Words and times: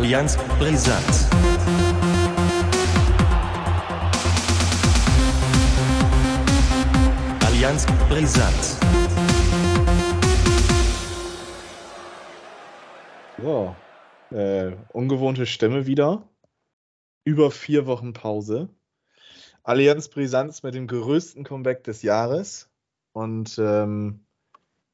Allianz 0.00 0.34
Brisant. 0.58 1.28
Allianz 7.44 7.84
Brisant. 8.08 8.78
So, 13.42 13.76
äh, 14.30 14.72
ungewohnte 14.94 15.44
Stimme 15.44 15.84
wieder. 15.84 16.26
Über 17.24 17.50
vier 17.50 17.86
Wochen 17.86 18.14
Pause. 18.14 18.70
Allianz 19.62 20.08
Brisanz 20.08 20.62
mit 20.62 20.74
dem 20.74 20.86
größten 20.86 21.44
Comeback 21.44 21.84
des 21.84 22.00
Jahres. 22.00 22.70
Und 23.12 23.58
ähm, 23.58 24.24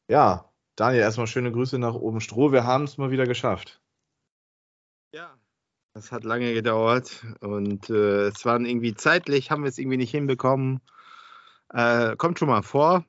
ja, 0.08 0.50
Daniel, 0.74 1.02
erstmal 1.02 1.28
schöne 1.28 1.52
Grüße 1.52 1.78
nach 1.78 1.94
oben 1.94 2.20
Stroh. 2.20 2.50
Wir 2.50 2.64
haben 2.64 2.82
es 2.82 2.98
mal 2.98 3.12
wieder 3.12 3.26
geschafft. 3.26 3.80
Ja, 5.16 5.30
das 5.94 6.12
hat 6.12 6.24
lange 6.24 6.52
gedauert 6.52 7.24
und 7.40 7.88
äh, 7.88 8.26
es 8.26 8.44
waren 8.44 8.66
irgendwie 8.66 8.92
zeitlich, 8.92 9.50
haben 9.50 9.62
wir 9.62 9.70
es 9.70 9.78
irgendwie 9.78 9.96
nicht 9.96 10.10
hinbekommen. 10.10 10.82
Äh, 11.72 12.16
kommt 12.16 12.38
schon 12.38 12.48
mal 12.48 12.60
vor. 12.60 13.02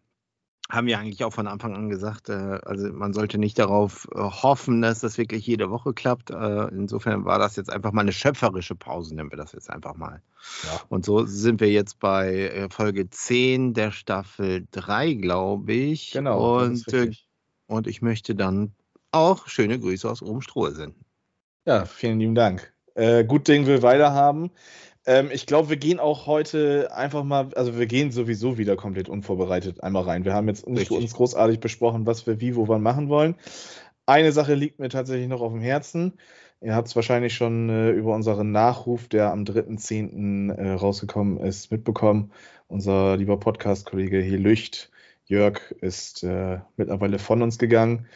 Haben 0.70 0.88
wir 0.88 1.00
eigentlich 1.00 1.26
auch 1.26 1.34
von 1.34 1.48
Anfang 1.48 1.76
an 1.76 1.90
gesagt. 1.90 2.30
Äh, 2.30 2.62
also 2.64 2.94
man 2.94 3.12
sollte 3.12 3.38
nicht 3.38 3.60
darauf 3.60 4.08
äh, 4.16 4.20
hoffen, 4.20 4.82
dass 4.82 5.02
das 5.02 5.18
wirklich 5.18 5.46
jede 5.46 5.70
Woche 5.70 5.94
klappt. 5.94 6.30
Äh, 6.30 6.68
insofern 6.70 7.26
war 7.26 7.40
das 7.40 7.58
jetzt 7.58 7.70
einfach 7.70 7.92
mal 7.92 8.04
eine 8.04 8.14
schöpferische 8.14 8.76
Pause, 8.76 9.14
nennen 9.14 9.30
wir 9.30 9.38
das 9.38 9.52
jetzt 9.52 9.70
einfach 9.70 9.96
mal. 9.98 10.22
Ja. 10.64 10.80
Und 10.88 11.04
so 11.04 11.26
sind 11.26 11.60
wir 11.60 11.70
jetzt 11.70 12.00
bei 12.00 12.32
äh, 12.48 12.70
Folge 12.70 13.10
10 13.10 13.74
der 13.74 13.92
Staffel 13.92 14.66
3, 14.72 15.16
glaube 15.16 15.74
ich. 15.74 16.12
Genau. 16.12 16.62
Und, 16.64 16.86
und 17.66 17.86
ich 17.86 18.02
möchte 18.02 18.34
dann 18.34 18.72
auch 19.12 19.50
schöne 19.50 19.78
Grüße 19.78 20.10
aus 20.10 20.22
Oben 20.22 20.42
senden. 20.74 21.04
Ja, 21.68 21.84
vielen 21.84 22.22
lieben 22.22 22.34
Dank. 22.34 22.72
Äh, 22.96 23.26
gut 23.26 23.50
Ding 23.50 23.66
will 23.66 23.82
weiter 23.82 24.14
haben. 24.14 24.52
Ähm, 25.06 25.30
ich 25.34 25.46
glaube, 25.46 25.68
wir 25.68 25.76
gehen 25.76 26.00
auch 26.00 26.26
heute 26.26 26.96
einfach 26.96 27.26
mal, 27.26 27.50
also 27.56 27.78
wir 27.78 27.88
gehen 27.88 28.10
sowieso 28.10 28.58
wieder 28.58 28.78
komplett 28.78 29.10
unvorbereitet 29.10 29.84
einmal 29.84 30.04
rein. 30.04 30.24
Wir 30.24 30.34
haben 30.34 30.48
jetzt 30.48 30.66
nicht 30.66 30.92
uns 30.92 31.14
großartig 31.14 31.60
besprochen, 31.60 32.06
was 32.06 32.26
wir 32.26 32.40
wie, 32.40 32.56
wo, 32.56 32.70
wann 32.70 32.82
machen 32.82 33.10
wollen. 33.10 33.36
Eine 34.06 34.32
Sache 34.32 34.54
liegt 34.54 34.80
mir 34.80 34.88
tatsächlich 34.88 35.28
noch 35.28 35.42
auf 35.42 35.52
dem 35.52 35.60
Herzen. 35.60 36.14
Ihr 36.62 36.74
habt 36.74 36.88
es 36.88 36.96
wahrscheinlich 36.96 37.34
schon 37.36 37.70
äh, 37.70 37.90
über 37.90 38.16
unseren 38.16 38.54
Nachruf, 38.54 39.10
der 39.10 39.34
am 39.34 39.44
3.10. 39.44 40.54
Äh, 40.54 40.72
rausgekommen 40.72 41.38
ist, 41.38 41.70
mitbekommen. 41.70 42.32
Unser 42.70 43.18
lieber 43.18 43.38
Podcast-Kollege 43.42 44.22
hier 44.22 44.40
Lücht, 44.40 44.90
Jörg, 45.26 45.60
ist 45.82 46.24
äh, 46.24 46.60
mittlerweile 46.78 47.20
von 47.20 47.42
uns 47.42 47.58
gegangen. 47.58 48.08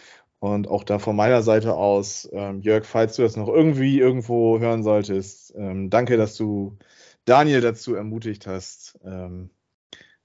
Und 0.42 0.68
auch 0.68 0.84
da 0.84 0.98
von 0.98 1.16
meiner 1.16 1.44
Seite 1.44 1.76
aus, 1.76 2.28
ähm, 2.34 2.62
Jörg, 2.62 2.84
falls 2.84 3.16
du 3.16 3.22
das 3.22 3.36
noch 3.36 3.48
irgendwie 3.48 4.00
irgendwo 4.00 4.58
hören 4.58 4.82
solltest, 4.82 5.54
ähm, 5.56 5.92
danke, 5.92 6.18
dass 6.18 6.36
du 6.36 6.80
Daniel 7.26 7.62
dazu 7.62 7.94
ermutigt 7.94 8.48
hast, 8.48 8.98
ähm, 9.06 9.52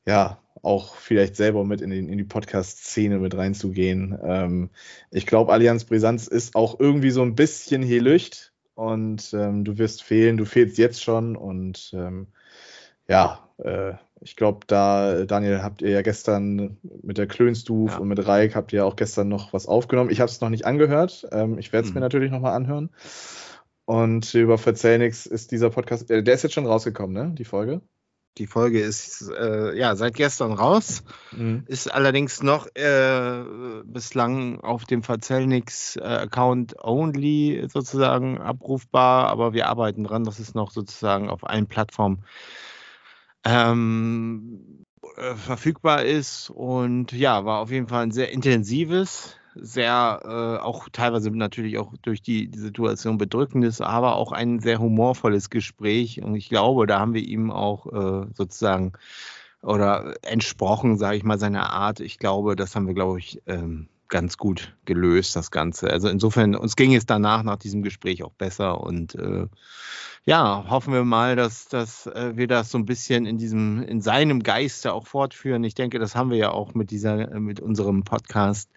ja, 0.06 0.40
auch 0.62 0.94
vielleicht 0.94 1.36
selber 1.36 1.64
mit 1.64 1.82
in, 1.82 1.90
den, 1.90 2.08
in 2.08 2.16
die 2.16 2.24
Podcast-Szene 2.24 3.18
mit 3.18 3.36
reinzugehen. 3.36 4.18
Ähm, 4.24 4.70
ich 5.10 5.26
glaube, 5.26 5.52
Allianz 5.52 5.84
Brisanz 5.84 6.28
ist 6.28 6.56
auch 6.56 6.80
irgendwie 6.80 7.10
so 7.10 7.20
ein 7.20 7.34
bisschen 7.34 7.82
hier 7.82 8.00
Licht 8.00 8.54
und 8.74 9.34
ähm, 9.34 9.64
du 9.64 9.76
wirst 9.76 10.02
fehlen, 10.02 10.38
du 10.38 10.46
fehlst 10.46 10.78
jetzt 10.78 11.02
schon 11.04 11.36
und 11.36 11.92
ähm, 11.94 12.28
ja, 13.06 13.50
äh, 13.58 13.92
ich 14.20 14.36
glaube, 14.36 14.60
da, 14.66 15.24
Daniel, 15.24 15.62
habt 15.62 15.82
ihr 15.82 15.90
ja 15.90 16.02
gestern 16.02 16.78
mit 17.02 17.18
der 17.18 17.26
Klönstuf 17.26 17.92
ja. 17.92 17.98
und 17.98 18.08
mit 18.08 18.26
Reik 18.26 18.54
habt 18.54 18.72
ihr 18.72 18.86
auch 18.86 18.96
gestern 18.96 19.28
noch 19.28 19.52
was 19.52 19.66
aufgenommen. 19.66 20.10
Ich 20.10 20.20
habe 20.20 20.30
es 20.30 20.40
noch 20.40 20.48
nicht 20.48 20.64
angehört. 20.64 21.26
Ähm, 21.32 21.58
ich 21.58 21.72
werde 21.72 21.86
es 21.86 21.92
mhm. 21.92 21.96
mir 21.96 22.00
natürlich 22.00 22.30
nochmal 22.30 22.54
anhören. 22.54 22.90
Und 23.84 24.34
über 24.34 24.58
Verzählnix 24.58 25.26
ist 25.26 25.52
dieser 25.52 25.70
Podcast, 25.70 26.10
äh, 26.10 26.22
der 26.22 26.34
ist 26.34 26.42
jetzt 26.42 26.54
schon 26.54 26.66
rausgekommen, 26.66 27.12
ne? 27.12 27.34
Die 27.36 27.44
Folge? 27.44 27.82
Die 28.38 28.46
Folge 28.46 28.80
ist 28.80 29.30
äh, 29.30 29.78
ja 29.78 29.96
seit 29.96 30.14
gestern 30.14 30.52
raus, 30.52 31.04
mhm. 31.32 31.64
ist 31.68 31.90
allerdings 31.90 32.42
noch 32.42 32.66
äh, 32.74 33.44
bislang 33.84 34.60
auf 34.60 34.84
dem 34.84 35.02
Verzellnix-Account 35.02 36.74
äh, 36.74 36.76
only 36.82 37.66
sozusagen 37.72 38.38
abrufbar, 38.38 39.28
aber 39.28 39.54
wir 39.54 39.68
arbeiten 39.68 40.04
dran, 40.04 40.24
dass 40.24 40.38
es 40.38 40.54
noch 40.54 40.70
sozusagen 40.70 41.30
auf 41.30 41.48
allen 41.48 41.66
Plattformen 41.66 42.24
ähm, 43.46 44.84
äh, 45.16 45.34
verfügbar 45.34 46.02
ist. 46.02 46.50
Und 46.50 47.12
ja, 47.12 47.44
war 47.44 47.60
auf 47.60 47.70
jeden 47.70 47.86
Fall 47.88 48.02
ein 48.02 48.10
sehr 48.10 48.32
intensives, 48.32 49.36
sehr 49.54 50.20
äh, 50.24 50.62
auch 50.62 50.88
teilweise 50.90 51.30
natürlich 51.30 51.78
auch 51.78 51.94
durch 52.02 52.20
die, 52.20 52.48
die, 52.48 52.58
Situation 52.58 53.16
bedrückendes, 53.16 53.80
aber 53.80 54.16
auch 54.16 54.32
ein 54.32 54.58
sehr 54.58 54.78
humorvolles 54.78 55.48
Gespräch. 55.48 56.22
Und 56.22 56.34
ich 56.34 56.48
glaube, 56.48 56.86
da 56.86 56.98
haben 56.98 57.14
wir 57.14 57.22
ihm 57.22 57.50
auch 57.50 57.86
äh, 57.86 58.26
sozusagen 58.34 58.92
oder 59.62 60.14
entsprochen, 60.22 60.98
sage 60.98 61.16
ich 61.16 61.24
mal, 61.24 61.38
seiner 61.38 61.70
Art. 61.70 62.00
Ich 62.00 62.18
glaube, 62.18 62.56
das 62.56 62.76
haben 62.76 62.86
wir, 62.86 62.94
glaube 62.94 63.18
ich, 63.18 63.42
ähm, 63.46 63.88
ganz 64.08 64.36
gut 64.36 64.74
gelöst, 64.84 65.36
das 65.36 65.50
Ganze. 65.50 65.90
Also 65.90 66.08
insofern, 66.08 66.54
uns 66.54 66.76
ging 66.76 66.94
es 66.94 67.06
danach, 67.06 67.42
nach 67.42 67.56
diesem 67.56 67.82
Gespräch 67.82 68.22
auch 68.22 68.32
besser 68.32 68.80
und 68.80 69.14
äh, 69.14 69.46
ja, 70.24 70.64
hoffen 70.68 70.92
wir 70.92 71.04
mal, 71.04 71.36
dass, 71.36 71.68
dass 71.68 72.06
äh, 72.06 72.36
wir 72.36 72.48
das 72.48 72.70
so 72.70 72.78
ein 72.78 72.86
bisschen 72.86 73.26
in 73.26 73.38
diesem, 73.38 73.82
in 73.82 74.00
seinem 74.00 74.42
Geiste 74.42 74.92
auch 74.92 75.06
fortführen. 75.06 75.62
Ich 75.64 75.74
denke, 75.74 75.98
das 75.98 76.16
haben 76.16 76.30
wir 76.30 76.38
ja 76.38 76.50
auch 76.50 76.74
mit 76.74 76.90
dieser, 76.90 77.38
mit 77.38 77.60
unserem 77.60 78.02
Podcast 78.04 78.70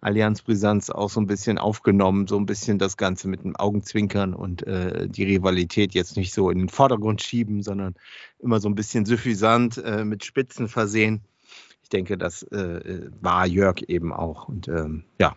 Allianz 0.00 0.42
Brisanz 0.42 0.90
auch 0.90 1.08
so 1.08 1.18
ein 1.18 1.26
bisschen 1.26 1.56
aufgenommen, 1.56 2.26
so 2.26 2.36
ein 2.36 2.44
bisschen 2.44 2.78
das 2.78 2.98
Ganze 2.98 3.26
mit 3.26 3.42
dem 3.42 3.56
Augenzwinkern 3.56 4.34
und 4.34 4.66
äh, 4.66 5.08
die 5.08 5.24
Rivalität 5.24 5.94
jetzt 5.94 6.16
nicht 6.16 6.34
so 6.34 6.50
in 6.50 6.58
den 6.58 6.68
Vordergrund 6.68 7.22
schieben, 7.22 7.62
sondern 7.62 7.94
immer 8.38 8.60
so 8.60 8.68
ein 8.68 8.74
bisschen 8.74 9.06
suffisant 9.06 9.78
äh, 9.78 10.04
mit 10.04 10.24
Spitzen 10.24 10.68
versehen 10.68 11.22
ich 11.84 11.90
denke, 11.90 12.16
das 12.16 12.42
äh, 12.44 13.10
war 13.20 13.46
Jörg 13.46 13.82
eben 13.88 14.12
auch. 14.12 14.48
Und 14.48 14.68
ähm, 14.68 15.04
ja, 15.20 15.36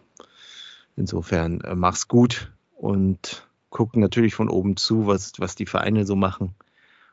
insofern 0.95 1.59
äh, 1.59 1.75
mach's 1.75 2.07
gut 2.07 2.53
und 2.73 3.45
gucken 3.69 4.01
natürlich 4.01 4.33
von 4.33 4.49
oben 4.49 4.77
zu, 4.77 5.07
was, 5.07 5.33
was 5.39 5.55
die 5.55 5.65
Vereine 5.65 6.05
so 6.05 6.15
machen. 6.15 6.55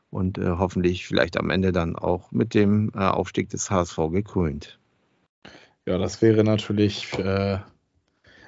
Und 0.09 0.37
äh, 0.37 0.51
hoffentlich 0.57 1.05
vielleicht 1.05 1.35
am 1.37 1.49
Ende 1.49 1.73
dann 1.73 1.97
auch 1.97 2.31
mit 2.31 2.53
dem 2.53 2.91
äh, 2.95 2.99
Aufstieg 2.99 3.49
des 3.49 3.69
HSV 3.69 3.97
gekrönt. 4.11 4.79
Ja, 5.85 5.97
das 5.97 6.21
wäre 6.21 6.45
natürlich 6.45 7.13
äh, 7.19 7.59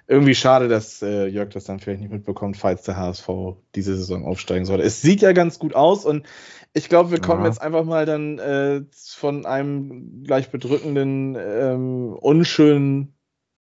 irgendwie 0.08 0.36
schade, 0.36 0.70
dass 0.70 1.02
äh, 1.02 1.28
Jörg 1.28 1.50
das 1.50 1.66
dann 1.66 1.80
vielleicht 1.80 2.00
nicht 2.00 2.14
mitbekommt, 2.14 2.56
falls 2.56 2.84
der 2.84 2.96
HSV 2.96 3.28
diese 3.76 3.98
Saison 3.98 4.26
aufsteigen 4.26 4.64
sollte. 4.64 4.84
Es 4.84 5.02
sieht 5.02 5.22
ja 5.22 5.34
ganz 5.34 5.60
gut 5.60 5.76
aus 5.76 6.06
und 6.06 6.26
ich 6.78 6.90
glaube, 6.90 7.12
wir 7.12 7.20
kommen 7.20 7.42
ja. 7.42 7.48
jetzt 7.48 7.62
einfach 7.62 7.84
mal 7.84 8.06
dann 8.06 8.38
äh, 8.38 8.82
von 8.94 9.46
einem 9.46 10.24
gleich 10.24 10.52
bedrückenden, 10.52 11.36
ähm, 11.40 12.14
unschönen 12.14 13.16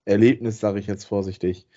Erlebnis, 0.04 0.60
sage 0.60 0.80
ich 0.80 0.88
jetzt 0.88 1.06
vorsichtig, 1.06 1.68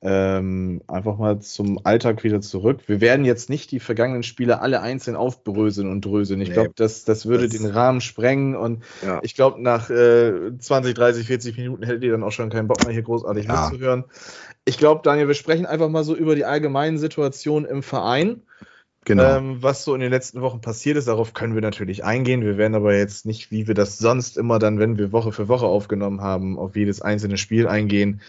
ähm, 0.00 0.80
einfach 0.86 1.18
mal 1.18 1.40
zum 1.40 1.84
Alltag 1.84 2.24
wieder 2.24 2.40
zurück. 2.40 2.82
Wir 2.86 3.00
werden 3.02 3.26
jetzt 3.26 3.50
nicht 3.50 3.70
die 3.70 3.80
vergangenen 3.80 4.22
Spiele 4.22 4.60
alle 4.60 4.80
einzeln 4.80 5.14
aufbröseln 5.14 5.90
und 5.90 6.04
dröseln. 6.04 6.40
Ich 6.40 6.48
nee, 6.48 6.54
glaube, 6.54 6.72
das, 6.74 7.04
das 7.04 7.26
würde 7.26 7.48
das, 7.48 7.58
den 7.58 7.66
Rahmen 7.68 8.00
sprengen 8.00 8.56
und 8.56 8.82
ja. 9.04 9.20
ich 9.22 9.34
glaube, 9.34 9.60
nach 9.60 9.90
äh, 9.90 10.56
20, 10.58 10.94
30, 10.94 11.26
40 11.26 11.56
Minuten 11.58 11.82
hättet 11.82 12.02
ihr 12.02 12.12
dann 12.12 12.22
auch 12.22 12.32
schon 12.32 12.48
keinen 12.48 12.68
Bock 12.68 12.82
mehr 12.84 12.94
hier 12.94 13.02
großartig 13.02 13.46
ja. 13.46 13.68
mitzuhören. 13.68 14.04
Ich 14.64 14.78
glaube, 14.78 15.02
Daniel, 15.04 15.28
wir 15.28 15.34
sprechen 15.34 15.66
einfach 15.66 15.88
mal 15.88 16.04
so 16.04 16.16
über 16.16 16.34
die 16.34 16.44
allgemeinen 16.44 16.98
Situationen 16.98 17.68
im 17.68 17.82
Verein. 17.82 18.42
Genau. 19.08 19.38
Ähm, 19.38 19.62
was 19.62 19.84
so 19.84 19.94
in 19.94 20.02
den 20.02 20.10
letzten 20.10 20.42
Wochen 20.42 20.60
passiert 20.60 20.98
ist, 20.98 21.08
darauf 21.08 21.32
können 21.32 21.54
wir 21.54 21.62
natürlich 21.62 22.04
eingehen. 22.04 22.42
Wir 22.42 22.58
werden 22.58 22.74
aber 22.74 22.94
jetzt 22.94 23.24
nicht, 23.24 23.50
wie 23.50 23.66
wir 23.66 23.72
das 23.72 23.96
sonst 23.96 24.36
immer 24.36 24.58
dann, 24.58 24.78
wenn 24.78 24.98
wir 24.98 25.12
Woche 25.12 25.32
für 25.32 25.48
Woche 25.48 25.64
aufgenommen 25.64 26.20
haben, 26.20 26.58
auf 26.58 26.76
jedes 26.76 27.00
einzelne 27.00 27.38
Spiel 27.38 27.66
eingehen. 27.66 28.20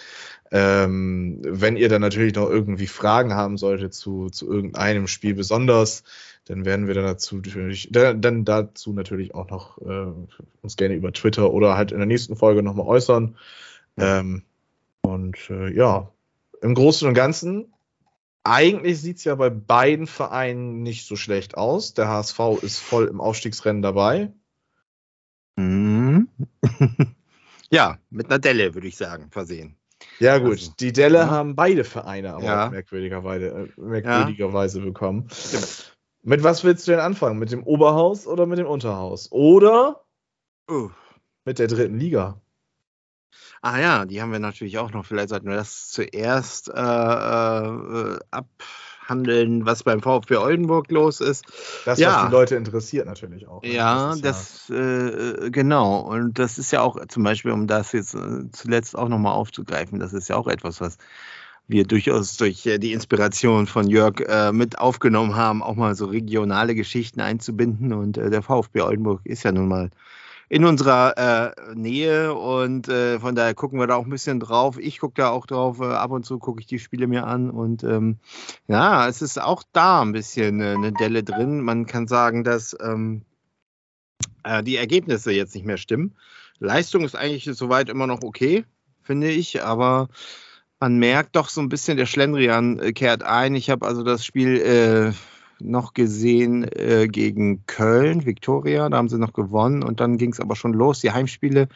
Ähm, 0.51 1.41
wenn 1.43 1.75
ihr 1.75 1.89
dann 1.89 1.99
natürlich 1.99 2.33
noch 2.33 2.49
irgendwie 2.49 2.87
Fragen 2.87 3.33
haben 3.33 3.57
solltet 3.57 3.93
zu, 3.93 4.29
zu 4.29 4.49
irgendeinem 4.49 5.07
Spiel 5.07 5.33
besonders, 5.33 6.03
dann 6.45 6.63
werden 6.63 6.87
wir 6.87 6.93
dann 6.93 7.03
dazu 7.03 7.35
natürlich, 7.35 7.89
dann 7.91 8.45
dazu 8.45 8.93
natürlich 8.93 9.35
auch 9.35 9.49
noch 9.49 9.79
äh, 9.79 10.13
uns 10.61 10.77
gerne 10.77 10.95
über 10.95 11.11
Twitter 11.11 11.51
oder 11.51 11.75
halt 11.75 11.91
in 11.91 11.97
der 11.97 12.07
nächsten 12.07 12.37
Folge 12.37 12.63
nochmal 12.63 12.87
äußern. 12.87 13.35
Ähm, 13.97 14.43
und 15.01 15.37
äh, 15.49 15.73
ja, 15.75 16.09
im 16.61 16.73
Großen 16.73 17.05
und 17.05 17.15
Ganzen, 17.15 17.73
eigentlich 18.49 18.99
sieht 19.01 19.17
es 19.17 19.23
ja 19.23 19.35
bei 19.35 19.49
beiden 19.49 20.07
Vereinen 20.07 20.81
nicht 20.81 21.07
so 21.07 21.15
schlecht 21.15 21.57
aus. 21.57 21.93
Der 21.93 22.07
HSV 22.07 22.39
ist 22.61 22.79
voll 22.79 23.07
im 23.07 23.21
Aufstiegsrennen 23.21 23.81
dabei. 23.81 24.31
Mhm. 25.55 26.29
ja, 27.71 27.99
mit 28.09 28.27
einer 28.27 28.39
Delle, 28.39 28.73
würde 28.73 28.87
ich 28.87 28.97
sagen, 28.97 29.29
versehen. 29.31 29.75
Ja, 30.19 30.37
gut. 30.37 30.51
Also, 30.51 30.73
die 30.79 30.93
Delle 30.93 31.19
ja. 31.19 31.29
haben 31.29 31.55
beide 31.55 31.83
Vereine 31.83 32.33
aber 32.33 32.43
ja. 32.43 32.69
merkwürdigerweise, 32.69 33.47
äh, 33.47 33.81
merkwürdigerweise 33.81 34.79
ja. 34.79 34.85
bekommen. 34.85 35.27
Stimmt. 35.31 35.97
Mit 36.21 36.43
was 36.43 36.63
willst 36.63 36.87
du 36.87 36.91
denn 36.91 36.99
anfangen? 36.99 37.39
Mit 37.39 37.51
dem 37.51 37.63
Oberhaus 37.63 38.27
oder 38.27 38.45
mit 38.45 38.59
dem 38.59 38.67
Unterhaus? 38.67 39.31
Oder 39.31 40.03
uh. 40.69 40.89
mit 41.45 41.59
der 41.59 41.67
dritten 41.67 41.97
Liga? 41.97 42.41
Ah 43.61 43.79
ja, 43.79 44.05
die 44.05 44.21
haben 44.21 44.31
wir 44.31 44.39
natürlich 44.39 44.77
auch 44.77 44.91
noch. 44.91 45.05
Vielleicht 45.05 45.29
sollten 45.29 45.47
wir 45.47 45.55
das 45.55 45.89
zuerst 45.89 46.69
äh, 46.69 46.73
äh, 46.73 48.19
abhandeln, 48.31 49.65
was 49.65 49.83
beim 49.83 50.01
VfB 50.01 50.37
Oldenburg 50.37 50.91
los 50.91 51.19
ist. 51.19 51.45
Das, 51.85 51.99
Ja. 51.99 52.15
was 52.15 52.25
die 52.25 52.31
Leute 52.31 52.55
interessiert, 52.55 53.05
natürlich 53.05 53.47
auch. 53.47 53.61
ne? 53.61 53.69
Ja, 53.73 54.13
ist 54.13 54.23
das, 54.23 54.69
äh, 54.69 55.49
genau. 55.51 55.99
Und 55.99 56.39
das 56.39 56.57
ist 56.57 56.71
ja 56.71 56.81
auch 56.81 56.97
zum 57.07 57.23
Beispiel, 57.23 57.51
um 57.51 57.67
das 57.67 57.91
jetzt 57.91 58.15
äh, 58.15 58.49
zuletzt 58.51 58.97
auch 58.97 59.09
nochmal 59.09 59.33
aufzugreifen, 59.33 59.99
das 59.99 60.13
ist 60.13 60.27
ja 60.29 60.35
auch 60.35 60.47
etwas, 60.47 60.79
was 60.79 60.97
wir 61.67 61.85
durchaus 61.85 62.35
durch 62.37 62.65
äh, 62.65 62.79
die 62.79 62.93
Inspiration 62.93 63.67
von 63.67 63.87
Jörg 63.89 64.21
äh, 64.21 64.51
mit 64.51 64.79
aufgenommen 64.79 65.35
haben, 65.35 65.61
auch 65.61 65.75
mal 65.75 65.95
so 65.95 66.05
regionale 66.05 66.73
Geschichten 66.75 67.21
einzubinden. 67.21 67.93
Und 67.93 68.17
äh, 68.17 68.29
der 68.29 68.41
VfB 68.41 68.81
Oldenburg 68.81 69.21
ist 69.25 69.43
ja 69.43 69.51
nun 69.51 69.67
mal 69.67 69.91
in 70.49 70.65
unserer 70.65 71.53
äh, 71.55 71.75
Nähe 71.75 72.33
und 72.33 72.89
äh, 72.89 73.19
von 73.19 73.35
daher 73.35 73.53
gucken 73.53 73.79
wir 73.79 73.85
da 73.85 73.95
auch 73.95 74.05
ein 74.05 74.09
bisschen 74.09 74.39
drauf. 74.39 74.79
Ich 74.79 74.99
gucke 74.99 75.13
da 75.21 75.29
auch 75.29 75.45
drauf, 75.45 75.79
äh, 75.79 75.85
ab 75.85 76.09
und 76.09 76.25
zu 76.25 76.39
gucke 76.39 76.59
ich 76.59 76.65
die 76.65 76.79
Spiele 76.79 77.05
mir 77.05 77.27
an 77.27 77.51
und 77.51 77.83
ähm, 77.83 78.17
ja, 78.67 79.07
es 79.07 79.21
ist 79.21 79.39
auch 79.39 79.63
da 79.71 80.01
ein 80.01 80.11
bisschen 80.11 80.59
äh, 80.59 80.73
eine 80.75 80.91
Delle 80.91 81.23
drin. 81.23 81.61
Man 81.61 81.85
kann 81.85 82.07
sagen, 82.07 82.43
dass 82.43 82.75
ähm, 82.81 83.21
äh, 84.43 84.63
die 84.63 84.77
Ergebnisse 84.77 85.31
jetzt 85.31 85.53
nicht 85.53 85.65
mehr 85.65 85.77
stimmen. 85.77 86.15
Leistung 86.57 87.05
ist 87.05 87.15
eigentlich 87.15 87.45
soweit 87.45 87.87
immer 87.87 88.07
noch 88.07 88.23
okay, 88.23 88.65
finde 89.03 89.29
ich, 89.29 89.63
aber 89.63 90.09
man 90.79 90.97
merkt 90.97 91.35
doch 91.35 91.49
so 91.49 91.61
ein 91.61 91.69
bisschen, 91.69 91.97
der 91.97 92.07
Schlendrian 92.07 92.79
äh, 92.79 92.91
kehrt 92.91 93.21
ein. 93.21 93.53
Ich 93.53 93.69
habe 93.69 93.85
also 93.85 94.01
das 94.03 94.25
Spiel 94.25 94.57
äh, 94.57 95.13
noch 95.61 95.93
gesehen 95.93 96.63
äh, 96.63 97.07
gegen 97.07 97.65
Köln, 97.65 98.25
Viktoria, 98.25 98.89
da 98.89 98.97
haben 98.97 99.09
sie 99.09 99.17
noch 99.17 99.33
gewonnen 99.33 99.83
und 99.83 99.99
dann 99.99 100.17
ging 100.17 100.31
es 100.31 100.39
aber 100.39 100.55
schon 100.55 100.73
los. 100.73 100.99
Die 101.01 101.11
Heimspiele 101.11 101.67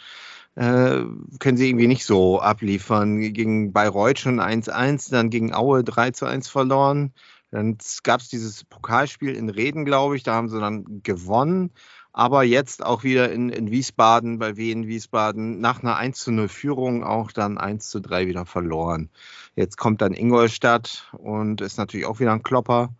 äh, 0.55 1.03
können 1.39 1.57
sie 1.57 1.69
irgendwie 1.69 1.87
nicht 1.87 2.05
so 2.05 2.39
abliefern. 2.39 3.19
Gegen 3.19 3.73
Bayreuth 3.73 4.19
schon 4.19 4.39
1-1, 4.39 5.11
dann 5.11 5.29
gegen 5.29 5.53
Aue 5.53 5.81
3-1 5.81 6.49
verloren. 6.49 7.13
Dann 7.51 7.77
gab 8.03 8.21
es 8.21 8.29
dieses 8.29 8.63
Pokalspiel 8.63 9.35
in 9.35 9.49
Reden, 9.49 9.85
glaube 9.85 10.15
ich, 10.15 10.23
da 10.23 10.33
haben 10.33 10.49
sie 10.49 10.59
dann 10.59 11.03
gewonnen. 11.03 11.71
Aber 12.11 12.43
jetzt 12.43 12.85
auch 12.85 13.03
wieder 13.03 13.31
in, 13.31 13.49
in 13.49 13.71
Wiesbaden, 13.71 14.37
bei 14.37 14.55
Wien 14.55 14.87
Wiesbaden, 14.87 15.59
nach 15.59 15.81
einer 15.81 15.97
1 15.97 16.19
zu 16.19 16.31
0 16.31 16.47
Führung 16.47 17.03
auch 17.03 17.31
dann 17.31 17.57
1 17.57 17.89
zu 17.89 17.99
3 17.99 18.27
wieder 18.27 18.45
verloren. 18.45 19.09
Jetzt 19.55 19.77
kommt 19.77 20.01
dann 20.01 20.13
Ingolstadt 20.13 21.11
und 21.17 21.61
ist 21.61 21.77
natürlich 21.77 22.05
auch 22.05 22.19
wieder 22.19 22.33
ein 22.33 22.43
Klopper. 22.43 22.93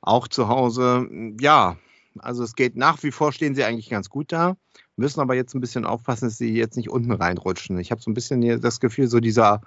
Auch 0.00 0.28
zu 0.28 0.48
Hause. 0.48 1.08
Ja, 1.40 1.76
also 2.18 2.44
es 2.44 2.54
geht 2.54 2.76
nach 2.76 3.02
wie 3.02 3.10
vor, 3.10 3.32
stehen 3.32 3.54
sie 3.54 3.64
eigentlich 3.64 3.90
ganz 3.90 4.08
gut 4.08 4.32
da. 4.32 4.56
Müssen 4.96 5.20
aber 5.20 5.34
jetzt 5.34 5.54
ein 5.54 5.60
bisschen 5.60 5.84
aufpassen, 5.84 6.26
dass 6.26 6.38
sie 6.38 6.54
jetzt 6.54 6.76
nicht 6.76 6.88
unten 6.88 7.12
reinrutschen. 7.12 7.78
Ich 7.78 7.90
habe 7.90 8.00
so 8.00 8.10
ein 8.10 8.14
bisschen 8.14 8.60
das 8.60 8.80
Gefühl, 8.80 9.08
so 9.08 9.20
dieser 9.20 9.60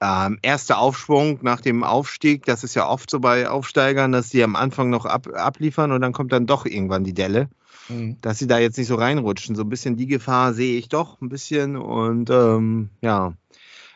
ähm, 0.00 0.38
erste 0.42 0.78
Aufschwung 0.78 1.38
nach 1.42 1.60
dem 1.60 1.84
Aufstieg, 1.84 2.46
das 2.46 2.64
ist 2.64 2.74
ja 2.74 2.88
oft 2.88 3.10
so 3.10 3.20
bei 3.20 3.48
Aufsteigern, 3.48 4.12
dass 4.12 4.30
die 4.30 4.42
am 4.42 4.56
Anfang 4.56 4.90
noch 4.90 5.04
ab, 5.04 5.28
abliefern 5.32 5.92
und 5.92 6.00
dann 6.00 6.12
kommt 6.12 6.32
dann 6.32 6.46
doch 6.46 6.66
irgendwann 6.66 7.04
die 7.04 7.14
Delle 7.14 7.48
Mhm. 7.90 8.16
dass 8.20 8.38
sie 8.38 8.46
da 8.46 8.58
jetzt 8.58 8.78
nicht 8.78 8.86
so 8.86 8.94
reinrutschen. 8.94 9.56
So 9.56 9.62
ein 9.62 9.68
bisschen 9.68 9.96
die 9.96 10.06
Gefahr 10.06 10.54
sehe 10.54 10.78
ich 10.78 10.88
doch 10.88 11.20
ein 11.20 11.28
bisschen. 11.28 11.76
Und 11.76 12.30
ähm, 12.30 12.90
ja, 13.02 13.34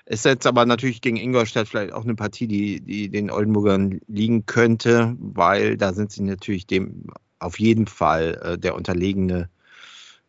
ist 0.06 0.24
jetzt 0.24 0.46
aber 0.46 0.66
natürlich 0.66 1.00
gegen 1.00 1.16
Ingolstadt 1.16 1.68
vielleicht 1.68 1.92
auch 1.92 2.04
eine 2.04 2.14
Partie, 2.14 2.46
die, 2.46 2.80
die 2.80 3.08
den 3.08 3.30
Oldenburgern 3.30 4.00
liegen 4.06 4.44
könnte, 4.46 5.16
weil 5.18 5.76
da 5.76 5.92
sind 5.92 6.12
sie 6.12 6.22
natürlich 6.22 6.66
dem 6.66 7.06
auf 7.38 7.58
jeden 7.58 7.86
Fall 7.86 8.40
äh, 8.42 8.58
der 8.58 8.74
unterlegene, 8.74 9.48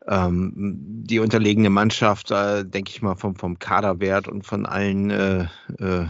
ähm, 0.07 0.53
die 0.55 1.19
unterlegene 1.19 1.69
Mannschaft, 1.69 2.31
äh, 2.31 2.63
denke 2.65 2.91
ich 2.91 3.01
mal, 3.01 3.15
vom, 3.15 3.35
vom 3.35 3.59
Kaderwert 3.59 4.27
und 4.27 4.45
von 4.45 4.65
allen 4.65 5.09
äh, 5.09 5.47
äh, 5.79 6.05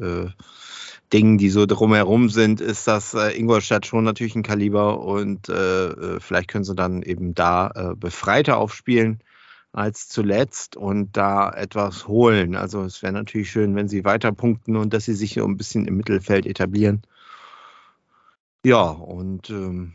äh, 0.00 0.28
Dingen, 1.12 1.38
die 1.38 1.50
so 1.50 1.66
drumherum 1.66 2.30
sind, 2.30 2.60
ist 2.60 2.86
das 2.86 3.14
äh, 3.14 3.36
Ingolstadt 3.36 3.84
schon 3.84 4.04
natürlich 4.04 4.36
ein 4.36 4.44
Kaliber 4.44 5.00
und 5.00 5.46
vielleicht 5.46 6.48
können 6.48 6.64
sie 6.64 6.74
dann 6.74 7.02
eben 7.02 7.34
da 7.34 7.94
befreiter 7.98 8.58
aufspielen 8.58 9.20
als 9.72 10.08
zuletzt 10.08 10.76
und 10.76 11.16
da 11.16 11.50
etwas 11.50 12.08
holen. 12.08 12.56
Also 12.56 12.82
es 12.82 13.02
wäre 13.02 13.12
natürlich 13.12 13.50
schön, 13.50 13.76
wenn 13.76 13.88
sie 13.88 14.04
weiter 14.04 14.32
punkten 14.32 14.76
und 14.76 14.92
dass 14.92 15.04
sie 15.04 15.14
sich 15.14 15.34
so 15.34 15.44
ein 15.44 15.56
bisschen 15.56 15.86
im 15.86 15.96
Mittelfeld 15.96 16.46
etablieren. 16.46 17.02
Ja, 18.64 18.82
und 18.82 19.48
ähm, 19.50 19.92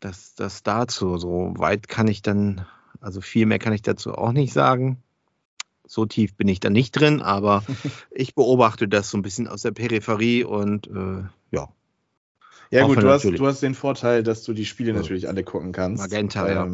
das, 0.00 0.34
das 0.34 0.62
dazu. 0.62 1.18
So 1.18 1.52
weit 1.56 1.88
kann 1.88 2.08
ich 2.08 2.22
dann, 2.22 2.66
also 3.00 3.20
viel 3.20 3.46
mehr 3.46 3.58
kann 3.58 3.72
ich 3.72 3.82
dazu 3.82 4.14
auch 4.14 4.32
nicht 4.32 4.52
sagen. 4.52 5.02
So 5.86 6.06
tief 6.06 6.34
bin 6.36 6.48
ich 6.48 6.58
da 6.58 6.70
nicht 6.70 6.92
drin, 6.92 7.20
aber 7.20 7.62
ich 8.10 8.34
beobachte 8.34 8.88
das 8.88 9.10
so 9.10 9.18
ein 9.18 9.22
bisschen 9.22 9.46
aus 9.46 9.62
der 9.62 9.72
Peripherie 9.72 10.44
und 10.44 10.86
äh, 10.86 11.24
ja, 11.50 11.68
Ja, 12.70 12.82
Hoffe 12.84 12.94
gut, 12.94 13.04
du 13.04 13.08
hast, 13.10 13.24
natürlich. 13.24 13.40
du 13.40 13.46
hast 13.46 13.62
den 13.62 13.74
Vorteil, 13.74 14.22
dass 14.22 14.42
du 14.42 14.54
die 14.54 14.64
Spiele 14.64 14.94
natürlich 14.94 15.28
alle 15.28 15.44
gucken 15.44 15.72
kannst. 15.72 16.02
Magenta, 16.02 16.50
ja. 16.50 16.66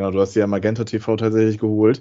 Genau, 0.00 0.12
du 0.12 0.20
hast 0.22 0.34
ja 0.34 0.46
Magenta 0.46 0.84
TV 0.84 1.16
tatsächlich 1.16 1.58
geholt. 1.58 2.00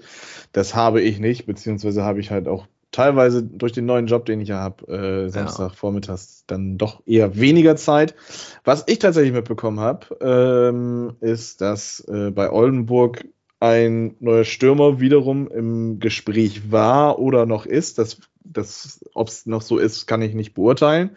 Das 0.53 0.73
habe 0.73 1.01
ich 1.01 1.19
nicht, 1.19 1.45
beziehungsweise 1.45 2.05
habe 2.05 2.21
ich 2.21 2.31
halt 2.31 2.47
auch 2.47 2.65
teilweise 2.91 3.43
durch 3.43 3.73
den 3.73 3.85
neuen 3.85 4.07
Job, 4.07 4.25
den 4.25 4.39
ich 4.39 4.47
ja 4.47 4.59
habe, 4.59 4.87
äh, 4.87 5.29
Samstagvormittags 5.29 6.45
dann 6.47 6.77
doch 6.77 7.03
eher 7.05 7.37
weniger 7.37 7.75
Zeit. 7.75 8.15
Was 8.63 8.85
ich 8.87 8.99
tatsächlich 8.99 9.33
mitbekommen 9.33 9.81
habe, 9.81 10.15
ähm, 10.21 11.17
ist, 11.19 11.59
dass 11.59 11.99
äh, 12.07 12.31
bei 12.31 12.49
Oldenburg 12.49 13.25
ein 13.59 14.15
neuer 14.21 14.45
Stürmer 14.45 15.01
wiederum 15.01 15.49
im 15.49 15.99
Gespräch 15.99 16.71
war 16.71 17.19
oder 17.19 17.45
noch 17.45 17.65
ist. 17.65 17.97
Das, 17.97 18.21
das, 18.45 19.03
Ob 19.13 19.27
es 19.27 19.45
noch 19.45 19.61
so 19.61 19.77
ist, 19.77 20.07
kann 20.07 20.21
ich 20.21 20.35
nicht 20.35 20.53
beurteilen. 20.53 21.09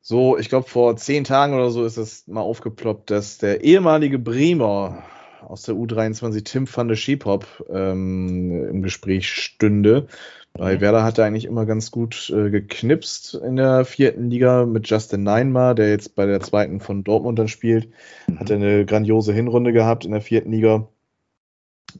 So, 0.00 0.38
ich 0.38 0.48
glaube, 0.48 0.66
vor 0.66 0.96
zehn 0.96 1.24
Tagen 1.24 1.52
oder 1.52 1.68
so 1.68 1.84
ist 1.84 1.98
es 1.98 2.26
mal 2.26 2.40
aufgeploppt, 2.40 3.10
dass 3.10 3.36
der 3.36 3.62
ehemalige 3.62 4.18
Bremer 4.18 5.04
aus 5.42 5.62
der 5.62 5.74
U23, 5.74 6.44
Tim 6.44 6.68
van 6.72 6.88
der 6.88 6.96
Schiepop, 6.96 7.46
ähm, 7.70 8.68
im 8.70 8.82
Gespräch 8.82 9.28
stünde. 9.28 10.06
Bei 10.52 10.76
Mhm. 10.76 10.80
Werder 10.80 11.04
hat 11.04 11.18
er 11.18 11.26
eigentlich 11.26 11.44
immer 11.44 11.64
ganz 11.66 11.90
gut 11.90 12.30
äh, 12.30 12.50
geknipst 12.50 13.34
in 13.34 13.56
der 13.56 13.84
vierten 13.84 14.30
Liga 14.30 14.66
mit 14.66 14.88
Justin 14.88 15.22
Neinmar, 15.22 15.74
der 15.74 15.90
jetzt 15.90 16.14
bei 16.14 16.26
der 16.26 16.40
zweiten 16.40 16.80
von 16.80 17.04
Dortmund 17.04 17.38
dann 17.38 17.48
spielt. 17.48 17.88
Hat 18.36 18.50
er 18.50 18.56
eine 18.56 18.84
grandiose 18.84 19.32
Hinrunde 19.32 19.72
gehabt 19.72 20.04
in 20.04 20.12
der 20.12 20.20
vierten 20.20 20.50
Liga. 20.52 20.88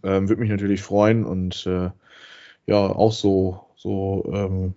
Ähm, 0.02 0.28
Würde 0.28 0.40
mich 0.40 0.50
natürlich 0.50 0.82
freuen 0.82 1.24
und 1.24 1.66
äh, 1.66 1.90
ja, 2.66 2.76
auch 2.76 3.12
so, 3.12 3.66
so 3.76 4.30
ähm, 4.32 4.74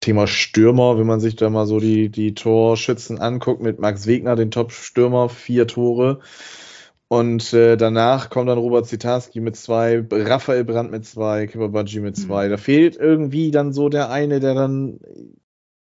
Thema 0.00 0.26
Stürmer, 0.26 0.98
wenn 0.98 1.06
man 1.06 1.20
sich 1.20 1.36
da 1.36 1.48
mal 1.48 1.66
so 1.66 1.78
die, 1.78 2.08
die 2.08 2.34
Torschützen 2.34 3.20
anguckt, 3.20 3.62
mit 3.62 3.78
Max 3.78 4.06
Wegner, 4.06 4.34
den 4.34 4.50
Top-Stürmer, 4.50 5.28
vier 5.28 5.66
Tore. 5.66 6.20
Und 7.12 7.52
äh, 7.52 7.76
danach 7.76 8.30
kommt 8.30 8.48
dann 8.48 8.56
Robert 8.56 8.86
Zitarski 8.86 9.40
mit 9.40 9.54
zwei, 9.54 10.02
Raphael 10.10 10.64
Brandt 10.64 10.90
mit 10.90 11.04
zwei, 11.04 11.46
Kibabaji 11.46 12.00
mit 12.00 12.16
zwei. 12.16 12.48
Da 12.48 12.56
fehlt 12.56 12.96
irgendwie 12.96 13.50
dann 13.50 13.74
so 13.74 13.90
der 13.90 14.10
eine, 14.10 14.40
der 14.40 14.54
dann, 14.54 14.98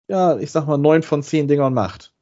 ja, 0.07 0.37
ich 0.37 0.49
sag 0.49 0.65
mal, 0.65 0.77
neun 0.77 1.03
von 1.03 1.21
zehn 1.21 1.49
Dingern 1.49 1.73
macht. 1.73 2.13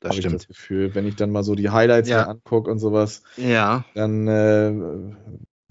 das 0.00 0.10
Hab 0.10 0.18
ich 0.18 0.20
stimmt. 0.20 0.34
das 0.34 0.48
Gefühl. 0.48 0.94
Wenn 0.94 1.06
ich 1.06 1.16
dann 1.16 1.30
mal 1.30 1.42
so 1.42 1.54
die 1.54 1.70
Highlights 1.70 2.10
Ja. 2.10 2.24
angucke 2.24 2.70
und 2.70 2.78
sowas, 2.78 3.22
Ja, 3.38 3.86
dann 3.94 4.28
äh, 4.28 4.70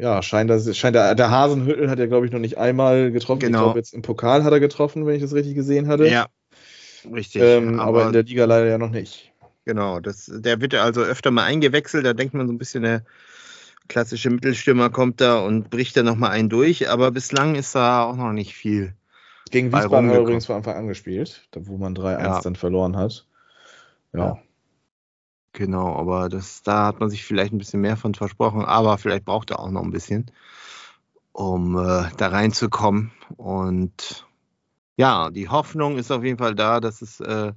ja, 0.02 0.24
scheint, 0.24 0.50
das, 0.50 0.76
scheint 0.76 0.96
der, 0.96 1.14
der 1.14 1.30
Hasenhüttel 1.30 1.88
hat 1.88 2.00
er, 2.00 2.08
glaube 2.08 2.26
ich, 2.26 2.32
noch 2.32 2.40
nicht 2.40 2.58
einmal 2.58 3.12
getroffen. 3.12 3.42
Genau. 3.42 3.60
Ich 3.60 3.64
glaube, 3.66 3.80
jetzt 3.80 3.94
im 3.94 4.02
Pokal 4.02 4.44
hat 4.44 4.52
er 4.52 4.60
getroffen, 4.60 5.06
wenn 5.06 5.14
ich 5.14 5.22
das 5.22 5.36
richtig 5.36 5.54
gesehen 5.54 5.88
hatte. 5.88 6.08
ja, 6.08 6.26
richtig. 7.14 7.44
Ähm, 7.44 7.80
aber, 7.80 8.08
in 8.08 8.14
der 8.14 8.24
Liga 8.24 8.46
leider 8.46 8.66
ja 8.66 8.80
noch 8.80 8.90
nicht. 8.90 9.29
Genau, 9.66 10.00
das, 10.00 10.32
der 10.34 10.62
wird 10.62 10.74
also 10.76 11.02
öfter 11.02 11.32
mal 11.32 11.44
eingewechselt. 11.44 12.06
Da 12.06 12.14
denkt 12.14 12.34
man 12.34 12.48
so 12.48 12.54
ein 12.54 12.58
bisschen, 12.58 12.84
der 12.84 13.04
klassische 13.88 14.30
Mittelstürmer 14.30 14.90
kommt 14.90 15.22
da 15.22 15.40
und 15.40 15.70
bricht 15.70 15.98
da 15.98 16.04
nochmal 16.04 16.32
einen 16.32 16.50
durch. 16.50 16.90
Aber 16.90 17.12
bislang 17.12 17.56
ist 17.56 17.76
da 17.76 18.04
auch 18.04 18.16
noch 18.16 18.32
nicht 18.32 18.56
viel. 18.56 18.94
Gegen 19.52 19.72
Wiesbaden 19.72 20.10
hat 20.10 20.16
er 20.16 20.22
übrigens 20.22 20.46
von 20.46 20.58
Anfang 20.58 20.76
an 20.76 20.88
gespielt, 20.88 21.48
wo 21.56 21.78
man 21.78 21.96
3-1 21.96 22.24
Ja. 22.24 22.42
dann 22.42 22.56
verloren 22.56 22.96
hat. 22.96 23.26
Ja. 24.14 24.20
Ja. 24.20 24.38
Genau, 25.54 25.96
aber 25.96 26.30
das, 26.30 26.62
da 26.62 26.86
hat 26.86 27.00
man 27.00 27.10
sich 27.10 27.26
vielleicht 27.26 27.52
ein 27.52 27.58
bisschen 27.58 27.82
mehr 27.82 27.98
von 27.98 28.14
versprochen. 28.14 28.64
Aber 28.64 28.98
vielleicht 28.98 29.26
braucht 29.26 29.50
er 29.52 29.60
auch 29.60 29.72
noch 29.72 29.84
ein 29.84 29.92
bisschen, 29.92 30.32
um 31.32 31.76
äh, 31.78 32.10
da 32.18 32.28
reinzukommen. 32.28 33.12
Und 33.38 34.28
ja, 34.96 35.32
die 35.32 35.50
Hoffnung 35.50 35.98
ist 35.98 36.12
auf 36.12 36.24
jeden 36.24 36.38
Fall 36.38 36.54
da, 36.56 36.80
dass 36.80 37.02
es, 37.02 37.20
äh, 37.20 37.54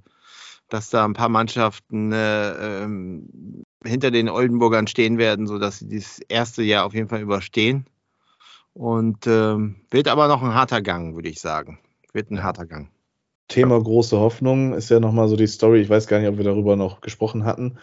dass 0.72 0.90
da 0.90 1.04
ein 1.04 1.12
paar 1.12 1.28
Mannschaften 1.28 2.12
äh, 2.12 2.82
ähm, 2.84 3.64
hinter 3.84 4.10
den 4.10 4.28
Oldenburgern 4.28 4.86
stehen 4.86 5.18
werden, 5.18 5.46
sodass 5.46 5.80
sie 5.80 5.88
dieses 5.88 6.20
erste 6.28 6.62
Jahr 6.62 6.84
auf 6.86 6.94
jeden 6.94 7.08
Fall 7.08 7.20
überstehen. 7.20 7.86
Und 8.74 9.26
ähm, 9.26 9.76
wird 9.90 10.08
aber 10.08 10.28
noch 10.28 10.42
ein 10.42 10.54
harter 10.54 10.80
Gang, 10.80 11.14
würde 11.14 11.28
ich 11.28 11.40
sagen. 11.40 11.78
Wird 12.12 12.30
ein 12.30 12.42
harter 12.42 12.66
Gang. 12.66 12.90
Thema 13.48 13.78
große 13.78 14.18
Hoffnung 14.18 14.72
ist 14.72 14.88
ja 14.88 14.98
nochmal 14.98 15.28
so 15.28 15.36
die 15.36 15.46
Story. 15.46 15.80
Ich 15.80 15.90
weiß 15.90 16.06
gar 16.06 16.20
nicht, 16.20 16.28
ob 16.28 16.38
wir 16.38 16.44
darüber 16.44 16.76
noch 16.76 17.02
gesprochen 17.02 17.44
hatten. 17.44 17.76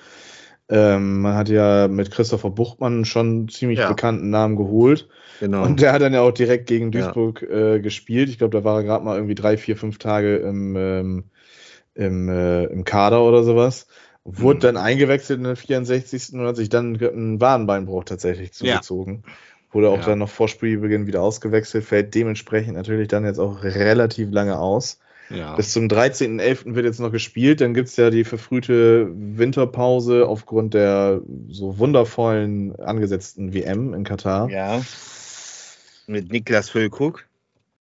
Ähm, 0.67 1.22
man 1.22 1.36
hat 1.36 1.50
ja 1.50 1.88
mit 1.88 2.12
Christopher 2.12 2.50
Buchmann 2.50 3.05
schon 3.05 3.27
einen 3.27 3.50
ziemlich 3.50 3.79
Ja. 3.79 3.89
bekannten 3.89 4.29
Namen 4.29 4.55
geholt. 4.55 5.08
Genau. 5.39 5.63
Und 5.63 5.81
der 5.81 5.93
hat 5.93 6.01
dann 6.01 6.13
ja 6.13 6.22
auch 6.22 6.31
direkt 6.31 6.67
gegen 6.67 6.91
Ja. 6.91 7.01
Duisburg 7.01 7.43
äh, 7.43 7.79
gespielt. 7.79 8.29
Ich 8.29 8.38
glaube, 8.39 8.58
da 8.58 8.63
war 8.63 8.77
er 8.77 8.84
gerade 8.84 9.05
mal 9.05 9.15
irgendwie 9.15 9.36
drei, 9.36 9.58
vier, 9.58 9.77
fünf 9.77 10.00
Tage 10.00 10.38
im, 10.38 10.75
ähm, 10.75 11.24
im, 11.96 12.29
äh, 12.29 12.65
im 12.65 12.84
Kader 12.84 13.24
oder 13.24 13.43
sowas. 13.43 13.88
Wurde 14.24 14.58
mhm. 14.58 14.62
dann 14.62 14.77
eingewechselt 14.77 15.39
in 15.39 15.46
der 15.46 15.55
64. 15.55 16.34
und 16.34 16.46
hat 16.46 16.55
sich 16.55 16.69
dann 16.69 17.01
einen 17.01 17.41
Wadenbeinbruch 17.41 18.03
tatsächlich 18.03 18.53
zugezogen. 18.53 19.24
Ja. 19.25 19.34
Wurde 19.72 19.89
auch 19.89 20.00
ja. 20.00 20.05
dann 20.05 20.19
noch 20.19 20.29
vor 20.29 20.48
Spielbeginn 20.48 21.08
wieder 21.08 21.22
ausgewechselt, 21.22 21.84
fällt 21.84 22.15
dementsprechend 22.15 22.74
natürlich 22.75 23.08
dann 23.08 23.24
jetzt 23.24 23.39
auch 23.39 23.63
relativ 23.63 24.31
lange 24.31 24.58
aus. 24.58 25.00
Ja. 25.29 25.55
Bis 25.55 25.74
zum 25.74 25.88
13.11. 25.88 26.74
wird 26.74 26.86
jetzt 26.86 27.00
noch 27.00 27.12
gespielt. 27.12 27.62
Dann 27.62 27.75
gibt 27.75 27.89
es 27.89 27.96
ja 27.96 28.10
die 28.10 28.24
verfrühte 28.24 29.12
Winterpause 29.13 30.27
aufgrund 30.27 30.74
der 30.74 31.22
so 31.50 31.77
wundervollen 31.77 32.75
angesetzten 32.79 33.53
WM 33.53 33.93
in 33.93 34.03
Katar. 34.03 34.50
Ja. 34.50 34.81
Mit 36.08 36.31
Niklas 36.31 36.69
Füllkrug. 36.69 37.28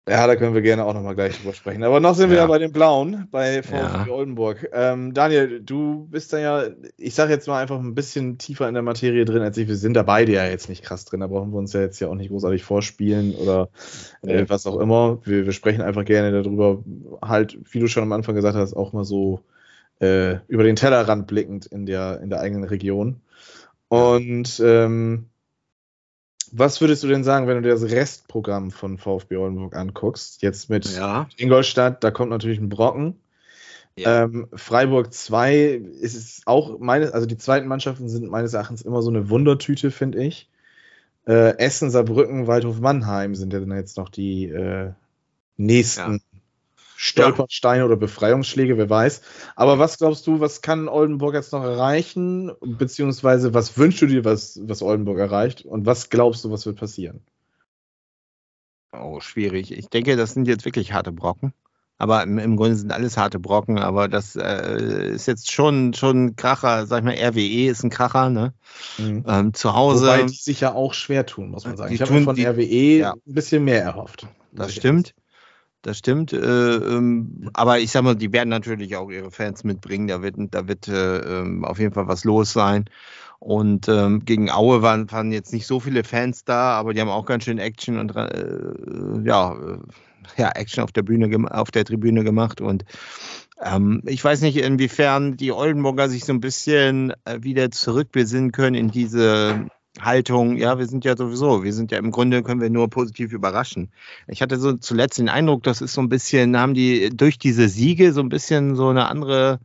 Ja, 0.07 0.27
da 0.27 0.35
können 0.35 0.53
wir 0.53 0.61
gerne 0.61 0.83
auch 0.83 0.93
nochmal 0.93 1.15
gleich 1.15 1.39
drüber 1.39 1.53
sprechen. 1.53 1.81
Aber 1.83 2.01
noch 2.01 2.13
sind 2.13 2.29
wir 2.29 2.35
ja 2.35 2.45
bei 2.45 2.59
den 2.59 2.73
Blauen, 2.73 3.29
bei 3.31 3.63
VfB 3.63 3.75
ja. 3.77 4.07
Oldenburg. 4.09 4.69
Ähm, 4.73 5.13
Daniel, 5.13 5.61
du 5.61 6.07
bist 6.11 6.33
da 6.33 6.39
ja, 6.39 6.65
ich 6.97 7.15
sage 7.15 7.31
jetzt 7.31 7.47
mal 7.47 7.61
einfach 7.61 7.79
ein 7.79 7.95
bisschen 7.95 8.37
tiefer 8.37 8.67
in 8.67 8.73
der 8.73 8.83
Materie 8.83 9.23
drin 9.23 9.41
als 9.41 9.57
ich. 9.57 9.69
Wir 9.69 9.77
sind 9.77 9.93
da 9.93 10.03
beide 10.03 10.33
ja 10.33 10.45
jetzt 10.45 10.67
nicht 10.67 10.83
krass 10.83 11.05
drin. 11.05 11.21
Da 11.21 11.27
brauchen 11.27 11.53
wir 11.53 11.57
uns 11.57 11.71
ja 11.71 11.79
jetzt 11.79 12.01
ja 12.01 12.09
auch 12.09 12.15
nicht 12.15 12.31
großartig 12.31 12.65
vorspielen 12.65 13.33
oder 13.33 13.69
äh, 14.23 14.43
was 14.49 14.67
auch 14.67 14.77
immer. 14.77 15.19
Wir, 15.23 15.45
wir, 15.45 15.53
sprechen 15.53 15.81
einfach 15.81 16.03
gerne 16.03 16.43
darüber, 16.43 16.83
halt, 17.21 17.57
wie 17.71 17.79
du 17.79 17.87
schon 17.87 18.03
am 18.03 18.11
Anfang 18.11 18.35
gesagt 18.35 18.57
hast, 18.57 18.73
auch 18.73 18.91
mal 18.91 19.05
so 19.05 19.39
äh, 20.01 20.35
über 20.49 20.63
den 20.63 20.75
Tellerrand 20.75 21.27
blickend 21.27 21.65
in 21.67 21.85
der, 21.85 22.19
in 22.21 22.29
der 22.29 22.41
eigenen 22.41 22.65
Region. 22.65 23.21
Und 23.87 24.61
ähm, 24.65 25.27
was 26.55 26.81
würdest 26.81 27.03
du 27.03 27.07
denn 27.07 27.23
sagen, 27.23 27.47
wenn 27.47 27.55
du 27.55 27.63
dir 27.63 27.73
das 27.73 27.89
Restprogramm 27.89 28.69
von 28.69 28.99
VfB 28.99 29.37
Oldenburg 29.37 29.75
anguckst? 29.75 30.43
Jetzt 30.43 30.69
mit 30.69 30.85
ja. 30.95 31.27
Ingolstadt, 31.35 32.03
da 32.03 32.11
kommt 32.11 32.29
natürlich 32.29 32.59
ein 32.59 32.69
Brocken. 32.69 33.15
Ja. 33.95 34.23
Ähm, 34.23 34.47
Freiburg 34.53 35.11
2 35.11 35.55
ist 36.01 36.15
es 36.15 36.41
auch 36.45 36.79
meine, 36.79 37.13
also 37.13 37.25
die 37.25 37.37
zweiten 37.37 37.67
Mannschaften 37.67 38.07
sind 38.07 38.29
meines 38.29 38.53
Erachtens 38.53 38.83
immer 38.83 39.01
so 39.01 39.09
eine 39.09 39.29
Wundertüte, 39.29 39.89
finde 39.89 40.23
ich. 40.23 40.47
Äh, 41.27 41.57
Essen, 41.57 41.89
Saarbrücken, 41.89 42.45
Waldhof 42.45 42.79
Mannheim 42.79 43.33
sind 43.33 43.51
ja 43.51 43.59
dann 43.59 43.71
jetzt 43.71 43.97
noch 43.97 44.09
die 44.09 44.45
äh, 44.45 44.91
nächsten 45.57 46.21
Stolpersteine 46.95 47.79
ja. 47.79 47.85
oder 47.85 47.95
Befreiungsschläge, 47.95 48.77
wer 48.77 48.89
weiß. 48.89 49.21
Aber 49.55 49.79
was 49.79 49.97
glaubst 49.97 50.25
du, 50.27 50.39
was 50.39 50.61
kann 50.61 50.87
Oldenburg 50.87 51.33
jetzt 51.33 51.51
noch 51.51 51.63
erreichen? 51.63 52.51
Beziehungsweise 52.61 53.53
was 53.53 53.77
wünschst 53.77 54.01
du 54.01 54.07
dir, 54.07 54.25
was, 54.25 54.59
was 54.63 54.81
Oldenburg 54.81 55.19
erreicht? 55.19 55.65
Und 55.65 55.85
was 55.85 56.09
glaubst 56.09 56.43
du, 56.43 56.51
was 56.51 56.65
wird 56.65 56.77
passieren? 56.77 57.21
Oh, 58.91 59.19
schwierig. 59.19 59.71
Ich 59.71 59.89
denke, 59.89 60.15
das 60.15 60.33
sind 60.33 60.47
jetzt 60.47 60.65
wirklich 60.65 60.93
harte 60.93 61.11
Brocken. 61.11 61.53
Aber 61.97 62.23
im, 62.23 62.37
im 62.37 62.57
Grunde 62.57 62.75
sind 62.75 62.91
alles 62.91 63.17
harte 63.17 63.39
Brocken, 63.39 63.77
aber 63.77 64.07
das 64.07 64.35
äh, 64.35 65.11
ist 65.13 65.27
jetzt 65.27 65.51
schon, 65.51 65.93
schon 65.93 66.25
ein 66.25 66.35
Kracher, 66.35 66.85
sag 66.85 66.99
ich 66.99 67.05
mal, 67.05 67.15
RWE 67.15 67.69
ist 67.69 67.83
ein 67.83 67.89
Kracher, 67.89 68.29
ne? 68.29 68.53
Mhm. 68.97 69.23
Ähm, 69.27 69.53
zu 69.53 69.73
Hause. 69.73 70.07
Wobei 70.07 70.23
die 70.23 70.33
sich 70.33 70.59
ja 70.61 70.73
auch 70.73 70.93
schwer 70.93 71.25
tun, 71.25 71.49
muss 71.49 71.65
man 71.65 71.77
sagen. 71.77 71.93
Ich 71.93 72.01
habe 72.01 72.21
von 72.21 72.35
die, 72.35 72.45
RWE 72.45 72.97
ja. 72.97 73.13
ein 73.13 73.33
bisschen 73.33 73.63
mehr 73.63 73.81
erhofft. 73.83 74.27
Das 74.51 74.73
stimmt 74.73 75.13
das 75.83 75.99
stimmt. 75.99 76.33
Äh, 76.33 76.37
ähm, 76.37 77.49
aber 77.53 77.79
ich 77.79 77.91
sag 77.91 78.03
mal, 78.03 78.15
die 78.15 78.33
werden 78.33 78.49
natürlich 78.49 78.95
auch 78.95 79.11
ihre 79.11 79.31
Fans 79.31 79.63
mitbringen. 79.63 80.07
Da 80.07 80.21
wird, 80.23 80.35
da 80.51 80.67
wird 80.67 80.87
äh, 80.87 81.17
ähm, 81.17 81.63
auf 81.63 81.77
jeden 81.77 81.93
Fall 81.93 82.07
was 82.07 82.23
los 82.23 82.53
sein. 82.53 82.85
Und 83.39 83.89
ähm, 83.89 84.23
gegen 84.23 84.49
Aue 84.49 84.81
waren, 84.81 85.11
waren 85.11 85.33
jetzt 85.33 85.51
nicht 85.51 85.67
so 85.67 85.81
viele 85.81 86.05
Fans 86.05 86.45
da, 86.45 86.71
aber 86.79 86.93
die 86.93 87.01
haben 87.01 87.09
auch 87.09 87.25
ganz 87.25 87.43
schön 87.43 87.59
Action 87.59 87.99
und 87.99 88.15
äh, 88.15 89.27
ja, 89.27 89.53
äh, 89.53 89.77
ja, 90.37 90.49
Action 90.51 90.81
auf 90.81 90.93
der 90.93 91.01
Bühne 91.01 91.51
auf 91.51 91.69
der 91.69 91.83
Tribüne 91.83 92.23
gemacht. 92.23 92.61
Und 92.61 92.85
ähm, 93.61 94.01
ich 94.05 94.23
weiß 94.23 94.39
nicht, 94.41 94.57
inwiefern 94.57 95.35
die 95.35 95.51
Oldenburger 95.51 96.07
sich 96.07 96.23
so 96.23 96.31
ein 96.31 96.39
bisschen 96.39 97.13
äh, 97.25 97.39
wieder 97.41 97.69
zurückbesinnen 97.69 98.53
können 98.53 98.75
in 98.75 98.91
diese 98.91 99.67
Haltung, 99.99 100.57
ja, 100.57 100.79
wir 100.79 100.87
sind 100.87 101.05
ja 101.05 101.15
sowieso, 101.15 101.63
wir 101.63 101.73
sind 101.73 101.91
ja 101.91 101.99
im 101.99 102.11
Grunde, 102.11 102.41
können 102.41 102.61
wir 102.61 102.69
nur 102.69 102.89
positiv 102.89 103.31
überraschen. 103.31 103.91
Ich 104.27 104.41
hatte 104.41 104.57
so 104.57 104.73
zuletzt 104.73 105.19
den 105.19 105.29
Eindruck, 105.29 105.63
das 105.63 105.81
ist 105.81 105.93
so 105.93 106.01
ein 106.01 106.09
bisschen, 106.09 106.57
haben 106.57 106.73
die 106.73 107.09
durch 107.15 107.37
diese 107.37 107.69
Siege 107.69 108.11
so 108.11 108.21
ein 108.21 108.29
bisschen 108.29 108.75
so 108.75 108.89
eine 108.89 109.07
andere, 109.07 109.59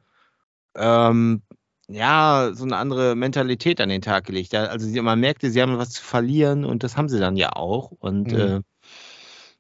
ähm, 0.75 1.43
ja, 1.89 2.51
so 2.53 2.65
eine 2.65 2.77
andere 2.77 3.17
Mentalität 3.17 3.81
an 3.81 3.89
den 3.89 4.03
Tag 4.03 4.27
gelegt. 4.27 4.55
Also 4.55 5.03
man 5.03 5.19
merkte, 5.19 5.51
sie 5.51 5.63
haben 5.63 5.79
was 5.79 5.91
zu 5.91 6.03
verlieren 6.03 6.67
und 6.67 6.83
das 6.83 6.99
haben 6.99 7.09
sie 7.09 7.19
dann 7.19 7.37
ja 7.37 7.55
auch. 7.55 7.91
Und 7.93 8.33
mhm. 8.33 8.39
äh, 8.39 8.61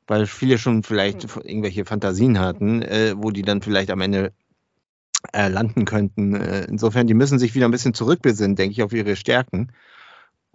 weil 0.07 0.27
viele 0.27 0.59
schon 0.59 0.83
vielleicht 0.83 1.25
irgendwelche 1.45 1.87
Fantasien 1.87 2.39
hatten, 2.39 2.83
äh, 2.83 3.15
wo 3.17 3.31
die 3.31 3.43
dann 3.43 3.63
vielleicht 3.63 3.91
am 3.91 4.03
Ende 4.03 4.33
äh, 5.33 5.49
landen 5.49 5.87
könnten. 5.87 6.35
Äh, 6.35 6.65
insofern, 6.65 7.07
die 7.07 7.15
müssen 7.15 7.39
sich 7.39 7.55
wieder 7.55 7.67
ein 7.67 7.71
bisschen 7.73 7.95
zurückbesinnen, 7.95 8.57
denke 8.57 8.73
ich, 8.73 8.83
auf 8.83 8.93
ihre 8.93 9.17
Stärken. 9.17 9.73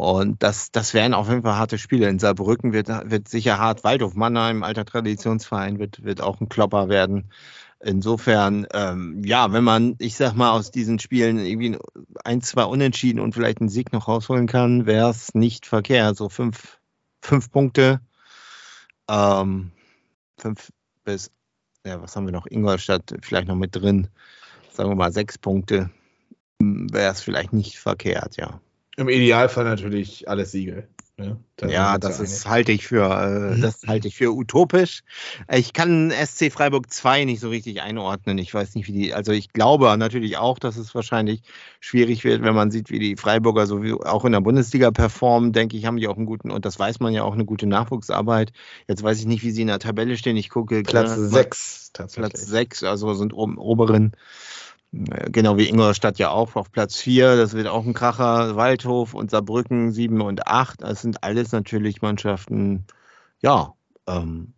Und 0.04 0.44
das, 0.44 0.70
das 0.70 0.94
wären 0.94 1.14
auf 1.14 1.30
jeden 1.30 1.44
Fall 1.44 1.56
harte 1.56 1.78
Spiele. 1.78 2.10
In 2.10 2.20
Saarbrücken 2.20 2.74
wird, 2.74 2.90
wird 2.90 3.30
sicher 3.30 3.58
hart. 3.58 3.86
Waldhof 3.86 4.16
Mannheim, 4.16 4.62
alter 4.62 4.84
Traditionsverein, 4.84 5.80
wird, 5.80 6.04
wird 6.04 6.20
auch 6.20 6.42
ein 6.42 6.50
Klopper 6.50 6.90
werden. 6.90 7.32
Insofern, 7.80 8.68
ähm, 8.74 9.24
ja, 9.24 9.54
wenn 9.54 9.64
man, 9.64 9.96
ich 10.00 10.18
sag 10.18 10.34
mal, 10.34 10.52
aus 10.52 10.72
diesen 10.72 11.00
Spielen 11.00 11.40
irgendwie 11.40 11.78
ein, 12.26 12.42
zwei 12.42 12.66
Unentschieden 12.66 13.22
und 13.22 13.34
vielleicht 13.34 13.62
einen 13.62 13.70
Sieg 13.70 13.94
noch 13.94 14.10
rausholen 14.10 14.46
kann, 14.46 14.86
wäre 14.86 15.10
es 15.10 15.36
nicht 15.36 15.68
verkehrt. 15.68 16.18
So 16.18 16.28
fünf, 16.28 16.80
fünf 17.22 17.50
Punkte, 17.50 18.02
ähm, 19.10 19.72
fünf 20.38 20.70
bis, 21.06 21.32
ja, 21.86 22.02
was 22.02 22.18
haben 22.18 22.26
wir 22.26 22.34
noch? 22.34 22.46
Ingolstadt 22.46 23.16
vielleicht 23.22 23.48
noch 23.48 23.56
mit 23.56 23.74
drin. 23.74 24.10
Sagen 24.70 24.90
wir 24.90 24.96
mal 24.96 25.14
sechs 25.14 25.38
Punkte, 25.38 25.92
wäre 26.60 27.14
es 27.14 27.22
vielleicht 27.22 27.54
nicht 27.54 27.80
verkehrt, 27.80 28.36
ja. 28.36 28.60
Im 28.98 29.10
Idealfall 29.10 29.64
natürlich 29.64 30.30
alles 30.30 30.52
Siegel. 30.52 30.88
Ne? 31.16 31.38
ja, 31.68 32.00
das 32.00 32.20
ist, 32.20 32.50
halte 32.50 32.72
ich 32.72 32.88
für, 32.88 33.04
äh, 33.06 33.56
mhm. 33.56 33.62
das 33.62 33.84
halte 33.86 34.08
ich 34.08 34.16
für 34.16 34.34
utopisch. 34.34 35.04
Ich 35.52 35.72
kann 35.74 36.10
SC 36.10 36.52
Freiburg 36.52 36.92
2 36.92 37.26
nicht 37.26 37.40
so 37.40 37.50
richtig 37.50 37.84
einordnen. 37.84 38.40
Ich 38.40 38.52
weiß 38.52 38.74
nicht, 38.74 38.88
wie 38.88 38.94
die, 38.94 39.14
also 39.14 39.32
ich 39.32 39.54
glaube 39.54 39.96
natürlich 39.96 40.38
auch, 40.38 40.58
dass 40.58 40.76
es 40.76 40.96
wahrscheinlich 40.96 41.44
schwierig 41.80 42.24
wird, 42.24 42.42
wenn 42.42 42.56
man 42.56 42.72
sieht, 42.72 42.90
wie 42.90 42.98
die 42.98 43.16
Freiburger 43.16 43.68
so 43.68 43.84
wie 43.84 43.94
auch 43.94 44.26
in 44.26 44.32
der 44.32 44.42
Bundesliga 44.42 44.90
performen, 44.90 45.54
denke 45.54 45.78
ich, 45.78 45.86
haben 45.86 45.98
die 45.98 46.08
auch 46.08 46.18
einen 46.18 46.26
guten, 46.26 46.50
und 46.50 46.66
das 46.66 46.80
weiß 46.80 47.00
man 47.00 47.14
ja 47.14 47.24
auch, 47.24 47.34
eine 47.34 47.46
gute 47.46 47.68
Nachwuchsarbeit. 47.68 48.52
Jetzt 48.88 49.04
weiß 49.04 49.20
ich 49.20 49.28
nicht, 49.28 49.44
wie 49.44 49.52
sie 49.52 49.62
in 49.62 49.68
der 49.68 49.80
Tabelle 49.80 50.18
stehen. 50.18 50.36
Ich 50.36 50.50
gucke. 50.50 50.82
Platz 50.82 51.14
6 51.16 51.92
tatsächlich. 51.94 52.32
Platz 52.32 52.48
6, 52.48 52.84
also 52.86 53.14
sind 53.14 53.34
oben 53.34 53.60
oberen. 53.60 54.14
Genau 54.96 55.58
wie 55.58 55.68
Ingolstadt 55.68 56.20
ja 56.20 56.30
auch 56.30 56.56
auf 56.56 56.72
Platz 56.72 56.98
4. 56.98 57.36
Das 57.36 57.54
wird 57.54 57.66
auch 57.66 57.84
ein 57.84 57.96
Kracher. 57.96 58.56
Waldhof 58.56 59.16
und 59.16 59.32
Saarbrücken 59.32 59.92
7 59.92 60.22
und 60.22 60.46
8. 60.46 60.84
Das 60.84 61.02
sind 61.02 61.24
alles 61.24 61.52
natürlich 61.52 62.04
Mannschaften, 62.04 62.86
ja, 63.40 63.74
ähm, 64.08 64.54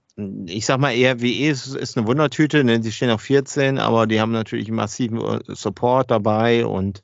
ich 0.45 0.65
sag 0.65 0.79
mal, 0.79 0.93
RWE 0.93 1.49
ist, 1.49 1.67
ist 1.73 1.97
eine 1.97 2.07
Wundertüte, 2.07 2.63
denn 2.65 2.83
sie 2.83 2.91
stehen 2.91 3.11
auf 3.11 3.21
14, 3.21 3.79
aber 3.79 4.07
die 4.07 4.19
haben 4.19 4.31
natürlich 4.33 4.69
massiven 4.71 5.21
äh, 5.21 5.39
Support 5.47 6.11
dabei 6.11 6.65
und 6.65 7.01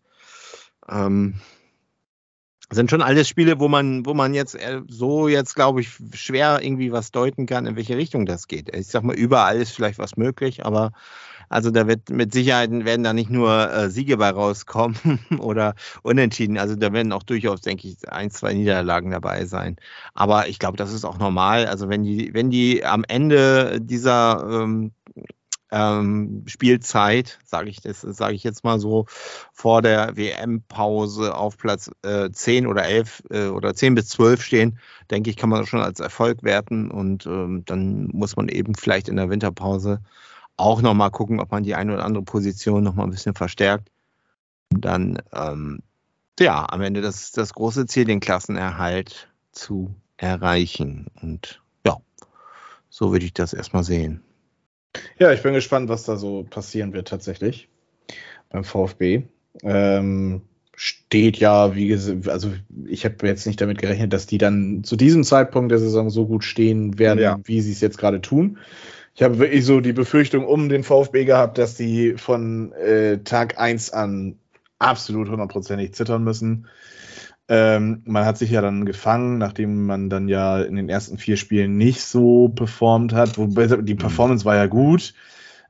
ähm, 0.90 1.40
sind 2.70 2.90
schon 2.90 3.02
alles 3.02 3.30
Spiele, 3.30 3.60
wo 3.60 3.70
man, 3.70 4.06
wo 4.06 4.14
man 4.14 4.34
jetzt 4.34 4.56
äh, 4.56 4.82
so 4.88 5.30
jetzt, 5.30 5.56
glaube 5.56 5.82
ich, 5.82 5.90
schwer 6.14 6.60
irgendwie 6.62 6.92
was 6.92 7.12
deuten 7.12 7.46
kann, 7.46 7.66
in 7.66 7.76
welche 7.78 7.98
Richtung 7.98 8.26
das 8.26 8.48
geht. 8.48 8.74
Ich 8.76 8.88
sag 8.88 9.04
mal, 9.04 9.16
überall 9.16 9.58
ist 9.62 9.72
vielleicht 9.72 10.00
was 10.00 10.18
möglich, 10.18 10.66
aber 10.66 10.92
also 11.52 11.70
da 11.70 11.86
wird 11.86 12.10
mit 12.10 12.32
Sicherheit 12.32 12.72
werden 12.72 13.04
da 13.04 13.12
nicht 13.12 13.30
nur 13.30 13.70
äh, 13.70 13.90
Siege 13.90 14.16
bei 14.16 14.30
rauskommen 14.30 15.20
oder 15.38 15.76
Unentschieden. 16.02 16.58
Also 16.58 16.78
da 16.78 16.94
werden 16.94 17.12
auch 17.12 17.24
durchaus, 17.24 17.60
denke 17.60 17.90
ich, 17.90 18.10
ein, 18.10 18.32
zwei 18.32 18.54
Niederlagen 18.54 19.12
dabei 19.12 19.46
sein. 19.46 19.76
Aber 20.14 20.48
ich 20.48 20.60
glaube, 20.60 20.78
das 20.78 20.94
ist 20.94 21.04
auch 21.04 21.18
normal. 21.18 21.68
Also 21.68 21.90
wenn 21.90 22.04
die, 22.04 22.34
wenn 22.34 22.52
die 22.52 22.86
am 22.86 23.04
Ende 23.06 23.82
dieser 23.82 24.48
ähm, 24.50 24.94
ähm, 25.72 26.44
Spielzeit, 26.46 27.38
sage 27.44 27.70
ich 27.70 27.82
das, 27.82 28.00
sage 28.00 28.34
ich 28.34 28.46
jetzt 28.46 28.64
mal 28.64 28.80
so, 28.80 29.08
vor 29.52 29.82
der 29.82 30.16
WM-Pause 30.16 31.36
auf 31.36 31.58
Platz 31.58 31.92
äh, 32.04 32.30
10 32.32 32.66
oder 32.66 32.86
11 32.86 33.24
äh, 33.30 33.48
oder 33.48 33.74
10 33.74 33.96
bis 33.96 34.08
12 34.08 34.42
stehen, 34.42 34.80
denke 35.10 35.30
ich, 35.30 35.36
kann 35.36 35.50
man 35.50 35.60
das 35.60 35.68
schon 35.68 35.82
als 35.82 36.00
Erfolg 36.00 36.44
werten 36.44 36.90
und 36.90 37.26
ähm, 37.26 37.64
dann 37.66 38.08
muss 38.14 38.38
man 38.38 38.48
eben 38.48 38.74
vielleicht 38.74 39.10
in 39.10 39.18
der 39.18 39.30
Winterpause 39.30 40.00
auch 40.58 40.82
nochmal 40.82 41.12
gucken, 41.12 41.40
ob 41.40 41.52
man 41.52 41.64
die 41.64 41.76
eine 41.76 41.94
oder 41.94 42.06
andere 42.06 42.24
Position 42.24 42.84
nochmal 42.84 43.08
ein 43.08 43.12
bisschen 43.12 43.34
verstärkt. 43.34 43.90
Und 44.72 44.86
dann, 44.86 45.22
ähm, 45.34 45.80
ja, 46.40 46.66
am 46.70 46.82
Ende 46.82 47.02
das, 47.02 47.32
das 47.32 47.54
große 47.54 47.86
Ziel, 47.86 48.06
den 48.06 48.20
Klassenerhalt 48.20 49.30
zu 49.52 49.96
erreichen. 50.18 51.08
Und 51.22 51.62
ja, 51.86 51.98
so 52.90 53.12
würde 53.12 53.26
ich 53.26 53.34
das 53.34 53.54
erstmal 53.54 53.84
sehen. 53.84 54.22
Ja, 55.20 55.32
ich 55.32 55.42
bin 55.42 55.54
gespannt, 55.54 55.90
was 55.90 56.04
da 56.04 56.16
so 56.18 56.44
passieren 56.44 56.94
wird 56.94 57.08
tatsächlich 57.08 57.70
beim 58.50 58.64
VfB. 58.64 59.24
Ähm, 59.64 60.42
steht 60.76 61.38
ja, 61.38 61.76
wie 61.76 61.88
gesagt, 61.88 62.28
also 62.28 62.52
ich 62.88 63.06
habe 63.06 63.28
jetzt 63.28 63.46
nicht 63.46 63.62
damit 63.62 63.78
gerechnet, 63.78 64.14
dass 64.14 64.26
die 64.26 64.38
dann 64.38 64.84
zu 64.84 64.96
diesem 64.96 65.24
Zeitpunkt 65.24 65.72
der 65.72 65.80
Saison 65.80 66.10
so 66.10 66.26
gut 66.26 66.44
stehen 66.44 66.98
werden, 66.98 67.20
ja. 67.20 67.40
wie 67.44 67.62
sie 67.62 67.72
es 67.72 67.82
jetzt 67.82 67.98
gerade 67.98 68.22
tun. 68.22 68.58
Ich 69.14 69.24
habe 69.24 69.40
wirklich 69.40 69.66
so 69.66 69.82
die 69.82 69.94
Befürchtung 69.94 70.46
um 70.46 70.70
den 70.70 70.84
VfB 70.84 71.26
gehabt, 71.26 71.58
dass 71.58 71.76
die 71.76 72.14
von 72.18 72.72
äh, 72.74 73.20
Tag 73.20 73.60
1 73.60 73.92
an 73.92 74.38
absolut 74.80 75.30
hundertprozentig 75.30 75.94
zittern 75.94 76.24
müssen. 76.24 76.68
Ähm, 77.48 78.02
man 78.06 78.26
hat 78.26 78.38
sich 78.38 78.52
ja 78.52 78.62
dann 78.62 78.86
gefangen, 78.86 79.38
nachdem 79.38 79.86
man 79.86 80.10
dann 80.10 80.30
ja 80.30 80.62
in 80.62 80.76
den 80.76 80.88
ersten 80.88 81.18
vier 81.18 81.36
Spielen 81.36 81.78
nicht 81.78 82.02
so 82.02 82.48
performt 82.48 83.14
hat. 83.14 83.38
Wobei 83.38 83.68
die 83.68 83.94
mhm. 83.94 83.98
Performance 83.98 84.46
war 84.46 84.56
ja 84.56 84.68
gut, 84.68 85.14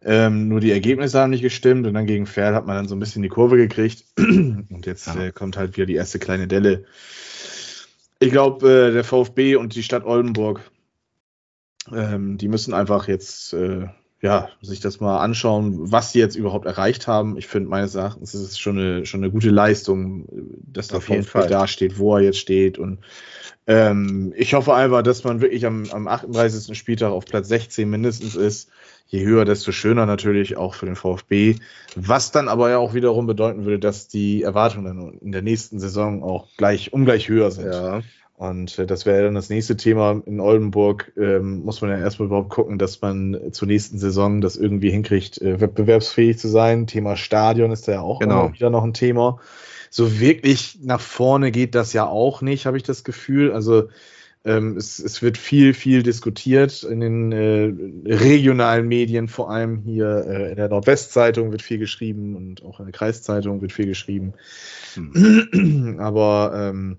ähm, 0.03 0.47
nur 0.47 0.59
die 0.59 0.71
Ergebnisse 0.71 1.19
haben 1.19 1.29
nicht 1.29 1.43
gestimmt 1.43 1.85
und 1.85 1.93
dann 1.93 2.07
gegen 2.07 2.25
Ferl 2.25 2.55
hat 2.55 2.65
man 2.65 2.75
dann 2.75 2.87
so 2.87 2.95
ein 2.95 2.99
bisschen 2.99 3.21
die 3.21 3.29
Kurve 3.29 3.57
gekriegt. 3.57 4.05
Und 4.17 4.85
jetzt 4.85 5.07
ja. 5.07 5.25
äh, 5.25 5.31
kommt 5.31 5.57
halt 5.57 5.77
wieder 5.77 5.85
die 5.85 5.95
erste 5.95 6.17
kleine 6.17 6.47
Delle. 6.47 6.85
Ich 8.19 8.31
glaube, 8.31 8.87
äh, 8.87 8.91
der 8.91 9.03
VfB 9.03 9.55
und 9.55 9.75
die 9.75 9.83
Stadt 9.83 10.05
Oldenburg, 10.05 10.70
ähm, 11.93 12.37
die 12.37 12.47
müssen 12.47 12.73
einfach 12.73 13.07
jetzt 13.07 13.53
äh, 13.53 13.87
ja, 14.21 14.49
sich 14.61 14.79
das 14.79 14.99
mal 14.99 15.19
anschauen, 15.19 15.91
was 15.91 16.11
sie 16.11 16.19
jetzt 16.19 16.35
überhaupt 16.35 16.67
erreicht 16.67 17.07
haben. 17.07 17.37
Ich 17.37 17.47
finde 17.47 17.69
meines 17.69 17.95
Erachtens 17.95 18.35
ist 18.35 18.41
es 18.41 18.59
schon 18.59 18.77
eine, 18.77 19.05
schon 19.05 19.23
eine 19.23 19.31
gute 19.31 19.49
Leistung, 19.49 20.27
dass 20.61 20.89
der 20.89 21.01
VfB 21.01 21.47
da 21.47 21.67
steht, 21.67 21.97
wo 21.97 22.15
er 22.15 22.21
jetzt 22.21 22.37
steht. 22.37 22.77
Und 22.77 22.99
ähm, 23.65 24.31
ich 24.35 24.53
hoffe 24.53 24.75
einfach, 24.75 25.01
dass 25.01 25.23
man 25.23 25.41
wirklich 25.41 25.65
am, 25.65 25.85
am 25.91 26.07
38. 26.07 26.77
Spieltag 26.77 27.11
auf 27.11 27.25
Platz 27.25 27.47
16 27.47 27.89
mindestens 27.89 28.35
ist. 28.35 28.69
Je 29.07 29.25
höher, 29.25 29.43
desto 29.43 29.71
schöner 29.71 30.05
natürlich 30.05 30.55
auch 30.55 30.75
für 30.75 30.85
den 30.85 30.95
VfB. 30.95 31.55
Was 31.95 32.31
dann 32.31 32.47
aber 32.47 32.69
ja 32.69 32.77
auch 32.77 32.93
wiederum 32.93 33.25
bedeuten 33.25 33.65
würde, 33.65 33.79
dass 33.79 34.07
die 34.07 34.43
Erwartungen 34.43 35.17
in 35.19 35.31
der 35.31 35.41
nächsten 35.41 35.79
Saison 35.79 36.23
auch 36.23 36.47
gleich 36.57 36.93
ungleich 36.93 37.27
höher 37.27 37.49
sind. 37.51 37.73
Ja. 37.73 38.01
Und 38.41 38.79
äh, 38.79 38.87
das 38.87 39.05
wäre 39.05 39.25
dann 39.25 39.35
das 39.35 39.51
nächste 39.51 39.77
Thema 39.77 40.19
in 40.25 40.39
Oldenburg. 40.39 41.13
Ähm, 41.15 41.63
muss 41.63 41.79
man 41.81 41.91
ja 41.91 41.99
erstmal 41.99 42.25
überhaupt 42.25 42.49
gucken, 42.49 42.79
dass 42.79 42.99
man 42.99 43.39
zur 43.51 43.67
nächsten 43.67 43.99
Saison 43.99 44.41
das 44.41 44.55
irgendwie 44.55 44.89
hinkriegt, 44.89 45.39
äh, 45.39 45.61
wettbewerbsfähig 45.61 46.39
zu 46.39 46.47
sein. 46.47 46.87
Thema 46.87 47.15
Stadion 47.17 47.69
ist 47.69 47.87
da 47.87 47.91
ja 47.91 48.01
auch 48.01 48.19
genau. 48.19 48.51
wieder 48.51 48.71
noch 48.71 48.83
ein 48.83 48.95
Thema. 48.95 49.37
So 49.91 50.19
wirklich 50.19 50.79
nach 50.81 51.01
vorne 51.01 51.51
geht 51.51 51.75
das 51.75 51.93
ja 51.93 52.07
auch 52.07 52.41
nicht, 52.41 52.65
habe 52.65 52.77
ich 52.77 52.83
das 52.83 53.03
Gefühl. 53.03 53.51
Also 53.51 53.89
ähm, 54.43 54.75
es, 54.75 54.97
es, 54.97 55.21
wird 55.21 55.37
viel, 55.37 55.75
viel 55.75 56.01
diskutiert 56.01 56.81
in 56.81 56.99
den 56.99 57.31
äh, 57.31 57.71
regionalen 58.11 58.87
Medien, 58.87 59.27
vor 59.27 59.51
allem 59.51 59.83
hier 59.83 60.25
äh, 60.27 60.49
in 60.49 60.55
der 60.55 60.69
Nordwestzeitung 60.69 61.51
wird 61.51 61.61
viel 61.61 61.77
geschrieben 61.77 62.35
und 62.35 62.65
auch 62.65 62.79
in 62.79 62.87
der 62.87 62.93
Kreiszeitung 62.93 63.61
wird 63.61 63.71
viel 63.71 63.85
geschrieben. 63.85 64.33
Hm. 64.95 65.97
Aber 65.99 66.53
ähm, 66.55 66.97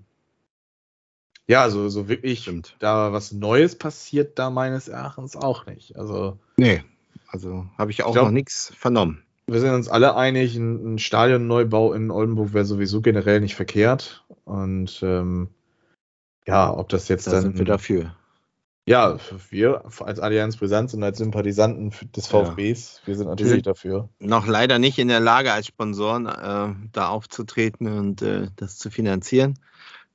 ja, 1.47 1.69
so, 1.69 1.89
so 1.89 2.07
wirklich 2.07 2.41
Stimmt. 2.41 2.75
da 2.79 3.11
was 3.11 3.31
Neues 3.31 3.77
passiert 3.77 4.39
da 4.39 4.49
meines 4.49 4.87
Erachtens 4.87 5.35
auch 5.35 5.65
nicht. 5.65 5.97
Also. 5.97 6.39
Nee, 6.57 6.83
also 7.27 7.65
habe 7.77 7.91
ich 7.91 8.03
auch 8.03 8.09
ich 8.09 8.13
glaub, 8.13 8.25
noch 8.25 8.31
nichts 8.31 8.71
vernommen. 8.77 9.23
Wir 9.47 9.59
sind 9.59 9.73
uns 9.73 9.89
alle 9.89 10.15
einig, 10.15 10.55
ein, 10.55 10.93
ein 10.93 10.99
Stadionneubau 10.99 11.93
in 11.93 12.11
Oldenburg 12.11 12.53
wäre 12.53 12.65
sowieso 12.65 13.01
generell 13.01 13.41
nicht 13.41 13.55
verkehrt. 13.55 14.23
Und 14.45 15.01
ähm, 15.03 15.49
ja, 16.47 16.75
ob 16.75 16.89
das 16.89 17.07
jetzt 17.07 17.27
da 17.27 17.31
dann. 17.31 17.41
sind 17.41 17.57
wir 17.57 17.65
dafür. 17.65 18.15
Ja, 18.85 19.17
wir 19.49 19.85
als 20.01 20.19
Allianz 20.19 20.57
Brisanz 20.57 20.93
und 20.93 21.03
als 21.03 21.17
Sympathisanten 21.17 21.93
des 22.13 22.27
VfBs, 22.27 23.01
ja. 23.01 23.07
wir 23.07 23.15
sind 23.15 23.27
natürlich 23.27 23.49
wir 23.51 23.55
sind 23.55 23.67
dafür. 23.67 24.09
Noch 24.19 24.45
leider 24.45 24.77
nicht 24.77 24.99
in 24.99 25.07
der 25.07 25.21
Lage, 25.21 25.53
als 25.53 25.67
Sponsoren 25.67 26.25
äh, 26.25 26.75
da 26.91 27.07
aufzutreten 27.07 27.87
und 27.87 28.21
äh, 28.21 28.47
das 28.57 28.77
zu 28.77 28.91
finanzieren. 28.91 29.57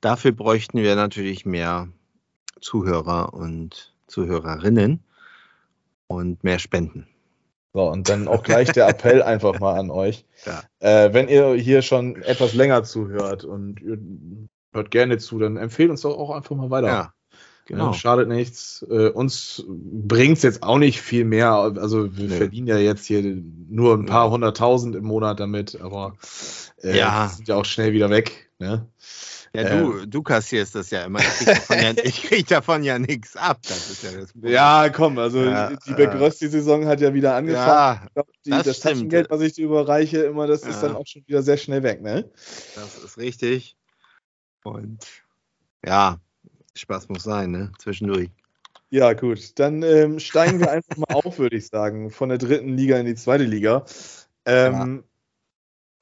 Dafür 0.01 0.31
bräuchten 0.31 0.77
wir 0.79 0.95
natürlich 0.95 1.45
mehr 1.45 1.89
Zuhörer 2.61 3.33
und 3.33 3.93
Zuhörerinnen 4.07 5.03
und 6.07 6.43
mehr 6.43 6.59
Spenden. 6.59 7.07
So, 7.73 7.83
und 7.83 8.09
dann 8.09 8.27
auch 8.27 8.43
gleich 8.43 8.71
der 8.71 8.87
Appell 8.87 9.21
einfach 9.21 9.59
mal 9.59 9.77
an 9.77 9.91
euch. 9.91 10.25
Ja. 10.45 10.63
Äh, 10.79 11.13
wenn 11.13 11.27
ihr 11.27 11.53
hier 11.53 11.81
schon 11.81 12.21
etwas 12.23 12.53
länger 12.53 12.83
zuhört 12.83 13.43
und 13.43 13.79
ihr 13.81 13.99
hört 14.73 14.91
gerne 14.91 15.17
zu, 15.17 15.39
dann 15.39 15.57
empfehlt 15.57 15.89
uns 15.89 16.01
doch 16.01 16.17
auch 16.17 16.31
einfach 16.31 16.55
mal 16.55 16.71
weiter. 16.71 16.87
Ja, 16.87 17.13
genau. 17.65 17.93
schadet 17.93 18.27
nichts. 18.27 18.85
Äh, 18.89 19.09
uns 19.09 19.63
bringt 19.67 20.37
es 20.37 20.43
jetzt 20.43 20.63
auch 20.63 20.79
nicht 20.79 21.01
viel 21.01 21.25
mehr. 21.25 21.51
Also 21.51 22.17
wir 22.17 22.29
nee. 22.29 22.37
verdienen 22.37 22.67
ja 22.67 22.77
jetzt 22.77 23.05
hier 23.05 23.21
nur 23.69 23.93
ein 23.93 24.05
paar 24.05 24.31
hunderttausend 24.31 24.95
im 24.95 25.05
Monat 25.05 25.39
damit, 25.39 25.79
aber 25.79 26.15
äh, 26.81 26.97
ja. 26.97 27.27
sind 27.27 27.47
ja 27.47 27.55
auch 27.55 27.65
schnell 27.65 27.93
wieder 27.93 28.09
weg. 28.09 28.49
Ne? 28.57 28.87
Ja, 29.53 29.63
du, 29.63 29.99
ähm, 29.99 30.09
du 30.09 30.21
kassierst 30.21 30.75
das 30.75 30.91
ja 30.91 31.05
immer. 31.05 31.19
Ich 31.19 31.27
krieg 31.27 31.47
davon 31.47 31.77
ja, 31.79 31.93
krieg 32.11 32.47
davon 32.47 32.83
ja 32.83 32.99
nichts 32.99 33.35
ab. 33.35 33.59
Das 33.63 33.89
ist 33.89 34.03
ja. 34.03 34.49
Ja, 34.49 34.89
komm, 34.89 35.17
also 35.17 35.43
ja, 35.43 35.75
die 35.75 35.93
Begrösti-Saison 35.93 36.85
hat 36.85 37.01
ja 37.01 37.13
wieder 37.13 37.35
angefangen. 37.35 38.07
Glaub, 38.13 38.27
die, 38.45 38.51
das, 38.51 38.63
das 38.63 38.79
Taschengeld, 38.81 39.29
was 39.29 39.41
ich 39.41 39.53
dir 39.53 39.65
überreiche, 39.65 40.19
immer, 40.19 40.45
das 40.45 40.63
ist 40.63 40.81
dann 40.81 40.95
auch 40.95 41.07
schon 41.07 41.23
wieder 41.25 41.41
sehr 41.41 41.57
schnell 41.57 41.81
weg, 41.83 42.01
ne? 42.01 42.29
Das 42.75 43.03
ist 43.03 43.17
richtig. 43.17 43.75
Und 44.63 45.05
ja, 45.83 46.19
Spaß 46.75 47.09
muss 47.09 47.23
sein, 47.23 47.51
ne? 47.51 47.71
Zwischendurch. 47.79 48.29
Ja, 48.91 49.13
gut. 49.13 49.57
Dann 49.59 49.83
ähm, 49.83 50.19
steigen 50.19 50.59
wir 50.59 50.71
einfach 50.71 50.97
mal 50.97 51.13
auf, 51.13 51.39
würde 51.39 51.57
ich 51.57 51.67
sagen, 51.67 52.11
von 52.11 52.29
der 52.29 52.37
dritten 52.37 52.75
Liga 52.75 52.97
in 52.97 53.05
die 53.05 53.15
zweite 53.15 53.43
Liga. 53.43 53.85
Ähm, 54.45 55.03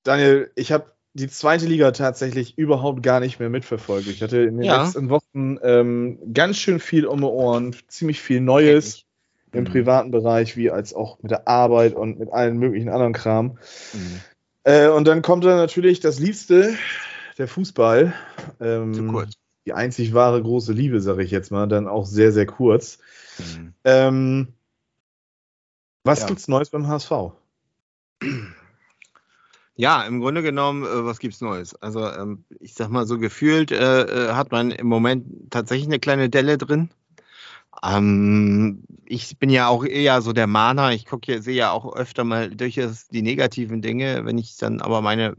Daniel, 0.03 0.51
ich 0.55 0.71
habe 0.71 0.96
die 1.17 1.27
zweite 1.27 1.65
Liga 1.65 1.91
tatsächlich 1.91 2.57
überhaupt 2.57 3.01
gar 3.01 3.19
nicht 3.19 3.39
mehr 3.39 3.49
mitverfolgt. 3.49 4.07
Ich 4.07 4.21
hatte 4.21 4.37
in 4.37 4.57
den 4.57 4.65
ja. 4.65 4.83
letzten 4.83 5.09
Wochen 5.09 5.57
ähm, 5.63 6.19
ganz 6.31 6.57
schön 6.57 6.79
viel 6.79 7.07
um 7.07 7.21
die 7.21 7.25
Ohren, 7.25 7.75
ziemlich 7.87 8.21
viel 8.21 8.39
Neues 8.39 9.03
im 9.51 9.61
mhm. 9.63 9.67
privaten 9.67 10.11
Bereich, 10.11 10.55
wie 10.57 10.69
als 10.69 10.93
auch 10.93 11.17
mit 11.23 11.31
der 11.31 11.47
Arbeit 11.47 11.95
und 11.95 12.19
mit 12.19 12.31
allen 12.31 12.57
möglichen 12.57 12.89
anderen 12.89 13.13
Kram. 13.13 13.57
Mhm. 13.93 14.21
Äh, 14.63 14.89
und 14.89 15.07
dann 15.07 15.23
kommt 15.23 15.43
da 15.43 15.55
natürlich 15.55 15.99
das 15.99 16.19
Liebste, 16.19 16.75
der 17.39 17.47
Fußball. 17.47 18.13
Ähm, 18.59 18.93
Zu 18.93 19.07
kurz. 19.07 19.33
Die 19.65 19.73
einzig 19.73 20.13
wahre 20.13 20.41
große 20.41 20.71
Liebe, 20.71 21.01
sage 21.01 21.23
ich 21.23 21.31
jetzt 21.31 21.51
mal, 21.51 21.67
dann 21.67 21.87
auch 21.87 22.05
sehr, 22.05 22.31
sehr 22.31 22.45
kurz. 22.45 22.99
Mhm. 23.39 23.73
Ähm, 23.83 24.47
was 26.03 26.21
ja. 26.21 26.27
gibt's 26.27 26.47
Neues 26.47 26.69
beim 26.69 26.87
HSV? 26.87 27.11
Ja, 29.79 30.03
im 30.03 30.21
Grunde 30.21 30.41
genommen, 30.41 30.83
äh, 30.83 31.05
was 31.05 31.19
gibt's 31.19 31.39
Neues? 31.39 31.75
Also, 31.75 32.03
ähm, 32.11 32.43
ich 32.59 32.73
sag 32.73 32.89
mal 32.89 33.05
so 33.05 33.19
gefühlt 33.19 33.71
äh, 33.71 34.29
äh, 34.29 34.33
hat 34.33 34.51
man 34.51 34.71
im 34.71 34.87
Moment 34.87 35.51
tatsächlich 35.51 35.87
eine 35.87 35.99
kleine 35.99 36.29
Delle 36.29 36.57
drin. 36.57 36.89
Ähm, 37.83 38.83
ich 39.05 39.37
bin 39.37 39.51
ja 39.51 39.67
auch 39.67 39.85
eher 39.85 40.21
so 40.21 40.33
der 40.33 40.47
Mahner. 40.47 40.93
Ich 40.93 41.05
gucke, 41.05 41.41
sehe 41.43 41.55
ja 41.55 41.71
auch 41.71 41.95
öfter 41.95 42.23
mal 42.23 42.49
durchaus 42.49 43.07
die 43.09 43.21
negativen 43.21 43.83
Dinge. 43.83 44.25
Wenn 44.25 44.39
ich 44.39 44.57
dann 44.57 44.81
aber 44.81 45.01
meine 45.01 45.35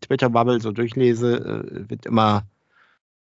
Twitter-Bubble 0.00 0.60
so 0.60 0.70
durchlese, 0.70 1.38
äh, 1.38 1.90
wird 1.90 2.06
immer 2.06 2.44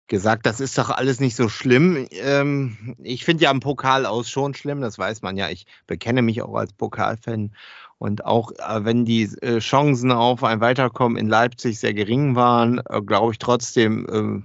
gesagt, 0.09 0.47
das 0.47 0.61
ist 0.61 0.79
doch 0.79 0.91
alles 0.91 1.21
nicht 1.21 1.37
so 1.37 1.49
schlimm. 1.49 2.07
Ähm, 2.13 2.97
ich 3.03 3.25
finde 3.25 3.45
ja 3.45 3.51
am 3.51 3.61
Pokal 3.61 4.07
aus 4.07 4.31
schon 4.31 4.55
schlimm, 4.55 4.81
das 4.81 4.99
weiß 4.99 5.23
man 5.23 5.37
ja. 5.37 5.51
Ich 5.51 5.67
bekenne 5.87 6.23
mich 6.23 6.43
auch 6.43 6.55
als 6.55 6.73
Pokalfan. 6.73 7.53
Und 7.99 8.25
auch 8.25 8.53
äh, 8.53 8.85
wenn 8.85 9.05
die 9.05 9.23
äh, 9.41 9.59
Chancen 9.59 10.13
auf 10.13 10.45
ein 10.45 10.61
Weiterkommen 10.61 11.17
in 11.17 11.29
Leipzig 11.29 11.79
sehr 11.79 11.95
gering 11.95 12.37
waren, 12.37 12.81
äh, 12.89 13.01
glaube 13.01 13.33
ich 13.33 13.39
trotzdem, 13.39 14.45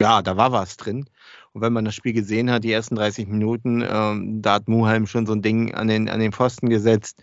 äh, 0.00 0.02
ja, 0.02 0.22
da 0.22 0.36
war 0.36 0.52
was 0.52 0.76
drin. 0.76 1.06
Und 1.52 1.62
wenn 1.62 1.72
man 1.72 1.84
das 1.84 1.94
Spiel 1.94 2.12
gesehen 2.12 2.50
hat, 2.50 2.64
die 2.64 2.72
ersten 2.72 2.94
30 2.96 3.26
Minuten, 3.28 3.84
ähm, 3.86 4.42
da 4.42 4.54
hat 4.54 4.68
Muheim 4.68 5.06
schon 5.06 5.26
so 5.26 5.32
ein 5.32 5.42
Ding 5.42 5.74
an 5.74 5.88
den, 5.88 6.08
an 6.08 6.20
den 6.20 6.32
Pfosten 6.32 6.68
gesetzt. 6.70 7.20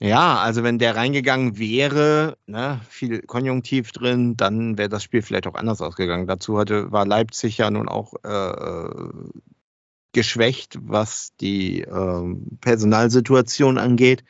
Ja, 0.00 0.38
also 0.38 0.62
wenn 0.62 0.78
der 0.78 0.94
reingegangen 0.94 1.58
wäre, 1.58 2.36
ne, 2.46 2.80
viel 2.88 3.22
Konjunktiv 3.22 3.90
drin, 3.90 4.36
dann 4.36 4.78
wäre 4.78 4.88
das 4.88 5.02
Spiel 5.02 5.22
vielleicht 5.22 5.48
auch 5.48 5.54
anders 5.54 5.82
ausgegangen. 5.82 6.28
Dazu 6.28 6.58
hatte, 6.58 6.92
war 6.92 7.04
Leipzig 7.04 7.58
ja 7.58 7.70
nun 7.70 7.88
auch 7.88 8.14
äh, 8.22 9.08
geschwächt, 10.12 10.78
was 10.80 11.34
die 11.40 11.82
äh, 11.82 12.36
Personalsituation 12.60 13.78
angeht. 13.78 14.24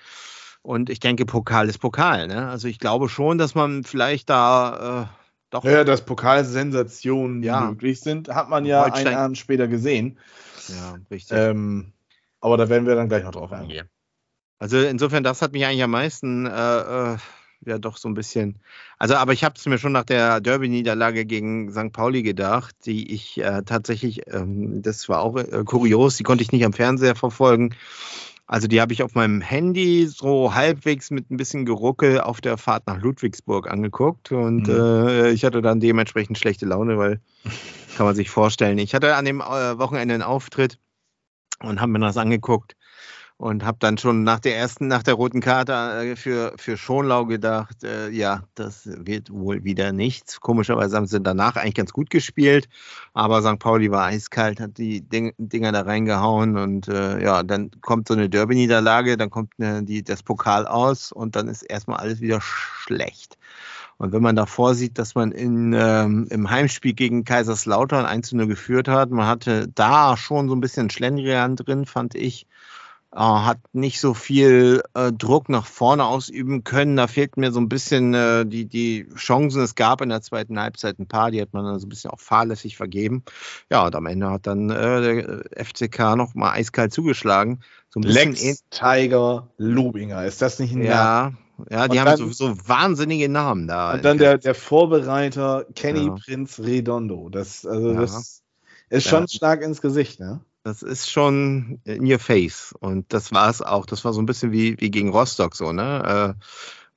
Und 0.62 0.90
ich 0.90 1.00
denke, 1.00 1.24
Pokal 1.24 1.68
ist 1.68 1.78
Pokal. 1.78 2.26
Ne? 2.26 2.48
Also 2.48 2.68
ich 2.68 2.78
glaube 2.78 3.08
schon, 3.08 3.38
dass 3.38 3.54
man 3.54 3.84
vielleicht 3.84 4.28
da 4.28 5.02
äh, 5.02 5.18
doch. 5.50 5.64
Ja, 5.64 5.84
dass 5.84 6.04
Pokalsensationen 6.04 7.42
ja. 7.42 7.62
möglich 7.62 8.00
sind, 8.00 8.28
hat 8.28 8.50
man 8.50 8.66
ja 8.66 8.84
Holstein. 8.84 9.06
einen 9.06 9.16
Abend 9.16 9.38
später 9.38 9.66
gesehen. 9.66 10.18
Ja, 10.68 10.98
richtig. 11.10 11.36
Ähm, 11.36 11.92
aber 12.40 12.56
da 12.56 12.68
werden 12.68 12.86
wir 12.86 12.94
dann 12.94 13.08
gleich 13.08 13.24
noch 13.24 13.32
drauf 13.32 13.52
eingehen. 13.52 13.88
Also 14.58 14.78
insofern, 14.78 15.22
das 15.22 15.40
hat 15.40 15.52
mich 15.52 15.64
eigentlich 15.64 15.82
am 15.82 15.90
meisten 15.90 16.46
äh, 16.46 17.12
äh 17.14 17.16
ja 17.68 17.78
doch 17.78 17.96
so 17.96 18.08
ein 18.08 18.14
bisschen. 18.14 18.56
Also, 18.98 19.14
aber 19.14 19.32
ich 19.32 19.44
habe 19.44 19.54
es 19.56 19.66
mir 19.66 19.78
schon 19.78 19.92
nach 19.92 20.04
der 20.04 20.40
Derby-Niederlage 20.40 21.24
gegen 21.24 21.70
St. 21.72 21.92
Pauli 21.92 22.22
gedacht, 22.22 22.74
die 22.86 23.12
ich 23.12 23.38
äh, 23.38 23.62
tatsächlich, 23.64 24.22
ähm, 24.32 24.82
das 24.82 25.08
war 25.08 25.20
auch 25.20 25.36
äh, 25.36 25.64
kurios, 25.64 26.16
die 26.16 26.24
konnte 26.24 26.42
ich 26.42 26.52
nicht 26.52 26.64
am 26.64 26.72
Fernseher 26.72 27.14
verfolgen. 27.14 27.74
Also 28.46 28.66
die 28.66 28.80
habe 28.80 28.94
ich 28.94 29.02
auf 29.02 29.14
meinem 29.14 29.42
Handy 29.42 30.06
so 30.06 30.54
halbwegs 30.54 31.10
mit 31.10 31.30
ein 31.30 31.36
bisschen 31.36 31.66
Geruckel 31.66 32.22
auf 32.22 32.40
der 32.40 32.56
Fahrt 32.56 32.86
nach 32.86 32.98
Ludwigsburg 32.98 33.70
angeguckt 33.70 34.32
und 34.32 34.68
mhm. 34.68 34.74
äh, 34.74 35.30
ich 35.32 35.44
hatte 35.44 35.60
dann 35.60 35.80
dementsprechend 35.80 36.38
schlechte 36.38 36.64
Laune, 36.64 36.96
weil 36.96 37.20
kann 37.96 38.06
man 38.06 38.16
sich 38.16 38.30
vorstellen. 38.30 38.78
Ich 38.78 38.94
hatte 38.94 39.16
an 39.16 39.26
dem 39.26 39.40
äh, 39.40 39.78
Wochenende 39.78 40.14
einen 40.14 40.22
Auftritt 40.22 40.78
und 41.62 41.80
habe 41.80 41.92
mir 41.92 41.98
das 41.98 42.16
angeguckt 42.16 42.77
und 43.38 43.64
habe 43.64 43.78
dann 43.80 43.98
schon 43.98 44.24
nach 44.24 44.40
der 44.40 44.56
ersten, 44.56 44.88
nach 44.88 45.04
der 45.04 45.14
roten 45.14 45.40
Karte 45.40 45.72
äh, 45.72 46.16
für, 46.16 46.52
für 46.56 46.76
Schonlau 46.76 47.24
gedacht, 47.24 47.84
äh, 47.84 48.10
ja, 48.10 48.42
das 48.56 48.82
wird 48.84 49.30
wohl 49.30 49.62
wieder 49.62 49.92
nichts. 49.92 50.40
Komischerweise 50.40 50.96
haben 50.96 51.06
sie 51.06 51.20
danach 51.20 51.54
eigentlich 51.54 51.76
ganz 51.76 51.92
gut 51.92 52.10
gespielt, 52.10 52.68
aber 53.14 53.40
St. 53.40 53.60
Pauli 53.60 53.92
war 53.92 54.06
eiskalt, 54.06 54.58
hat 54.58 54.76
die 54.76 55.02
Ding, 55.02 55.34
Dinger 55.38 55.70
da 55.70 55.82
reingehauen 55.82 56.58
und 56.58 56.88
äh, 56.88 57.22
ja, 57.22 57.44
dann 57.44 57.70
kommt 57.80 58.08
so 58.08 58.14
eine 58.14 58.28
Derby-Niederlage, 58.28 59.16
dann 59.16 59.30
kommt 59.30 59.52
eine, 59.58 59.84
die, 59.84 60.02
das 60.02 60.24
Pokal 60.24 60.66
aus 60.66 61.12
und 61.12 61.36
dann 61.36 61.46
ist 61.46 61.62
erstmal 61.62 61.98
alles 61.98 62.20
wieder 62.20 62.40
schlecht. 62.40 63.38
Und 63.98 64.12
wenn 64.12 64.22
man 64.22 64.36
davor 64.36 64.74
sieht, 64.74 64.98
dass 64.98 65.14
man 65.14 65.30
in, 65.30 65.72
ähm, 65.74 66.26
im 66.30 66.50
Heimspiel 66.50 66.92
gegen 66.92 67.24
Kaiserslautern 67.24 68.04
1-0 68.04 68.46
geführt 68.46 68.88
hat, 68.88 69.10
man 69.10 69.26
hatte 69.26 69.68
da 69.68 70.16
schon 70.16 70.48
so 70.48 70.56
ein 70.56 70.60
bisschen 70.60 70.90
Schlendrian 70.90 71.54
drin, 71.56 71.84
fand 71.86 72.16
ich 72.16 72.42
äh, 72.42 72.77
hat 73.18 73.58
nicht 73.72 74.00
so 74.00 74.14
viel 74.14 74.82
äh, 74.94 75.12
Druck 75.12 75.48
nach 75.48 75.66
vorne 75.66 76.04
ausüben 76.04 76.62
können. 76.62 76.96
Da 76.96 77.08
fehlt 77.08 77.36
mir 77.36 77.50
so 77.50 77.60
ein 77.60 77.68
bisschen 77.68 78.14
äh, 78.14 78.46
die, 78.46 78.66
die 78.66 79.08
Chancen. 79.16 79.62
Es 79.62 79.74
gab 79.74 80.00
in 80.00 80.08
der 80.08 80.22
zweiten 80.22 80.58
Halbzeit 80.60 80.98
ein 80.98 81.08
paar, 81.08 81.30
die 81.30 81.40
hat 81.40 81.52
man 81.52 81.64
dann 81.64 81.80
so 81.80 81.86
ein 81.86 81.88
bisschen 81.88 82.10
auch 82.10 82.20
fahrlässig 82.20 82.76
vergeben. 82.76 83.24
Ja, 83.70 83.86
und 83.86 83.96
am 83.96 84.06
Ende 84.06 84.30
hat 84.30 84.46
dann 84.46 84.70
äh, 84.70 85.44
der 85.50 85.64
FCK 85.64 86.16
noch 86.16 86.34
mal 86.34 86.52
eiskalt 86.52 86.92
zugeschlagen. 86.92 87.60
So 87.90 88.00
ein 88.00 88.04
Lex 88.04 88.62
Tiger 88.70 89.48
Lubinger, 89.56 90.24
ist 90.24 90.40
das 90.40 90.58
nicht 90.60 90.74
ein 90.74 90.82
Ja, 90.82 91.32
ja, 91.70 91.88
die 91.88 91.98
und 91.98 91.98
haben 91.98 92.06
dann, 92.06 92.16
so, 92.18 92.30
so, 92.30 92.68
wahnsinnige 92.68 93.28
Namen 93.28 93.66
da. 93.66 93.94
Und 93.94 94.04
dann 94.04 94.18
der, 94.18 94.38
der 94.38 94.54
Vorbereiter 94.54 95.66
Kenny 95.74 96.06
ja. 96.06 96.14
Prinz 96.14 96.60
Redondo. 96.60 97.30
Das, 97.30 97.66
also 97.66 97.92
ja. 97.92 98.00
das 98.00 98.42
ist 98.90 99.08
schon 99.08 99.22
ja. 99.22 99.28
stark 99.28 99.62
ins 99.62 99.80
Gesicht, 99.80 100.20
ne? 100.20 100.40
Das 100.64 100.82
ist 100.82 101.10
schon 101.10 101.80
in 101.84 102.10
your 102.10 102.18
face. 102.18 102.74
Und 102.78 103.12
das 103.12 103.32
war 103.32 103.48
es 103.48 103.62
auch. 103.62 103.86
Das 103.86 104.04
war 104.04 104.12
so 104.12 104.20
ein 104.20 104.26
bisschen 104.26 104.52
wie, 104.52 104.76
wie 104.80 104.90
gegen 104.90 105.10
Rostock 105.10 105.54
so, 105.54 105.72
ne? 105.72 106.36
Äh, 106.36 106.44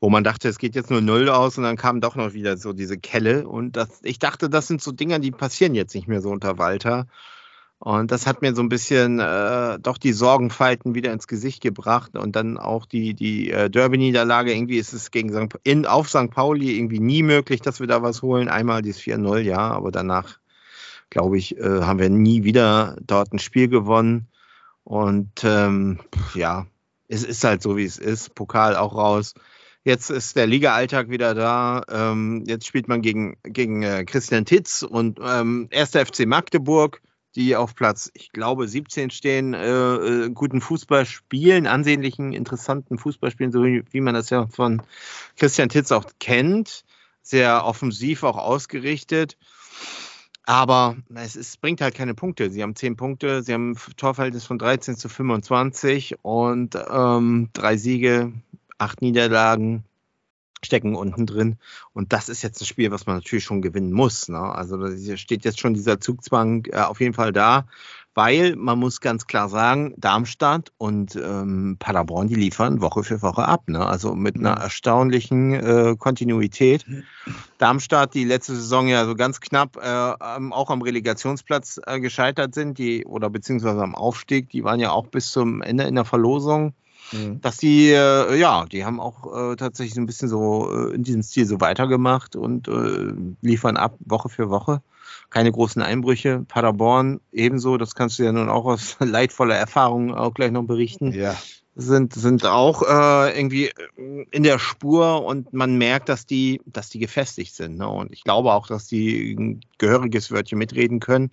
wo 0.01 0.09
man 0.09 0.23
dachte, 0.23 0.49
es 0.49 0.57
geht 0.57 0.75
jetzt 0.75 0.89
nur 0.89 1.01
null 1.01 1.29
aus 1.29 1.57
und 1.59 1.63
dann 1.63 1.77
kam 1.77 2.01
doch 2.01 2.15
noch 2.15 2.33
wieder 2.33 2.57
so 2.57 2.73
diese 2.73 2.97
Kelle. 2.97 3.47
Und 3.47 3.77
das, 3.77 3.99
ich 4.01 4.17
dachte, 4.17 4.49
das 4.49 4.67
sind 4.67 4.81
so 4.81 4.91
Dinger, 4.91 5.19
die 5.19 5.31
passieren 5.31 5.75
jetzt 5.75 5.93
nicht 5.93 6.07
mehr 6.07 6.21
so 6.21 6.29
unter 6.31 6.57
Walter. 6.57 7.05
Und 7.77 8.11
das 8.11 8.27
hat 8.27 8.41
mir 8.41 8.53
so 8.53 8.61
ein 8.61 8.69
bisschen 8.69 9.19
äh, 9.19 9.79
doch 9.79 9.97
die 9.97 10.13
Sorgenfalten 10.13 10.93
wieder 10.93 11.11
ins 11.13 11.27
Gesicht 11.27 11.61
gebracht 11.61 12.15
und 12.15 12.35
dann 12.35 12.57
auch 12.57 12.85
die, 12.85 13.15
die 13.15 13.51
äh, 13.51 13.69
Derby-Niederlage. 13.71 14.53
Irgendwie 14.53 14.77
ist 14.77 14.93
es 14.93 15.09
gegen 15.09 15.31
St. 15.33 15.57
In, 15.63 15.87
auf 15.87 16.09
St. 16.09 16.29
Pauli 16.29 16.77
irgendwie 16.77 16.99
nie 16.99 17.23
möglich, 17.23 17.61
dass 17.61 17.79
wir 17.79 17.87
da 17.87 18.03
was 18.03 18.21
holen. 18.21 18.49
Einmal 18.49 18.83
dieses 18.83 19.01
4-0, 19.01 19.39
ja, 19.39 19.71
aber 19.71 19.91
danach 19.91 20.39
glaube 21.11 21.37
ich, 21.37 21.57
äh, 21.59 21.81
haben 21.83 21.99
wir 21.99 22.09
nie 22.09 22.43
wieder 22.43 22.95
dort 23.05 23.31
ein 23.31 23.39
Spiel 23.39 23.67
gewonnen. 23.67 24.27
Und 24.83 25.43
ähm, 25.43 25.99
ja, 26.33 26.65
es 27.07 27.23
ist 27.23 27.43
halt 27.43 27.61
so, 27.61 27.77
wie 27.77 27.85
es 27.85 27.99
ist. 27.99 28.33
Pokal 28.33 28.75
auch 28.75 28.95
raus. 28.95 29.35
Jetzt 29.83 30.09
ist 30.09 30.35
der 30.35 30.47
Liga-Alltag 30.47 31.09
wieder 31.09 31.35
da. 31.35 31.83
Ähm, 31.89 32.43
jetzt 32.47 32.65
spielt 32.65 32.87
man 32.87 33.01
gegen, 33.01 33.37
gegen 33.43 33.83
äh, 33.83 34.05
Christian 34.05 34.45
Titz 34.45 34.83
und 34.83 35.19
ähm, 35.21 35.69
1. 35.73 35.91
FC 35.91 36.25
Magdeburg, 36.25 37.01
die 37.35 37.55
auf 37.55 37.75
Platz, 37.75 38.09
ich 38.13 38.31
glaube, 38.31 38.67
17 38.67 39.09
stehen, 39.09 39.53
äh, 39.53 39.67
äh, 39.67 40.29
guten 40.29 40.61
Fußball 40.61 41.05
spielen, 41.05 41.67
ansehnlichen, 41.67 42.31
interessanten 42.31 42.97
Fußball 42.97 43.31
spielen, 43.31 43.51
so 43.51 43.63
wie, 43.63 43.83
wie 43.91 44.01
man 44.01 44.13
das 44.13 44.29
ja 44.29 44.47
von 44.47 44.81
Christian 45.37 45.69
Titz 45.69 45.91
auch 45.91 46.05
kennt. 46.19 46.83
Sehr 47.23 47.65
offensiv 47.65 48.23
auch 48.23 48.37
ausgerichtet. 48.37 49.37
Aber 50.45 50.97
es, 51.13 51.35
es, 51.35 51.57
bringt 51.57 51.81
halt 51.81 51.93
keine 51.93 52.15
Punkte. 52.15 52.49
Sie 52.49 52.63
haben 52.63 52.75
10 52.75 52.97
Punkte, 52.97 53.43
sie 53.43 53.53
haben 53.53 53.71
ein 53.71 53.95
Torverhältnis 53.95 54.45
von 54.45 54.57
13 54.57 54.95
zu 54.97 55.07
25 55.07 56.15
und 56.23 56.75
ähm, 56.89 57.49
drei 57.53 57.77
Siege, 57.77 58.33
acht 58.77 59.01
Niederlagen 59.01 59.83
stecken 60.63 60.95
unten 60.95 61.25
drin. 61.25 61.57
Und 61.93 62.13
das 62.13 62.29
ist 62.29 62.41
jetzt 62.41 62.61
ein 62.61 62.65
Spiel, 62.65 62.91
was 62.91 63.05
man 63.05 63.17
natürlich 63.17 63.43
schon 63.43 63.61
gewinnen 63.61 63.91
muss. 63.91 64.29
Ne? 64.29 64.39
Also 64.39 64.77
da 64.77 65.17
steht 65.17 65.45
jetzt 65.45 65.59
schon 65.59 65.73
dieser 65.73 65.99
Zugzwang 65.99 66.65
äh, 66.71 66.77
auf 66.77 66.99
jeden 66.99 67.13
Fall 67.13 67.31
da 67.31 67.67
weil 68.13 68.55
man 68.55 68.77
muss 68.77 68.99
ganz 68.99 69.25
klar 69.25 69.47
sagen, 69.47 69.93
Darmstadt 69.97 70.71
und 70.77 71.15
ähm, 71.15 71.77
Paderborn, 71.79 72.27
die 72.27 72.35
liefern 72.35 72.81
Woche 72.81 73.03
für 73.03 73.21
Woche 73.21 73.47
ab. 73.47 73.63
Ne? 73.67 73.85
Also 73.85 74.15
mit 74.15 74.35
einer 74.35 74.51
erstaunlichen 74.51 75.53
äh, 75.53 75.95
Kontinuität. 75.97 76.85
Darmstadt, 77.57 78.13
die 78.13 78.25
letzte 78.25 78.55
Saison 78.55 78.87
ja 78.87 79.05
so 79.05 79.15
ganz 79.15 79.39
knapp 79.39 79.77
äh, 79.77 79.87
auch 79.87 80.69
am 80.69 80.81
Relegationsplatz 80.81 81.79
äh, 81.85 81.99
gescheitert 81.99 82.53
sind, 82.53 82.77
die 82.77 83.05
oder 83.05 83.29
beziehungsweise 83.29 83.81
am 83.81 83.95
Aufstieg, 83.95 84.49
die 84.49 84.63
waren 84.63 84.79
ja 84.79 84.91
auch 84.91 85.07
bis 85.07 85.31
zum 85.31 85.61
Ende 85.61 85.85
in 85.85 85.95
der 85.95 86.05
Verlosung. 86.05 86.73
Mhm. 87.13 87.41
Dass 87.41 87.57
die, 87.57 87.89
äh, 87.89 88.37
ja, 88.37 88.65
die 88.65 88.85
haben 88.85 88.99
auch 88.99 89.51
äh, 89.51 89.55
tatsächlich 89.55 89.95
so 89.95 90.01
ein 90.01 90.05
bisschen 90.05 90.29
so 90.29 90.69
äh, 90.71 90.93
in 90.93 91.03
diesem 91.03 91.23
Stil 91.23 91.45
so 91.45 91.59
weitergemacht 91.59 92.35
und 92.35 92.67
äh, 92.67 93.13
liefern 93.41 93.77
ab 93.77 93.95
Woche 93.99 94.29
für 94.29 94.49
Woche 94.49 94.81
keine 95.29 95.51
großen 95.51 95.81
Einbrüche. 95.81 96.45
Paderborn 96.47 97.19
ebenso, 97.31 97.77
das 97.77 97.95
kannst 97.95 98.19
du 98.19 98.23
ja 98.23 98.31
nun 98.31 98.49
auch 98.49 98.65
aus 98.65 98.97
leidvoller 98.99 99.55
Erfahrung 99.55 100.13
auch 100.13 100.33
gleich 100.33 100.51
noch 100.51 100.63
berichten. 100.63 101.13
Ja. 101.13 101.35
Sind, 101.75 102.13
sind 102.13 102.45
auch 102.45 102.81
äh, 102.83 103.37
irgendwie 103.37 103.67
äh, 103.67 104.25
in 104.31 104.43
der 104.43 104.59
Spur 104.59 105.23
und 105.23 105.53
man 105.53 105.77
merkt, 105.77 106.09
dass 106.09 106.25
die, 106.25 106.61
dass 106.65 106.89
die 106.89 106.99
gefestigt 106.99 107.55
sind. 107.55 107.77
Ne? 107.77 107.87
Und 107.87 108.11
ich 108.11 108.23
glaube 108.23 108.51
auch, 108.51 108.67
dass 108.67 108.87
die 108.87 109.33
ein 109.33 109.61
gehöriges 109.77 110.31
Wörtchen 110.31 110.57
mitreden 110.57 110.99
können. 110.99 111.31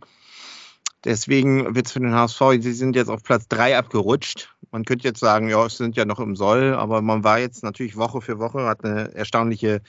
Deswegen 1.05 1.75
wird 1.75 1.87
es 1.87 1.93
für 1.93 2.01
den 2.01 2.15
HSV, 2.15 2.41
sie 2.61 2.73
sind 2.73 2.97
jetzt 2.97 3.09
auf 3.09 3.23
Platz 3.23 3.47
3 3.49 3.79
abgerutscht. 3.79 4.55
Man 4.71 4.85
könnte 4.85 5.09
jetzt 5.09 5.21
sagen, 5.21 5.49
ja, 5.49 5.65
es 5.65 5.79
sind 5.79 5.97
ja 5.97 6.05
noch 6.05 6.21
im 6.21 6.37
Soll, 6.37 6.75
aber 6.75 7.01
man 7.01 7.25
war 7.25 7.39
jetzt 7.39 7.63
natürlich 7.63 7.97
Woche 7.97 8.21
für 8.21 8.39
Woche, 8.39 8.67
hat 8.67 8.85
eine 8.85 9.15
erstaunliche 9.15 9.81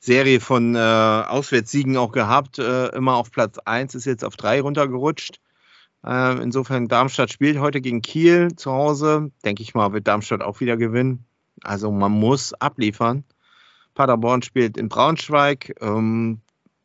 Serie 0.00 0.40
von 0.40 0.74
äh, 0.74 0.78
Auswärtssiegen 0.78 1.96
auch 1.96 2.12
gehabt. 2.12 2.58
Äh, 2.58 2.88
immer 2.88 3.14
auf 3.16 3.30
Platz 3.30 3.58
1 3.58 3.94
ist 3.94 4.04
jetzt 4.04 4.24
auf 4.24 4.36
3 4.36 4.60
runtergerutscht. 4.60 5.40
Äh, 6.04 6.42
insofern, 6.42 6.88
Darmstadt 6.88 7.32
spielt 7.32 7.58
heute 7.58 7.80
gegen 7.80 8.02
Kiel 8.02 8.54
zu 8.56 8.72
Hause. 8.72 9.30
Denke 9.44 9.62
ich 9.62 9.74
mal, 9.74 9.92
wird 9.92 10.06
Darmstadt 10.06 10.42
auch 10.42 10.60
wieder 10.60 10.76
gewinnen. 10.76 11.24
Also 11.62 11.90
man 11.90 12.12
muss 12.12 12.52
abliefern. 12.52 13.24
Paderborn 13.94 14.42
spielt 14.42 14.76
in 14.76 14.88
Braunschweig 14.88 15.74
ähm, 15.80 16.42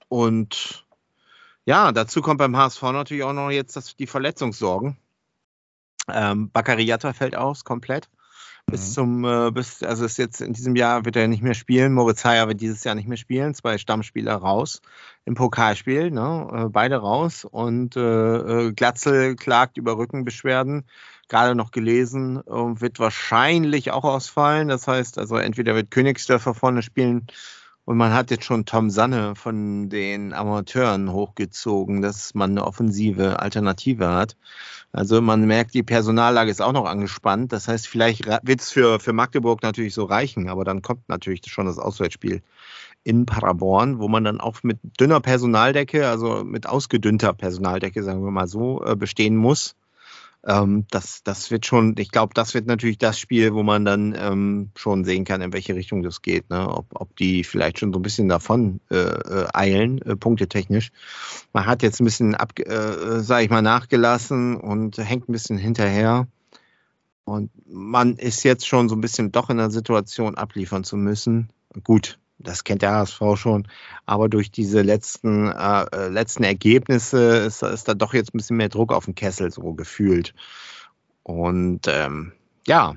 und 0.07 0.85
ja, 1.65 1.91
dazu 1.91 2.21
kommt 2.21 2.39
beim 2.39 2.57
HSV 2.57 2.81
natürlich 2.83 3.23
auch 3.23 3.33
noch 3.33 3.51
jetzt 3.51 3.75
das, 3.75 3.95
die 3.95 4.07
Verletzungssorgen. 4.07 4.97
Ähm, 6.13 6.50
Baccariata 6.52 7.13
fällt 7.13 7.36
aus 7.36 7.63
komplett. 7.63 8.10
Bis 8.67 8.89
mhm. 8.89 8.93
zum, 8.93 9.26
äh, 9.26 9.52
bis, 9.52 9.84
also 9.84 10.06
ist 10.06 10.17
jetzt 10.17 10.39
in 10.41 10.54
diesem 10.54 10.76
Jahr 10.76 11.04
wird 11.06 11.15
er 11.15 11.28
nicht 11.28 11.43
mehr 11.43 11.54
spielen. 11.54 11.93
Moritz 11.93 12.24
Heyer 12.24 12.47
wird 12.47 12.62
dieses 12.62 12.84
Jahr 12.84 12.95
nicht 12.95 13.08
mehr 13.08 13.17
spielen. 13.17 13.54
Zwei 13.54 13.78
Stammspieler 13.78 14.36
raus 14.36 14.82
im 15.26 15.36
Pokalspiel, 15.36 16.12
ne? 16.12 16.47
Äh, 16.54 16.69
beide 16.69 16.97
raus. 16.97 17.45
Und 17.45 17.95
äh, 17.95 18.00
äh 18.00 18.71
Glatzel 18.74 19.36
klagt 19.36 19.78
über 19.78 19.97
Rückenbeschwerden. 19.97 20.86
Gerade 21.28 21.56
noch 21.56 21.71
gelesen, 21.71 22.38
äh, 22.45 22.52
wird 22.52 23.00
wahrscheinlich 23.00 23.91
auch 23.91 24.04
ausfallen. 24.04 24.67
Das 24.67 24.88
heißt, 24.88 25.17
also 25.17 25.38
entweder 25.38 25.76
wird 25.76 25.91
Königsdörfer 25.91 26.54
vorne 26.54 26.82
spielen 26.82 27.28
und 27.85 27.97
man 27.97 28.13
hat 28.13 28.31
jetzt 28.31 28.45
schon 28.45 28.65
Tom 28.65 28.89
Sanne 28.89 29.35
von 29.35 29.89
den 29.89 30.33
Amateuren 30.33 31.11
hochgezogen, 31.11 32.01
dass 32.01 32.33
man 32.33 32.51
eine 32.51 32.65
offensive 32.65 33.39
Alternative 33.39 34.09
hat. 34.09 34.37
Also 34.91 35.21
man 35.21 35.45
merkt, 35.45 35.73
die 35.73 35.83
Personallage 35.83 36.51
ist 36.51 36.61
auch 36.61 36.73
noch 36.73 36.85
angespannt. 36.85 37.51
Das 37.51 37.67
heißt, 37.67 37.87
vielleicht 37.87 38.27
wird 38.27 38.61
es 38.61 38.71
für, 38.71 38.99
für 38.99 39.13
Magdeburg 39.13 39.63
natürlich 39.63 39.93
so 39.93 40.03
reichen, 40.03 40.49
aber 40.49 40.63
dann 40.63 40.81
kommt 40.81 41.07
natürlich 41.09 41.41
schon 41.47 41.65
das 41.65 41.79
Auswärtsspiel 41.79 42.41
in 43.03 43.25
Paderborn, 43.25 43.99
wo 43.99 44.07
man 44.07 44.23
dann 44.23 44.39
auch 44.39 44.61
mit 44.63 44.79
dünner 44.99 45.19
Personaldecke, 45.19 46.07
also 46.07 46.43
mit 46.43 46.67
ausgedünnter 46.67 47.33
Personaldecke, 47.33 48.03
sagen 48.03 48.23
wir 48.23 48.31
mal 48.31 48.47
so, 48.47 48.83
äh, 48.85 48.95
bestehen 48.95 49.35
muss. 49.35 49.75
Ähm, 50.43 50.86
das, 50.89 51.21
das 51.23 51.51
wird 51.51 51.65
schon, 51.65 51.95
ich 51.97 52.10
glaube, 52.10 52.34
das 52.34 52.54
wird 52.54 52.65
natürlich 52.65 52.97
das 52.97 53.19
Spiel, 53.19 53.54
wo 53.54 53.62
man 53.62 53.86
dann 53.86 54.15
ähm, 54.17 54.71
schon 54.75 55.06
sehen 55.06 55.23
kann, 55.23 55.41
in 55.41 55.54
welche 55.54 55.75
Richtung 55.75 56.01
das 56.01 56.21
geht. 56.21 56.49
Ne? 56.49 56.67
Ob, 56.67 56.88
ob 56.93 57.15
die 57.15 57.43
vielleicht 57.43 57.80
schon 57.80 57.93
so 57.93 57.99
ein 57.99 58.01
bisschen 58.01 58.27
davon 58.27 58.80
äh, 58.89 58.95
äh 58.95 59.47
eilen, 59.54 60.01
äh, 60.01 60.15
punktetechnisch. 60.15 60.91
Man 61.54 61.67
hat 61.67 61.84
jetzt 61.84 62.01
ein 62.01 62.06
bisschen, 62.06 62.34
ab, 62.34 62.58
äh, 62.58 63.19
sage 63.19 63.43
ich 63.43 63.49
mal, 63.51 63.62
nachgelassen 63.62 64.58
und 64.58 64.97
hängt 64.97 65.30
ein 65.30 65.34
bisschen 65.34 65.58
hinterher. 65.58 66.27
Und 67.23 67.51
man 67.67 68.15
ist 68.15 68.43
jetzt 68.43 68.67
schon 68.67 68.89
so 68.89 68.95
ein 68.95 69.01
bisschen 69.01 69.32
doch 69.32 69.49
in 69.51 69.58
der 69.58 69.69
Situation, 69.69 70.36
abliefern 70.36 70.84
zu 70.84 70.97
müssen. 70.97 71.49
Gut, 71.84 72.19
das 72.43 72.63
kennt 72.63 72.82
der 72.82 72.91
HSV 72.91 73.21
schon, 73.36 73.67
aber 74.06 74.30
durch 74.30 74.51
diese 74.51 74.82
letzten, 74.82 75.51
äh, 75.51 75.86
äh, 75.91 76.08
letzten 76.10 76.43
Ergebnisse 76.43 77.38
ist, 77.38 77.63
ist 77.63 77.88
da 77.88 77.93
doch 77.93 78.13
jetzt 78.13 78.34
ein 78.34 78.38
bisschen 78.38 78.58
mehr 78.58 78.69
Druck 78.69 78.93
auf 78.93 79.06
den 79.06 79.15
Kessel 79.15 79.51
so 79.51 79.73
gefühlt. 79.73 80.34
Und 81.23 81.88
ähm, 81.88 82.34
ja, 82.67 82.95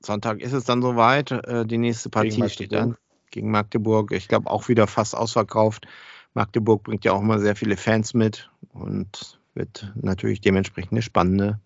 Sonntag 0.00 0.40
ist 0.40 0.52
es 0.52 0.64
dann 0.64 0.82
soweit. 0.82 1.30
Äh, 1.30 1.66
die 1.66 1.78
nächste 1.78 2.10
Partie 2.10 2.48
steht 2.48 2.72
dann 2.72 2.96
gegen 3.30 3.50
Magdeburg. 3.50 4.12
Ich 4.12 4.28
glaube 4.28 4.50
auch 4.50 4.68
wieder 4.68 4.86
fast 4.86 5.14
ausverkauft. 5.14 5.86
Magdeburg 6.34 6.82
bringt 6.82 7.04
ja 7.04 7.12
auch 7.12 7.20
immer 7.20 7.38
sehr 7.38 7.56
viele 7.56 7.76
Fans 7.76 8.14
mit 8.14 8.50
und 8.72 9.40
wird 9.54 9.92
natürlich 10.00 10.40
dementsprechend 10.40 10.92
eine 10.92 11.02
spannende 11.02 11.60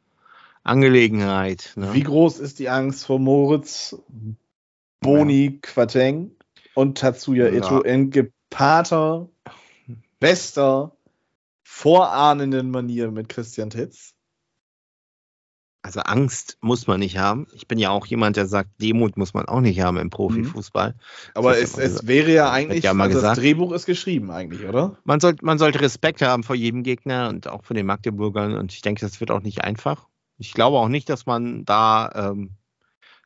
Angelegenheit. 0.64 1.72
Ne? 1.76 1.92
Wie 1.92 2.02
groß 2.02 2.38
ist 2.38 2.58
die 2.58 2.68
Angst 2.68 3.04
vor 3.04 3.18
Moritz, 3.18 3.96
Boni, 5.00 5.58
Quateng 5.60 6.30
und 6.74 6.98
Tatsuya 6.98 7.48
Ja. 7.48 7.58
Ito 7.58 7.80
in 7.80 8.10
gepaarter, 8.10 9.28
bester, 10.20 10.96
vorahnenden 11.62 12.70
Manier 12.70 13.10
mit 13.10 13.28
Christian 13.28 13.70
Titz? 13.70 14.14
Also 15.84 15.98
Angst 16.00 16.58
muss 16.60 16.86
man 16.86 17.00
nicht 17.00 17.18
haben. 17.18 17.48
Ich 17.54 17.66
bin 17.66 17.76
ja 17.80 17.90
auch 17.90 18.06
jemand, 18.06 18.36
der 18.36 18.46
sagt, 18.46 18.70
Demut 18.80 19.16
muss 19.16 19.34
man 19.34 19.46
auch 19.46 19.60
nicht 19.60 19.80
haben 19.80 19.96
im 19.96 20.10
Profifußball. 20.10 20.94
Aber 21.34 21.50
Das 21.50 21.60
es, 21.60 21.76
ja 21.76 21.82
es 21.82 22.06
wäre 22.06 22.30
ja 22.30 22.52
eigentlich, 22.52 22.84
ja 22.84 22.94
mal 22.94 23.08
also 23.08 23.20
das. 23.20 23.36
Drehbuch 23.36 23.72
ist 23.72 23.86
geschrieben 23.86 24.30
eigentlich, 24.30 24.64
oder? 24.64 24.96
Man, 25.02 25.18
soll, 25.18 25.34
man 25.42 25.58
sollte 25.58 25.80
Respekt 25.80 26.22
haben 26.22 26.44
vor 26.44 26.54
jedem 26.54 26.84
Gegner 26.84 27.28
und 27.30 27.48
auch 27.48 27.64
vor 27.64 27.74
den 27.74 27.86
Magdeburgern. 27.86 28.56
Und 28.56 28.72
ich 28.72 28.82
denke, 28.82 29.00
das 29.00 29.18
wird 29.18 29.32
auch 29.32 29.42
nicht 29.42 29.64
einfach. 29.64 30.06
Ich 30.38 30.54
glaube 30.54 30.78
auch 30.78 30.88
nicht, 30.88 31.08
dass 31.08 31.26
man 31.26 31.64
da 31.64 32.30
ähm, 32.30 32.50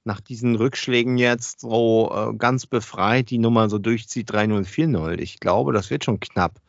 nach 0.07 0.21
diesen 0.21 0.55
Rückschlägen 0.57 1.19
jetzt 1.19 1.61
so 1.61 2.13
äh, 2.15 2.37
ganz 2.37 2.67
befreit 2.67 3.31
die 3.31 3.39
Nummer 3.39 3.69
so 3.69 3.79
durchzieht 3.79 4.31
3-0, 4.31 4.67
4-0. 4.67 5.19
Ich 5.19 5.41
glaube, 5.41 5.73
das 5.73 5.91
wird 5.91 6.05
schon 6.05 6.21
knapp. 6.21 6.61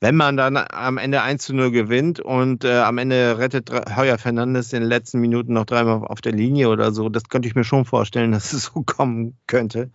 Wenn 0.00 0.16
man 0.16 0.38
dann 0.38 0.56
am 0.56 0.96
Ende 0.96 1.20
1 1.20 1.44
zu 1.44 1.54
0 1.54 1.70
gewinnt 1.72 2.20
und 2.20 2.64
äh, 2.64 2.78
am 2.78 2.96
Ende 2.96 3.36
rettet 3.36 3.70
Heuer 3.94 4.16
Fernandes 4.16 4.72
in 4.72 4.80
den 4.80 4.88
letzten 4.88 5.20
Minuten 5.20 5.52
noch 5.52 5.66
dreimal 5.66 6.06
auf 6.06 6.22
der 6.22 6.32
Linie 6.32 6.70
oder 6.70 6.92
so, 6.92 7.10
das 7.10 7.28
könnte 7.28 7.48
ich 7.48 7.54
mir 7.54 7.64
schon 7.64 7.84
vorstellen, 7.84 8.32
dass 8.32 8.54
es 8.54 8.64
so 8.64 8.82
kommen 8.82 9.36
könnte. 9.46 9.90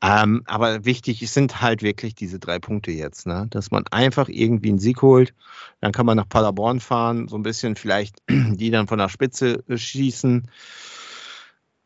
Ähm, 0.00 0.42
aber 0.46 0.84
wichtig 0.84 1.28
sind 1.30 1.60
halt 1.60 1.82
wirklich 1.82 2.14
diese 2.14 2.38
drei 2.38 2.58
Punkte 2.58 2.92
jetzt, 2.92 3.26
ne? 3.26 3.46
dass 3.50 3.70
man 3.70 3.84
einfach 3.90 4.28
irgendwie 4.28 4.68
einen 4.70 4.78
Sieg 4.78 5.02
holt. 5.02 5.34
Dann 5.80 5.92
kann 5.92 6.06
man 6.06 6.16
nach 6.16 6.28
Paderborn 6.28 6.78
fahren, 6.80 7.26
so 7.28 7.36
ein 7.36 7.42
bisschen 7.42 7.74
vielleicht 7.76 8.22
die 8.28 8.70
dann 8.70 8.86
von 8.86 8.98
der 8.98 9.08
Spitze 9.08 9.64
äh, 9.68 9.76
schießen. 9.76 10.48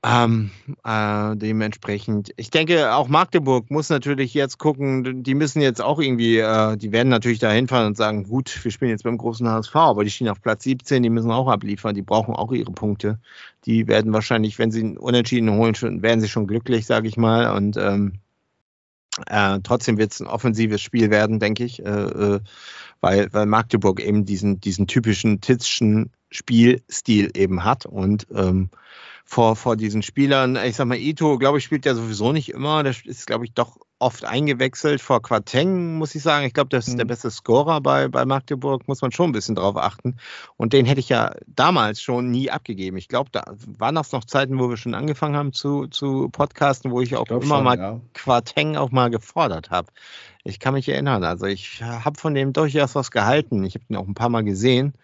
Ähm, 0.04 0.50
äh, 0.84 1.36
dementsprechend, 1.36 2.32
ich 2.36 2.50
denke, 2.50 2.92
auch 2.92 3.06
Magdeburg 3.06 3.70
muss 3.70 3.88
natürlich 3.88 4.34
jetzt 4.34 4.58
gucken, 4.58 5.22
die 5.22 5.34
müssen 5.36 5.62
jetzt 5.62 5.80
auch 5.80 6.00
irgendwie, 6.00 6.38
äh, 6.38 6.76
die 6.76 6.90
werden 6.90 7.08
natürlich 7.08 7.38
da 7.38 7.52
hinfahren 7.52 7.86
und 7.86 7.96
sagen, 7.96 8.24
gut, 8.24 8.64
wir 8.64 8.72
spielen 8.72 8.90
jetzt 8.90 9.04
beim 9.04 9.16
großen 9.16 9.48
HSV, 9.48 9.76
aber 9.76 10.02
die 10.02 10.10
stehen 10.10 10.28
auf 10.28 10.42
Platz 10.42 10.64
17, 10.64 11.04
die 11.04 11.10
müssen 11.10 11.30
auch 11.30 11.46
abliefern, 11.46 11.94
die 11.94 12.02
brauchen 12.02 12.34
auch 12.34 12.50
ihre 12.50 12.72
Punkte. 12.72 13.20
Die 13.64 13.86
werden 13.86 14.12
wahrscheinlich, 14.12 14.58
wenn 14.58 14.72
sie 14.72 14.80
einen 14.80 14.96
Unentschieden 14.96 15.52
holen, 15.52 15.76
schon, 15.76 16.02
werden 16.02 16.20
sie 16.20 16.28
schon 16.28 16.48
glücklich, 16.48 16.84
sage 16.84 17.06
ich 17.06 17.16
mal. 17.16 17.54
Und 17.56 17.76
ähm, 17.76 18.14
äh, 19.28 19.60
trotzdem 19.62 19.98
wird 19.98 20.12
es 20.12 20.20
ein 20.20 20.26
offensives 20.26 20.80
Spiel 20.80 21.10
werden, 21.10 21.38
denke 21.38 21.62
ich, 21.62 21.78
äh, 21.78 21.88
äh, 21.88 22.40
weil, 23.00 23.32
weil 23.32 23.46
Magdeburg 23.46 24.00
eben 24.00 24.24
diesen, 24.24 24.60
diesen 24.60 24.88
typischen 24.88 25.40
Titzschen 25.40 26.10
Spielstil 26.30 27.30
eben 27.36 27.62
hat 27.62 27.86
und 27.86 28.26
ähm, 28.34 28.70
vor, 29.24 29.56
vor 29.56 29.76
diesen 29.76 30.02
Spielern, 30.02 30.56
ich 30.56 30.76
sag 30.76 30.86
mal, 30.86 30.98
Ito, 30.98 31.38
glaube 31.38 31.58
ich, 31.58 31.64
spielt 31.64 31.86
ja 31.86 31.94
sowieso 31.94 32.32
nicht 32.32 32.50
immer. 32.50 32.82
Der 32.82 32.94
ist, 33.04 33.26
glaube 33.26 33.44
ich, 33.44 33.54
doch 33.54 33.78
oft 33.98 34.24
eingewechselt. 34.24 35.00
Vor 35.00 35.22
Quateng, 35.22 35.94
muss 35.96 36.14
ich 36.14 36.22
sagen. 36.22 36.44
Ich 36.44 36.52
glaube, 36.54 36.68
das 36.70 36.88
ist 36.88 36.94
Mhm. 36.94 36.98
der 36.98 37.04
beste 37.06 37.30
Scorer 37.30 37.80
bei, 37.80 38.08
bei 38.08 38.24
Magdeburg. 38.24 38.88
Muss 38.88 39.00
man 39.00 39.12
schon 39.12 39.30
ein 39.30 39.32
bisschen 39.32 39.54
drauf 39.54 39.76
achten. 39.76 40.16
Und 40.56 40.72
den 40.72 40.84
hätte 40.86 41.00
ich 41.00 41.08
ja 41.08 41.34
damals 41.46 42.02
schon 42.02 42.30
nie 42.30 42.50
abgegeben. 42.50 42.96
Ich 42.96 43.08
glaube, 43.08 43.30
da 43.32 43.44
waren 43.78 43.94
das 43.94 44.12
noch 44.12 44.24
Zeiten, 44.24 44.58
wo 44.58 44.68
wir 44.68 44.76
schon 44.76 44.94
angefangen 44.94 45.36
haben 45.36 45.52
zu, 45.52 45.86
zu 45.86 46.28
podcasten, 46.30 46.90
wo 46.90 47.00
ich 47.00 47.14
auch 47.16 47.24
Ich 47.26 47.30
immer 47.30 47.56
schon, 47.56 47.64
mal 47.64 47.78
ja. 47.78 48.00
Quateng 48.14 48.76
auch 48.76 48.90
mal 48.90 49.08
gefordert 49.08 49.70
habe. 49.70 49.88
Ich 50.44 50.58
kann 50.58 50.74
mich 50.74 50.88
erinnern. 50.88 51.22
Also 51.22 51.46
ich 51.46 51.80
habe 51.82 52.18
von 52.18 52.34
dem 52.34 52.52
durchaus 52.52 52.96
was 52.96 53.12
gehalten. 53.12 53.62
Ich 53.64 53.76
habe 53.76 53.84
ihn 53.88 53.96
auch 53.96 54.06
ein 54.08 54.14
paar 54.14 54.28
Mal 54.28 54.42
gesehen 54.42 54.94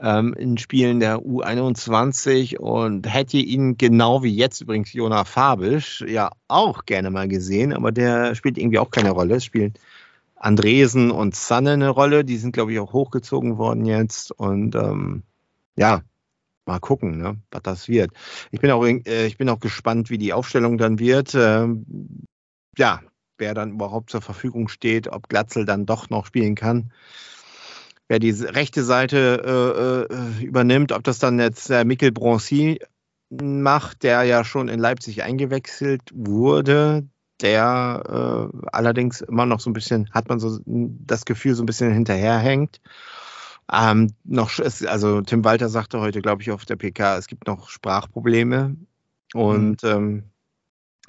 ähm, 0.00 0.34
in 0.34 0.58
Spielen 0.58 1.00
der 1.00 1.18
U21 1.18 2.58
und 2.58 3.12
hätte 3.12 3.38
ihn 3.38 3.76
genau 3.76 4.22
wie 4.22 4.34
jetzt 4.34 4.60
übrigens 4.60 4.92
Jona 4.92 5.24
Fabisch 5.24 6.04
ja 6.06 6.30
auch 6.46 6.84
gerne 6.84 7.10
mal 7.10 7.28
gesehen, 7.28 7.72
aber 7.72 7.92
der 7.92 8.34
spielt 8.34 8.58
irgendwie 8.58 8.78
auch 8.78 8.90
keine 8.90 9.10
Rolle. 9.10 9.36
Es 9.36 9.44
spielen 9.44 9.74
Andresen 10.36 11.10
und 11.10 11.34
Sanne 11.34 11.72
eine 11.72 11.88
Rolle, 11.88 12.24
die 12.24 12.36
sind 12.36 12.52
glaube 12.52 12.72
ich 12.72 12.78
auch 12.78 12.92
hochgezogen 12.92 13.58
worden 13.58 13.84
jetzt 13.86 14.30
und 14.30 14.74
ähm, 14.76 15.24
ja, 15.76 16.02
mal 16.64 16.80
gucken, 16.80 17.18
ne, 17.18 17.38
was 17.50 17.62
das 17.62 17.88
wird. 17.88 18.12
Ich 18.50 18.60
bin 18.60 18.70
auch, 18.70 18.84
äh, 18.84 19.26
ich 19.26 19.36
bin 19.36 19.48
auch 19.48 19.60
gespannt, 19.60 20.10
wie 20.10 20.18
die 20.18 20.32
Aufstellung 20.32 20.78
dann 20.78 20.98
wird. 20.98 21.34
Ähm, 21.34 21.86
ja, 22.76 23.00
wer 23.38 23.54
dann 23.54 23.72
überhaupt 23.72 24.10
zur 24.10 24.20
Verfügung 24.20 24.68
steht, 24.68 25.08
ob 25.08 25.28
Glatzel 25.28 25.64
dann 25.64 25.86
doch 25.86 26.10
noch 26.10 26.26
spielen 26.26 26.54
kann 26.54 26.92
wer 28.08 28.18
die 28.18 28.30
rechte 28.30 28.82
Seite 28.82 30.08
äh, 30.10 30.14
äh, 30.14 30.44
übernimmt, 30.44 30.92
ob 30.92 31.04
das 31.04 31.18
dann 31.18 31.38
jetzt 31.38 31.68
der 31.68 31.84
Mikkel 31.84 32.10
Broncy 32.10 32.80
macht, 33.30 34.02
der 34.02 34.22
ja 34.24 34.44
schon 34.44 34.68
in 34.68 34.80
Leipzig 34.80 35.22
eingewechselt 35.22 36.02
wurde, 36.14 37.06
der 37.42 38.50
äh, 38.52 38.58
allerdings 38.72 39.20
immer 39.20 39.46
noch 39.46 39.60
so 39.60 39.70
ein 39.70 39.74
bisschen, 39.74 40.10
hat 40.12 40.28
man 40.28 40.40
so 40.40 40.58
das 40.64 41.24
Gefühl, 41.24 41.54
so 41.54 41.62
ein 41.62 41.66
bisschen 41.66 41.92
hinterherhängt. 41.92 42.80
Ähm, 43.70 44.14
noch, 44.24 44.50
also 44.58 45.20
Tim 45.20 45.44
Walter 45.44 45.68
sagte 45.68 46.00
heute, 46.00 46.22
glaube 46.22 46.40
ich, 46.40 46.50
auf 46.50 46.64
der 46.64 46.76
PK, 46.76 47.18
es 47.18 47.26
gibt 47.26 47.46
noch 47.46 47.68
Sprachprobleme. 47.68 48.76
Und 49.34 49.84
ähm, 49.84 50.24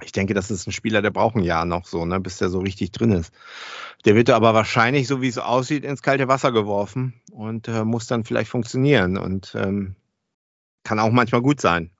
ich 0.04 0.12
denke, 0.12 0.34
das 0.34 0.52
ist 0.52 0.68
ein 0.68 0.72
Spieler, 0.72 1.02
der 1.02 1.12
braucht 1.12 1.36
ein 1.36 1.44
Jahr 1.44 1.66
noch 1.66 1.86
so, 1.86 2.06
ne, 2.06 2.20
bis 2.20 2.38
der 2.38 2.50
so 2.50 2.60
richtig 2.60 2.92
drin 2.92 3.12
ist. 3.12 3.34
Der 4.06 4.16
wird 4.16 4.30
aber 4.30 4.54
wahrscheinlich, 4.54 5.08
so 5.08 5.22
wie 5.22 5.28
es 5.28 5.38
aussieht, 5.38 5.84
ins 5.84 6.02
kalte 6.02 6.28
Wasser 6.28 6.52
geworfen 6.52 7.22
und 7.32 7.68
äh, 7.68 7.84
muss 7.84 8.08
dann 8.08 8.24
vielleicht 8.24 8.50
funktionieren 8.50 9.18
und 9.18 9.56
ähm, 9.56 9.96
kann 10.84 11.00
auch 11.00 11.12
manchmal 11.12 11.42
gut 11.42 11.60
sein. 11.60 11.92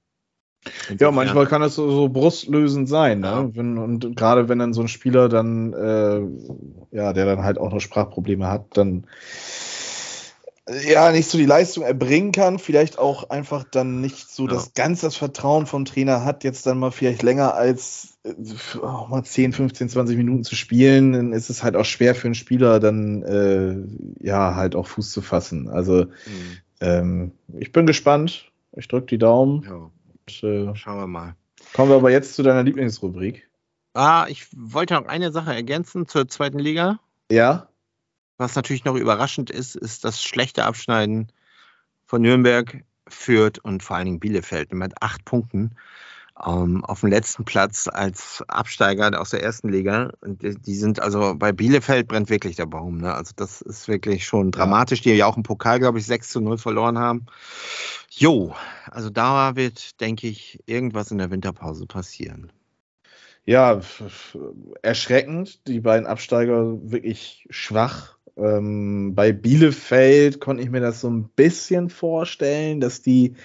Ja, 0.98 1.12
manchmal 1.12 1.48
kann 1.48 1.62
das 1.62 1.76
so, 1.76 1.90
so 1.90 2.10
brustlösend 2.10 2.90
sein, 2.90 3.22
ne? 3.22 3.28
Ja. 3.28 3.50
Wenn, 3.56 3.78
und 3.78 4.16
gerade 4.18 4.50
wenn 4.50 4.60
dann 4.60 4.74
so 4.74 4.82
ein 4.82 4.90
Spieler 4.90 5.30
dann, 5.30 5.74
äh, 5.74 6.22
ja, 6.92 7.14
der 7.14 7.26
dann 7.26 7.44
halt 7.44 7.58
auch 7.58 7.72
noch 7.72 7.80
Sprachprobleme 7.80 8.48
hat, 8.48 8.66
dann 8.76 9.08
ja 10.88 11.12
nicht 11.12 11.30
so 11.30 11.38
die 11.38 11.46
Leistung 11.46 11.84
erbringen 11.84 12.32
kann, 12.32 12.60
vielleicht 12.60 13.00
auch 13.00 13.30
einfach 13.30 13.64
dann 13.64 14.02
nicht 14.02 14.30
so 14.30 14.46
Ja. 14.48 14.54
das 14.54 14.74
ganz 14.74 15.02
das 15.02 15.16
Vertrauen 15.16 15.66
vom 15.66 15.86
Trainer 15.86 16.24
hat, 16.26 16.44
jetzt 16.44 16.66
dann 16.66 16.80
mal 16.80 16.92
vielleicht 16.92 17.24
länger 17.24 17.54
als 17.56 18.18
äh, 18.24 18.34
auch 18.82 19.08
mal 19.10 19.24
10, 19.24 19.54
15, 19.54 19.90
20 19.90 20.18
Minuten 20.18 20.44
zu 20.44 20.56
spielen, 20.56 21.14
dann 21.14 21.34
ist 21.34 21.50
es 21.50 21.64
halt 21.64 21.76
auch 21.76 21.86
schwer 21.86 22.14
für 22.16 22.28
einen 22.28 22.36
Spieler 22.36 22.80
dann 22.80 23.24
äh, 23.24 24.26
ja 24.26 24.56
halt 24.56 24.76
auch 24.76 24.88
Fuß 24.88 25.12
zu 25.12 25.22
fassen. 25.22 25.70
Also 25.70 26.02
Hm, 26.02 26.58
ähm, 26.82 27.32
ich 27.58 27.72
bin 27.72 27.86
gespannt. 27.86 28.52
Ich 28.76 28.88
drücke 28.88 29.08
die 29.08 29.18
Daumen. 29.18 29.64
ja, 29.64 29.74
Und, 29.76 30.44
äh, 30.44 30.76
schauen 30.76 31.00
wir 31.00 31.08
mal. 31.08 31.36
Kommen 31.74 31.90
wir 31.92 31.96
aber 31.96 32.12
jetzt 32.12 32.36
zu 32.36 32.44
deiner 32.44 32.64
Lieblingsrubrik. 32.64 33.48
Ah, 33.94 34.28
ich 34.30 34.46
wollte 34.56 34.94
noch 34.94 35.08
eine 35.08 35.32
Sache 35.32 35.54
ergänzen 35.54 36.08
zur 36.08 36.28
zweiten 36.28 36.60
Liga. 36.60 37.00
Ja? 37.32 37.69
Was 38.40 38.56
natürlich 38.56 38.86
noch 38.86 38.96
überraschend 38.96 39.50
ist, 39.50 39.76
ist 39.76 40.06
das 40.06 40.24
schlechte 40.24 40.64
Abschneiden 40.64 41.30
von 42.06 42.22
Nürnberg, 42.22 42.84
Fürth 43.06 43.60
und 43.62 43.84
vor 43.84 43.98
allen 43.98 44.06
Dingen 44.06 44.20
Bielefeld 44.22 44.74
mit 44.74 44.94
acht 45.02 45.26
Punkten 45.26 45.76
ähm, 46.42 46.86
auf 46.86 47.02
dem 47.02 47.10
letzten 47.10 47.44
Platz 47.44 47.90
als 47.92 48.42
Absteiger 48.48 49.20
aus 49.20 49.32
der 49.32 49.44
ersten 49.44 49.68
Liga. 49.68 50.14
Und 50.22 50.42
die, 50.42 50.76
sind 50.76 51.02
also 51.02 51.36
bei 51.36 51.52
Bielefeld 51.52 52.08
brennt 52.08 52.30
wirklich 52.30 52.56
der 52.56 52.66
Baum. 52.66 53.00
Ne? 53.00 53.14
Also 53.14 53.34
das 53.36 53.60
ist 53.60 53.90
wirklich 53.90 54.26
schon 54.26 54.52
dramatisch, 54.52 55.02
die 55.02 55.12
ja 55.12 55.26
auch 55.26 55.36
im 55.36 55.44
Pokal, 55.44 55.80
glaube 55.80 56.00
ich, 56.00 56.06
6 56.06 56.30
zu 56.30 56.40
0 56.40 56.58
verloren 56.58 56.98
haben. 56.98 57.26
Jo, 58.10 58.56
also 58.90 59.10
da 59.10 59.58
wird, 59.58 60.00
denke 60.00 60.28
ich, 60.28 60.60
irgendwas 60.66 61.12
in 61.12 61.18
der 61.18 61.30
Winterpause 61.30 61.86
passieren. 61.88 62.54
Ja, 63.46 63.82
erschreckend. 64.84 65.68
Die 65.68 65.80
beiden 65.80 66.06
Absteiger 66.06 66.78
wirklich 66.92 67.48
schwach. 67.50 68.19
Ähm, 68.42 69.14
bei 69.16 69.32
Bielefeld 69.32 70.40
konnte 70.40 70.64
ich 70.64 70.70
mir 70.70 70.82
das 70.82 71.02
so 71.02 71.10
ein 71.10 71.30
bisschen 71.36 71.90
vorstellen, 71.90 72.80
dass 72.80 73.02
die 73.02 73.36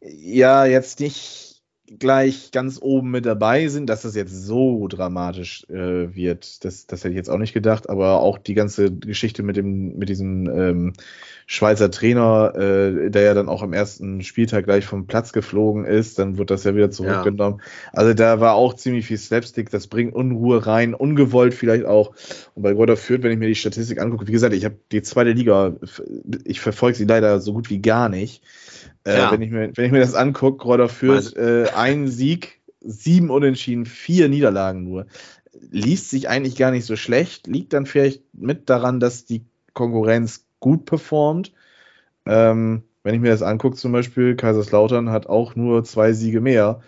ja 0.00 0.64
jetzt 0.66 1.00
nicht 1.00 1.45
gleich 1.98 2.50
ganz 2.50 2.78
oben 2.80 3.10
mit 3.10 3.26
dabei 3.26 3.68
sind, 3.68 3.88
dass 3.88 4.02
das 4.02 4.14
jetzt 4.14 4.32
so 4.32 4.88
dramatisch 4.88 5.66
äh, 5.68 6.14
wird. 6.14 6.64
Das, 6.64 6.86
das 6.86 7.00
hätte 7.00 7.10
ich 7.10 7.16
jetzt 7.16 7.30
auch 7.30 7.38
nicht 7.38 7.54
gedacht, 7.54 7.88
aber 7.88 8.20
auch 8.20 8.38
die 8.38 8.54
ganze 8.54 8.92
Geschichte 8.92 9.42
mit 9.42 9.56
dem, 9.56 9.96
mit 9.96 10.08
diesem 10.08 10.48
ähm, 10.48 10.92
Schweizer 11.46 11.90
Trainer, 11.90 12.54
äh, 12.56 13.10
der 13.10 13.22
ja 13.22 13.34
dann 13.34 13.48
auch 13.48 13.62
am 13.62 13.72
ersten 13.72 14.22
Spieltag 14.22 14.64
gleich 14.64 14.84
vom 14.84 15.06
Platz 15.06 15.32
geflogen 15.32 15.84
ist, 15.84 16.18
dann 16.18 16.38
wird 16.38 16.50
das 16.50 16.64
ja 16.64 16.74
wieder 16.74 16.90
zurückgenommen. 16.90 17.62
Also 17.92 18.14
da 18.14 18.40
war 18.40 18.54
auch 18.54 18.74
ziemlich 18.74 19.06
viel 19.06 19.18
Slapstick, 19.18 19.70
das 19.70 19.86
bringt 19.86 20.14
Unruhe 20.14 20.66
rein, 20.66 20.92
ungewollt 20.92 21.54
vielleicht 21.54 21.84
auch. 21.84 22.14
Und 22.54 22.62
bei 22.62 22.74
Gräuter 22.74 22.96
Fürth, 22.96 23.22
wenn 23.22 23.32
ich 23.32 23.38
mir 23.38 23.46
die 23.46 23.54
Statistik 23.54 24.00
angucke, 24.00 24.26
wie 24.26 24.32
gesagt, 24.32 24.54
ich 24.54 24.64
habe 24.64 24.76
die 24.90 25.02
zweite 25.02 25.30
Liga, 25.30 25.76
ich 26.44 26.60
verfolge 26.60 26.98
sie 26.98 27.04
leider 27.04 27.40
so 27.40 27.52
gut 27.52 27.70
wie 27.70 27.80
gar 27.80 28.08
nicht. 28.08 28.42
Äh, 29.06 29.30
wenn, 29.30 29.42
ich 29.42 29.50
mir, 29.50 29.70
wenn 29.74 29.84
ich 29.84 29.92
mir 29.92 30.00
das 30.00 30.14
angucke, 30.14 30.58
Gräuter 30.58 30.88
Fürth, 30.88 31.36
äh, 31.36 31.68
ein 31.74 32.08
Sieg, 32.08 32.60
sieben 32.80 33.30
Unentschieden, 33.30 33.86
vier 33.86 34.28
Niederlagen 34.28 34.82
nur. 34.82 35.06
Liest 35.70 36.10
sich 36.10 36.28
eigentlich 36.28 36.56
gar 36.56 36.70
nicht 36.70 36.84
so 36.84 36.96
schlecht, 36.96 37.46
liegt 37.46 37.72
dann 37.72 37.86
vielleicht 37.86 38.22
mit 38.34 38.68
daran, 38.68 39.00
dass 39.00 39.24
die 39.24 39.44
Konkurrenz 39.74 40.46
gut 40.58 40.84
performt. 40.86 41.52
Ähm, 42.26 42.82
wenn 43.04 43.14
ich 43.14 43.20
mir 43.20 43.30
das 43.30 43.42
angucke, 43.42 43.76
zum 43.76 43.92
Beispiel, 43.92 44.34
Kaiserslautern 44.34 45.10
hat 45.10 45.28
auch 45.28 45.54
nur 45.54 45.84
zwei 45.84 46.12
Siege 46.12 46.40
mehr, 46.40 46.82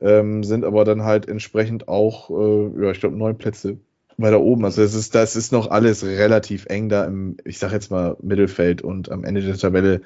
ähm, 0.00 0.44
sind 0.44 0.64
aber 0.64 0.84
dann 0.84 1.02
halt 1.02 1.28
entsprechend 1.28 1.88
auch, 1.88 2.30
äh, 2.30 2.84
ja, 2.84 2.90
ich 2.92 3.00
glaube, 3.00 3.16
neun 3.16 3.38
Plätze 3.38 3.78
weiter 4.18 4.40
oben. 4.40 4.64
Also 4.64 4.82
das 4.82 4.94
ist, 4.94 5.14
das 5.14 5.36
ist 5.36 5.52
noch 5.52 5.70
alles 5.70 6.04
relativ 6.04 6.66
eng 6.66 6.88
da 6.88 7.04
im, 7.04 7.36
ich 7.44 7.58
sag 7.58 7.72
jetzt 7.72 7.90
mal, 7.90 8.16
Mittelfeld 8.22 8.82
und 8.82 9.10
am 9.10 9.24
Ende 9.24 9.42
der 9.42 9.56
Tabelle. 9.56 10.00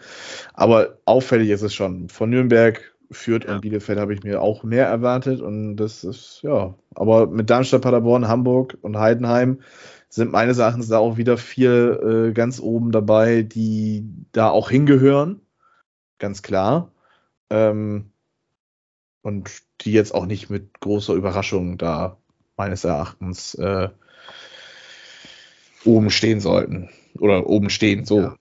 Aber 0.55 0.99
auffällig 1.05 1.51
ist 1.51 1.62
es 1.62 1.75
schon. 1.75 2.09
Von 2.09 2.31
Nürnberg, 2.31 2.94
Fürth 3.11 3.44
Ja. 3.46 3.55
und 3.55 3.61
Bielefeld 3.61 3.99
habe 3.99 4.14
ich 4.14 4.23
mir 4.23 4.40
auch 4.40 4.62
mehr 4.62 4.87
erwartet 4.87 5.40
und 5.40 5.77
das 5.77 6.05
ist, 6.05 6.40
ja. 6.42 6.75
Aber 6.94 7.27
mit 7.27 7.51
Darmstadt, 7.51 7.83
Paderborn, 7.83 8.29
Hamburg 8.29 8.79
und 8.83 8.99
Heidenheim 8.99 9.61
sind 10.09 10.33
meines 10.33 10.59
Erachtens 10.59 10.88
da 10.88 10.99
auch 10.99 11.16
wieder 11.16 11.37
vier 11.37 12.03
äh, 12.03 12.33
ganz 12.33 12.61
oben 12.61 12.90
dabei, 12.92 13.42
die 13.42 14.09
da 14.33 14.51
auch 14.51 14.70
hingehören. 14.70 15.40
Ganz 16.18 16.42
klar. 16.42 16.92
Ähm, 17.51 18.11
und 19.23 19.51
die 19.83 19.92
jetzt 19.92 20.14
auch 20.14 20.27
nicht 20.27 20.51
mit 20.51 20.81
großer 20.81 21.14
Überraschung 21.14 21.79
da 21.79 22.19
meines 22.61 22.85
Erachtens 22.85 23.55
äh, 23.55 23.88
oben 25.87 26.11
stehen 26.11 26.40
sollten. 26.40 26.90
Oder 27.18 27.46
oben 27.46 27.70
stehen, 27.70 28.05
so. 28.05 28.20
Ja. 28.20 28.37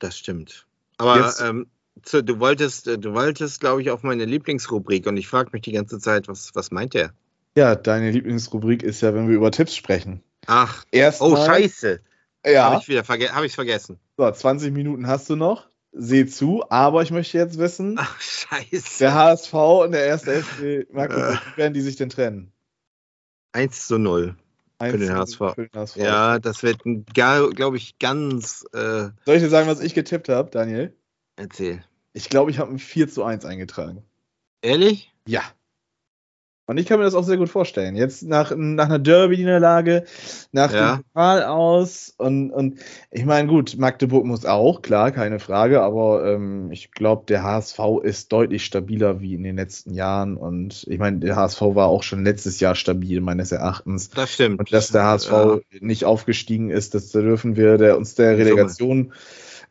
Das 0.00 0.18
stimmt. 0.18 0.66
Aber 0.98 1.18
Jetzt- 1.18 1.40
ähm, 1.40 1.66
zu, 2.02 2.22
du 2.24 2.40
wolltest, 2.40 2.88
äh, 2.88 2.98
du 2.98 3.14
wolltest, 3.14 3.60
glaube 3.60 3.80
ich, 3.82 3.90
auf 3.90 4.02
meine 4.02 4.24
Lieblingsrubrik 4.24 5.06
und 5.06 5.16
ich 5.16 5.28
frage 5.28 5.50
mich 5.52 5.62
die 5.62 5.72
ganze 5.72 5.98
Zeit, 6.00 6.26
was, 6.28 6.50
was 6.54 6.70
meint 6.72 6.94
der? 6.94 7.12
Ja, 7.56 7.74
deine 7.76 8.10
Lieblingsrubrik 8.10 8.82
ist 8.82 9.02
ja, 9.02 9.14
wenn 9.14 9.28
wir 9.28 9.36
über 9.36 9.52
Tipps 9.52 9.76
sprechen. 9.76 10.22
Ach, 10.46 10.84
Erstmal, 10.90 11.32
oh 11.32 11.36
Scheiße, 11.36 12.00
Ja, 12.44 12.64
habe 12.64 12.80
ich 12.80 12.88
wieder 12.88 13.04
verge 13.04 13.32
hab 13.32 13.44
ich's 13.44 13.54
vergessen. 13.54 13.98
so, 14.16 14.28
20 14.30 14.72
Minuten 14.72 15.06
hast 15.06 15.30
du 15.30 15.36
noch. 15.36 15.68
Seh 15.92 16.26
zu, 16.26 16.62
aber 16.70 17.02
ich 17.02 17.10
möchte 17.10 17.36
jetzt 17.38 17.58
wissen, 17.58 17.96
Ach 17.98 18.20
Scheiße. 18.20 18.98
der 19.00 19.14
HSV 19.14 19.52
und 19.54 19.92
der 19.92 20.06
erste 20.06 20.42
FC 20.42 20.86
Magdeburg, 20.92 21.40
wie 21.54 21.56
werden 21.58 21.74
die 21.74 21.80
sich 21.80 21.96
denn 21.96 22.10
trennen? 22.10 22.52
1 23.52 23.88
zu 23.88 23.98
0. 23.98 24.36
Eins 24.78 24.92
den 24.98 25.08
zu- 25.08 25.14
HSV. 25.14 25.54
Für 25.54 25.66
den 25.68 25.80
HSV. 25.80 25.96
Ja, 25.96 26.38
das 26.38 26.62
wird, 26.62 26.82
glaube 27.12 27.76
ich, 27.76 27.98
ganz 27.98 28.64
äh, 28.72 29.08
Soll 29.26 29.36
ich 29.36 29.42
dir 29.42 29.48
sagen, 29.50 29.68
was 29.68 29.80
ich 29.80 29.94
getippt 29.94 30.28
habe, 30.28 30.50
Daniel? 30.50 30.94
erzähl. 31.36 31.84
Ich 32.12 32.28
glaube, 32.28 32.50
ich 32.50 32.58
habe 32.58 32.70
ein 32.72 32.78
4 32.78 33.08
zu 33.08 33.24
1 33.24 33.44
eingetragen. 33.44 34.04
Ehrlich? 34.62 35.12
Ja. 35.26 35.42
Und 36.70 36.78
ich 36.78 36.86
kann 36.86 37.00
mir 37.00 37.04
das 37.04 37.16
auch 37.16 37.24
sehr 37.24 37.36
gut 37.36 37.48
vorstellen. 37.48 37.96
Jetzt 37.96 38.22
nach, 38.22 38.52
nach 38.56 38.84
einer 38.84 39.00
Derby-Niederlage, 39.00 40.04
nach 40.52 40.72
Ja. 40.72 40.98
dem 40.98 41.02
Pokal 41.02 41.42
aus 41.42 42.14
und, 42.16 42.52
und 42.52 42.78
ich 43.10 43.24
meine, 43.24 43.48
gut, 43.48 43.76
Magdeburg 43.76 44.24
muss 44.24 44.46
auch, 44.46 44.80
klar, 44.80 45.10
keine 45.10 45.40
Frage, 45.40 45.82
aber 45.82 46.24
ähm, 46.24 46.70
ich 46.70 46.92
glaube, 46.92 47.24
der 47.26 47.42
HSV 47.42 47.80
ist 48.04 48.30
deutlich 48.30 48.64
stabiler 48.64 49.20
wie 49.20 49.34
in 49.34 49.42
den 49.42 49.56
letzten 49.56 49.94
Jahren 49.94 50.36
und 50.36 50.86
ich 50.88 51.00
meine, 51.00 51.18
der 51.18 51.34
HSV 51.34 51.60
war 51.60 51.88
auch 51.88 52.04
schon 52.04 52.24
letztes 52.24 52.60
Jahr 52.60 52.76
stabil, 52.76 53.20
meines 53.20 53.50
Erachtens. 53.50 54.10
Das 54.10 54.32
stimmt. 54.32 54.60
Und 54.60 54.72
dass 54.72 54.92
der 54.92 55.02
HSV 55.02 55.32
Ja. 55.32 55.58
nicht 55.80 56.04
aufgestiegen 56.04 56.70
ist, 56.70 56.94
das 56.94 57.10
dürfen 57.10 57.56
wir 57.56 57.78
der, 57.78 57.96
uns 57.96 58.14
der 58.14 58.38
In 58.38 58.68
Summe. 58.68 59.08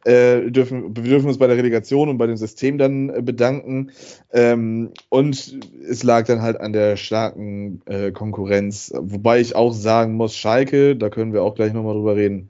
Äh, 0.06 0.50
dürfen, 0.52 0.96
wir 0.96 1.04
dürfen 1.04 1.28
uns 1.28 1.38
bei 1.38 1.48
der 1.48 1.58
Relegation 1.58 2.08
und 2.08 2.18
bei 2.18 2.28
dem 2.28 2.38
System 2.38 2.78
dann 2.78 3.10
äh, 3.10 3.22
bedanken. 3.22 3.92
Ähm, 4.32 4.92
und 5.10 5.60
es 5.88 6.04
lag 6.04 6.26
dann 6.26 6.42
halt 6.42 6.60
an 6.62 6.72
der 6.72 6.96
starken 6.96 7.82
äh, 7.86 8.12
Konkurrenz. 8.12 8.94
Wobei 8.96 9.42
ich 9.42 9.56
auch 9.56 9.74
sagen 9.74 10.14
muss, 10.14 10.36
Schalke, 10.36 10.96
da 10.96 11.10
können 11.10 11.34
wir 11.34 11.44
auch 11.44 11.56
gleich 11.56 11.74
nochmal 11.74 11.96
drüber 11.96 12.16
reden. 12.16 12.50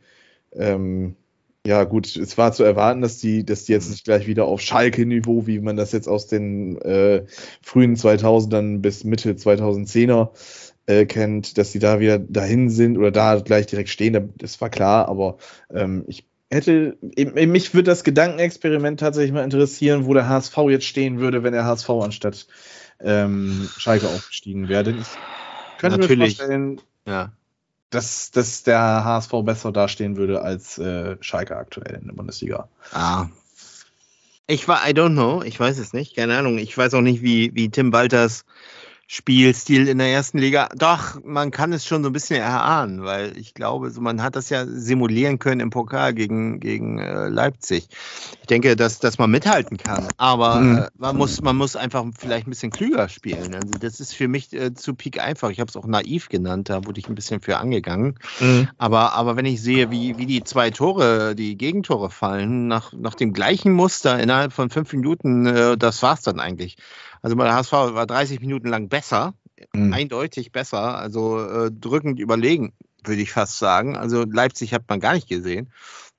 Ähm, 0.53 1.15
ja, 1.65 1.83
gut, 1.83 2.15
es 2.15 2.37
war 2.37 2.51
zu 2.53 2.63
erwarten, 2.63 3.01
dass 3.01 3.17
die, 3.17 3.45
dass 3.45 3.65
die 3.65 3.73
jetzt 3.73 3.89
nicht 3.89 4.05
gleich 4.05 4.27
wieder 4.27 4.45
auf 4.45 4.61
Schalke-Niveau, 4.61 5.45
wie 5.45 5.59
man 5.59 5.75
das 5.75 5.91
jetzt 5.91 6.07
aus 6.07 6.27
den 6.27 6.79
äh, 6.81 7.25
frühen 7.61 7.95
2000ern 7.95 8.79
bis 8.79 9.03
Mitte 9.03 9.33
2010er 9.33 10.29
äh, 10.85 11.05
kennt, 11.05 11.57
dass 11.57 11.71
die 11.71 11.79
da 11.79 11.99
wieder 11.99 12.17
dahin 12.19 12.69
sind 12.69 12.97
oder 12.97 13.11
da 13.11 13.39
gleich 13.39 13.67
direkt 13.67 13.89
stehen. 13.89 14.33
Das 14.37 14.61
war 14.61 14.69
klar, 14.69 15.09
aber 15.09 15.37
ähm, 15.71 16.05
ich 16.07 16.28
hätte, 16.49 16.97
mich 17.01 17.73
würde 17.73 17.91
das 17.91 18.03
Gedankenexperiment 18.03 18.99
tatsächlich 18.99 19.31
mal 19.31 19.43
interessieren, 19.43 20.05
wo 20.05 20.13
der 20.13 20.27
HSV 20.27 20.57
jetzt 20.69 20.85
stehen 20.85 21.19
würde, 21.19 21.43
wenn 21.43 21.53
der 21.53 21.65
HSV 21.65 21.89
anstatt 21.89 22.47
ähm, 22.99 23.69
Schalke 23.77 24.07
aufgestiegen 24.07 24.67
wäre. 24.67 24.83
Denn 24.83 24.99
ich 24.99 25.07
könnte 25.77 25.99
Natürlich. 25.99 26.37
mir 26.37 26.43
vorstellen, 26.45 26.81
Ja. 27.05 27.31
dass, 27.91 28.31
dass 28.31 28.63
der 28.63 28.79
HSV 28.79 29.31
besser 29.43 29.71
dastehen 29.71 30.17
würde 30.17 30.41
als 30.41 30.77
äh, 30.77 31.17
Schalke 31.21 31.55
aktuell 31.55 31.99
in 32.01 32.07
der 32.07 32.13
Bundesliga. 32.13 32.67
Ah. 32.91 33.27
Ich 34.47 34.67
war, 34.67 34.87
I 34.89 34.93
don't 34.93 35.11
know, 35.11 35.43
ich 35.43 35.59
weiß 35.59 35.77
es 35.77 35.93
nicht, 35.93 36.15
keine 36.15 36.35
Ahnung. 36.35 36.57
Ich 36.57 36.75
weiß 36.75 36.95
auch 36.95 37.01
nicht, 37.01 37.21
wie, 37.21 37.53
wie 37.53 37.69
Tim 37.69 37.93
Walters 37.93 38.45
Spielstil 39.11 39.87
in 39.87 39.97
der 39.97 40.09
ersten 40.09 40.37
Liga. 40.37 40.69
Doch, 40.75 41.19
man 41.23 41.49
kann 41.49 41.73
es 41.73 41.83
schon 41.83 42.03
so 42.03 42.11
ein 42.11 42.13
bisschen 42.13 42.39
erahnen, 42.39 43.03
weil 43.03 43.35
ich 43.39 43.55
glaube, 43.55 43.89
so, 43.89 44.01
man 44.01 44.21
hat 44.21 44.35
das 44.35 44.51
ja 44.51 44.67
simulieren 44.67 45.39
können 45.39 45.61
im 45.61 45.71
Pokal 45.71 46.13
gegen, 46.13 46.59
gegen 46.59 46.99
äh, 46.99 47.27
Leipzig. 47.27 47.87
Ich 48.41 48.45
denke, 48.45 48.75
dass, 48.75 48.99
dass 48.99 49.17
man 49.17 49.31
mithalten 49.31 49.77
kann, 49.77 50.07
aber 50.17 50.59
Mhm. 50.59 50.77
äh, 50.77 50.87
man, 50.99 51.17
muss, 51.17 51.41
man 51.41 51.57
muss 51.57 51.75
einfach 51.75 52.05
vielleicht 52.19 52.45
ein 52.45 52.51
bisschen 52.51 52.69
klüger 52.69 53.09
spielen. 53.09 53.55
Also 53.55 53.71
das 53.79 53.99
ist 53.99 54.13
für 54.13 54.27
mich 54.27 54.53
äh, 54.53 54.75
zu 54.75 54.93
peak 54.93 55.19
einfach. 55.19 55.49
Ich 55.49 55.59
habe 55.59 55.69
es 55.69 55.75
auch 55.75 55.87
naiv 55.87 56.29
genannt, 56.29 56.69
da 56.69 56.85
wurde 56.85 56.99
ich 56.99 57.09
ein 57.09 57.15
bisschen 57.15 57.41
für 57.41 57.57
angegangen. 57.57 58.19
Aber, 58.77 59.13
aber 59.13 59.35
wenn 59.35 59.45
ich 59.45 59.59
sehe, 59.59 59.89
wie, 59.89 60.19
wie 60.19 60.27
die 60.27 60.43
zwei 60.43 60.69
Tore, 60.69 61.33
die 61.35 61.57
Gegentore 61.57 62.11
fallen, 62.11 62.67
nach, 62.67 62.93
nach 62.93 63.15
dem 63.15 63.33
gleichen 63.33 63.73
Muster 63.73 64.19
innerhalb 64.19 64.53
von 64.53 64.69
fünf 64.69 64.93
Minuten, 64.93 65.47
äh, 65.47 65.77
das 65.79 66.03
war's 66.03 66.21
dann 66.21 66.39
eigentlich. 66.39 66.77
Also 67.21 67.35
der 67.35 67.53
HSV 67.53 67.71
war 67.71 68.05
30 68.05 68.39
Minuten 68.39 68.67
lang 68.67 68.89
besser, 68.89 69.33
Mhm. 69.73 69.93
eindeutig 69.93 70.51
besser, 70.51 70.97
also 70.97 71.39
äh, 71.39 71.71
drückend 71.71 72.19
überlegen, 72.19 72.73
würde 73.03 73.21
ich 73.21 73.31
fast 73.31 73.59
sagen. 73.59 73.97
Also 73.97 74.23
Leipzig 74.23 74.73
hat 74.73 74.83
man 74.87 74.99
gar 74.99 75.13
nicht 75.13 75.27
gesehen. 75.27 75.71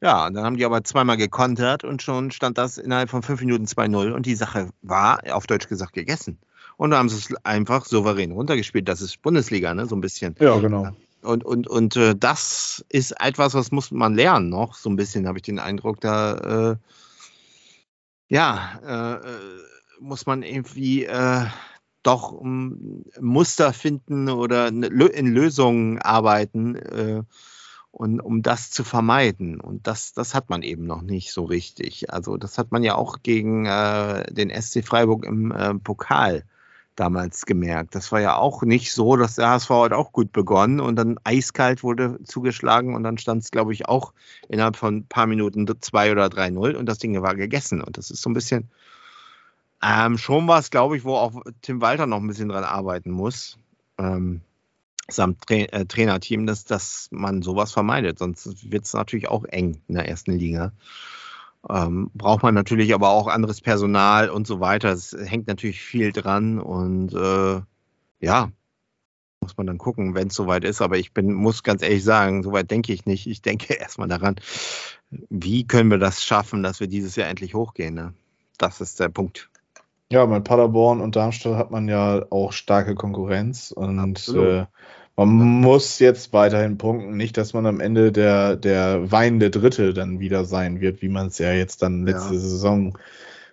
Ja, 0.03 0.31
dann 0.31 0.45
haben 0.45 0.57
die 0.57 0.65
aber 0.65 0.83
zweimal 0.85 1.17
gekontert 1.17 1.85
und 1.85 2.03
schon 2.03 2.31
stand 2.31 2.59
das 2.59 2.79
innerhalb 2.79 3.11
von 3.11 3.23
fünf 3.23 3.41
Minuten 3.41 3.67
2-0 3.67 4.13
und 4.13 4.27
die 4.27 4.35
Sache 4.35 4.71
war, 4.83 5.21
auf 5.33 5.47
Deutsch 5.47 5.69
gesagt, 5.69 5.93
gegessen. 5.93 6.39
Und 6.77 6.91
dann 6.91 7.01
haben 7.01 7.09
sie 7.11 7.19
es 7.19 7.35
einfach 7.45 7.85
souverän 7.85 8.33
runtergespielt. 8.33 8.89
Das 8.89 9.03
ist 9.03 9.21
Bundesliga, 9.21 9.75
ne? 9.75 9.87
So 9.87 9.95
ein 9.97 10.01
bisschen. 10.01 10.35
Ja, 10.41 10.59
genau. 10.59 10.89
Und, 11.21 11.45
und, 11.45 11.67
und 11.67 11.97
äh, 11.97 12.15
das 12.17 12.83
ist 12.89 13.13
etwas, 13.21 13.53
was 13.53 13.71
muss 13.73 13.91
man 13.91 14.15
lernen 14.15 14.49
noch. 14.49 14.75
So 14.75 14.89
ein 14.89 14.97
bisschen 14.97 15.27
habe 15.29 15.37
ich 15.37 15.43
den 15.43 15.59
Eindruck, 15.59 16.01
da 16.01 16.71
äh, 16.71 16.77
ja, 18.29 18.81
äh, 18.83 19.15
äh, 19.17 19.61
muss 20.01 20.27
man 20.27 20.43
irgendwie 20.43 21.05
äh, 21.05 21.47
doch 22.03 22.33
um, 22.33 23.05
Muster 23.21 23.73
finden 23.73 24.29
oder 24.29 24.71
ne- 24.71 24.89
in 24.89 25.27
Lösungen 25.27 25.99
arbeiten, 26.01 26.77
äh, 26.77 27.23
und, 27.93 28.21
um 28.21 28.43
das 28.43 28.71
zu 28.71 28.85
vermeiden. 28.85 29.61
Und 29.61 29.87
das, 29.87 30.13
das 30.13 30.35
hat 30.35 30.49
man 30.49 30.63
eben 30.63 30.85
noch 30.87 31.03
nicht 31.03 31.33
so 31.33 31.45
richtig. 31.45 32.13
Also 32.13 32.37
das 32.37 32.59
hat 32.59 32.73
man 32.73 32.83
ja 32.83 32.95
auch 32.95 33.19
gegen 33.23 33.67
äh, 33.67 34.33
den 34.33 34.51
SC 34.51 34.85
Freiburg 34.85 35.25
im 35.25 35.51
äh, 35.53 35.75
Pokal 35.75 36.45
damals 36.97 37.47
gemerkt. 37.47 37.95
Das 37.95 38.13
war 38.13 38.21
ja 38.21 38.37
auch 38.37 38.63
nicht 38.63 38.93
so, 38.93 39.17
dass 39.17 39.37
der 39.37 39.49
HSV 39.49 39.71
hat 39.71 39.93
auch 39.93 40.13
gut 40.13 40.33
begonnen 40.33 40.81
und 40.81 40.97
dann 40.97 41.19
eiskalt 41.25 41.83
wurde 41.83 42.19
zugeschlagen 42.25 42.95
und 42.95 43.03
dann 43.03 43.19
stand 43.19 43.43
es, 43.43 43.51
glaube 43.51 43.73
ich, 43.73 43.89
auch 43.89 44.13
innerhalb 44.49 44.77
von 44.77 44.99
ein 44.99 45.07
paar 45.07 45.27
Minuten 45.27 45.67
2 45.81 46.13
oder 46.13 46.27
3-0 46.27 46.75
und 46.77 46.87
das 46.87 46.99
Ding 46.99 47.21
war 47.23 47.35
gegessen. 47.35 47.83
Und 47.83 47.97
das 47.97 48.11
ist 48.11 48.23
so 48.23 48.31
ein 48.31 48.35
bisschen 48.35 48.71
ähm, 49.83 50.19
schon 50.19 50.47
was, 50.49 50.71
glaube 50.71 50.97
ich, 50.97 51.05
wo 51.05 51.17
auch 51.17 51.43
Tim 51.63 51.81
Walter 51.81 52.07
noch 52.07 52.19
ein 52.19 52.27
bisschen 52.27 52.49
dran 52.49 52.65
arbeiten 52.65 53.11
muss. 53.11 53.59
Ähm, 53.99 54.43
samt 55.09 55.43
Tra 55.47 55.55
äh, 55.55 55.87
Trainerteam, 55.87 56.47
dass, 56.47 56.65
dass 56.65 57.09
man 57.11 57.43
sowas 57.43 57.73
vermeidet. 57.73 58.19
Sonst 58.19 58.71
wird 58.71 58.85
es 58.85 58.93
natürlich 58.93 59.29
auch 59.29 59.45
eng 59.45 59.81
in 59.89 59.95
der 59.95 60.09
ersten 60.09 60.33
Liga. 60.33 60.73
Ähm, 61.69 62.11
braucht 62.15 62.43
man 62.43 62.55
natürlich 62.55 62.95
aber 62.95 63.11
auch 63.11 63.27
anderes 63.27 63.61
Personal 63.61 64.31
und 64.31 64.47
so 64.47 64.61
weiter. 64.61 64.91
Es 64.93 65.13
hängt 65.13 65.47
natürlich 65.47 65.83
viel 65.83 66.13
dran 66.13 66.59
und 66.59 67.13
äh, 67.13 67.61
ja, 68.21 68.51
muss 69.41 69.57
man 69.57 69.67
dann 69.67 69.79
gucken, 69.79 70.15
wenn 70.15 70.29
es 70.29 70.35
soweit 70.35 70.65
ist. 70.65 70.81
Aber 70.81 70.99
ich 70.99 71.13
bin, 71.13 71.33
muss 71.33 71.63
ganz 71.63 71.83
ehrlich 71.83 72.05
sagen, 72.05 72.43
soweit 72.43 72.71
denke 72.71 72.93
ich 72.93 73.05
nicht. 73.05 73.27
Ich 73.27 73.43
denke 73.43 73.75
erstmal 73.81 74.09
daran, 74.09 74.37
wie 75.11 75.67
können 75.67 75.91
wir 75.91 75.99
das 75.99 76.25
schaffen, 76.25 76.63
dass 76.63 76.81
wir 76.81 76.87
dieses 76.87 77.17
Jahr 77.17 77.29
endlich 77.29 77.55
hochgehen. 77.55 77.95
Ne? 77.95 78.15
Das 78.57 78.81
ist 78.81 79.01
der 79.01 79.09
Punkt. 79.09 79.50
Ja, 80.13 80.27
mit 80.27 80.45
Paderborn 80.45 81.01
und 81.01 81.15
Darmstadt 81.15 81.57
hat 81.57 81.71
man 81.71 81.89
ja 81.89 82.27
auch 82.31 82.53
starke 82.53 82.97
Konkurrenz 82.97 83.71
und 83.71 84.29
äh, 84.35 84.67
man 85.17 85.29
muss 85.29 85.99
jetzt 85.99 86.33
weiterhin 86.33 86.79
punkten. 86.79 87.17
Nicht, 87.17 87.37
dass 87.37 87.53
man 87.53 87.67
am 87.67 87.79
Ende 87.79 88.11
der, 88.11 88.57
der 88.57 89.13
weinende 89.13 89.51
Dritte 89.51 89.95
dann 89.95 90.19
wieder 90.19 90.45
sein 90.45 90.81
wird, 90.81 91.03
wie 91.03 91.09
man 91.09 91.29
es 91.29 91.39
ja 91.39 91.53
jetzt 91.53 91.83
dann 91.83 92.07
letzte 92.07 92.35
Ja. 92.35 92.41
Saison 92.41 92.99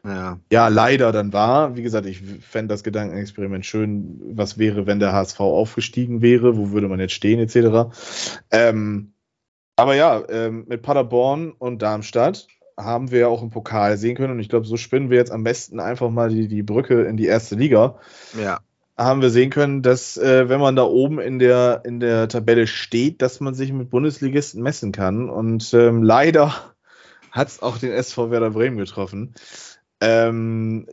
Ja, 0.03 0.39
ja 0.51 0.67
leider 0.69 1.11
dann 1.11 1.33
war. 1.33 1.75
Wie 1.75 1.83
gesagt, 1.83 2.05
ich 2.05 2.21
fände 2.21 2.73
das 2.73 2.83
Gedankenexperiment 2.83 3.65
schön. 3.65 4.21
Was 4.33 4.57
wäre, 4.57 4.85
wenn 4.85 4.99
der 4.99 5.13
HSV 5.13 5.39
aufgestiegen 5.41 6.21
wäre? 6.21 6.57
Wo 6.57 6.71
würde 6.71 6.87
man 6.87 6.99
jetzt 6.99 7.13
stehen, 7.13 7.39
etc. 7.39 7.91
Ähm, 8.49 9.13
aber 9.75 9.95
ja, 9.95 10.23
ähm, 10.29 10.65
mit 10.67 10.81
Paderborn 10.81 11.51
und 11.51 11.81
Darmstadt 11.81 12.47
haben 12.77 13.11
wir 13.11 13.19
ja 13.19 13.27
auch 13.27 13.41
im 13.41 13.49
Pokal 13.49 13.97
sehen 13.97 14.15
können. 14.15 14.33
Und 14.33 14.39
ich 14.39 14.49
glaube, 14.49 14.67
so 14.67 14.77
spinnen 14.77 15.09
wir 15.09 15.17
jetzt 15.17 15.31
am 15.31 15.43
besten 15.43 15.79
einfach 15.79 16.09
mal 16.09 16.29
die, 16.29 16.47
die 16.47 16.63
Brücke 16.63 17.03
in 17.03 17.17
die 17.17 17.25
erste 17.25 17.55
Liga. 17.55 17.99
Ja. 18.39 18.59
Haben 18.95 19.21
wir 19.21 19.29
sehen 19.29 19.49
können, 19.49 19.81
dass, 19.81 20.17
äh, 20.17 20.49
wenn 20.49 20.59
man 20.59 20.75
da 20.75 20.83
oben 20.83 21.19
in 21.19 21.39
der, 21.39 21.81
in 21.85 21.99
der 21.99 22.27
Tabelle 22.27 22.67
steht, 22.67 23.21
dass 23.21 23.39
man 23.39 23.53
sich 23.53 23.71
mit 23.73 23.89
Bundesligisten 23.89 24.61
messen 24.61 24.91
kann. 24.91 25.29
Und 25.29 25.73
ähm, 25.73 26.03
leider 26.03 26.53
hat 27.31 27.47
es 27.47 27.61
auch 27.61 27.77
den 27.77 27.91
SV 27.91 28.31
Werder 28.31 28.51
Bremen 28.51 28.77
getroffen. 28.77 29.33
Ähm, 29.99 30.87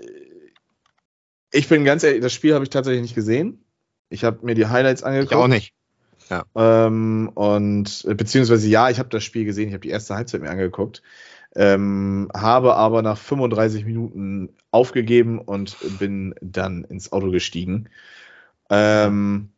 ich 1.53 1.69
bin 1.69 1.85
ganz 1.85 2.03
ehrlich, 2.03 2.21
das 2.21 2.33
Spiel 2.33 2.55
habe 2.55 2.65
ich 2.65 2.71
tatsächlich 2.71 3.03
nicht 3.03 3.15
gesehen. 3.15 3.65
Ich 4.09 4.25
habe 4.25 4.39
mir 4.43 4.55
die 4.55 4.67
Highlights 4.67 5.03
angeguckt. 5.03 5.33
Ich 5.33 5.39
auch 5.39 5.49
nicht. 5.49 5.75
Ja. 6.31 6.45
Ähm, 6.55 7.31
und 7.35 8.05
äh, 8.09 8.15
beziehungsweise 8.15 8.69
ja, 8.69 8.89
ich 8.89 8.99
habe 8.99 9.11
das 9.11 9.25
Spiel 9.25 9.45
gesehen, 9.45 9.69
ich 9.69 9.75
habe 9.75 9.83
die 9.83 9.91
erste 9.91 10.15
Halbzeit 10.15 10.41
mir 10.41 10.51
angeguckt, 10.51 11.03
ähm, 11.55 12.29
habe 12.35 12.75
aber 12.75 13.03
nach 13.03 13.19
35 13.19 13.85
Minuten 13.85 14.51
aufgegeben 14.71 15.39
und 15.39 15.77
bin 15.99 16.35
dann 16.41 16.85
ins 16.85 17.13
Auto 17.13 17.31
gestiegen. 17.31 17.89
Ähm, 18.71 19.51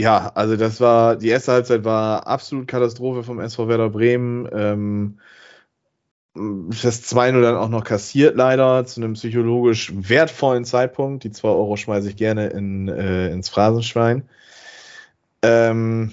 ja, 0.00 0.32
also 0.34 0.56
das 0.56 0.80
war, 0.80 1.16
die 1.16 1.28
erste 1.28 1.52
Halbzeit 1.52 1.84
war 1.84 2.26
absolut 2.26 2.68
Katastrophe 2.68 3.22
vom 3.22 3.40
SV 3.40 3.68
Werder 3.68 3.90
Bremen. 3.90 4.48
Ähm, 4.52 5.18
das 6.34 7.02
2-0 7.12 7.40
dann 7.42 7.56
auch 7.56 7.68
noch 7.68 7.84
kassiert, 7.84 8.36
leider, 8.36 8.84
zu 8.86 9.00
einem 9.00 9.14
psychologisch 9.14 9.92
wertvollen 9.94 10.64
Zeitpunkt. 10.64 11.24
Die 11.24 11.32
2 11.32 11.48
Euro 11.48 11.76
schmeiße 11.76 12.08
ich 12.08 12.16
gerne 12.16 12.48
in, 12.48 12.88
äh, 12.88 13.30
ins 13.30 13.48
Phrasenschwein. 13.48 14.28
Ähm, 15.42 16.12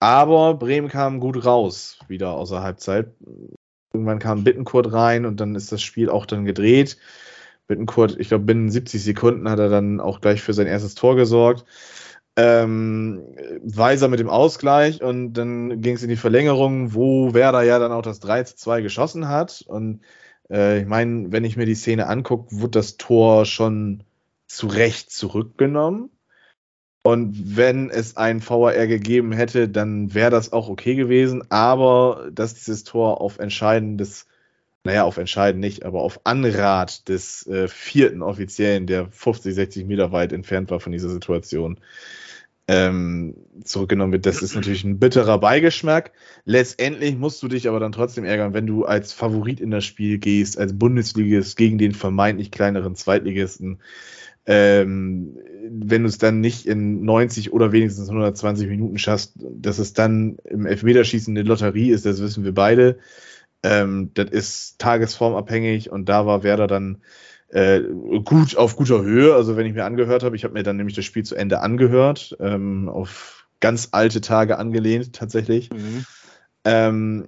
aber 0.00 0.54
Bremen 0.54 0.88
kam 0.88 1.20
gut 1.20 1.44
raus, 1.44 1.98
wieder 2.08 2.32
außer 2.32 2.62
Halbzeit. 2.62 3.14
Irgendwann 3.92 4.18
kam 4.18 4.44
Bittenkurt 4.44 4.92
rein 4.92 5.26
und 5.26 5.40
dann 5.40 5.54
ist 5.54 5.72
das 5.72 5.82
Spiel 5.82 6.10
auch 6.10 6.26
dann 6.26 6.44
gedreht. 6.44 6.96
Bittenkurt, 7.66 8.18
ich 8.18 8.28
glaube, 8.28 8.44
binnen 8.44 8.70
70 8.70 9.02
Sekunden 9.02 9.48
hat 9.48 9.58
er 9.58 9.68
dann 9.68 10.00
auch 10.00 10.20
gleich 10.20 10.42
für 10.42 10.54
sein 10.54 10.66
erstes 10.66 10.94
Tor 10.94 11.16
gesorgt. 11.16 11.64
Ähm, 12.36 13.22
Weiser 13.62 14.08
mit 14.08 14.18
dem 14.18 14.30
Ausgleich 14.30 15.02
und 15.02 15.34
dann 15.34 15.82
ging 15.82 15.96
es 15.96 16.02
in 16.02 16.08
die 16.08 16.16
Verlängerung, 16.16 16.94
wo 16.94 17.34
Werder 17.34 17.62
ja 17.62 17.78
dann 17.78 17.92
auch 17.92 18.02
das 18.02 18.20
3 18.20 18.44
zu 18.44 18.56
2 18.56 18.80
geschossen 18.80 19.28
hat. 19.28 19.62
Und 19.66 20.00
äh, 20.50 20.80
ich 20.80 20.86
meine, 20.86 21.30
wenn 21.30 21.44
ich 21.44 21.56
mir 21.56 21.66
die 21.66 21.74
Szene 21.74 22.06
angucke, 22.06 22.54
wurde 22.56 22.78
das 22.78 22.96
Tor 22.96 23.44
schon 23.44 24.04
zu 24.46 24.66
Recht 24.66 25.10
zurückgenommen. 25.10 26.10
Und 27.02 27.56
wenn 27.56 27.90
es 27.90 28.16
ein 28.16 28.40
VAR 28.48 28.86
gegeben 28.86 29.32
hätte, 29.32 29.68
dann 29.68 30.14
wäre 30.14 30.30
das 30.30 30.52
auch 30.52 30.68
okay 30.68 30.94
gewesen. 30.94 31.42
Aber 31.50 32.30
dass 32.32 32.54
dieses 32.54 32.84
Tor 32.84 33.20
auf 33.20 33.38
entscheidendes, 33.40 34.26
naja, 34.84 35.02
auf 35.04 35.16
entscheidend 35.16 35.60
nicht, 35.60 35.84
aber 35.84 36.00
auf 36.00 36.20
Anrat 36.24 37.08
des 37.08 37.46
äh, 37.48 37.66
vierten 37.66 38.22
Offiziellen, 38.22 38.86
der 38.86 39.08
50, 39.10 39.54
60 39.54 39.86
Meter 39.86 40.12
weit 40.12 40.32
entfernt 40.32 40.70
war 40.70 40.78
von 40.78 40.92
dieser 40.92 41.08
Situation, 41.08 41.80
ähm, 42.68 43.34
zurückgenommen 43.64 44.12
wird. 44.12 44.26
Das 44.26 44.40
ist 44.40 44.54
natürlich 44.54 44.84
ein 44.84 45.00
bitterer 45.00 45.38
Beigeschmack. 45.38 46.12
Letztendlich 46.44 47.16
musst 47.16 47.42
du 47.42 47.48
dich 47.48 47.68
aber 47.68 47.80
dann 47.80 47.90
trotzdem 47.90 48.24
ärgern, 48.24 48.54
wenn 48.54 48.66
du 48.66 48.84
als 48.84 49.12
Favorit 49.12 49.60
in 49.60 49.72
das 49.72 49.84
Spiel 49.84 50.18
gehst, 50.18 50.56
als 50.56 50.78
Bundesligist 50.78 51.56
gegen 51.56 51.78
den 51.78 51.92
vermeintlich 51.92 52.52
kleineren 52.52 52.94
Zweitligisten 52.94 53.80
ähm, 54.46 55.36
wenn 55.70 56.02
du 56.02 56.08
es 56.08 56.18
dann 56.18 56.40
nicht 56.40 56.66
in 56.66 57.04
90 57.04 57.52
oder 57.52 57.72
wenigstens 57.72 58.08
120 58.08 58.68
Minuten 58.68 58.98
schaffst, 58.98 59.34
dass 59.36 59.78
es 59.78 59.92
dann 59.92 60.36
im 60.44 60.66
Elfmeterschießen 60.66 61.36
eine 61.36 61.46
Lotterie 61.46 61.90
ist, 61.90 62.06
das 62.06 62.20
wissen 62.20 62.44
wir 62.44 62.54
beide. 62.54 62.98
Ähm, 63.62 64.10
das 64.14 64.30
ist 64.30 64.78
tagesformabhängig 64.78 65.90
und 65.90 66.08
da 66.08 66.26
war 66.26 66.42
Werder 66.42 66.66
dann 66.66 67.02
äh, 67.48 67.80
gut 68.24 68.56
auf 68.56 68.76
guter 68.76 69.02
Höhe. 69.02 69.34
Also 69.34 69.56
wenn 69.56 69.66
ich 69.66 69.74
mir 69.74 69.84
angehört 69.84 70.24
habe, 70.24 70.34
ich 70.34 70.44
habe 70.44 70.54
mir 70.54 70.62
dann 70.62 70.76
nämlich 70.76 70.96
das 70.96 71.04
Spiel 71.04 71.22
zu 71.22 71.36
Ende 71.36 71.60
angehört, 71.60 72.36
ähm, 72.40 72.88
auf 72.88 73.46
ganz 73.60 73.88
alte 73.92 74.20
Tage 74.20 74.58
angelehnt 74.58 75.12
tatsächlich. 75.12 75.70
Mhm. 75.70 76.04
Ähm, 76.64 77.26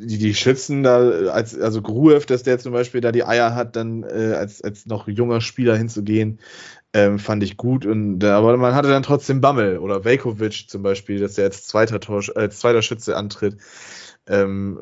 die, 0.00 0.18
die 0.18 0.34
Schützen 0.34 0.82
da, 0.82 0.98
als, 1.30 1.58
also 1.58 1.82
Gruev, 1.82 2.26
dass 2.26 2.42
der 2.42 2.58
zum 2.58 2.72
Beispiel 2.72 3.00
da 3.00 3.12
die 3.12 3.24
Eier 3.24 3.54
hat, 3.54 3.76
dann 3.76 4.02
äh, 4.02 4.34
als, 4.36 4.62
als 4.62 4.86
noch 4.86 5.06
junger 5.06 5.40
Spieler 5.40 5.76
hinzugehen, 5.76 6.40
ähm, 6.92 7.18
fand 7.18 7.42
ich 7.42 7.56
gut. 7.56 7.86
Und, 7.86 8.22
äh, 8.22 8.28
aber 8.28 8.56
man 8.56 8.74
hatte 8.74 8.88
dann 8.88 9.02
trotzdem 9.02 9.40
Bammel 9.40 9.78
oder 9.78 10.04
Velkovic 10.04 10.68
zum 10.68 10.82
Beispiel, 10.82 11.20
dass 11.20 11.34
der 11.34 11.46
als 11.46 11.66
zweiter, 11.66 12.00
Tor, 12.00 12.22
äh, 12.34 12.40
als 12.40 12.60
zweiter 12.60 12.82
Schütze 12.82 13.16
antritt. 13.16 13.58
Ähm, 14.26 14.78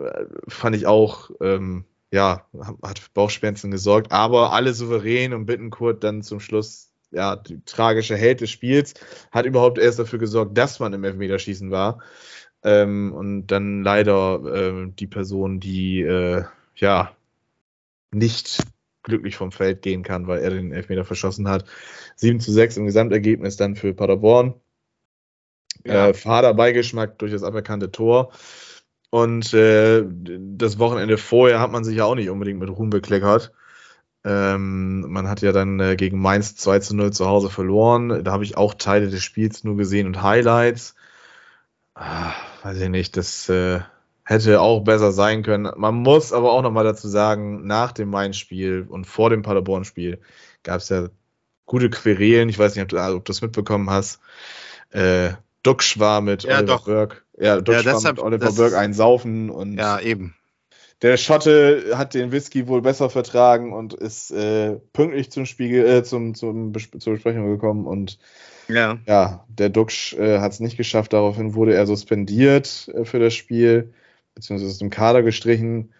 fand 0.48 0.76
ich 0.76 0.86
auch, 0.86 1.30
ähm, 1.40 1.84
ja, 2.12 2.46
hat 2.82 2.98
für 2.98 3.10
Bauchschmerzen 3.14 3.70
gesorgt, 3.70 4.12
aber 4.12 4.52
alle 4.52 4.74
souverän 4.74 5.32
und 5.32 5.46
Bittenkurt 5.46 6.04
dann 6.04 6.22
zum 6.22 6.40
Schluss, 6.40 6.90
ja, 7.12 7.36
die 7.36 7.64
tragische 7.64 8.16
Held 8.16 8.40
des 8.40 8.50
Spiels, 8.50 8.94
hat 9.30 9.46
überhaupt 9.46 9.78
erst 9.78 9.98
dafür 9.98 10.18
gesorgt, 10.18 10.58
dass 10.58 10.80
man 10.80 10.92
im 10.92 11.04
Elfmeterschießen 11.04 11.70
war. 11.70 12.00
Ähm, 12.62 13.12
und 13.14 13.46
dann 13.46 13.82
leider 13.82 14.44
äh, 14.44 14.90
die 14.90 15.06
Person, 15.06 15.60
die 15.60 16.02
äh, 16.02 16.44
ja 16.76 17.12
nicht 18.12 18.62
glücklich 19.02 19.36
vom 19.36 19.52
Feld 19.52 19.82
gehen 19.82 20.02
kann, 20.02 20.26
weil 20.26 20.40
er 20.40 20.50
den 20.50 20.72
Elfmeter 20.72 21.04
verschossen 21.04 21.48
hat. 21.48 21.64
7 22.16 22.40
zu 22.40 22.52
6 22.52 22.76
im 22.76 22.86
Gesamtergebnis 22.86 23.56
dann 23.56 23.76
für 23.76 23.94
Paderborn. 23.94 24.54
Ja. 25.84 26.08
Äh, 26.08 26.14
fader 26.14 26.54
Beigeschmack 26.54 27.18
durch 27.18 27.32
das 27.32 27.42
aberkannte 27.42 27.90
Tor. 27.90 28.32
Und 29.10 29.52
äh, 29.54 30.04
das 30.06 30.78
Wochenende 30.78 31.18
vorher 31.18 31.60
hat 31.60 31.72
man 31.72 31.84
sich 31.84 31.96
ja 31.96 32.04
auch 32.04 32.14
nicht 32.14 32.30
unbedingt 32.30 32.60
mit 32.60 32.70
Ruhm 32.70 32.90
bekleckert. 32.90 33.52
Ähm, 34.22 35.00
man 35.08 35.28
hat 35.28 35.40
ja 35.40 35.52
dann 35.52 35.80
äh, 35.80 35.96
gegen 35.96 36.20
Mainz 36.20 36.54
2 36.56 36.80
zu 36.80 36.94
0 36.94 37.12
zu 37.12 37.26
Hause 37.26 37.50
verloren. 37.50 38.22
Da 38.22 38.32
habe 38.32 38.44
ich 38.44 38.56
auch 38.56 38.74
Teile 38.74 39.08
des 39.08 39.22
Spiels 39.22 39.64
nur 39.64 39.76
gesehen 39.76 40.06
und 40.06 40.22
Highlights. 40.22 40.94
Ah, 41.94 42.32
weiß 42.62 42.80
ich 42.80 42.88
nicht, 42.88 43.16
das 43.16 43.48
äh, 43.48 43.80
hätte 44.30 44.60
auch 44.60 44.80
besser 44.80 45.10
sein 45.10 45.42
können. 45.42 45.68
Man 45.76 45.96
muss 45.96 46.32
aber 46.32 46.52
auch 46.52 46.62
nochmal 46.62 46.84
dazu 46.84 47.08
sagen, 47.08 47.66
nach 47.66 47.90
dem 47.90 48.10
Main-Spiel 48.10 48.86
und 48.88 49.04
vor 49.04 49.28
dem 49.28 49.42
Paderborn-Spiel 49.42 50.20
gab 50.62 50.80
es 50.80 50.88
ja 50.88 51.08
gute 51.66 51.90
Querelen. 51.90 52.48
Ich 52.48 52.58
weiß 52.58 52.76
nicht, 52.76 52.84
ob 52.84 52.88
du, 52.88 52.98
ob 52.98 53.24
du 53.24 53.32
das 53.32 53.42
mitbekommen 53.42 53.90
hast. 53.90 54.20
Äh, 54.90 55.30
Duxch 55.64 55.98
war 55.98 56.20
mit 56.20 56.44
ja, 56.44 56.58
Oliver 56.58 56.76
doch. 56.76 56.84
Burke. 56.84 57.16
Ja, 57.38 57.60
Duxch 57.60 57.84
ja, 57.84 57.92
war 57.92 58.02
mit 58.12 58.20
Oliver 58.20 58.52
Burke 58.52 58.78
einsaufen 58.78 59.50
und 59.50 59.76
ja, 59.76 59.98
eben. 59.98 60.36
Der 61.02 61.16
Schotte 61.16 61.94
hat 61.94 62.14
den 62.14 62.30
Whisky 62.30 62.68
wohl 62.68 62.82
besser 62.82 63.10
vertragen 63.10 63.72
und 63.72 63.94
ist 63.94 64.30
äh, 64.30 64.76
pünktlich 64.92 65.32
zum 65.32 65.44
Spiegel, 65.46 65.84
äh, 65.86 66.04
zum, 66.04 66.34
zum 66.36 66.72
zur 66.74 67.14
Besprechung 67.14 67.50
gekommen 67.50 67.86
und 67.86 68.18
ja, 68.68 68.98
ja 69.06 69.44
der 69.48 69.70
Duxch 69.70 70.12
äh, 70.12 70.38
hat 70.38 70.52
es 70.52 70.60
nicht 70.60 70.76
geschafft. 70.76 71.14
Daraufhin 71.14 71.54
wurde 71.54 71.74
er 71.74 71.86
suspendiert 71.86 72.88
äh, 72.94 73.04
für 73.04 73.18
das 73.18 73.34
Spiel, 73.34 73.92
beziehungsweise 74.40 74.70
aus 74.70 74.78
dem 74.78 74.90
Kader 74.90 75.22
gestrichen. 75.22 75.92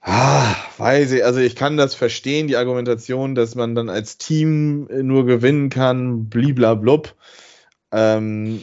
Ah, 0.00 0.54
weiß 0.78 1.12
ich, 1.12 1.24
also 1.24 1.40
ich 1.40 1.56
kann 1.56 1.76
das 1.76 1.94
verstehen, 1.94 2.46
die 2.46 2.56
Argumentation, 2.56 3.34
dass 3.34 3.54
man 3.54 3.74
dann 3.74 3.88
als 3.88 4.18
Team 4.18 4.88
äh, 4.88 5.02
nur 5.02 5.26
gewinnen 5.26 5.68
kann, 5.68 6.28
bliblablub. 6.28 7.14
Ähm, 7.92 8.60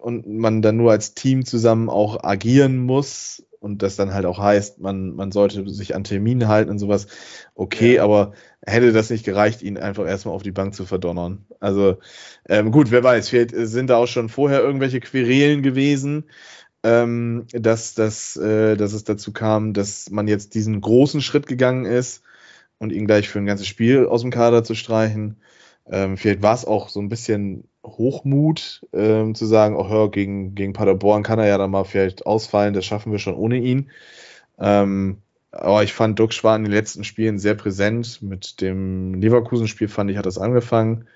und 0.00 0.26
man 0.26 0.62
dann 0.62 0.76
nur 0.76 0.90
als 0.90 1.14
Team 1.14 1.44
zusammen 1.44 1.88
auch 1.88 2.24
agieren 2.24 2.78
muss 2.78 3.44
und 3.60 3.82
das 3.82 3.94
dann 3.94 4.12
halt 4.12 4.26
auch 4.26 4.38
heißt, 4.38 4.80
man, 4.80 5.14
man 5.14 5.30
sollte 5.30 5.68
sich 5.68 5.94
an 5.94 6.02
Termine 6.02 6.48
halten 6.48 6.70
und 6.70 6.80
sowas. 6.80 7.06
Okay, 7.54 7.96
ja. 7.96 8.04
aber 8.04 8.32
hätte 8.66 8.92
das 8.92 9.10
nicht 9.10 9.24
gereicht, 9.24 9.62
ihn 9.62 9.78
einfach 9.78 10.06
erstmal 10.06 10.34
auf 10.34 10.42
die 10.42 10.50
Bank 10.50 10.74
zu 10.74 10.84
verdonnern. 10.84 11.46
Also 11.60 11.98
ähm, 12.48 12.72
gut, 12.72 12.90
wer 12.90 13.04
weiß, 13.04 13.28
vielleicht 13.28 13.54
sind 13.54 13.88
da 13.88 13.96
auch 13.96 14.08
schon 14.08 14.28
vorher 14.28 14.60
irgendwelche 14.60 14.98
Querelen 14.98 15.62
gewesen, 15.62 16.24
ähm, 16.82 17.46
dass, 17.52 17.94
dass, 17.94 18.36
äh, 18.36 18.76
dass 18.76 18.92
es 18.92 19.04
dazu 19.04 19.32
kam, 19.32 19.72
dass 19.72 20.10
man 20.10 20.28
jetzt 20.28 20.54
diesen 20.54 20.80
großen 20.80 21.20
Schritt 21.20 21.46
gegangen 21.46 21.84
ist 21.84 22.22
und 22.78 22.92
ihn 22.92 23.06
gleich 23.06 23.28
für 23.28 23.38
ein 23.38 23.46
ganzes 23.46 23.68
Spiel 23.68 24.06
aus 24.06 24.22
dem 24.22 24.30
Kader 24.30 24.64
zu 24.64 24.74
streichen. 24.74 25.36
Ähm, 25.90 26.16
vielleicht 26.16 26.42
war 26.42 26.54
es 26.54 26.64
auch 26.64 26.88
so 26.88 27.00
ein 27.00 27.08
bisschen 27.08 27.64
Hochmut, 27.84 28.86
ähm, 28.92 29.34
zu 29.34 29.46
sagen, 29.46 29.76
oh, 29.76 29.88
hör, 29.88 30.10
gegen, 30.10 30.54
gegen 30.54 30.72
Paderborn 30.72 31.22
kann 31.22 31.38
er 31.38 31.46
ja 31.46 31.58
dann 31.58 31.70
mal 31.70 31.84
vielleicht 31.84 32.26
ausfallen, 32.26 32.74
das 32.74 32.84
schaffen 32.84 33.12
wir 33.12 33.18
schon 33.18 33.34
ohne 33.34 33.58
ihn. 33.58 33.90
Ähm, 34.58 35.18
aber 35.50 35.82
ich 35.82 35.92
fand, 35.92 36.18
Duxch 36.18 36.42
war 36.44 36.56
in 36.56 36.64
den 36.64 36.72
letzten 36.72 37.04
Spielen 37.04 37.38
sehr 37.38 37.54
präsent. 37.54 38.22
Mit 38.22 38.60
dem 38.60 39.14
Leverkusen-Spiel 39.14 39.88
fand 39.88 40.10
ich, 40.10 40.16
hat 40.16 40.26
das 40.26 40.38
angefangen, 40.38 41.06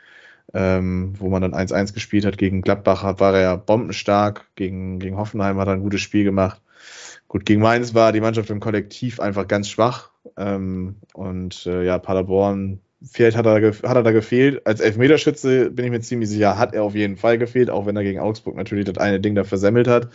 ähm, 0.54 1.14
wo 1.18 1.28
man 1.28 1.42
dann 1.42 1.54
1-1 1.54 1.94
gespielt 1.94 2.24
hat. 2.24 2.38
Gegen 2.38 2.62
Gladbach 2.62 3.18
war 3.18 3.34
er 3.34 3.40
ja 3.40 3.56
bombenstark. 3.56 4.46
Gegen, 4.54 4.98
gegen 4.98 5.16
Hoffenheim 5.16 5.58
hat 5.58 5.68
er 5.68 5.74
ein 5.74 5.82
gutes 5.82 6.00
Spiel 6.00 6.24
gemacht. 6.24 6.60
Gut, 7.28 7.44
gegen 7.44 7.60
Mainz 7.60 7.94
war 7.94 8.12
die 8.12 8.20
Mannschaft 8.20 8.50
im 8.50 8.60
Kollektiv 8.60 9.20
einfach 9.20 9.48
ganz 9.48 9.68
schwach. 9.68 10.10
Ähm, 10.36 10.96
und 11.14 11.66
äh, 11.66 11.84
ja, 11.84 11.98
Paderborn 11.98 12.80
vielleicht 13.02 13.36
hat 13.36 13.46
er, 13.46 13.60
hat 13.62 13.96
er 13.96 14.02
da 14.02 14.10
gefehlt. 14.10 14.66
Als 14.66 14.80
Elfmeterschütze 14.80 15.70
bin 15.70 15.84
ich 15.84 15.90
mir 15.90 16.00
ziemlich 16.00 16.28
sicher, 16.28 16.58
hat 16.58 16.74
er 16.74 16.82
auf 16.82 16.94
jeden 16.94 17.16
Fall 17.16 17.38
gefehlt, 17.38 17.70
auch 17.70 17.86
wenn 17.86 17.96
er 17.96 18.02
gegen 18.02 18.20
Augsburg 18.20 18.56
natürlich 18.56 18.84
das 18.84 18.98
eine 18.98 19.20
Ding 19.20 19.34
da 19.34 19.44
versemmelt 19.44 19.88
hat. 19.88 20.08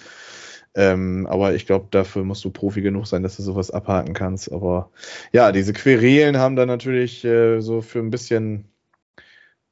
Ähm, 0.74 1.28
aber 1.30 1.54
ich 1.54 1.66
glaube, 1.66 1.88
dafür 1.92 2.24
musst 2.24 2.46
du 2.46 2.50
Profi 2.50 2.82
genug 2.82 3.06
sein, 3.06 3.24
dass 3.24 3.36
du 3.36 3.44
sowas 3.44 3.72
abhaken 3.72 4.14
kannst. 4.14 4.52
Aber 4.52 4.90
ja, 5.34 5.52
diese 5.52 5.74
Querelen 5.74 6.38
haben 6.38 6.56
dann 6.56 6.70
natürlich 6.70 7.26
äh, 7.26 7.60
so 7.60 7.82
für 7.82 8.00
ein 8.00 8.10
bisschen 8.10 8.71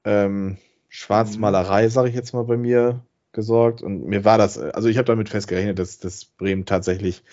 ähm, 0.09 0.57
Schwarzmalerei, 0.89 1.87
sage 1.89 2.09
ich 2.09 2.15
jetzt 2.15 2.33
mal 2.33 2.43
bei 2.43 2.57
mir, 2.57 3.03
gesorgt. 3.31 3.83
Und 3.83 4.07
mir 4.07 4.25
war 4.25 4.39
das, 4.39 4.57
also 4.57 4.89
ich 4.89 4.97
habe 4.97 5.05
damit 5.05 5.29
festgerechnet, 5.29 5.77
dass, 5.77 5.99
dass 5.99 6.25
Bremen 6.25 6.65
tatsächlich 6.65 7.23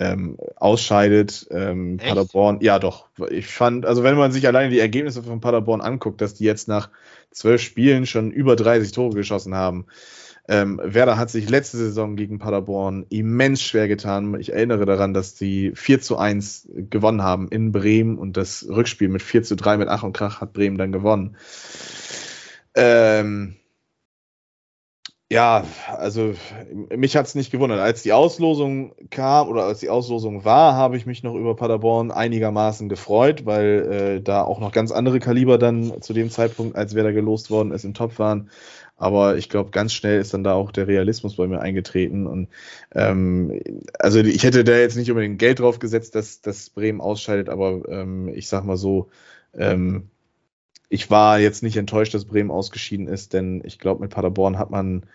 ähm, 0.00 0.36
ausscheidet. 0.56 1.46
Ähm, 1.52 1.98
Paderborn, 1.98 2.58
ja 2.62 2.80
doch. 2.80 3.06
Ich 3.30 3.46
fand, 3.46 3.86
also 3.86 4.02
wenn 4.02 4.16
man 4.16 4.32
sich 4.32 4.46
alleine 4.46 4.70
die 4.70 4.80
Ergebnisse 4.80 5.22
von 5.22 5.40
Paderborn 5.40 5.80
anguckt, 5.80 6.20
dass 6.20 6.34
die 6.34 6.44
jetzt 6.44 6.66
nach 6.66 6.90
zwölf 7.30 7.62
Spielen 7.62 8.06
schon 8.06 8.32
über 8.32 8.56
30 8.56 8.90
Tore 8.90 9.14
geschossen 9.14 9.54
haben, 9.54 9.86
ähm, 10.48 10.80
Werder 10.82 11.18
hat 11.18 11.30
sich 11.30 11.48
letzte 11.48 11.76
Saison 11.76 12.14
gegen 12.14 12.38
Paderborn 12.38 13.06
immens 13.08 13.62
schwer 13.62 13.88
getan. 13.88 14.38
Ich 14.38 14.52
erinnere 14.52 14.84
daran, 14.84 15.12
dass 15.12 15.34
die 15.34 15.72
4 15.74 16.00
zu 16.00 16.18
1 16.18 16.68
gewonnen 16.90 17.22
haben 17.22 17.48
in 17.48 17.72
Bremen 17.72 18.16
und 18.16 18.36
das 18.36 18.66
Rückspiel 18.68 19.08
mit 19.08 19.22
4 19.22 19.42
zu 19.42 19.56
3 19.56 19.76
mit 19.78 19.88
Ach 19.88 20.04
und 20.04 20.12
Krach 20.12 20.40
hat 20.40 20.52
Bremen 20.52 20.78
dann 20.78 20.92
gewonnen. 20.92 21.36
Ähm, 22.76 23.56
ja, 25.28 25.64
also 25.88 26.34
mich 26.94 27.16
hat 27.16 27.26
es 27.26 27.34
nicht 27.34 27.50
gewundert. 27.50 27.80
Als 27.80 28.02
die 28.02 28.12
Auslosung 28.12 28.94
kam 29.10 29.48
oder 29.48 29.64
als 29.64 29.80
die 29.80 29.88
Auslosung 29.90 30.44
war, 30.44 30.74
habe 30.74 30.96
ich 30.96 31.04
mich 31.04 31.24
noch 31.24 31.34
über 31.34 31.56
Paderborn 31.56 32.12
einigermaßen 32.12 32.88
gefreut, 32.88 33.44
weil 33.44 34.18
äh, 34.18 34.22
da 34.22 34.42
auch 34.44 34.60
noch 34.60 34.70
ganz 34.70 34.92
andere 34.92 35.18
Kaliber 35.18 35.58
dann 35.58 36.00
zu 36.00 36.12
dem 36.12 36.30
Zeitpunkt, 36.30 36.76
als 36.76 36.94
wer 36.94 37.02
da 37.02 37.10
gelost 37.10 37.50
worden 37.50 37.72
ist, 37.72 37.84
im 37.84 37.94
Top 37.94 38.20
waren. 38.20 38.50
Aber 38.96 39.36
ich 39.36 39.48
glaube, 39.48 39.70
ganz 39.72 39.92
schnell 39.94 40.20
ist 40.20 40.32
dann 40.32 40.44
da 40.44 40.54
auch 40.54 40.70
der 40.70 40.86
Realismus 40.86 41.36
bei 41.36 41.48
mir 41.48 41.60
eingetreten. 41.60 42.28
Und 42.28 42.48
ähm, 42.94 43.60
also 43.98 44.20
ich 44.20 44.44
hätte 44.44 44.62
da 44.62 44.76
jetzt 44.76 44.96
nicht 44.96 45.10
unbedingt 45.10 45.40
Geld 45.40 45.58
drauf 45.58 45.80
gesetzt, 45.80 46.14
dass, 46.14 46.40
dass 46.40 46.70
Bremen 46.70 47.00
ausscheidet, 47.00 47.48
aber 47.48 47.82
ähm, 47.88 48.28
ich 48.28 48.48
sag 48.48 48.64
mal 48.64 48.76
so, 48.76 49.08
ähm, 49.54 50.08
ich 50.88 51.10
war 51.10 51.38
jetzt 51.38 51.62
nicht 51.62 51.76
enttäuscht, 51.76 52.14
dass 52.14 52.24
Bremen 52.24 52.50
ausgeschieden 52.50 53.08
ist, 53.08 53.32
denn 53.32 53.62
ich 53.64 53.78
glaube, 53.78 54.02
mit 54.02 54.10
Paderborn 54.10 54.58
hat 54.58 54.70
man 54.70 55.06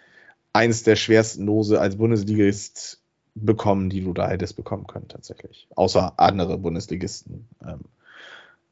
eines 0.53 0.84
der 0.84 0.95
schwersten 0.95 1.45
Lose 1.45 1.80
als 1.80 1.97
Bundesligist 1.97 3.01
bekommen, 3.36 3.89
die 3.89 4.01
du 4.01 4.13
da 4.13 4.28
hättest 4.28 4.57
bekommen 4.57 4.86
können, 4.88 5.07
tatsächlich. 5.07 5.67
Außer 5.76 6.13
andere 6.17 6.57
Bundesligisten. 6.57 7.47
Ähm, 7.65 7.80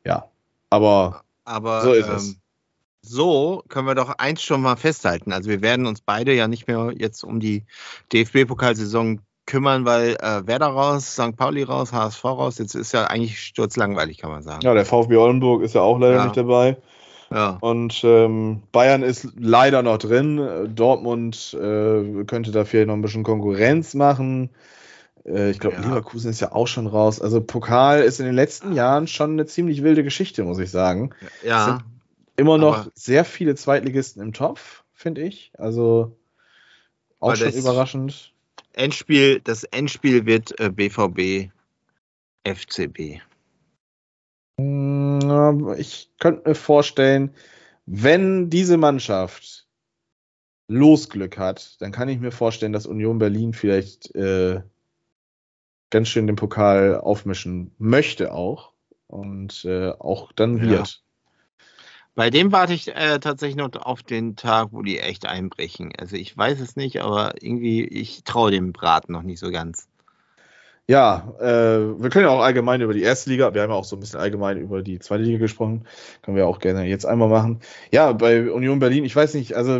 ja, 0.03 0.29
aber, 0.69 1.23
aber 1.45 1.81
so 1.81 1.93
ist 1.93 2.07
ähm, 2.07 2.15
es 2.15 2.35
so 3.01 3.63
können 3.69 3.87
wir 3.87 3.95
doch 3.95 4.09
eins 4.17 4.43
schon 4.43 4.61
mal 4.61 4.75
festhalten. 4.75 5.31
Also 5.31 5.49
wir 5.49 5.61
werden 5.61 5.85
uns 5.85 6.01
beide 6.01 6.33
ja 6.33 6.47
nicht 6.47 6.67
mehr 6.67 6.91
jetzt 6.95 7.23
um 7.23 7.39
die 7.39 7.65
DFB-Pokalsaison 8.11 9.21
kümmern, 9.49 9.83
weil 9.85 10.15
äh, 10.21 10.47
Werder 10.47 10.67
raus, 10.67 11.13
St. 11.13 11.35
Pauli 11.35 11.63
raus, 11.63 11.91
HSV 11.91 12.23
raus. 12.23 12.57
Jetzt 12.59 12.75
ist 12.75 12.93
ja 12.93 13.05
eigentlich 13.07 13.41
sturzlangweilig, 13.41 14.19
kann 14.19 14.31
man 14.31 14.43
sagen. 14.43 14.61
Ja, 14.63 14.73
der 14.73 14.85
VfB 14.85 15.17
Oldenburg 15.17 15.63
ist 15.63 15.75
ja 15.75 15.81
auch 15.81 15.97
leider 15.99 16.15
Ja. 16.17 16.23
nicht 16.25 16.37
dabei. 16.37 16.77
Ja. 17.31 17.57
Und 17.61 18.01
ähm, 18.03 18.63
Bayern 18.71 19.03
ist 19.03 19.27
leider 19.37 19.81
noch 19.83 19.97
drin. 19.97 20.71
Dortmund 20.75 21.53
äh, 21.59 22.23
könnte 22.25 22.51
dafür 22.51 22.85
noch 22.85 22.93
ein 22.95 23.01
bisschen 23.01 23.23
Konkurrenz 23.23 23.93
machen. 23.93 24.49
Äh, 25.25 25.51
ich 25.51 25.59
glaube, 25.59 25.75
Ja. 25.77 25.81
Leverkusen 25.81 26.29
ist 26.31 26.39
ja 26.39 26.51
auch 26.53 26.67
schon 26.67 26.87
raus. 26.87 27.21
Also 27.21 27.41
Pokal 27.41 28.01
ist 28.01 28.19
in 28.19 28.25
den 28.25 28.35
letzten 28.35 28.73
Jahren 28.73 29.07
schon 29.07 29.31
eine 29.33 29.45
ziemlich 29.45 29.83
wilde 29.83 30.03
Geschichte, 30.03 30.43
muss 30.43 30.59
ich 30.59 30.71
sagen. 30.71 31.11
ja. 31.43 31.79
Immer 32.37 32.57
noch 32.57 32.87
sehr 32.95 33.25
viele 33.25 33.55
Zweitligisten 33.55 34.21
im 34.21 34.31
Topf, 34.31 34.83
finde 34.93 35.21
ich. 35.23 35.51
Also 35.57 36.15
auch 37.19 37.35
schon 37.35 37.51
überraschend. 37.51 38.31
Endspiel, 38.79 39.41
das 39.41 39.63
Endspiel 39.65 40.25
wird 40.25 40.59
äh, 40.59 40.69
BVB 40.69 41.51
FCB. 42.43 43.21
Mm, 44.57 45.73
Ich 45.77 46.09
könnte 46.19 46.49
mir 46.49 46.55
vorstellen, 46.55 47.33
wenn 47.85 48.49
diese 48.49 48.77
Mannschaft 48.77 49.67
Losglück 50.67 51.37
hat, 51.37 51.81
dann 51.81 51.91
kann 51.91 52.09
ich 52.09 52.19
mir 52.19 52.31
vorstellen, 52.31 52.73
dass 52.73 52.85
Union 52.85 53.17
Berlin 53.17 53.53
vielleicht 53.53 54.13
äh, 54.15 54.61
ganz 55.89 56.07
schön 56.07 56.27
den 56.27 56.35
Pokal 56.35 56.95
aufmischen 56.95 57.71
möchte 57.79 58.33
auch 58.33 58.73
und 59.07 59.65
äh, 59.65 59.89
auch 59.89 60.31
dann 60.31 60.61
wird. 60.61 61.03
Bei 62.19 62.29
dem 62.29 62.51
warte 62.51 62.73
ich 62.73 62.93
äh, 62.93 63.19
tatsächlich 63.19 63.55
noch 63.55 63.73
auf 63.77 64.03
den 64.03 64.35
Tag, 64.35 64.73
wo 64.73 64.81
die 64.81 64.99
echt 64.99 65.25
einbrechen. 65.25 65.93
Also 65.97 66.17
ich 66.17 66.37
weiß 66.37 66.59
es 66.59 66.75
nicht, 66.75 67.01
aber 67.01 67.35
irgendwie, 67.39 67.85
ich 67.85 68.25
traue 68.25 68.51
dem 68.51 68.73
Braten 68.73 69.13
noch 69.13 69.21
nicht 69.21 69.39
so 69.39 69.51
ganz. 69.51 69.87
Ja, 70.85 71.33
äh, 71.39 71.79
wir 71.97 72.09
können 72.09 72.25
ja 72.25 72.31
auch 72.31 72.41
allgemein 72.41 72.81
über 72.81 72.93
die 72.93 73.03
erste 73.03 73.29
Liga, 73.29 73.53
wir 73.53 73.61
haben 73.61 73.69
ja 73.69 73.75
auch 73.77 73.85
so 73.85 73.95
ein 73.95 74.01
bisschen 74.01 74.19
allgemein 74.19 74.57
über 74.57 74.81
die 74.81 74.99
zweite 74.99 75.23
Liga 75.23 75.37
gesprochen, 75.37 75.85
können 76.21 76.35
wir 76.35 76.45
auch 76.45 76.59
gerne 76.59 76.83
jetzt 76.87 77.05
einmal 77.05 77.29
machen. 77.29 77.61
Ja, 77.89 78.11
bei 78.11 78.51
Union 78.51 78.79
Berlin, 78.79 79.05
ich 79.05 79.15
weiß 79.15 79.35
nicht, 79.35 79.53
also 79.55 79.79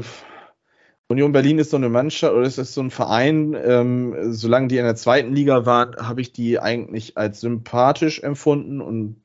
Union 1.09 1.33
Berlin 1.33 1.59
ist 1.59 1.71
so 1.71 1.77
eine 1.77 1.89
Mannschaft 1.89 2.33
oder 2.33 2.47
ist 2.47 2.55
so 2.55 2.79
ein 2.79 2.89
Verein, 2.89 3.53
ähm, 3.61 4.15
solange 4.31 4.69
die 4.69 4.77
in 4.77 4.85
der 4.85 4.95
zweiten 4.95 5.33
Liga 5.33 5.65
waren, 5.65 5.97
habe 5.97 6.21
ich 6.21 6.31
die 6.31 6.57
eigentlich 6.57 7.17
als 7.17 7.41
sympathisch 7.41 8.23
empfunden 8.23 8.79
und 8.79 9.17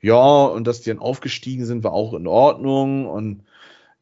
ja, 0.00 0.44
und 0.46 0.66
dass 0.66 0.80
die 0.80 0.90
dann 0.90 0.98
aufgestiegen 0.98 1.64
sind, 1.64 1.84
war 1.84 1.92
auch 1.92 2.14
in 2.14 2.26
Ordnung 2.26 3.06
und 3.06 3.44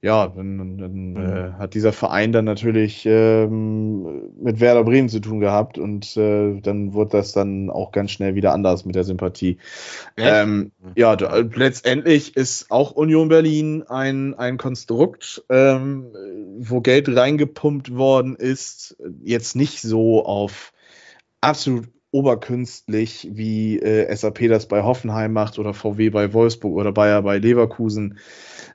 ja, 0.03 0.29
dann, 0.29 0.79
dann 0.79 1.17
Mhm. 1.17 1.17
äh, 1.17 1.53
hat 1.59 1.75
dieser 1.75 1.93
Verein 1.93 2.31
dann 2.31 2.45
natürlich 2.45 3.07
ähm, 3.07 4.31
mit 4.41 4.61
Werder 4.61 4.85
Bremen 4.85 5.09
zu 5.09 5.21
tun 5.21 5.41
gehabt 5.41 5.79
und 5.79 6.17
äh, 6.17 6.61
dann 6.61 6.93
wurde 6.93 7.11
das 7.13 7.33
dann 7.33 7.71
auch 7.71 7.93
ganz 7.93 8.11
schnell 8.11 8.35
wieder 8.35 8.53
anders 8.53 8.85
mit 8.85 8.95
der 8.95 9.05
Sympathie. 9.05 9.59
Ähm, 10.17 10.73
ja, 10.95 11.17
da, 11.17 11.39
letztendlich 11.39 12.37
ist 12.37 12.71
auch 12.71 12.93
Union 12.93 13.29
Berlin 13.29 13.85
ein, 13.85 14.35
ein 14.35 14.59
Konstrukt, 14.59 15.43
ähm, 15.49 16.13
wo 16.59 16.81
Geld 16.83 17.09
reingepumpt 17.09 17.95
worden 17.95 18.37
ist, 18.37 18.97
jetzt 19.23 19.57
nicht 19.57 19.81
so 19.81 20.25
auf 20.25 20.73
absolut 21.41 21.89
oberkünstlich, 22.11 23.29
wie 23.33 23.79
äh, 23.79 24.15
SAP 24.15 24.49
das 24.49 24.67
bei 24.67 24.83
Hoffenheim 24.83 25.33
macht 25.33 25.59
oder 25.59 25.75
VW 25.75 26.11
bei 26.11 26.33
Wolfsburg 26.33 26.75
oder 26.75 26.93
Bayer 26.93 27.23
bei 27.23 27.39
Leverkusen. 27.39 28.19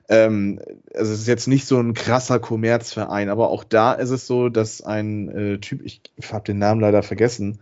Ähm, 0.08 0.60
also 0.94 1.12
es 1.12 1.20
ist 1.20 1.28
jetzt 1.28 1.48
nicht 1.48 1.66
so 1.66 1.78
ein 1.78 1.94
krasser 1.94 2.38
Kommerzverein, 2.38 3.28
aber 3.28 3.50
auch 3.50 3.64
da 3.64 3.92
ist 3.94 4.10
es 4.10 4.26
so, 4.26 4.48
dass 4.48 4.82
ein 4.82 5.28
äh, 5.28 5.58
Typ, 5.58 5.82
ich 5.84 6.02
habe 6.30 6.44
den 6.44 6.58
Namen 6.58 6.80
leider 6.80 7.02
vergessen, 7.02 7.60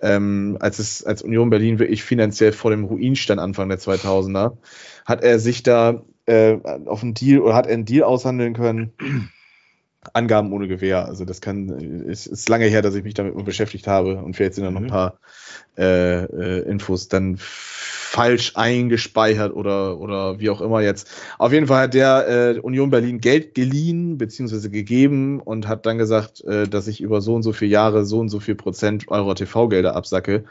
ähm, 0.00 0.56
als 0.60 0.78
es 0.78 1.04
als 1.04 1.22
Union 1.22 1.50
Berlin 1.50 1.78
wirklich 1.78 2.04
finanziell 2.04 2.52
vor 2.52 2.70
dem 2.70 2.84
Ruin 2.84 3.16
stand 3.16 3.40
Anfang 3.40 3.68
der 3.68 3.78
2000er, 3.78 4.56
hat 5.04 5.22
er 5.24 5.38
sich 5.38 5.62
da 5.62 6.02
äh, 6.26 6.58
auf 6.86 7.02
einen 7.02 7.14
Deal 7.14 7.40
oder 7.40 7.54
hat 7.54 7.66
er 7.66 7.74
einen 7.74 7.84
Deal 7.84 8.04
aushandeln 8.04 8.54
können. 8.54 8.92
Angaben 10.12 10.52
ohne 10.52 10.68
Gewähr. 10.68 11.06
Also 11.06 11.24
das 11.24 11.40
kann, 11.40 11.68
es 12.08 12.26
ist 12.26 12.48
lange 12.48 12.66
her, 12.66 12.82
dass 12.82 12.94
ich 12.94 13.04
mich 13.04 13.14
damit 13.14 13.34
mal 13.34 13.42
beschäftigt 13.44 13.86
habe 13.86 14.16
und 14.16 14.34
vielleicht 14.36 14.54
sind 14.54 14.64
da 14.64 14.70
noch 14.70 14.80
ein 14.80 14.84
Mhm. 14.84 14.88
paar 14.88 15.18
äh, 15.76 16.24
äh, 16.24 16.68
Infos 16.68 17.08
dann 17.08 17.36
falsch 17.38 18.52
eingespeichert 18.56 19.52
oder, 19.54 19.98
oder 19.98 20.40
wie 20.40 20.50
auch 20.50 20.60
immer 20.60 20.80
jetzt. 20.80 21.10
Auf 21.38 21.52
jeden 21.52 21.66
Fall 21.66 21.84
hat 21.84 21.94
der 21.94 22.56
äh, 22.56 22.58
Union 22.60 22.90
Berlin 22.90 23.20
Geld 23.20 23.54
geliehen 23.54 24.18
bzw. 24.18 24.68
gegeben 24.70 25.40
und 25.40 25.68
hat 25.68 25.84
dann 25.84 25.98
gesagt, 25.98 26.42
äh, 26.44 26.68
dass 26.68 26.88
ich 26.88 27.00
über 27.00 27.20
so 27.20 27.34
und 27.34 27.42
so 27.42 27.52
viele 27.52 27.70
Jahre 27.70 28.04
so 28.06 28.18
und 28.20 28.28
so 28.30 28.40
viel 28.40 28.54
Prozent 28.54 29.08
eurer 29.08 29.34
TV-Gelder 29.34 29.94
absacke. 29.94 30.44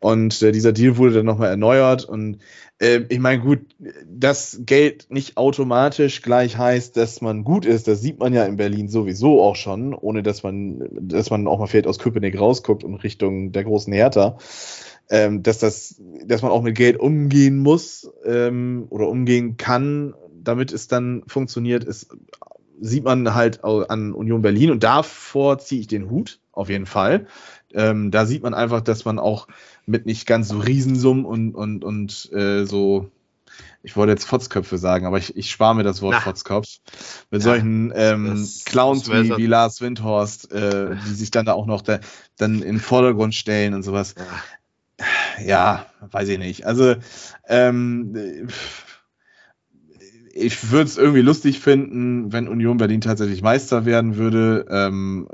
Und 0.00 0.42
äh, 0.42 0.52
dieser 0.52 0.72
Deal 0.72 0.96
wurde 0.96 1.14
dann 1.14 1.26
nochmal 1.26 1.50
erneuert. 1.50 2.04
Und 2.04 2.38
äh, 2.78 3.00
ich 3.08 3.18
meine, 3.18 3.42
gut, 3.42 3.60
dass 4.06 4.60
Geld 4.64 5.06
nicht 5.10 5.36
automatisch 5.36 6.22
gleich 6.22 6.56
heißt, 6.56 6.96
dass 6.96 7.20
man 7.20 7.42
gut 7.44 7.64
ist, 7.64 7.88
das 7.88 8.00
sieht 8.00 8.20
man 8.20 8.32
ja 8.32 8.44
in 8.44 8.56
Berlin 8.56 8.88
sowieso 8.88 9.42
auch 9.42 9.56
schon, 9.56 9.94
ohne 9.94 10.22
dass 10.22 10.42
man, 10.42 10.88
dass 10.92 11.30
man 11.30 11.48
auch 11.48 11.58
mal 11.58 11.66
vielleicht 11.66 11.88
aus 11.88 11.98
Köpenick 11.98 12.38
rausguckt 12.38 12.84
und 12.84 12.94
Richtung 12.96 13.52
der 13.52 13.64
großen 13.64 13.92
Hertha. 13.92 14.38
Ähm, 15.10 15.42
dass 15.42 15.58
das, 15.58 16.00
dass 16.26 16.42
man 16.42 16.52
auch 16.52 16.62
mit 16.62 16.76
Geld 16.76 17.00
umgehen 17.00 17.58
muss 17.58 18.10
ähm, 18.26 18.86
oder 18.90 19.08
umgehen 19.08 19.56
kann, 19.56 20.14
damit 20.30 20.70
es 20.70 20.86
dann 20.86 21.22
funktioniert, 21.26 21.82
ist, 21.82 22.08
sieht 22.80 23.04
man 23.04 23.34
halt 23.34 23.64
an 23.64 24.12
Union 24.12 24.42
Berlin 24.42 24.70
und 24.70 24.84
davor 24.84 25.58
ziehe 25.58 25.80
ich 25.80 25.86
den 25.86 26.10
Hut, 26.10 26.40
auf 26.52 26.68
jeden 26.68 26.86
Fall. 26.86 27.26
Ähm, 27.72 28.10
da 28.10 28.26
sieht 28.26 28.42
man 28.42 28.54
einfach, 28.54 28.80
dass 28.80 29.04
man 29.04 29.18
auch 29.18 29.48
mit 29.88 30.06
nicht 30.06 30.26
ganz 30.26 30.48
so 30.48 30.58
Riesensummen 30.58 31.24
und, 31.24 31.54
und, 31.54 31.84
und 31.84 32.30
äh, 32.32 32.64
so, 32.66 33.10
ich 33.82 33.96
wollte 33.96 34.12
jetzt 34.12 34.24
Fotzköpfe 34.24 34.78
sagen, 34.78 35.06
aber 35.06 35.18
ich, 35.18 35.36
ich 35.36 35.50
spare 35.50 35.74
mir 35.74 35.82
das 35.82 36.02
Wort 36.02 36.14
Na. 36.14 36.20
Fotzkopf. 36.20 36.66
Mit 37.30 37.40
Ja, 37.42 37.50
solchen 37.50 37.92
ähm, 37.94 38.26
das- 38.26 38.64
Clowns 38.64 39.04
das 39.04 39.24
wie, 39.24 39.36
wie 39.36 39.46
Lars 39.46 39.80
Windhorst, 39.80 40.52
äh, 40.52 40.96
die 41.06 41.14
sich 41.14 41.30
dann 41.30 41.46
da 41.46 41.54
auch 41.54 41.66
noch 41.66 41.82
da, 41.82 42.00
dann 42.36 42.56
in 42.56 42.74
den 42.76 42.80
Vordergrund 42.80 43.34
stellen 43.34 43.74
und 43.74 43.82
sowas. 43.82 44.14
Ja. 44.18 44.24
Ja, 45.44 45.86
weiß 46.10 46.28
ich 46.30 46.38
nicht. 46.38 46.66
Also, 46.66 46.96
ähm, 47.46 48.48
ich 50.32 50.70
würde 50.70 50.84
es 50.84 50.98
irgendwie 50.98 51.20
lustig 51.22 51.60
finden, 51.60 52.32
wenn 52.32 52.48
Union 52.48 52.76
Berlin 52.78 53.00
tatsächlich 53.00 53.42
Meister 53.42 53.84
werden 53.84 54.16
würde. 54.16 54.66
Ähm, 54.68 55.28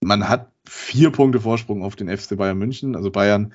man 0.00 0.28
hat 0.28 0.50
vier 0.66 1.10
Punkte 1.10 1.40
Vorsprung 1.40 1.82
auf 1.82 1.96
den 1.96 2.14
FC 2.14 2.36
Bayern 2.36 2.58
München. 2.58 2.96
Also 2.96 3.10
Bayern 3.10 3.52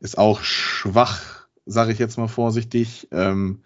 ist 0.00 0.18
auch 0.18 0.42
schwach, 0.42 1.46
sage 1.66 1.92
ich 1.92 1.98
jetzt 1.98 2.18
mal 2.18 2.28
vorsichtig. 2.28 3.08
Ähm, 3.12 3.60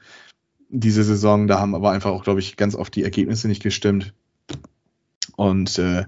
diese 0.69 1.05
Saison, 1.05 1.47
da 1.47 1.61
haben 1.61 1.75
aber 1.75 1.91
einfach 1.91 2.11
auch, 2.11 2.25
glaube 2.25 2.41
ich, 2.41 2.57
ganz 2.57 2.75
oft 2.75 2.95
die 2.97 3.05
Ergebnisse 3.05 3.49
nicht 3.49 3.63
gestimmt. 3.63 4.15
Und 5.37 5.79
äh, 5.79 6.05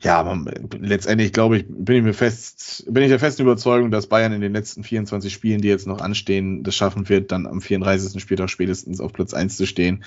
ja, 0.00 0.22
man, 0.22 0.48
letztendlich 0.80 1.32
glaube 1.32 1.58
ich, 1.58 1.64
bin 1.68 1.96
ich 1.96 2.02
mir 2.02 2.14
fest, 2.14 2.84
bin 2.88 3.02
ich 3.02 3.08
der 3.08 3.18
festen 3.18 3.42
Überzeugung, 3.42 3.90
dass 3.90 4.06
Bayern 4.06 4.32
in 4.32 4.40
den 4.40 4.52
letzten 4.52 4.84
24 4.84 5.32
Spielen, 5.32 5.60
die 5.60 5.68
jetzt 5.68 5.86
noch 5.86 6.00
anstehen, 6.00 6.62
das 6.62 6.74
schaffen 6.76 7.08
wird, 7.08 7.32
dann 7.32 7.46
am 7.46 7.60
34. 7.60 8.20
Spieltag 8.22 8.48
spätestens 8.48 9.00
auf 9.00 9.12
Platz 9.12 9.34
1 9.34 9.56
zu 9.56 9.66
stehen. 9.66 10.04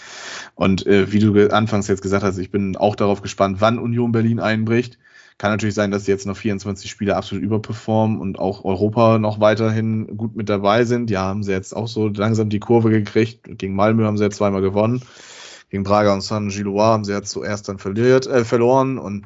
Und 0.56 0.88
äh, 0.88 1.12
wie 1.12 1.20
du 1.20 1.52
anfangs 1.52 1.88
jetzt 1.88 2.02
gesagt 2.02 2.24
hast, 2.24 2.38
ich 2.38 2.52
bin 2.52 2.78
auch 2.78 2.96
darauf 2.96 3.22
gespannt, 3.22 3.58
wann 3.60 3.80
Union 3.80 4.12
Berlin 4.12 4.40
einbricht. 4.40 4.98
Kann 5.38 5.52
natürlich 5.52 5.76
sein, 5.76 5.92
dass 5.92 6.06
sie 6.06 6.12
jetzt 6.12 6.26
noch 6.26 6.38
24 6.38 6.90
Spiele 6.90 7.16
absolut 7.16 7.44
überperformen 7.44 8.20
und 8.20 8.40
auch 8.40 8.64
Europa 8.64 9.20
noch 9.20 9.40
weiterhin 9.40 10.18
gut 10.18 10.36
mit 10.36 10.50
dabei 10.50 10.86
sind. 10.86 11.10
Ja, 11.10 11.24
haben 11.24 11.44
sie 11.44 11.52
jetzt 11.52 11.76
auch 11.76 11.88
so 11.88 12.08
langsam 12.08 12.50
die 12.50 12.60
Kurve 12.60 12.90
gekriegt. 12.90 13.58
Gegen 13.58 13.76
Malmö 13.76 14.06
haben 14.06 14.18
sie 14.18 14.24
jetzt 14.24 14.38
zweimal 14.38 14.62
gewonnen 14.62 15.02
gegen 15.74 15.84
Braga 15.84 16.14
und 16.14 16.22
San 16.22 16.50
Gilois 16.50 16.84
haben 16.84 17.04
sie 17.04 17.14
ja 17.14 17.24
zuerst 17.24 17.68
dann 17.68 17.80
verliert, 17.80 18.28
äh, 18.28 18.46
verloren 18.46 19.00
und 19.00 19.26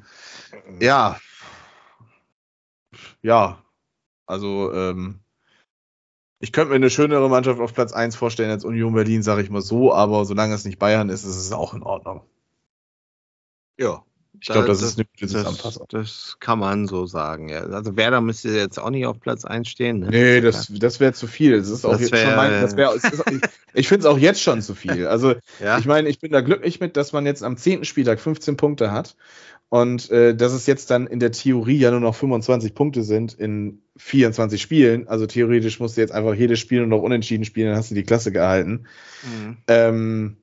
ja, 0.80 1.20
ja, 3.22 3.62
also 4.26 4.72
ähm, 4.74 5.20
ich 6.40 6.54
könnte 6.54 6.70
mir 6.70 6.76
eine 6.76 6.90
schönere 6.90 7.30
Mannschaft 7.30 7.60
auf 7.60 7.74
Platz 7.74 7.92
1 7.92 8.16
vorstellen 8.16 8.50
als 8.50 8.64
Union 8.64 8.94
Berlin, 8.94 9.24
sage 9.24 9.42
ich 9.42 9.50
mal 9.50 9.62
so, 9.62 9.94
aber 9.94 10.24
solange 10.24 10.54
es 10.54 10.64
nicht 10.64 10.80
Bayern 10.80 11.10
ist, 11.10 11.26
ist 11.26 11.36
es 11.36 11.52
auch 11.52 11.74
in 11.74 11.84
Ordnung. 11.84 12.22
Ja, 13.78 14.06
ich 14.40 14.48
glaube, 14.48 14.68
das, 14.68 14.80
das, 14.80 14.90
ist 14.90 14.98
eine 14.98 15.06
gute 15.06 15.28
Zusammenfassung. 15.28 15.88
Das, 15.90 16.38
kann 16.40 16.60
man 16.60 16.88
so 16.88 17.06
sagen, 17.06 17.50
ja. 17.50 17.62
Also 17.62 17.96
Werder 17.96 18.22
müsste 18.22 18.50
jetzt 18.50 18.80
auch 18.80 18.90
nicht 18.90 19.06
auf 19.06 19.20
Platz 19.20 19.46
1 19.46 19.68
stehen. 19.68 20.00
Ne? 20.00 20.10
Nee, 20.10 20.42
das, 20.42 20.72
das 20.74 21.00
wäre 21.00 21.14
zu 21.14 21.28
viel. 21.28 21.58
Das 21.58 21.70
ist 21.70 21.86
auch 21.86 21.92
das 21.92 22.02
jetzt 22.02 22.12
wär, 22.12 22.26
schon 22.26 22.36
mein, 22.36 22.62
das 22.62 22.78
wär, 22.78 22.94
ist, 22.94 23.06
ich, 23.06 23.42
ich 23.74 23.88
finde 23.88 24.02
es 24.02 24.06
auch 24.06 24.18
jetzt 24.18 24.42
schon 24.42 24.62
zu 24.62 24.76
viel. 24.76 25.08
Also 25.08 25.36
ja? 25.64 25.78
ich 25.78 25.86
meine, 25.86 26.10
ich 26.10 26.20
bin 26.20 26.32
da 26.32 26.42
glücklich 26.42 26.80
mit, 26.80 26.98
dass 26.98 27.14
man 27.14 27.26
jetzt 27.26 27.44
am 27.44 27.58
10. 27.58 27.86
Spieltag 27.86 28.20
15 28.20 28.58
Punkte 28.58 28.92
hat 28.92 29.16
und 29.70 30.10
äh, 30.12 30.36
dass 30.36 30.54
es 30.54 30.66
jetzt 30.66 30.92
dann 30.92 31.08
in 31.08 31.20
der 31.20 31.32
Theorie 31.32 31.78
ja 31.78 31.92
nur 31.92 32.00
noch 32.00 32.16
25 32.16 32.74
Punkte 32.74 33.04
sind 33.04 33.34
in 33.34 33.82
24 33.98 34.62
Spielen. 34.62 35.08
Also 35.08 35.26
theoretisch 35.26 35.80
musst 35.80 35.98
du 35.98 36.02
jetzt 36.02 36.14
einfach 36.14 36.34
jedes 36.34 36.60
Spiel 36.60 36.80
nur 36.80 36.88
noch 36.88 37.02
unentschieden 37.02 37.44
spielen, 37.44 37.70
dann 37.70 37.78
hast 37.78 37.92
du 37.92 37.96
die 37.96 38.04
Klasse 38.04 38.32
gehalten. 38.32 38.86
Mhm. 39.24 39.58
Ähm, 39.68 40.38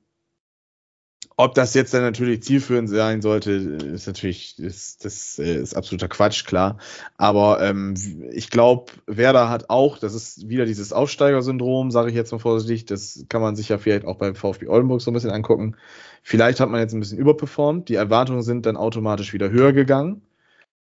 ob 1.37 1.53
das 1.53 1.73
jetzt 1.73 1.93
dann 1.93 2.01
natürlich 2.01 2.43
zielführend 2.43 2.89
sein 2.89 3.21
sollte, 3.21 3.51
ist 3.51 4.07
natürlich, 4.07 4.57
ist, 4.57 5.03
das 5.03 5.37
äh, 5.37 5.55
ist 5.55 5.75
absoluter 5.75 6.07
Quatsch, 6.07 6.45
klar. 6.45 6.77
Aber 7.17 7.61
ähm, 7.61 7.95
ich 8.31 8.49
glaube, 8.49 8.93
Werder 9.05 9.49
hat 9.49 9.69
auch, 9.69 9.97
das 9.97 10.13
ist 10.13 10.47
wieder 10.47 10.65
dieses 10.65 10.93
Aufsteigersyndrom, 10.93 11.91
sage 11.91 12.09
ich 12.09 12.15
jetzt 12.15 12.31
mal 12.31 12.39
vorsichtig, 12.39 12.85
das 12.85 13.25
kann 13.27 13.41
man 13.41 13.57
sich 13.57 13.67
ja 13.67 13.77
vielleicht 13.77 14.05
auch 14.05 14.15
beim 14.15 14.35
VfB 14.35 14.67
Oldenburg 14.67 15.01
so 15.01 15.11
ein 15.11 15.13
bisschen 15.13 15.31
angucken. 15.31 15.75
Vielleicht 16.23 16.61
hat 16.61 16.69
man 16.69 16.79
jetzt 16.79 16.93
ein 16.93 17.01
bisschen 17.01 17.17
überperformt, 17.17 17.89
die 17.89 17.95
Erwartungen 17.95 18.41
sind 18.41 18.65
dann 18.65 18.77
automatisch 18.77 19.33
wieder 19.33 19.49
höher 19.49 19.73
gegangen. 19.73 20.21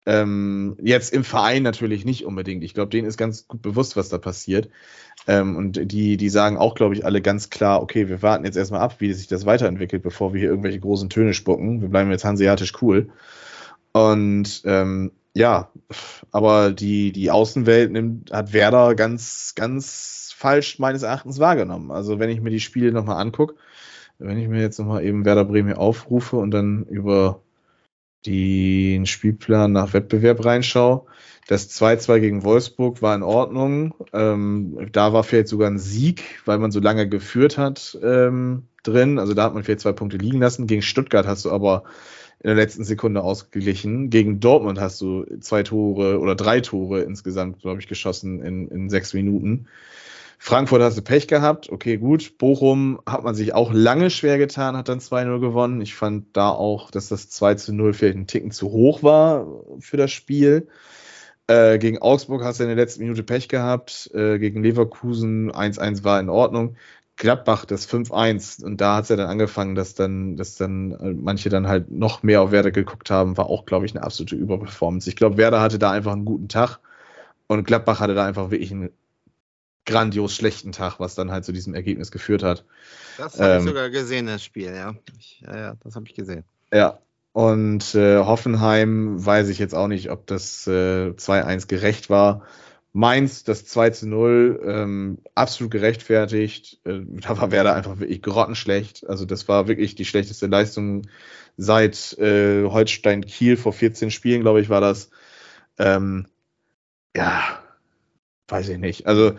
Ähm, 0.08 0.78
jetzt 0.82 1.14
im 1.14 1.26
Verein 1.26 1.64
natürlich 1.64 2.06
nicht 2.06 2.26
unbedingt. 2.26 2.64
Ich 2.64 2.74
glaube, 2.74 2.90
denen 2.90 3.10
ist 3.10 3.18
ganz 3.18 3.46
gut 3.46 3.62
bewusst, 3.62 3.98
was 3.98 4.08
da 4.08 4.18
passiert. 4.18 4.70
Ähm, 5.28 5.58
und 5.58 5.92
die, 5.92 6.16
die 6.16 6.30
sagen 6.30 6.58
auch, 6.58 6.76
glaube 6.76 6.96
ich, 6.96 7.04
alle 7.04 7.22
ganz 7.22 7.50
klar, 7.50 7.82
okay, 7.82 8.08
wir 8.08 8.22
warten 8.22 8.46
jetzt 8.46 8.56
erstmal 8.56 8.80
ab, 8.80 8.96
wie 9.00 9.12
sich 9.12 9.28
das 9.28 9.46
weiterentwickelt, 9.46 10.02
bevor 10.02 10.34
wir 10.34 10.40
hier 10.40 10.50
irgendwelche 10.50 10.80
großen 10.80 11.10
Töne 11.10 11.34
spucken. 11.34 11.82
Wir 11.82 11.90
bleiben 11.90 12.10
jetzt 12.10 12.24
hanseatisch 12.24 12.72
cool. 12.82 13.10
Und 13.92 14.62
ähm, 14.64 15.12
ja, 15.34 15.72
aber 16.32 16.72
die, 16.72 17.12
die 17.12 17.30
Außenwelt 17.30 17.92
nimmt, 17.92 18.32
hat 18.32 18.54
Werder 18.54 18.96
ganz, 18.96 19.56
ganz 19.56 20.34
falsch 20.38 20.80
meines 20.80 21.04
Erachtens 21.04 21.40
wahrgenommen. 21.40 21.92
Also 21.92 22.18
wenn 22.18 22.30
ich 22.30 22.40
mir 22.40 22.50
die 22.50 22.62
Spiele 22.62 22.94
nochmal 22.94 23.22
angucke, 23.22 23.56
wenn 24.20 24.38
ich 24.38 24.48
mir 24.48 24.62
jetzt 24.62 24.80
nochmal 24.80 25.04
eben 25.04 25.26
Werder 25.26 25.44
Bremen 25.44 25.74
aufrufe 25.74 26.38
und 26.38 26.52
dann 26.52 26.86
über 26.86 27.42
den 28.26 29.06
Spielplan 29.06 29.72
nach 29.72 29.94
Wettbewerb 29.94 30.44
reinschaue. 30.44 31.06
Das 31.48 31.70
2-2 31.70 32.20
gegen 32.20 32.44
Wolfsburg 32.44 33.02
war 33.02 33.16
in 33.16 33.24
Ordnung. 33.24 33.94
Ähm, 34.12 34.90
da 34.92 35.14
war 35.14 35.24
vielleicht 35.24 35.48
sogar 35.48 35.70
ein 35.70 35.80
Sieg, 35.80 36.42
weil 36.46 36.58
man 36.60 36.72
so 36.72 36.82
lange 36.82 37.08
geführt 37.08 37.58
hat 37.58 37.98
ähm, 38.04 38.64
drin. 38.84 39.18
Also 39.18 39.34
da 39.34 39.44
hat 39.44 39.54
man 39.54 39.64
vielleicht 39.64 39.80
zwei 39.80 39.94
Punkte 39.94 40.18
liegen 40.18 40.40
lassen. 40.40 40.68
Gegen 40.68 40.82
Stuttgart 40.82 41.26
hast 41.26 41.46
du 41.46 41.52
aber 41.52 41.84
in 42.40 42.48
der 42.48 42.56
letzten 42.56 42.84
Sekunde 42.84 43.24
ausgeglichen. 43.24 44.10
Gegen 44.10 44.42
Dortmund 44.42 44.80
hast 44.80 45.00
du 45.00 45.26
zwei 45.40 45.64
Tore 45.64 46.20
oder 46.20 46.36
drei 46.36 46.60
Tore 46.60 47.02
insgesamt, 47.02 47.62
glaube 47.62 47.80
ich, 47.80 47.88
geschossen 47.88 48.42
in, 48.42 48.68
in 48.68 48.90
sechs 48.90 49.14
Minuten. 49.14 49.68
Frankfurt 50.38 50.82
hast 50.82 50.98
du 50.98 51.02
Pech 51.02 51.28
gehabt. 51.28 51.72
Okay, 51.72 51.98
gut. 51.98 52.38
Bochum 52.38 53.00
hat 53.06 53.24
man 53.24 53.36
sich 53.36 53.54
auch 53.54 53.72
lange 53.74 54.10
schwer 54.10 54.38
getan, 54.38 54.78
hat 54.78 54.88
dann 54.88 55.00
2-0 55.00 55.40
gewonnen. 55.40 55.82
Ich 55.82 55.96
fand 55.96 56.38
da 56.38 56.50
auch, 56.50 56.92
dass 56.92 57.10
das 57.10 57.30
2-0 57.32 57.94
vielleicht 57.94 58.18
ein 58.18 58.28
Ticken 58.28 58.52
zu 58.52 58.72
hoch 58.72 59.04
war 59.04 59.48
für 59.80 59.98
das 59.98 60.12
Spiel. 60.12 60.68
Äh, 61.48 61.80
gegen 61.80 62.00
Augsburg 62.00 62.44
hast 62.44 62.60
du 62.60 62.64
in 62.64 62.70
der 62.70 62.76
letzten 62.78 63.02
Minute 63.04 63.24
Pech 63.24 63.48
gehabt. 63.50 64.12
Äh, 64.14 64.38
gegen 64.38 64.64
Leverkusen 64.64 65.52
1-1 65.52 66.04
war 66.04 66.20
in 66.20 66.30
Ordnung. 66.30 66.76
Gladbach 67.18 67.66
das 67.66 67.90
5-1 67.90 68.64
und 68.64 68.80
da 68.80 68.98
hat 68.98 69.04
es 69.04 69.10
ja 69.10 69.16
dann 69.16 69.28
angefangen, 69.28 69.74
dass 69.74 69.96
dann, 69.96 70.38
dass 70.38 70.56
dann 70.56 70.92
äh, 70.92 71.14
manche 71.14 71.50
dann 71.50 71.68
halt 71.68 71.90
noch 71.90 72.22
mehr 72.22 72.44
auf 72.44 72.52
Werder 72.52 72.70
geguckt 72.72 73.10
haben, 73.10 73.38
war 73.38 73.48
auch, 73.48 73.66
glaube 73.66 73.88
ich, 73.88 73.96
eine 73.96 74.04
absolute 74.04 74.36
Überperformance. 74.36 75.10
Ich 75.10 75.16
glaube, 75.16 75.38
Werder 75.38 75.60
hatte 75.60 75.80
da 75.80 75.92
einfach 75.92 76.14
einen 76.14 76.26
guten 76.26 76.48
Tag 76.48 76.80
und 77.48 77.66
Gladbach 77.66 78.00
hatte 78.00 78.14
da 78.14 78.26
einfach 78.26 78.52
wirklich 78.52 78.72
einen 78.72 78.92
grandios 79.88 80.36
schlechten 80.36 80.72
Tag, 80.72 81.00
was 81.00 81.16
dann 81.16 81.32
halt 81.32 81.46
zu 81.46 81.52
diesem 81.52 81.74
Ergebnis 81.74 82.12
geführt 82.12 82.44
hat. 82.44 82.66
Das 83.18 83.40
habe 83.40 83.54
ähm, 83.54 83.60
ich 83.60 83.68
sogar 83.70 83.90
gesehen, 83.90 84.28
das 84.28 84.44
Spiel, 84.44 84.76
ja. 84.76 84.94
Ich, 85.18 85.42
ja, 85.42 85.58
ja, 85.58 85.76
das 85.84 85.96
habe 85.96 86.06
ich 86.06 86.14
gesehen. 86.14 86.44
Ja. 86.72 87.00
Und 87.32 87.96
äh, 87.96 88.18
Hoffenheim 88.18 89.24
weiß 89.24 89.50
ich 89.50 89.60
jetzt 89.60 89.76
auch 89.76 89.88
nicht, 89.88 90.10
ob 90.10 90.28
das 90.28 90.68
äh, 90.68 91.12
2-1 91.12 91.68
gerecht 91.68 92.10
war. 92.10 92.44
Mainz, 92.94 93.44
das 93.44 93.66
2 93.66 93.94
0, 94.04 94.62
ähm, 94.66 95.18
absolut 95.36 95.72
gerechtfertigt. 95.72 96.80
Äh, 96.84 97.02
da 97.08 97.38
war 97.38 97.52
Werder 97.52 97.76
einfach 97.76 98.00
wirklich 98.00 98.22
grottenschlecht. 98.22 99.08
Also 99.08 99.26
das 99.26 99.48
war 99.48 99.68
wirklich 99.68 99.96
die 99.96 100.06
schlechteste 100.06 100.48
Leistung 100.48 101.04
seit 101.58 102.18
äh, 102.18 102.66
Holstein 102.66 103.26
Kiel 103.26 103.56
vor 103.56 103.72
14 103.72 104.12
Spielen, 104.12 104.42
glaube 104.42 104.62
ich, 104.62 104.70
war 104.70 104.82
das. 104.82 105.12
Ähm, 105.78 106.28
ja, 107.16 107.60
weiß 108.48 108.70
ich 108.70 108.78
nicht. 108.80 109.06
Also 109.06 109.36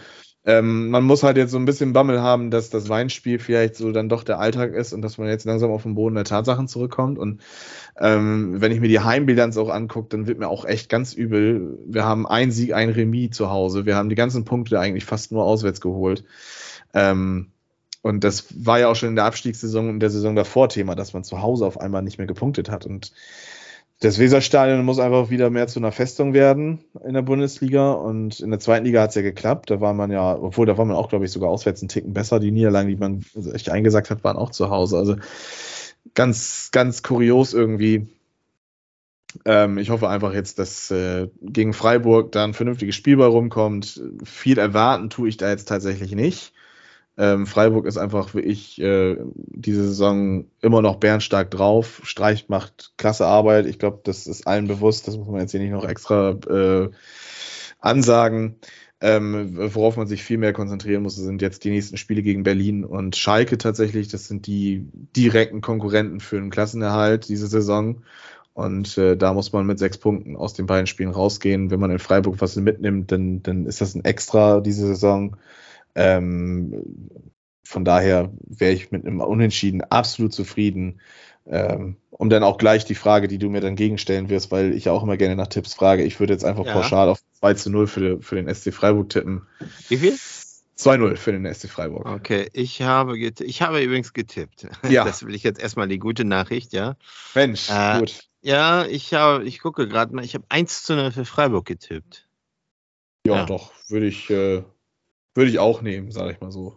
ähm, 0.48 0.88
man 0.88 1.04
muss 1.04 1.24
halt 1.24 1.36
jetzt 1.36 1.50
so 1.50 1.58
ein 1.58 1.66
bisschen 1.66 1.92
Bammel 1.92 2.22
haben, 2.22 2.50
dass 2.50 2.70
das 2.70 2.88
Weinspiel 2.88 3.38
vielleicht 3.38 3.76
so 3.76 3.92
dann 3.92 4.08
doch 4.08 4.24
der 4.24 4.38
Alltag 4.38 4.72
ist 4.72 4.94
und 4.94 5.02
dass 5.02 5.18
man 5.18 5.28
jetzt 5.28 5.44
langsam 5.44 5.70
auf 5.70 5.82
den 5.82 5.94
Boden 5.94 6.14
der 6.14 6.24
Tatsachen 6.24 6.68
zurückkommt. 6.68 7.18
Und 7.18 7.42
ähm, 8.00 8.58
wenn 8.58 8.72
ich 8.72 8.80
mir 8.80 8.88
die 8.88 9.00
Heimbilanz 9.00 9.58
auch 9.58 9.68
angucke, 9.68 10.08
dann 10.08 10.26
wird 10.26 10.38
mir 10.38 10.48
auch 10.48 10.64
echt 10.64 10.88
ganz 10.88 11.12
übel. 11.12 11.78
Wir 11.86 12.06
haben 12.06 12.26
ein 12.26 12.50
Sieg, 12.50 12.72
ein 12.72 12.88
Remis 12.88 13.36
zu 13.36 13.50
Hause. 13.50 13.84
Wir 13.84 13.94
haben 13.94 14.08
die 14.08 14.14
ganzen 14.14 14.46
Punkte 14.46 14.80
eigentlich 14.80 15.04
fast 15.04 15.32
nur 15.32 15.44
auswärts 15.44 15.82
geholt. 15.82 16.24
Ähm, 16.94 17.48
und 18.00 18.24
das 18.24 18.46
war 18.64 18.80
ja 18.80 18.88
auch 18.88 18.96
schon 18.96 19.10
in 19.10 19.16
der 19.16 19.26
Abstiegssaison 19.26 19.90
und 19.90 20.00
der 20.00 20.08
Saison 20.08 20.34
davor 20.34 20.70
Thema, 20.70 20.94
dass 20.94 21.12
man 21.12 21.24
zu 21.24 21.42
Hause 21.42 21.66
auf 21.66 21.78
einmal 21.78 22.00
nicht 22.00 22.16
mehr 22.16 22.26
gepunktet 22.26 22.70
hat. 22.70 22.86
Und 22.86 23.12
das 24.00 24.18
Weserstadion 24.18 24.84
muss 24.84 25.00
einfach 25.00 25.28
wieder 25.28 25.50
mehr 25.50 25.66
zu 25.66 25.80
einer 25.80 25.90
Festung 25.90 26.32
werden 26.32 26.78
in 27.04 27.14
der 27.14 27.22
Bundesliga. 27.22 27.92
Und 27.92 28.38
in 28.38 28.50
der 28.50 28.60
zweiten 28.60 28.84
Liga 28.84 29.02
hat 29.02 29.10
es 29.10 29.16
ja 29.16 29.22
geklappt. 29.22 29.70
Da 29.70 29.80
war 29.80 29.92
man 29.92 30.12
ja, 30.12 30.36
obwohl 30.36 30.66
da 30.66 30.78
war 30.78 30.84
man 30.84 30.96
auch, 30.96 31.08
glaube 31.08 31.24
ich, 31.24 31.32
sogar 31.32 31.50
auswärts 31.50 31.82
einen 31.82 31.88
Ticken 31.88 32.12
besser. 32.12 32.38
Die 32.38 32.52
Niederlagen, 32.52 32.88
die 32.88 32.96
man 32.96 33.24
echt 33.52 33.70
eingesagt 33.70 34.10
hat, 34.10 34.22
waren 34.22 34.36
auch 34.36 34.50
zu 34.50 34.70
Hause. 34.70 34.98
Also 34.98 35.16
ganz, 36.14 36.70
ganz 36.70 37.02
kurios 37.02 37.54
irgendwie. 37.54 38.06
Ähm, 39.44 39.78
ich 39.78 39.90
hoffe 39.90 40.08
einfach 40.08 40.32
jetzt, 40.32 40.60
dass 40.60 40.92
äh, 40.92 41.28
gegen 41.42 41.72
Freiburg 41.72 42.30
da 42.30 42.44
ein 42.44 42.54
vernünftiges 42.54 42.94
Spiel 42.94 43.16
bei 43.16 43.26
rumkommt. 43.26 44.00
Viel 44.22 44.58
erwarten 44.58 45.10
tue 45.10 45.28
ich 45.28 45.38
da 45.38 45.50
jetzt 45.50 45.68
tatsächlich 45.68 46.14
nicht. 46.14 46.52
Ähm, 47.20 47.46
Freiburg 47.46 47.86
ist 47.86 47.98
einfach 47.98 48.32
wirklich 48.32 48.80
äh, 48.80 49.16
diese 49.34 49.88
Saison 49.88 50.46
immer 50.62 50.82
noch 50.82 50.96
bärenstark 50.96 51.50
drauf. 51.50 52.00
Streich 52.04 52.48
macht 52.48 52.92
klasse 52.96 53.26
Arbeit. 53.26 53.66
Ich 53.66 53.80
glaube, 53.80 54.00
das 54.04 54.28
ist 54.28 54.46
allen 54.46 54.68
bewusst. 54.68 55.08
Das 55.08 55.16
muss 55.16 55.26
man 55.26 55.40
jetzt 55.40 55.50
hier 55.50 55.60
nicht 55.60 55.72
noch 55.72 55.86
extra 55.86 56.30
äh, 56.48 56.90
ansagen. 57.80 58.56
Ähm, 59.00 59.74
worauf 59.74 59.96
man 59.96 60.06
sich 60.06 60.24
viel 60.24 60.38
mehr 60.38 60.52
konzentrieren 60.52 61.02
muss, 61.04 61.16
sind 61.16 61.40
jetzt 61.40 61.62
die 61.62 61.70
nächsten 61.70 61.96
Spiele 61.96 62.22
gegen 62.22 62.42
Berlin 62.44 62.84
und 62.84 63.16
Schalke 63.16 63.58
tatsächlich. 63.58 64.08
Das 64.08 64.28
sind 64.28 64.46
die 64.46 64.86
direkten 65.16 65.60
Konkurrenten 65.60 66.20
für 66.20 66.36
den 66.36 66.50
Klassenerhalt 66.50 67.28
diese 67.28 67.48
Saison. 67.48 68.02
Und 68.54 68.96
äh, 68.98 69.16
da 69.16 69.34
muss 69.34 69.52
man 69.52 69.66
mit 69.66 69.78
sechs 69.80 69.98
Punkten 69.98 70.36
aus 70.36 70.54
den 70.54 70.66
beiden 70.66 70.86
Spielen 70.86 71.10
rausgehen. 71.10 71.70
Wenn 71.70 71.80
man 71.80 71.90
in 71.90 71.98
Freiburg 71.98 72.40
was 72.40 72.54
mitnimmt, 72.56 73.10
dann, 73.10 73.42
dann 73.42 73.66
ist 73.66 73.80
das 73.80 73.94
ein 73.94 74.04
Extra 74.04 74.60
diese 74.60 74.86
Saison. 74.86 75.36
Ähm, 75.98 76.84
von 77.64 77.84
daher 77.84 78.32
wäre 78.46 78.72
ich 78.72 78.90
mit 78.90 79.04
einem 79.04 79.20
Unentschieden 79.20 79.82
absolut 79.82 80.32
zufrieden. 80.32 81.00
Ähm, 81.46 81.96
um 82.10 82.28
dann 82.28 82.42
auch 82.42 82.58
gleich 82.58 82.84
die 82.84 82.94
Frage, 82.94 83.26
die 83.26 83.38
du 83.38 83.48
mir 83.48 83.60
dann 83.60 83.74
gegenstellen 83.74 84.28
wirst, 84.28 84.50
weil 84.50 84.74
ich 84.74 84.84
ja 84.84 84.92
auch 84.92 85.02
immer 85.02 85.16
gerne 85.16 85.34
nach 85.34 85.46
Tipps 85.46 85.74
frage. 85.74 86.02
Ich 86.04 86.20
würde 86.20 86.34
jetzt 86.34 86.44
einfach 86.44 86.64
Ja. 86.64 86.72
pauschal 86.74 87.08
auf 87.08 87.20
2 87.40 87.54
zu 87.54 87.70
0 87.70 87.86
für, 87.86 88.20
für 88.20 88.36
den 88.36 88.52
SC 88.54 88.72
Freiburg 88.72 89.08
tippen. 89.08 89.46
Wie 89.88 89.96
viel? 89.96 90.14
2-0 90.78 91.16
für 91.16 91.32
den 91.32 91.52
SC 91.52 91.68
Freiburg. 91.68 92.06
Okay, 92.06 92.48
ich 92.52 92.82
habe, 92.82 93.18
ich 93.18 93.62
habe 93.62 93.82
übrigens 93.82 94.12
getippt. 94.12 94.68
Ja. 94.88 95.04
Das 95.04 95.24
will 95.24 95.34
ich 95.34 95.42
jetzt 95.42 95.60
erstmal 95.60 95.88
die 95.88 95.98
gute 95.98 96.24
Nachricht, 96.24 96.72
ja. 96.72 96.96
Mensch, 97.34 97.68
Äh, 97.70 97.98
gut. 97.98 98.28
Ja, 98.42 98.86
ich 98.86 99.12
habe, 99.14 99.44
ich 99.44 99.58
gucke 99.60 99.88
gerade 99.88 100.14
mal, 100.14 100.24
ich 100.24 100.34
habe 100.34 100.44
1 100.48 100.84
zu 100.84 100.94
0 100.94 101.10
für 101.10 101.24
Freiburg 101.24 101.66
getippt. 101.66 102.28
Ja, 103.26 103.36
ja. 103.36 103.46
doch, 103.46 103.72
würde 103.88 104.06
ich, 104.06 104.30
äh, 104.30 104.62
würde 105.38 105.50
ich 105.50 105.58
auch 105.58 105.80
nehmen, 105.80 106.10
sage 106.10 106.32
ich 106.32 106.40
mal 106.40 106.52
so. 106.52 106.76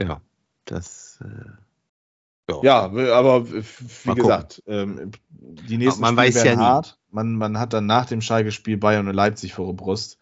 Ja. 0.00 0.22
Das, 0.64 1.18
äh, 1.22 2.54
Ja, 2.62 2.84
aber 2.84 3.50
wie 3.50 3.62
Mal 4.04 4.14
gesagt, 4.14 4.62
ähm, 4.66 5.10
die 5.30 5.76
nächsten 5.76 6.00
Man 6.00 6.14
Spiele 6.16 6.30
ja 6.30 6.44
werden 6.44 6.58
nie. 6.60 6.64
hart. 6.64 6.98
Man, 7.10 7.36
man 7.36 7.58
hat 7.58 7.72
dann 7.72 7.86
nach 7.86 8.06
dem 8.06 8.20
Schalke-Spiel 8.20 8.76
Bayern 8.78 9.08
und 9.08 9.14
Leipzig 9.14 9.54
vor 9.54 9.66
der 9.66 9.72
Brust. 9.74 10.18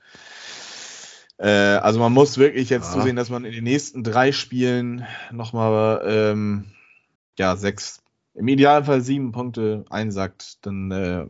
Äh, 1.39 1.49
also 1.49 2.01
man 2.01 2.13
muss 2.13 2.39
wirklich 2.39 2.71
jetzt 2.71 2.89
Ja. 2.89 3.01
zusehen, 3.01 3.17
dass 3.17 3.31
man 3.31 3.45
in 3.45 3.53
den 3.53 3.65
nächsten 3.65 4.03
drei 4.03 4.33
Spielen 4.33 5.07
nochmal 5.31 6.03
ähm, 6.07 6.73
ja, 7.39 7.57
sechs, 7.57 8.03
im 8.35 8.49
Idealfall 8.49 9.03
sieben 9.03 9.33
Punkte 9.33 9.85
einsackt, 9.91 10.65
dann 10.67 10.91
äh, 10.91 11.27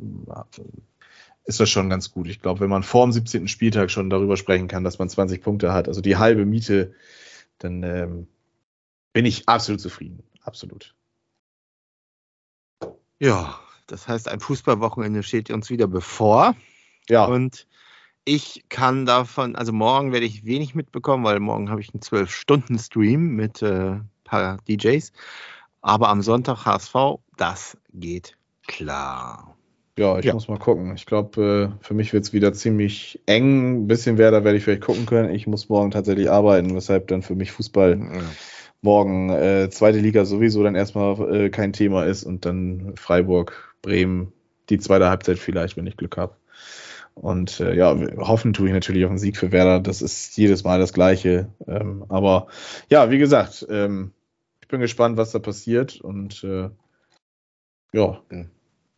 ist 1.50 1.60
das 1.60 1.68
schon 1.68 1.90
ganz 1.90 2.12
gut. 2.12 2.28
Ich 2.28 2.40
glaube, 2.40 2.60
wenn 2.60 2.70
man 2.70 2.84
vor 2.84 3.04
dem 3.04 3.12
17. 3.12 3.48
Spieltag 3.48 3.90
schon 3.90 4.08
darüber 4.08 4.36
sprechen 4.36 4.68
kann, 4.68 4.84
dass 4.84 4.98
man 4.98 5.08
20 5.08 5.42
Punkte 5.42 5.72
hat, 5.72 5.88
also 5.88 6.00
die 6.00 6.16
halbe 6.16 6.46
Miete, 6.46 6.94
dann 7.58 7.82
ähm, 7.82 8.28
bin 9.12 9.26
ich 9.26 9.48
absolut 9.48 9.80
zufrieden. 9.80 10.22
Absolut. 10.42 10.94
ja, 13.18 13.58
das 13.88 14.06
heißt, 14.06 14.28
ein 14.28 14.40
Fußballwochenende 14.40 15.22
steht 15.22 15.50
uns 15.50 15.68
wieder 15.70 15.88
bevor. 15.88 16.54
Ja, 17.08 17.24
Und 17.24 17.66
ich 18.24 18.64
kann 18.68 19.04
davon, 19.04 19.56
also 19.56 19.72
morgen 19.72 20.12
werde 20.12 20.26
ich 20.26 20.44
wenig 20.44 20.76
mitbekommen, 20.76 21.24
weil 21.24 21.40
morgen 21.40 21.68
habe 21.68 21.80
ich 21.80 21.92
einen 21.92 22.00
12-Stunden-Stream 22.00 23.34
mit 23.34 23.60
äh, 23.60 23.96
ein 23.96 24.10
paar 24.22 24.58
DJs. 24.68 25.12
Aber 25.80 26.10
am 26.10 26.22
Sonntag 26.22 26.64
HSV, 26.64 26.94
das 27.36 27.76
geht 27.92 28.36
klar. 28.68 29.56
Ja, 29.98 30.18
ich 30.18 30.24
Ja. 30.24 30.34
muss 30.34 30.48
mal 30.48 30.58
gucken. 30.58 30.94
Ich 30.94 31.06
glaube, 31.06 31.74
äh, 31.80 31.84
für 31.84 31.94
mich 31.94 32.12
wird 32.12 32.24
es 32.24 32.32
wieder 32.32 32.52
ziemlich 32.52 33.20
eng. 33.26 33.82
Ein 33.82 33.86
bisschen 33.86 34.18
Werder 34.18 34.44
werde 34.44 34.58
ich 34.58 34.64
vielleicht 34.64 34.82
gucken 34.82 35.06
können. 35.06 35.34
Ich 35.34 35.46
muss 35.46 35.68
morgen 35.68 35.90
tatsächlich 35.90 36.30
arbeiten, 36.30 36.74
weshalb 36.74 37.08
dann 37.08 37.22
für 37.22 37.34
mich 37.34 37.52
Fußball 37.52 38.00
morgen 38.82 39.30
äh, 39.30 39.68
zweite 39.70 39.98
Liga 39.98 40.24
sowieso 40.24 40.62
dann 40.62 40.74
erstmal 40.74 41.34
äh, 41.34 41.50
kein 41.50 41.72
Thema 41.72 42.04
ist 42.04 42.24
und 42.24 42.44
dann 42.44 42.94
Freiburg, 42.96 43.74
Bremen, 43.82 44.32
die 44.70 44.78
zweite 44.78 45.08
Halbzeit 45.08 45.38
vielleicht, 45.38 45.76
wenn 45.76 45.86
ich 45.86 45.96
Glück 45.96 46.16
habe. 46.16 46.36
Und 47.14 47.60
äh, 47.60 47.74
ja, 47.74 47.94
hoffen 48.18 48.52
tue 48.52 48.68
ich 48.68 48.72
natürlich 48.72 49.04
auf 49.04 49.10
einen 49.10 49.18
Sieg 49.18 49.36
für 49.36 49.52
Werder. 49.52 49.80
Das 49.80 50.00
ist 50.00 50.36
jedes 50.38 50.64
Mal 50.64 50.78
das 50.78 50.92
Gleiche. 50.92 51.48
Ähm, 51.66 52.04
aber 52.08 52.46
ja, 52.88 53.10
wie 53.10 53.18
gesagt, 53.18 53.66
ähm, 53.68 54.12
ich 54.62 54.68
bin 54.68 54.80
gespannt, 54.80 55.16
was 55.18 55.32
da 55.32 55.38
passiert 55.40 56.00
und 56.00 56.42
äh, 56.44 56.70
ja, 57.92 58.22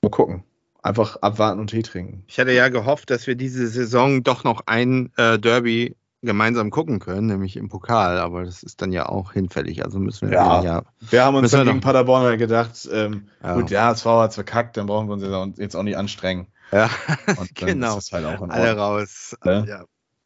mal 0.03 0.11
gucken. 0.11 0.45
Einfach 0.83 1.17
abwarten 1.23 1.61
und 1.61 1.69
Tee 1.69 1.83
trinken. 1.83 2.25
Ich 2.27 2.39
hatte 2.41 2.53
ja 2.53 2.69
gehofft, 2.69 3.11
dass 3.11 3.27
wir 3.27 3.37
diese 3.37 3.69
Saison 3.69 4.23
doch 4.25 4.43
noch 4.45 4.63
ein 4.67 5.13
äh, 5.17 5.39
Derby 5.39 5.97
gemeinsam 6.23 6.71
gucken 6.71 6.99
können, 7.01 7.27
nämlich 7.29 7.57
im 7.57 7.69
Pokal, 7.69 8.19
aber 8.19 8.45
das 8.45 8.63
ist 8.63 8.81
dann 8.83 8.93
ja 8.93 9.09
auch 9.09 9.33
hinfällig. 9.33 9.85
Also 9.85 9.99
müssen 9.99 10.31
wir 10.31 10.37
Ja. 10.37 10.63
ja, 10.63 10.83
Wir 11.01 11.25
haben 11.25 11.35
uns 11.37 11.51
dann 11.53 11.67
gegen 11.67 11.81
Paderborn 11.81 12.23
halt 12.25 12.39
gedacht, 12.39 12.89
ähm, 12.93 13.29
Ja. 13.43 13.55
gut, 13.55 13.71
der 13.71 13.85
HSV 13.85 14.05
hat 14.07 14.35
verkackt, 14.35 14.77
dann 14.77 14.87
brauchen 14.87 15.09
wir 15.09 15.15
uns 15.41 15.59
jetzt 15.59 15.75
auch- 15.77 15.83
nicht 15.83 15.97
anstrengen. 15.97 16.47
ja. 16.73 16.89
Genau. 17.55 17.99
halt 18.01 18.51
alle 18.51 18.77
raus. 18.77 19.37
Ne? 19.45 19.65
Ja. 19.69 19.85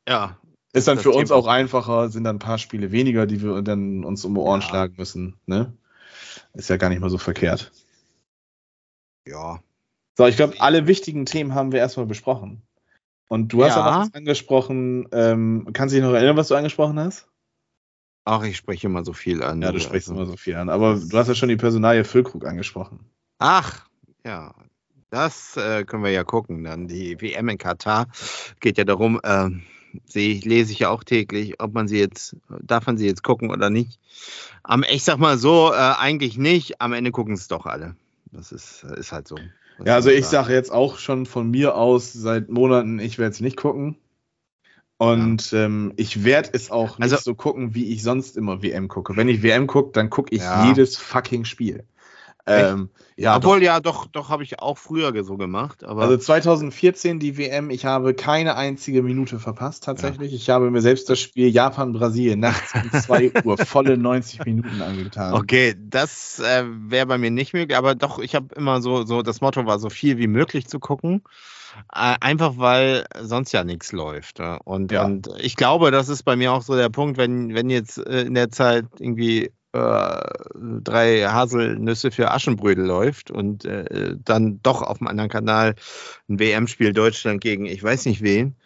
ja. 0.09 0.37
Ist 0.73 0.87
dann 0.89 0.99
für 0.99 1.11
uns 1.11 1.29
Thema. 1.31 1.39
auch 1.41 1.47
einfacher, 1.47 2.09
sind 2.11 2.25
dann 2.25 2.37
ein 2.37 2.41
paar 2.41 2.59
Spiele 2.59 2.93
weniger, 2.93 3.27
die 3.27 3.43
wir 3.43 3.63
dann 3.63 4.05
uns 4.05 4.25
um 4.27 4.35
die 4.35 4.41
Ohren 4.41 4.61
Ja. 4.61 4.67
schlagen 4.67 4.95
müssen. 4.99 5.37
Ne? 5.47 5.73
Ist 6.53 6.69
ja 6.71 6.77
gar 6.77 6.91
nicht 6.91 7.01
mal 7.01 7.09
so 7.11 7.17
verkehrt. 7.19 7.73
Ja. 9.27 9.61
So, 10.17 10.27
ich 10.27 10.37
glaube, 10.37 10.55
alle 10.61 10.87
wichtigen 10.87 11.27
Themen 11.27 11.55
haben 11.55 11.73
wir 11.73 11.81
erstmal 11.81 12.07
besprochen. 12.07 12.63
Und 13.29 13.53
du 13.53 13.65
hast 13.65 13.77
Ja. 13.77 14.01
was 14.01 14.15
angesprochen. 14.15 15.09
Ähm, 15.13 15.69
kannst 15.73 15.93
du 15.95 15.97
dich 16.01 16.07
noch 16.07 16.15
erinnern, 16.15 16.37
was 16.37 16.49
du 16.49 16.55
angesprochen 16.55 16.99
hast? 16.99 17.29
Ach, 18.25 18.43
ich 18.45 18.57
spreche 18.57 18.87
immer 18.87 19.05
so 19.05 19.13
viel 19.13 19.43
an. 19.43 19.61
Ja, 19.63 19.73
du 19.73 19.81
sprichst 19.81 20.09
Also- 20.09 20.21
immer 20.21 20.31
so 20.31 20.37
viel 20.37 20.57
an. 20.57 20.69
Aber 20.69 20.97
du 20.97 21.17
hast 21.19 21.29
ja 21.29 21.35
schon 21.35 21.49
die 21.49 21.57
Personalie 21.57 22.05
Füllkrug 22.05 22.47
angesprochen. 22.47 23.01
Ach, 23.39 23.87
ja. 24.25 24.55
Das 25.11 25.57
äh, 25.57 25.85
können 25.85 26.03
wir 26.03 26.11
ja 26.11 26.25
gucken. 26.25 26.65
Dann 26.65 26.89
die 26.89 27.21
WM 27.21 27.49
in 27.49 27.59
Katar 27.59 28.07
geht 28.61 28.79
ja 28.79 28.85
darum, 28.85 29.21
sehe 30.05 30.31
ich, 30.35 30.45
lese 30.45 30.73
ich 30.73 30.81
ja 30.81 30.89
auch 30.91 31.05
täglich, 31.05 31.61
ob 31.61 31.73
man 31.75 31.89
sie 31.89 31.99
jetzt, 31.99 32.37
darf 32.61 32.87
man 32.87 32.99
sie 32.99 33.07
jetzt 33.07 33.23
gucken 33.23 33.51
oder 33.51 33.71
nicht. 33.71 34.01
Am, 34.65 34.85
ich 34.91 35.05
sag 35.05 35.19
mal 35.19 35.39
so, 35.39 35.73
äh, 35.73 35.77
eigentlich 35.77 36.37
nicht. 36.39 36.81
Am 36.81 36.93
Ende 36.93 37.13
gucken 37.13 37.35
es 37.35 37.49
doch 37.49 37.67
alle. 37.67 37.97
Das 38.33 38.51
ist, 38.53 38.83
ist 38.85 39.13
halt 39.13 39.29
so. 39.29 39.37
Ja, 39.85 39.95
also 39.95 40.11
ich 40.11 40.27
sage 40.27 40.53
jetzt 40.55 40.73
auch 40.73 40.99
schon 40.99 41.27
von 41.27 41.51
mir 41.51 41.77
aus 41.77 42.13
seit 42.13 42.49
Monaten, 42.49 42.99
ich 42.99 43.19
werde 43.19 43.33
es 43.33 43.41
nicht 43.41 43.57
gucken. 43.57 43.97
Und 44.99 45.53
ähm, 45.53 45.93
ich 45.97 46.25
werde 46.25 46.51
es 46.55 46.71
auch 46.71 46.99
nicht 46.99 47.13
Also- 47.13 47.23
so 47.23 47.35
gucken, 47.35 47.75
wie 47.75 47.93
ich 47.93 48.03
sonst 48.03 48.37
immer 48.39 48.63
WM 48.63 48.89
gucke. 48.89 49.15
Wenn 49.17 49.29
ich 49.29 49.43
WM 49.43 49.67
gucke, 49.67 49.93
dann 49.93 50.09
gucke 50.09 50.35
ich 50.35 50.41
Ja. 50.41 50.67
jedes 50.67 50.97
fucking 50.97 51.45
Spiel. 51.45 51.85
Ähm, 52.49 52.91
ja, 53.17 53.37
Obwohl, 53.37 53.63
ja, 53.63 53.81
doch, 53.81 54.07
doch 54.07 54.29
habe 54.29 54.43
ich 54.43 54.61
auch 54.61 54.79
früher 54.79 55.25
so 55.25 55.37
gemacht. 55.37 55.83
doch. 55.83 55.97
Also 55.97 56.17
2014 56.17 57.19
die 57.19 57.39
WM, 57.39 57.71
ich 57.71 57.85
habe 57.85 58.15
keine 58.15 58.57
einzige 58.57 59.03
Minute 59.03 59.39
verpasst 59.39 59.85
tatsächlich. 59.85 60.33
Ich 60.33 60.49
habe 60.51 60.71
mir 60.71 60.81
selbst 60.81 61.11
das 61.11 61.19
Spiel 61.19 61.49
Japan-Brasilien 61.49 62.39
nachts 62.41 62.73
um 62.75 62.91
2 63.01 63.33
Uhr 63.45 63.57
volle 63.59 63.97
90 63.97 64.45
Minuten 64.45 64.81
angetan. 64.83 65.35
Okay, 65.35 65.75
das 65.79 66.39
äh, 66.39 66.65
wäre 66.67 67.07
bei 67.07 67.19
mir 67.19 67.31
nicht 67.31 67.53
möglich, 67.53 67.77
aber 67.77 67.95
doch, 67.95 68.19
ich 68.19 68.35
habe 68.35 68.55
immer 68.55 68.81
so, 68.81 69.05
so, 69.05 69.23
das 69.23 69.41
Motto 69.41 69.67
war, 69.67 69.79
so 69.79 69.91
viel 69.91 70.19
wie 70.19 70.29
möglich 70.29 70.69
zu 70.69 70.79
gucken. 70.79 71.23
Äh, 71.93 72.17
einfach 72.21 72.55
weil 72.59 73.07
sonst 73.21 73.53
ja 73.53 73.65
nichts 73.65 73.93
läuft. 73.93 74.39
ja. 74.39 74.57
Und, 74.65 74.93
Ja. 74.93 75.05
und 75.05 75.29
ich 75.41 75.57
glaube, 75.57 75.91
das 75.91 76.09
ist 76.09 76.23
bei 76.23 76.37
mir 76.37 76.53
auch 76.53 76.63
so 76.63 76.75
der 76.77 76.91
Punkt, 76.91 77.19
wenn, 77.19 77.55
wenn 77.55 77.71
jetzt 77.71 77.99
äh, 77.99 78.23
in 78.23 78.35
der 78.35 78.51
Zeit 78.51 78.87
irgendwie 78.99 79.51
äh, 79.77 80.81
drei 80.83 81.23
Haselnüsse 81.27 82.11
für 82.11 82.31
Aschenbrödel 82.31 82.85
läuft 82.85 83.31
und 83.31 83.65
äh, 83.65 84.17
dann 84.25 84.61
doch 84.63 84.83
auf 84.83 84.99
dem 84.99 85.07
anderen 85.07 85.31
Kanal 85.31 85.75
ein 86.29 86.39
WM-Spiel 86.39 86.93
Deutschland 86.93 87.41
gegen 87.41 87.67
ich 87.67 87.83
weiß 87.83 88.07
nicht 88.07 88.23
wen, 88.23 88.57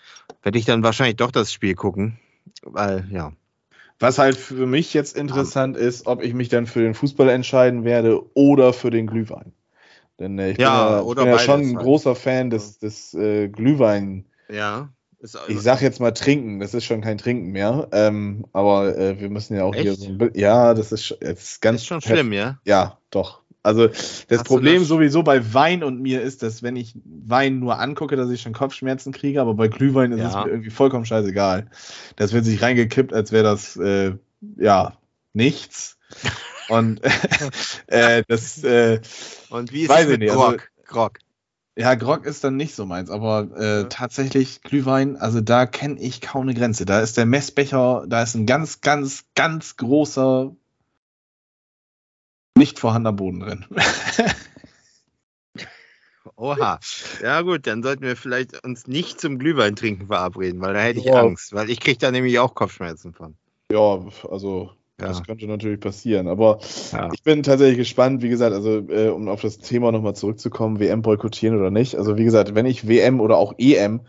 werde 0.42 0.58
ich 0.58 0.64
dann 0.64 0.82
wahrscheinlich 0.82 1.16
doch 1.16 1.30
das 1.30 1.52
Spiel 1.52 1.74
gucken. 1.74 2.18
Weil, 2.62 3.06
ja. 3.10 3.32
Was 3.98 4.18
halt 4.18 4.36
für 4.36 4.66
mich 4.66 4.94
jetzt 4.94 5.16
interessant 5.16 5.76
ist, 5.76 6.06
ob 6.06 6.22
ich 6.22 6.32
mich 6.32 6.48
dann 6.48 6.66
für 6.66 6.80
den 6.80 6.94
Fußball 6.94 7.28
entscheiden 7.28 7.84
werde 7.84 8.22
oder 8.34 8.72
für 8.72 8.90
den 8.90 9.06
Glühwein. 9.06 9.52
Denn 10.18 10.38
äh, 10.38 10.52
ich 10.52 10.56
bin 10.56 10.66
Ja, 10.66 11.00
ja, 11.00 11.08
ich 11.08 11.14
bin 11.14 11.26
ja 11.26 11.38
schon 11.38 11.60
ein 11.60 11.76
halt. 11.76 11.84
großer 11.84 12.14
Fan 12.14 12.50
des, 12.50 12.78
des 12.78 13.14
äh, 13.14 13.48
Glühwein. 13.48 14.24
Ja. 14.48 14.90
Ich 15.48 15.60
sag 15.60 15.82
jetzt 15.82 16.00
mal 16.00 16.12
trinken, 16.12 16.60
das 16.60 16.72
ist 16.72 16.84
schon 16.84 17.02
kein 17.02 17.18
Trinken 17.18 17.50
mehr. 17.52 17.88
Ähm, 17.92 18.46
aber 18.52 18.96
äh, 18.96 19.20
wir 19.20 19.28
müssen 19.28 19.54
ja 19.56 19.64
auch 19.64 19.74
hier 19.74 19.92
Echt? 19.92 20.00
so 20.00 20.08
ein 20.08 20.18
Bild. 20.18 20.36
Ja, 20.36 20.72
das 20.74 20.92
ist, 20.92 21.10
ist 21.10 21.60
ganz 21.60 21.82
ist 21.82 21.86
schon 21.86 22.00
schlimm, 22.00 22.32
ja? 22.32 22.58
Ja, 22.64 22.98
doch. 23.10 23.40
Also 23.62 23.88
das 23.88 24.26
Hast 24.30 24.44
Problem 24.44 24.78
das- 24.78 24.88
sowieso 24.88 25.22
bei 25.22 25.52
Wein 25.52 25.84
und 25.84 26.00
mir 26.00 26.22
ist, 26.22 26.42
dass 26.42 26.62
wenn 26.62 26.76
ich 26.76 26.94
Wein 27.04 27.58
nur 27.58 27.78
angucke, 27.78 28.16
dass 28.16 28.30
ich 28.30 28.40
schon 28.40 28.54
Kopfschmerzen 28.54 29.12
kriege, 29.12 29.42
aber 29.42 29.52
bei 29.52 29.68
Glühwein 29.68 30.12
ist 30.12 30.24
es 30.24 30.32
Ja. 30.32 30.44
mir 30.44 30.50
irgendwie 30.52 30.70
vollkommen 30.70 31.04
scheißegal. 31.04 31.66
Das 32.16 32.32
wird 32.32 32.46
sich 32.46 32.62
reingekippt, 32.62 33.12
als 33.12 33.30
wäre 33.32 33.44
das 33.44 33.76
äh, 33.76 34.12
ja 34.56 34.94
nichts. 35.34 35.98
Und 36.70 37.02
äh, 37.88 38.22
das 38.26 38.64
äh, 38.64 39.00
Und 39.50 39.70
wie 39.72 39.82
ist 39.82 39.90
Weiß 39.90 39.98
es 40.00 40.04
ich 40.06 40.10
mit 40.12 40.20
nicht, 40.20 40.30
also- 40.30 40.56
Grog? 40.86 41.18
Ja, 41.80 41.94
Grog 41.94 42.26
ist 42.26 42.44
dann 42.44 42.56
nicht 42.56 42.74
so 42.74 42.84
meins, 42.84 43.08
aber 43.10 43.48
äh, 43.56 43.80
Ja. 43.80 43.84
tatsächlich 43.84 44.60
Glühwein, 44.60 45.16
also 45.16 45.40
da 45.40 45.64
kenne 45.64 45.98
ich 45.98 46.20
kaum 46.20 46.42
eine 46.42 46.52
Grenze. 46.54 46.84
Da 46.84 47.00
ist 47.00 47.16
der 47.16 47.24
Messbecher, 47.24 48.04
da 48.06 48.22
ist 48.22 48.34
ein 48.34 48.44
ganz, 48.44 48.82
ganz, 48.82 49.24
ganz 49.34 49.76
großer, 49.78 50.54
nicht 52.58 52.78
vorhandener 52.78 53.14
Boden 53.14 53.40
drin. 53.40 53.64
Oha. 56.36 56.78
Ja 57.22 57.40
gut, 57.42 57.66
dann 57.66 57.82
sollten 57.82 58.02
wir 58.02 58.16
vielleicht 58.16 58.62
uns 58.64 58.86
nicht 58.86 59.20
zum 59.20 59.38
Glühwein 59.38 59.74
trinken 59.76 60.06
verabreden, 60.06 60.60
weil 60.60 60.74
da 60.74 60.80
hätte 60.80 61.00
ich 61.00 61.06
Ja. 61.06 61.20
Angst, 61.22 61.52
weil 61.54 61.70
ich 61.70 61.80
kriege 61.80 61.98
da 61.98 62.10
nämlich 62.10 62.38
auch 62.38 62.54
Kopfschmerzen 62.54 63.14
von. 63.14 63.36
ja, 63.72 64.00
also 64.30 64.72
Ja. 65.00 65.08
das 65.08 65.22
könnte 65.22 65.46
natürlich 65.46 65.80
passieren, 65.80 66.28
aber 66.28 66.58
Ja. 66.92 67.08
ich 67.12 67.22
bin 67.22 67.42
tatsächlich 67.42 67.78
gespannt, 67.78 68.22
wie 68.22 68.28
gesagt, 68.28 68.54
also 68.54 68.78
äh, 68.88 69.08
um 69.08 69.28
auf 69.28 69.40
das 69.42 69.58
Thema 69.58 69.92
nochmal 69.92 70.14
zurückzukommen, 70.14 70.80
WM 70.80 71.02
boykottieren 71.02 71.58
oder 71.58 71.70
nicht. 71.70 71.96
Also 71.96 72.16
wie 72.16 72.24
gesagt, 72.24 72.54
wenn 72.54 72.66
ich 72.66 72.86
WM 72.88 73.20
oder 73.20 73.36
auch 73.36 73.54
EM 73.58 74.00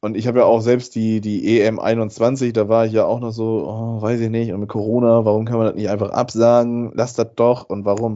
und 0.00 0.16
ich 0.16 0.28
habe 0.28 0.38
ja 0.40 0.44
auch 0.44 0.60
selbst 0.60 0.94
die, 0.94 1.20
die 1.20 1.60
EM 1.60 1.80
21, 1.80 2.52
da 2.52 2.68
war 2.68 2.86
ich 2.86 2.92
ja 2.92 3.04
auch 3.04 3.18
noch 3.18 3.32
so, 3.32 3.66
oh, 3.66 4.00
weiß 4.00 4.20
ich 4.20 4.30
nicht, 4.30 4.52
und 4.52 4.60
mit 4.60 4.68
Corona, 4.68 5.24
warum 5.24 5.44
kann 5.44 5.58
man 5.58 5.66
das 5.66 5.74
nicht 5.74 5.88
einfach 5.90 6.10
absagen? 6.10 6.92
Lass 6.94 7.14
das 7.14 7.34
doch. 7.34 7.68
Und 7.68 7.84
warum 7.84 8.14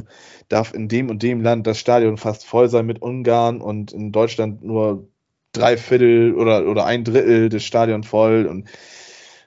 darf 0.48 0.74
in 0.74 0.86
dem 0.86 1.10
und 1.10 1.24
dem 1.24 1.42
Land 1.42 1.66
das 1.66 1.78
Stadion 1.78 2.18
fast 2.18 2.46
voll 2.46 2.68
sein 2.68 2.86
mit 2.86 3.02
Ungarn 3.02 3.60
und 3.60 3.92
in 3.92 4.12
Deutschland 4.12 4.62
nur 4.62 5.08
drei 5.50 5.76
Viertel 5.76 6.34
oder, 6.34 6.66
oder 6.68 6.86
ein 6.86 7.02
Drittel 7.02 7.48
des 7.48 7.64
Stadions 7.64 8.06
voll 8.06 8.46
und 8.46 8.68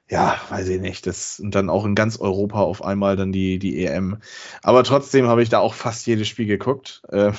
ja, 0.08 0.40
weiß 0.50 0.68
ich 0.70 0.82
nicht, 0.82 1.08
das 1.08 1.40
und 1.40 1.56
dann 1.56 1.70
auch 1.70 1.86
in 1.86 1.96
ganz 1.96 2.18
Europa 2.18 2.60
auf 2.60 2.84
einmal 2.84 3.16
dann 3.16 3.32
die, 3.32 3.58
die 3.58 3.84
EM. 3.84 4.18
Aber 4.62 4.84
trotzdem 4.84 5.28
habe 5.28 5.42
ich 5.42 5.50
da 5.50 5.60
auch 5.60 5.74
fast 5.74 6.06
jedes 6.06 6.28
Spiel 6.28 6.46
geguckt. 6.46 7.02
Äh, 7.10 7.32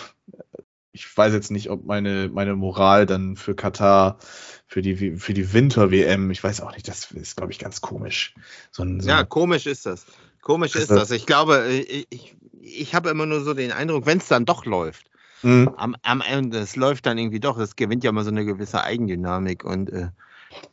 ich 0.93 1.17
weiß 1.17 1.33
jetzt 1.33 1.51
nicht, 1.51 1.71
ob 1.71 1.85
meine, 1.85 2.29
meine 2.33 2.57
Moral 2.57 3.07
dann 3.07 3.37
für 3.37 3.55
Katar, 3.55 4.19
für 4.67 4.83
die, 4.83 5.17
für 5.17 5.35
die 5.35 5.53
Winter-WM, 5.53 6.31
ich 6.31 6.43
weiß 6.43 6.63
auch 6.63 6.73
nicht, 6.73 6.89
das 6.89 7.13
ist, 7.13 7.37
glaube 7.37 7.53
ich, 7.53 7.59
ganz 7.59 7.83
komisch. 7.83 8.35
So 8.73 8.83
ein, 8.83 9.01
so 9.01 9.09
ja, 9.09 9.23
komisch 9.23 9.67
ist 9.67 9.87
das. 9.87 10.07
Komisch 10.41 10.75
ist, 10.75 10.83
ist 10.83 10.91
das. 10.91 11.09
das. 11.09 11.11
Ich 11.11 11.27
glaube, 11.27 11.69
ich, 11.69 12.07
ich, 12.11 12.37
ich 12.61 12.95
habe 12.95 13.11
immer 13.11 13.27
nur 13.27 13.43
so 13.43 13.55
den 13.55 13.73
Eindruck, 13.73 14.07
wenn 14.07 14.19
es 14.19 14.27
dann 14.27 14.45
doch 14.45 14.65
läuft, 14.65 15.11
mhm. 15.43 15.71
am, 15.77 15.97
am 16.03 16.21
Ende, 16.21 16.59
es 16.59 16.77
läuft 16.77 17.07
dann 17.07 17.19
irgendwie 17.19 17.41
doch, 17.41 17.59
es 17.59 17.77
gewinnt 17.77 18.03
ja 18.03 18.11
immer 18.11 18.25
so 18.25 18.31
eine 18.31 18.45
gewisse 18.45 18.83
Eigendynamik 18.83 19.65
und 19.65 19.91
äh, 19.91 20.09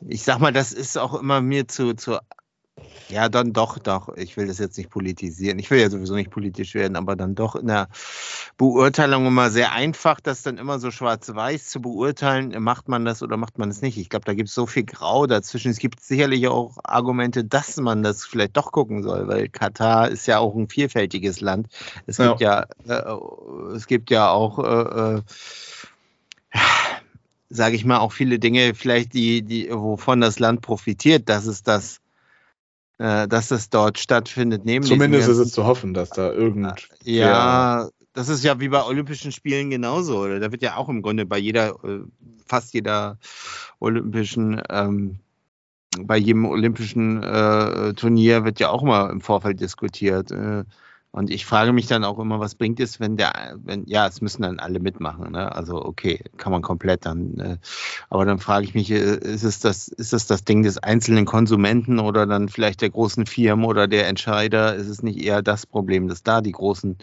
ich 0.08 0.24
sag 0.24 0.40
mal, 0.40 0.54
das 0.54 0.72
ist 0.74 0.98
auch 0.98 1.14
immer 1.14 1.42
mir 1.42 1.68
zu, 1.68 1.94
zu 1.94 2.18
ja, 3.10 3.30
dann 3.30 3.54
doch, 3.54 3.78
doch. 3.78 4.10
Ich 4.16 4.38
will 4.38 4.48
das 4.48 4.58
jetzt 4.58 4.78
nicht 4.78 4.90
politisieren. 4.90 5.60
Ich 5.60 5.70
will 5.70 5.80
ja 5.80 5.90
sowieso 5.90 6.16
nicht 6.16 6.32
politisch 6.32 6.74
werden, 6.74 6.96
aber 6.96 7.16
dann 7.16 7.36
doch 7.36 7.56
in 7.56 7.68
der 7.68 7.88
Beurteilung 8.58 9.28
immer 9.28 9.52
sehr 9.52 9.74
einfach, 9.74 10.20
das 10.20 10.42
dann 10.42 10.58
immer 10.58 10.80
so 10.80 10.90
schwarz-weiß 10.90 11.70
zu 11.70 11.82
beurteilen, 11.82 12.56
macht 12.64 12.88
man 12.90 13.06
das 13.06 13.22
oder 13.22 13.38
macht 13.38 13.60
man 13.60 13.70
es 13.70 13.82
nicht. 13.82 13.98
Ich 13.98 14.10
glaube, 14.10 14.26
da 14.26 14.34
gibt 14.34 14.50
es 14.50 14.56
so 14.56 14.66
viel 14.66 14.84
Grau 14.84 15.28
dazwischen. 15.28 15.70
Es 15.70 15.78
gibt 15.78 16.02
sicherlich 16.02 16.48
auch 16.48 16.78
Argumente, 16.84 17.44
dass 17.44 17.78
man 17.78 18.02
das 18.02 18.26
vielleicht 18.26 18.58
doch 18.58 18.72
gucken 18.72 19.04
soll, 19.04 19.28
weil 19.28 19.50
Katar 19.50 20.10
ist 20.10 20.26
ja 20.26 20.40
auch 20.40 20.56
ein 20.56 20.68
vielfältiges 20.68 21.42
Land. 21.42 21.68
Es 22.08 22.18
gibt 22.18 22.40
ja, 22.40 22.66
ja 22.86 22.98
äh, 23.00 23.76
es 23.76 23.86
gibt 23.86 24.10
ja 24.10 24.32
auch 24.32 24.60
äh, 24.60 25.18
äh, 25.18 25.22
sage 27.54 27.76
ich 27.76 27.86
mal, 27.86 28.00
auch 28.00 28.12
viele 28.12 28.40
Dinge, 28.40 28.74
vielleicht 28.74 29.14
die, 29.14 29.44
die, 29.44 29.70
wovon 29.72 30.22
das 30.22 30.40
Land 30.40 30.62
profitiert, 30.62 31.30
dass 31.30 31.46
es 31.46 31.62
das, 31.62 32.00
äh, 32.98 33.28
dass 33.28 33.52
es 33.52 33.70
dort 33.70 34.00
stattfindet. 34.00 34.66
Neben 34.66 34.84
Zumindest 34.84 35.30
ist 35.30 35.38
es 35.38 35.52
zu 35.52 35.66
hoffen, 35.66 35.94
dass 35.94 36.10
da 36.10 36.32
irgend. 36.32 36.90
Ja, 37.04 37.90
das 38.14 38.30
ist 38.30 38.44
ja 38.44 38.60
wie 38.60 38.70
bei 38.70 38.84
Olympischen 38.84 39.32
Spielen 39.32 39.70
genauso. 39.70 40.20
Oder? 40.20 40.40
Da 40.40 40.52
wird 40.52 40.64
ja 40.64 40.78
auch 40.78 40.90
im 40.90 41.02
Grunde 41.04 41.26
bei 41.26 41.38
jeder, 41.38 41.76
äh, 41.84 42.00
fast 42.46 42.74
jeder 42.74 43.18
Olympischen, 43.80 44.62
ähm, 44.70 45.20
bei 46.00 46.18
jedem 46.18 46.46
Olympischen 46.46 47.22
äh, 47.22 47.94
Turnier 47.94 48.46
wird 48.46 48.60
ja 48.60 48.70
auch 48.70 48.82
mal 48.82 49.12
im 49.12 49.22
Vorfeld 49.22 49.60
diskutiert. 49.60 50.32
Äh, 50.32 50.64
und 51.14 51.30
ich 51.30 51.46
frage 51.46 51.74
mich 51.74 51.86
dann 51.86 52.04
auch 52.04 52.18
immer, 52.18 52.40
was 52.40 52.56
bringt 52.56 52.80
es, 52.80 53.00
wenn 53.00 53.18
der, 53.18 53.56
wenn, 53.64 53.86
ja, 53.86 54.08
es 54.08 54.20
müssen 54.22 54.42
dann 54.42 54.58
alle 54.58 54.80
mitmachen, 54.80 55.32
ne? 55.32 55.56
Also 55.56 55.76
okay, 55.86 56.24
kann 56.38 56.52
man 56.52 56.64
komplett 56.64 57.06
dann, 57.06 57.40
äh, 57.40 57.58
aber 58.10 58.26
dann 58.26 58.40
frage 58.40 58.66
ich 58.66 58.74
mich, 58.74 58.90
äh, 58.90 59.18
ist 59.20 59.44
es 59.44 59.60
das, 59.60 59.90
ist 59.90 60.12
es 60.12 60.26
das 60.26 60.44
Ding 60.44 60.64
des 60.64 60.80
einzelnen 60.80 61.26
Konsumenten 61.26 62.00
oder 62.00 62.26
dann 62.26 62.50
vielleicht 62.50 62.82
der 62.82 62.90
großen 62.90 63.28
Firmen 63.28 63.66
oder 63.66 63.88
der 63.88 64.08
Entscheider? 64.08 64.74
Ist 64.74 64.88
es 64.88 65.04
nicht 65.04 65.20
eher 65.22 65.44
das 65.44 65.68
Problem, 65.68 66.08
dass 66.08 66.24
da 66.24 66.42
die 66.42 66.52
großen, 66.52 66.98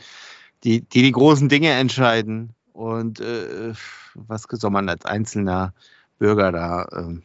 die, 0.64 0.80
die, 0.80 1.02
die 1.02 1.12
großen 1.12 1.48
Dinge 1.48 1.70
entscheiden 1.70 2.54
und 2.72 3.20
äh, 3.20 3.74
was 4.14 4.42
soll 4.50 4.70
man 4.72 4.88
als 4.88 5.04
einzelner 5.04 5.72
Bürger 6.18 6.50
da 6.50 6.82
äh, 6.90 7.20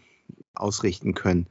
ausrichten 0.54 1.16
können? 1.16 1.48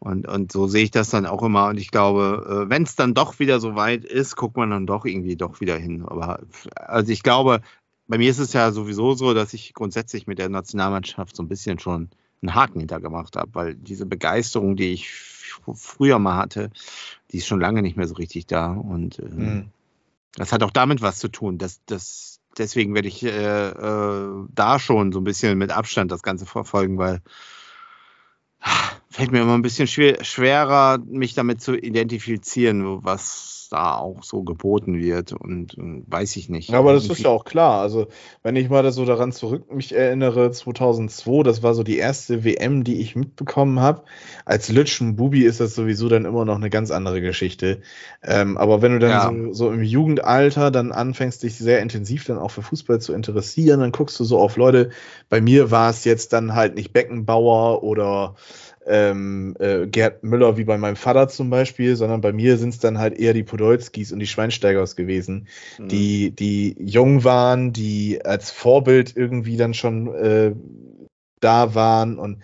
Und, 0.00 0.26
und 0.26 0.50
so 0.50 0.66
sehe 0.66 0.84
ich 0.84 0.90
das 0.90 1.10
dann 1.10 1.26
auch 1.26 1.42
immer. 1.42 1.68
Und 1.68 1.78
ich 1.78 1.90
glaube, 1.90 2.64
äh, 2.66 2.70
wenn 2.70 2.84
es 2.84 2.96
dann 2.96 3.12
doch 3.12 3.38
wieder 3.38 3.60
so 3.60 3.76
weit 3.76 4.04
ist, 4.04 4.34
guckt 4.34 4.56
man 4.56 4.70
dann 4.70 4.86
doch 4.86 5.04
irgendwie 5.04 5.36
doch 5.36 5.60
wieder 5.60 5.76
hin. 5.76 6.04
Aber 6.06 6.40
also 6.74 7.12
ich 7.12 7.22
glaube, 7.22 7.60
bei 8.08 8.16
mir 8.16 8.30
ist 8.30 8.38
es 8.38 8.54
ja 8.54 8.72
sowieso 8.72 9.14
so, 9.14 9.34
dass 9.34 9.52
ich 9.52 9.74
grundsätzlich 9.74 10.26
mit 10.26 10.38
der 10.38 10.48
Nationalmannschaft 10.48 11.36
so 11.36 11.42
ein 11.42 11.48
bisschen 11.48 11.78
schon 11.78 12.08
einen 12.40 12.54
Haken 12.54 12.80
hintergemacht 12.80 13.36
habe, 13.36 13.54
weil 13.54 13.74
diese 13.74 14.06
Begeisterung, 14.06 14.74
die 14.74 14.94
ich 14.94 15.12
früher 15.12 16.18
mal 16.18 16.36
hatte, 16.36 16.70
die 17.30 17.36
ist 17.36 17.46
schon 17.46 17.60
lange 17.60 17.82
nicht 17.82 17.98
mehr 17.98 18.08
so 18.08 18.14
richtig 18.14 18.46
da. 18.46 18.72
Und 18.72 19.18
äh, 19.18 19.24
mhm. 19.24 19.68
das 20.34 20.52
hat 20.52 20.62
auch 20.62 20.70
damit 20.70 21.02
was 21.02 21.18
zu 21.18 21.28
tun. 21.28 21.58
Dass, 21.58 21.84
dass, 21.84 22.40
deswegen 22.56 22.94
werde 22.94 23.08
ich 23.08 23.22
äh, 23.22 23.68
äh, 23.68 24.46
da 24.48 24.78
schon 24.78 25.12
so 25.12 25.20
ein 25.20 25.24
bisschen 25.24 25.58
mit 25.58 25.72
Abstand 25.72 26.10
das 26.10 26.22
Ganze 26.22 26.46
verfolgen, 26.46 26.96
weil 26.96 27.20
fällt 29.10 29.32
mir 29.32 29.42
immer 29.42 29.54
ein 29.54 29.62
bisschen 29.62 29.88
schwer, 29.88 30.22
schwerer, 30.24 30.98
mich 30.98 31.34
damit 31.34 31.60
zu 31.60 31.76
identifizieren, 31.76 33.04
was 33.04 33.60
da 33.70 33.96
auch 33.96 34.22
so 34.22 34.42
geboten 34.42 34.98
wird 34.98 35.32
und, 35.32 35.74
und 35.74 36.04
weiß 36.08 36.36
ich 36.36 36.48
nicht. 36.48 36.74
Aber 36.74 36.92
das 36.92 37.08
ist 37.08 37.20
ja 37.20 37.30
auch 37.30 37.44
klar. 37.44 37.80
Also, 37.80 38.08
wenn 38.42 38.56
ich 38.56 38.68
mal 38.68 38.90
so 38.90 39.04
daran 39.04 39.30
zurück 39.30 39.72
mich 39.72 39.94
erinnere, 39.94 40.50
2002, 40.50 41.44
das 41.44 41.62
war 41.62 41.74
so 41.74 41.84
die 41.84 41.96
erste 41.96 42.44
WM, 42.44 42.82
die 42.82 43.00
ich 43.00 43.14
mitbekommen 43.14 43.80
habe. 43.80 44.02
Als 44.44 44.68
Lütschen 44.70 45.14
Bubi 45.14 45.44
ist 45.44 45.60
das 45.60 45.74
sowieso 45.74 46.08
dann 46.08 46.24
immer 46.24 46.44
noch 46.44 46.56
eine 46.56 46.70
ganz 46.70 46.90
andere 46.90 47.20
Geschichte. 47.20 47.80
Ähm, 48.24 48.58
aber 48.58 48.82
wenn 48.82 48.92
du 48.92 48.98
dann 48.98 49.10
ja. 49.10 49.52
so, 49.52 49.52
so, 49.52 49.70
im 49.70 49.82
Jugendalter 49.82 50.72
dann 50.72 50.90
anfängst, 50.90 51.42
dich 51.44 51.56
sehr 51.56 51.80
intensiv 51.80 52.24
dann 52.24 52.38
auch 52.38 52.50
für 52.50 52.62
Fußball 52.62 53.00
zu 53.00 53.12
interessieren, 53.12 53.80
dann 53.80 53.92
guckst 53.92 54.18
du 54.18 54.24
so 54.24 54.38
auf 54.40 54.56
Leute. 54.56 54.90
Bei 55.28 55.40
mir 55.40 55.70
war 55.70 55.90
es 55.90 56.04
jetzt 56.04 56.32
dann 56.32 56.54
halt 56.54 56.74
nicht 56.74 56.92
Beckenbauer 56.92 57.84
oder 57.84 58.34
ähm, 58.86 59.54
äh, 59.58 59.86
Gerd 59.86 60.22
Müller 60.22 60.56
wie 60.56 60.64
bei 60.64 60.78
meinem 60.78 60.96
Vater 60.96 61.28
zum 61.28 61.50
Beispiel, 61.50 61.96
sondern 61.96 62.20
bei 62.20 62.32
mir 62.32 62.56
sind 62.56 62.70
es 62.70 62.78
dann 62.78 62.98
halt 62.98 63.18
eher 63.18 63.34
die 63.34 63.42
Podolskis 63.42 64.12
und 64.12 64.20
die 64.20 64.26
Schweinsteigers 64.26 64.96
gewesen, 64.96 65.48
mhm. 65.78 65.88
die, 65.88 66.30
die 66.30 66.76
jung 66.78 67.24
waren, 67.24 67.72
die 67.72 68.24
als 68.24 68.50
Vorbild 68.50 69.16
irgendwie 69.16 69.56
dann 69.56 69.74
schon 69.74 70.14
äh, 70.14 70.52
da 71.40 71.74
waren 71.74 72.18
und 72.18 72.42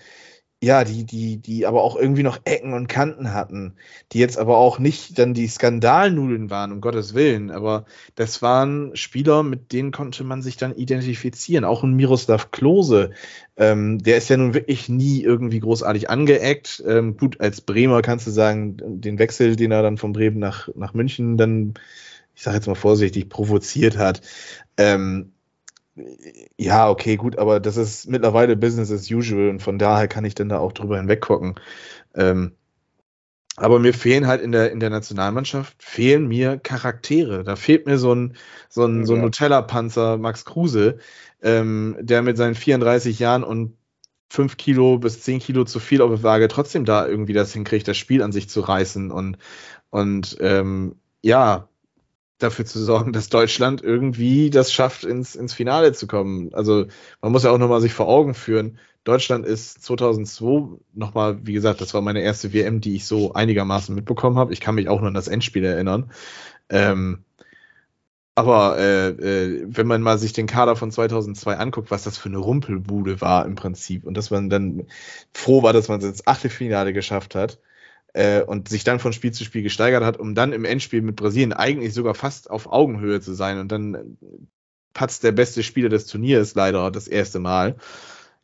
ja, 0.66 0.82
die, 0.82 1.04
die, 1.04 1.36
die 1.36 1.64
aber 1.64 1.84
auch 1.84 1.94
irgendwie 1.94 2.24
noch 2.24 2.40
Ecken 2.44 2.72
und 2.72 2.88
Kanten 2.88 3.32
hatten, 3.32 3.74
die 4.10 4.18
jetzt 4.18 4.36
aber 4.36 4.56
auch 4.56 4.80
nicht 4.80 5.16
dann 5.16 5.32
die 5.32 5.46
Skandalnudeln 5.46 6.50
waren, 6.50 6.72
um 6.72 6.80
Gottes 6.80 7.14
Willen, 7.14 7.52
aber 7.52 7.84
das 8.16 8.42
waren 8.42 8.96
Spieler, 8.96 9.44
mit 9.44 9.72
denen 9.72 9.92
konnte 9.92 10.24
man 10.24 10.42
sich 10.42 10.56
dann 10.56 10.74
identifizieren. 10.74 11.64
Auch 11.64 11.84
ein 11.84 11.94
Miroslav 11.94 12.50
Klose, 12.50 13.12
ähm, 13.56 14.02
der 14.02 14.16
ist 14.16 14.28
ja 14.28 14.36
nun 14.36 14.54
wirklich 14.54 14.88
nie 14.88 15.22
irgendwie 15.22 15.60
großartig 15.60 16.10
angeeckt. 16.10 16.82
Ähm, 16.84 17.16
gut, 17.16 17.40
als 17.40 17.60
Bremer 17.60 18.02
kannst 18.02 18.26
du 18.26 18.32
sagen, 18.32 18.76
den 19.00 19.20
Wechsel, 19.20 19.54
den 19.54 19.70
er 19.70 19.82
dann 19.82 19.98
von 19.98 20.12
Bremen 20.12 20.40
nach, 20.40 20.68
nach 20.74 20.94
München 20.94 21.36
dann, 21.36 21.74
ich 22.34 22.42
sage 22.42 22.56
jetzt 22.56 22.66
mal 22.66 22.74
vorsichtig, 22.74 23.28
provoziert 23.28 23.96
hat. 23.98 24.20
Ähm, 24.76 25.30
ja, 26.58 26.90
okay, 26.90 27.16
gut, 27.16 27.38
aber 27.38 27.60
das 27.60 27.76
ist 27.76 28.08
mittlerweile 28.08 28.56
Business 28.56 28.90
as 28.92 29.10
usual 29.10 29.48
und 29.48 29.62
von 29.62 29.78
daher 29.78 30.08
kann 30.08 30.24
ich 30.24 30.34
dann 30.34 30.48
da 30.48 30.58
auch 30.58 30.72
drüber 30.72 30.98
hinweggucken. 30.98 31.54
Ähm, 32.14 32.52
aber 33.56 33.78
mir 33.78 33.94
fehlen 33.94 34.26
halt 34.26 34.42
in 34.42 34.52
der, 34.52 34.70
in 34.70 34.80
der 34.80 34.90
Nationalmannschaft, 34.90 35.82
fehlen 35.82 36.28
mir 36.28 36.58
Charaktere. 36.58 37.42
Da 37.42 37.56
fehlt 37.56 37.86
mir 37.86 37.96
so 37.96 38.14
ein, 38.14 38.36
so 38.68 38.84
ein, 38.84 39.06
so 39.06 39.14
ein 39.14 39.22
Nutella-Panzer 39.22 40.18
Max 40.18 40.44
Kruse, 40.44 40.98
ähm, 41.42 41.96
der 42.00 42.20
mit 42.20 42.36
seinen 42.36 42.54
34 42.54 43.18
Jahren 43.18 43.44
und 43.44 43.78
5 44.28 44.58
Kilo 44.58 44.98
bis 44.98 45.22
10 45.22 45.38
Kilo 45.38 45.64
zu 45.64 45.80
viel 45.80 46.02
auf 46.02 46.10
der 46.10 46.22
Waage 46.22 46.48
trotzdem 46.48 46.84
da 46.84 47.06
irgendwie 47.06 47.32
das 47.32 47.52
hinkriegt, 47.52 47.88
das 47.88 47.96
Spiel 47.96 48.22
an 48.22 48.32
sich 48.32 48.48
zu 48.50 48.60
reißen 48.60 49.10
und, 49.10 49.38
und 49.88 50.36
ähm, 50.40 50.96
ja, 51.22 51.68
dafür 52.38 52.64
zu 52.66 52.82
sorgen, 52.82 53.12
dass 53.12 53.28
Deutschland 53.28 53.82
irgendwie 53.82 54.50
das 54.50 54.72
schafft, 54.72 55.04
ins, 55.04 55.34
ins 55.34 55.54
Finale 55.54 55.92
zu 55.92 56.06
kommen. 56.06 56.52
Also 56.54 56.86
man 57.20 57.32
muss 57.32 57.44
ja 57.44 57.50
auch 57.50 57.58
nochmal 57.58 57.80
sich 57.80 57.94
vor 57.94 58.08
Augen 58.08 58.34
führen, 58.34 58.78
Deutschland 59.06 59.46
ist 59.46 59.84
2002 59.84 60.78
nochmal, 60.92 61.46
wie 61.46 61.52
gesagt, 61.52 61.80
das 61.80 61.94
war 61.94 62.02
meine 62.02 62.22
erste 62.22 62.52
WM, 62.52 62.80
die 62.80 62.96
ich 62.96 63.06
so 63.06 63.32
einigermaßen 63.34 63.94
mitbekommen 63.94 64.36
habe. 64.36 64.52
Ich 64.52 64.60
kann 64.60 64.74
mich 64.74 64.88
auch 64.88 65.00
noch 65.00 65.06
an 65.06 65.14
das 65.14 65.28
Endspiel 65.28 65.64
erinnern. 65.64 66.10
Ähm, 66.68 67.24
aber 68.34 68.78
äh, 68.78 69.08
äh, 69.10 69.64
wenn 69.68 69.86
man 69.86 70.02
mal 70.02 70.18
sich 70.18 70.32
den 70.32 70.48
Kader 70.48 70.74
von 70.74 70.90
2002 70.90 71.56
anguckt, 71.56 71.92
was 71.92 72.02
das 72.02 72.18
für 72.18 72.28
eine 72.28 72.38
Rumpelbude 72.38 73.20
war 73.20 73.46
im 73.46 73.54
Prinzip 73.54 74.04
und 74.04 74.16
dass 74.16 74.30
man 74.30 74.50
dann 74.50 74.88
froh 75.32 75.62
war, 75.62 75.72
dass 75.72 75.88
man 75.88 76.00
es 76.00 76.04
ins 76.04 76.26
Achtelfinale 76.26 76.92
geschafft 76.92 77.36
hat, 77.36 77.60
äh, 78.16 78.42
und 78.42 78.68
sich 78.68 78.82
dann 78.82 78.98
von 78.98 79.12
Spiel 79.12 79.32
zu 79.32 79.44
Spiel 79.44 79.62
gesteigert 79.62 80.02
hat, 80.02 80.18
um 80.18 80.34
dann 80.34 80.54
im 80.54 80.64
Endspiel 80.64 81.02
mit 81.02 81.16
Brasilien 81.16 81.52
eigentlich 81.52 81.92
sogar 81.92 82.14
fast 82.14 82.50
auf 82.50 82.72
Augenhöhe 82.72 83.20
zu 83.20 83.34
sein 83.34 83.58
und 83.58 83.70
dann 83.70 84.16
patzt 84.94 85.22
der 85.22 85.32
beste 85.32 85.62
Spieler 85.62 85.90
des 85.90 86.06
Turniers 86.06 86.54
leider 86.54 86.90
das 86.90 87.08
erste 87.08 87.40
Mal. 87.40 87.76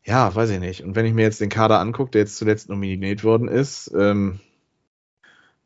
Ja, 0.05 0.35
weiß 0.35 0.51
ich 0.51 0.61
nicht. 0.61 0.83
Und 0.85 0.95
wenn 0.95 1.07
ich 1.07 1.15
mir 1.15 1.23
jetzt 1.23 1.41
den 1.41 1.49
Kader 1.49 1.81
angucke, 1.81 2.11
der 2.11 2.21
jetzt 2.21 2.37
zuletzt 2.37 2.69
nominiert 2.69 3.25
worden 3.25 3.49
ist, 3.49 3.91
ähm, 3.97 4.41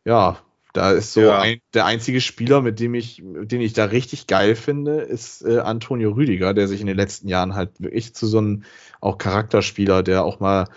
ja, 0.04 0.38
da 0.72 0.92
ist 0.92 1.12
so 1.12 1.22
ja. 1.22 1.40
ein, 1.40 1.59
der 1.74 1.86
einzige 1.86 2.20
Spieler, 2.20 2.62
mit 2.62 2.78
dem 2.78 2.94
ich, 2.94 3.22
den 3.24 3.61
ich 3.61 3.72
da 3.72 3.86
richtig 3.86 4.28
geil 4.28 4.54
finde, 4.54 5.00
ist 5.00 5.42
äh, 5.42 5.59
Antonio 5.59 6.12
Rüdiger, 6.12 6.54
der 6.54 6.68
sich 6.68 6.80
in 6.80 6.86
den 6.86 6.96
letzten 6.96 7.26
Jahren 7.26 7.57
halt 7.57 7.80
wirklich 7.80 8.14
zu 8.14 8.28
so 8.28 8.38
einem 8.38 8.62
auch 9.00 9.18
Charakterspieler, 9.18 10.04
der 10.04 10.22
auch 10.22 10.38
mal 10.38 10.68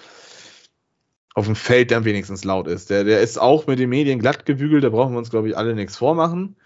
auf 1.39 1.45
dem 1.45 1.55
Feld 1.55 1.91
dann 1.91 2.05
wenigstens 2.05 2.43
laut 2.43 2.67
ist. 2.67 2.89
Der, 2.89 3.03
der 3.05 3.21
ist 3.21 3.39
auch 3.39 3.65
mit 3.65 3.79
den 3.79 3.89
Medien 3.89 4.19
glatt 4.19 4.45
gebügelt, 4.45 4.83
da 4.83 4.89
brauchen 4.89 5.13
wir 5.13 5.19
uns, 5.19 5.29
glaube 5.29 5.49
ich, 5.49 5.57
alle 5.57 5.73
nichts 5.73 5.95
vormachen. 5.95 6.57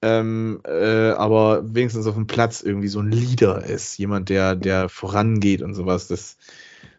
Ähm, 0.00 0.60
äh, 0.64 1.10
aber 1.10 1.62
wenigstens 1.74 2.06
auf 2.06 2.14
dem 2.14 2.26
Platz 2.26 2.62
irgendwie 2.62 2.88
so 2.88 3.00
ein 3.00 3.10
Leader 3.10 3.64
ist. 3.64 3.98
Jemand, 3.98 4.28
der, 4.28 4.56
der 4.56 4.88
vorangeht 4.88 5.62
und 5.62 5.74
sowas. 5.74 6.08
Das 6.08 6.36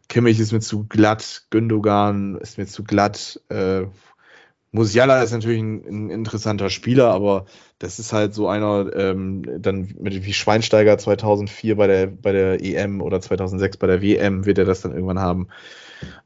Kimmich 0.09 0.39
ist 0.39 0.51
mir 0.51 0.59
zu 0.59 0.85
glatt, 0.85 1.45
Gündogan 1.49 2.35
ist 2.35 2.57
mir 2.57 2.67
zu 2.67 2.83
glatt. 2.83 3.41
Äh, 3.49 3.83
Musiala 4.73 5.21
ist 5.21 5.31
natürlich 5.31 5.61
ein, 5.61 5.85
ein, 5.85 6.09
interessanter 6.09 6.71
Spieler, 6.71 7.11
aber 7.11 7.45
das 7.77 7.99
ist 7.99 8.11
halt 8.11 8.33
so 8.33 8.47
einer, 8.47 8.91
ähm, 8.95 9.61
dann 9.61 9.93
mit 9.99 10.25
wie 10.25 10.33
Schweinsteiger 10.33 10.97
2004 10.97 11.75
bei 11.75 11.85
der, 11.85 12.07
bei 12.07 12.31
der 12.31 12.63
EM 12.63 12.99
oder 13.01 13.21
2006 13.21 13.77
bei 13.77 13.85
der 13.85 14.01
WM 14.01 14.45
wird 14.47 14.57
er 14.57 14.65
das 14.65 14.81
dann 14.81 14.93
irgendwann 14.93 15.19
haben. 15.19 15.47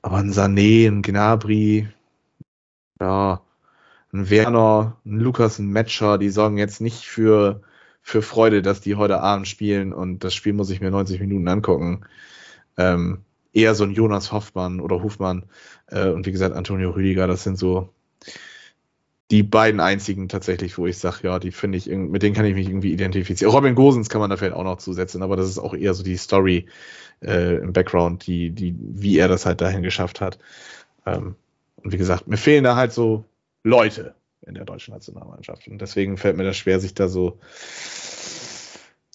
Aber 0.02 0.18
ein 0.18 0.32
Sané, 0.32 0.88
ein 0.88 1.02
Gnabry, 1.02 1.90
ja, 3.02 3.42
ein 4.14 4.30
Werner, 4.30 4.98
ein 5.06 5.20
Lukas, 5.20 5.60
ein 5.60 5.72
Matcher, 5.74 6.18
die 6.18 6.30
sorgen 6.30 6.58
jetzt 6.58 6.80
nicht 6.80 7.06
für, 7.06 7.62
für 8.02 8.22
Freude, 8.22 8.62
dass 8.62 8.80
die 8.80 8.96
heute 8.96 9.20
Abend 9.20 9.50
spielen 9.50 9.92
und 9.92 10.24
das 10.24 10.34
Spiel 10.34 10.54
muss 10.54 10.70
ich 10.70 10.80
mir 10.80 10.92
90 10.92 11.20
Minuten 11.20 11.50
angucken. 11.50 12.06
Ähm, 12.78 13.26
eher 13.52 13.76
so 13.76 13.84
ein 13.84 13.92
Jonas 13.92 14.32
Hoffmann 14.32 14.80
oder 14.80 15.04
Hofmann 15.04 15.44
äh, 15.88 16.10
und 16.10 16.26
wie 16.26 16.32
gesagt 16.32 16.56
Antonio 16.56 16.92
Rüdiger, 16.92 17.28
das 17.28 17.44
sind 17.44 17.58
so 17.58 17.90
die 19.30 19.44
beiden 19.44 19.80
einzigen 19.80 20.30
tatsächlich, 20.30 20.78
wo 20.78 20.88
ich 20.88 20.98
sage, 20.98 21.20
ja, 21.24 21.40
die 21.40 21.52
finde 21.52 21.78
ich, 21.78 21.88
mit 21.88 22.24
denen 22.24 22.34
kann 22.34 22.46
ich 22.46 22.56
mich 22.56 22.70
irgendwie 22.70 22.94
identifizieren. 22.94 23.54
Robin 23.54 23.76
Gosens 23.76 24.08
kann 24.08 24.22
man 24.22 24.30
da 24.30 24.38
vielleicht 24.38 24.56
auch 24.56 24.64
noch 24.64 24.78
zusetzen, 24.78 25.22
aber 25.22 25.36
das 25.36 25.50
ist 25.50 25.60
auch 25.60 25.74
eher 25.74 25.94
so 25.94 26.04
die 26.04 26.16
Story 26.16 26.68
äh, 27.22 27.58
im 27.58 27.74
Background, 27.74 28.26
die, 28.26 28.52
die, 28.52 28.74
wie 28.80 29.18
er 29.18 29.28
das 29.28 29.46
halt 29.46 29.60
dahin 29.60 29.84
geschafft 29.84 30.22
hat. 30.22 30.40
Ähm, 31.06 31.36
und 31.84 31.92
wie 31.92 31.98
gesagt, 31.98 32.28
mir 32.28 32.38
fehlen 32.38 32.64
da 32.64 32.78
halt 32.78 32.94
so 32.94 33.26
Leute 33.64 34.16
in 34.46 34.54
der 34.54 34.64
deutschen 34.64 34.94
Nationalmannschaft. 34.94 35.68
Und 35.68 35.82
deswegen 35.82 36.16
fällt 36.16 36.38
mir 36.38 36.46
das 36.46 36.56
schwer, 36.56 36.80
sich 36.80 36.94
da 36.94 37.10
so 37.10 37.38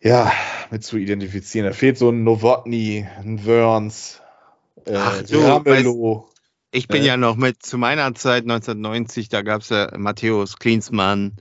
ja, 0.03 0.33
mit 0.71 0.83
zu 0.85 0.97
identifizieren. 0.97 1.67
Da 1.67 1.73
fehlt 1.73 1.97
so 1.97 2.11
ein 2.11 2.25
Novotny, 2.25 3.07
ein 3.19 3.47
Wörns, 3.47 4.21
äh, 4.85 4.97
Ach, 4.97 5.23
du, 5.23 5.39
Ramelow. 5.39 6.29
Ich 6.73 6.89
bin 6.89 7.03
äh, 7.03 7.07
ja 7.07 7.17
noch 7.17 7.37
mit 7.37 7.63
zu 7.63 7.77
meiner 7.77 8.15
Zeit 8.15 8.43
1990, 8.45 9.29
da 9.29 9.43
gab 9.43 9.61
es 9.61 9.69
ja 9.69 9.93
Matthäus 9.97 10.57
Klinsmann, 10.57 11.37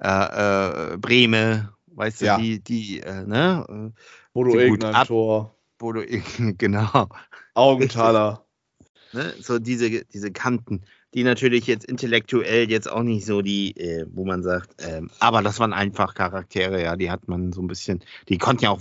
äh, 0.00 0.92
äh, 0.92 0.96
Breme, 0.96 1.72
weißt 1.88 2.20
du, 2.20 2.24
ja. 2.26 2.38
die, 2.38 2.62
die, 2.62 3.00
äh, 3.00 3.26
ne? 3.26 3.92
Bodo 4.32 4.56
Egner 4.56 5.04
Tor. 5.04 5.56
Bodo 5.78 6.02
genau. 6.58 7.08
Augenthaler. 7.54 8.46
ne? 9.12 9.34
So 9.40 9.58
diese, 9.58 10.04
diese 10.04 10.30
Kanten, 10.30 10.82
die 11.12 11.24
natürlich 11.24 11.66
jetzt 11.66 11.84
intellektuell 11.84 12.70
jetzt 12.70 12.88
auch 12.88 13.02
nicht 13.02 13.26
so 13.26 13.42
die, 13.42 13.76
äh, 13.76 14.06
wo 14.10 14.24
man 14.24 14.44
sagt, 14.44 14.76
ähm, 14.86 15.10
aber 15.18 15.42
das 15.42 15.58
waren 15.58 15.72
einfach 15.72 16.14
Charaktere, 16.14 16.82
ja, 16.82 16.94
die 16.94 17.10
hat 17.10 17.26
man 17.26 17.52
so 17.52 17.62
ein 17.62 17.66
bisschen, 17.66 18.04
die 18.28 18.38
konnten 18.38 18.64
ja 18.64 18.70
auch 18.70 18.80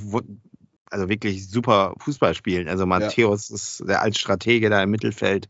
also 0.91 1.09
wirklich 1.09 1.49
super 1.49 1.93
Fußball 1.99 2.33
spielen. 2.33 2.67
Also 2.67 2.85
Matthäus 2.85 3.49
ja. 3.49 3.55
ist 3.55 3.83
der 3.87 4.01
als 4.01 4.17
Stratege 4.17 4.69
da 4.69 4.81
im 4.81 4.89
Mittelfeld. 4.89 5.49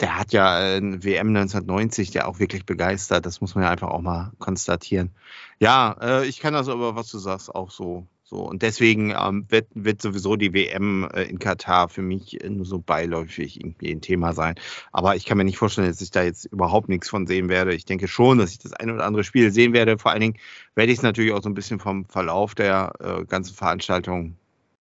Der 0.00 0.18
hat 0.18 0.32
ja 0.32 0.76
ein 0.76 1.04
WM 1.04 1.28
1990, 1.28 2.10
der 2.10 2.28
auch 2.28 2.38
wirklich 2.38 2.66
begeistert. 2.66 3.26
Das 3.26 3.40
muss 3.40 3.54
man 3.54 3.64
ja 3.64 3.70
einfach 3.70 3.88
auch 3.88 4.00
mal 4.00 4.32
konstatieren. 4.38 5.10
Ja, 5.58 5.96
äh, 6.00 6.26
ich 6.26 6.40
kann 6.40 6.54
das 6.54 6.68
aber, 6.68 6.96
was 6.96 7.10
du 7.10 7.18
sagst, 7.18 7.54
auch 7.54 7.70
so. 7.70 8.06
so. 8.24 8.38
Und 8.38 8.62
deswegen 8.62 9.10
ähm, 9.10 9.46
wird, 9.48 9.68
wird 9.74 10.02
sowieso 10.02 10.36
die 10.36 10.52
WM 10.52 11.08
äh, 11.12 11.22
in 11.24 11.38
Katar 11.38 11.88
für 11.88 12.02
mich 12.02 12.38
nur 12.48 12.64
so 12.64 12.78
beiläufig 12.78 13.60
irgendwie 13.60 13.92
ein 13.92 14.00
Thema 14.00 14.32
sein. 14.32 14.56
Aber 14.92 15.14
ich 15.14 15.26
kann 15.26 15.38
mir 15.38 15.44
nicht 15.44 15.58
vorstellen, 15.58 15.88
dass 15.88 16.00
ich 16.00 16.10
da 16.10 16.22
jetzt 16.22 16.46
überhaupt 16.46 16.88
nichts 16.88 17.08
von 17.08 17.26
sehen 17.26 17.48
werde. 17.48 17.74
Ich 17.74 17.84
denke 17.84 18.08
schon, 18.08 18.38
dass 18.38 18.50
ich 18.50 18.58
das 18.58 18.72
ein 18.72 18.90
oder 18.90 19.04
andere 19.04 19.24
Spiel 19.24 19.52
sehen 19.52 19.72
werde. 19.72 19.98
Vor 19.98 20.10
allen 20.10 20.20
Dingen 20.20 20.38
werde 20.74 20.90
ich 20.90 20.98
es 20.98 21.02
natürlich 21.02 21.32
auch 21.32 21.42
so 21.42 21.48
ein 21.48 21.54
bisschen 21.54 21.78
vom 21.78 22.06
Verlauf 22.06 22.54
der 22.54 22.92
äh, 22.98 23.24
ganzen 23.26 23.54
Veranstaltung 23.54 24.30
äh, 24.30 24.43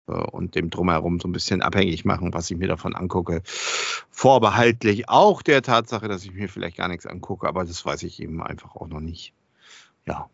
und 0.06 0.54
dem 0.54 0.70
drumherum 0.70 1.20
so 1.20 1.28
ein 1.28 1.32
bisschen 1.32 1.62
abhängig 1.62 2.04
machen, 2.04 2.32
was 2.32 2.50
ich 2.50 2.56
mir 2.56 2.68
davon 2.68 2.94
angucke. 2.94 3.42
Vorbehaltlich 4.10 5.08
auch 5.08 5.42
der 5.42 5.62
Tatsache, 5.62 6.08
dass 6.08 6.24
ich 6.24 6.32
mir 6.32 6.48
vielleicht 6.48 6.76
gar 6.76 6.88
nichts 6.88 7.06
angucke, 7.06 7.48
aber 7.48 7.64
das 7.64 7.84
weiß 7.84 8.02
ich 8.04 8.22
eben 8.22 8.42
einfach 8.42 8.76
auch 8.76 8.86
noch 8.86 9.00
nicht. 9.00 9.32
Ja. 10.06 10.30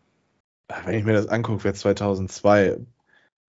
Wenn 0.85 0.97
ich 0.97 1.05
mir 1.05 1.13
das 1.13 1.27
angucke, 1.27 1.63
wer 1.63 1.73
2002 1.73 2.77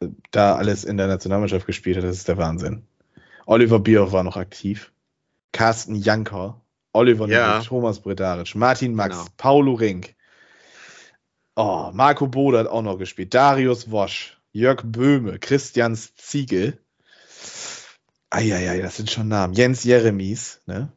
äh, 0.00 0.08
da 0.30 0.56
alles 0.56 0.84
in 0.84 0.96
der 0.96 1.06
Nationalmannschaft 1.06 1.66
gespielt 1.66 1.96
hat, 1.96 2.04
das 2.04 2.16
ist 2.16 2.28
der 2.28 2.38
Wahnsinn. 2.38 2.84
Oliver 3.46 3.78
Bierhoff 3.78 4.12
war 4.12 4.24
noch 4.24 4.36
aktiv. 4.36 4.92
Carsten 5.52 5.94
Janker, 5.94 6.60
Oliver 6.92 7.28
ja. 7.28 7.38
Nürnberg, 7.38 7.64
Thomas 7.64 8.00
Bredaric, 8.00 8.54
Martin 8.54 8.94
Max, 8.94 9.16
genau. 9.16 9.30
Paulo 9.36 9.74
Rink. 9.74 10.14
Oh, 11.56 11.90
Marco 11.92 12.26
Bode 12.26 12.58
hat 12.58 12.66
auch 12.66 12.82
noch 12.82 12.98
gespielt. 12.98 13.32
Darius 13.32 13.90
Wosch, 13.90 14.40
Jörg 14.54 14.82
Böhme, 14.84 15.40
Christian 15.40 15.96
Ziegel. 15.96 16.78
Eieiei, 18.30 18.80
das 18.80 18.96
sind 18.96 19.10
schon 19.10 19.26
Namen. 19.26 19.52
Jens 19.52 19.82
Jeremies, 19.82 20.60
ne? 20.66 20.92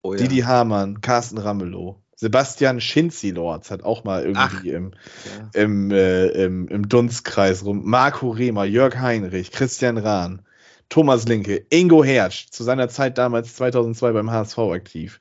Oh, 0.00 0.14
ja. 0.14 0.20
Didi 0.20 0.42
Hamann, 0.42 1.00
Carsten 1.00 1.38
Ramelow. 1.38 2.00
Sebastian 2.14 2.80
Schinzi-Lords 2.80 3.72
hat 3.72 3.82
auch 3.82 4.04
mal 4.04 4.24
irgendwie 4.24 4.70
im, 4.70 4.92
ja. 5.54 5.60
im, 5.60 5.90
äh, 5.90 6.26
im, 6.28 6.68
im 6.68 6.88
Dunstkreis 6.88 7.64
rum. 7.64 7.82
Marco 7.84 8.30
Rehmer, 8.30 8.64
Jörg 8.64 8.96
Heinrich, 8.96 9.50
Christian 9.50 9.98
Rahn, 9.98 10.42
Thomas 10.88 11.26
Linke, 11.26 11.66
Ingo 11.68 12.04
Hertsch, 12.04 12.50
zu 12.50 12.62
seiner 12.62 12.88
Zeit 12.88 13.18
damals 13.18 13.56
2002 13.56 14.12
beim 14.12 14.30
HSV 14.30 14.58
aktiv. 14.58 15.20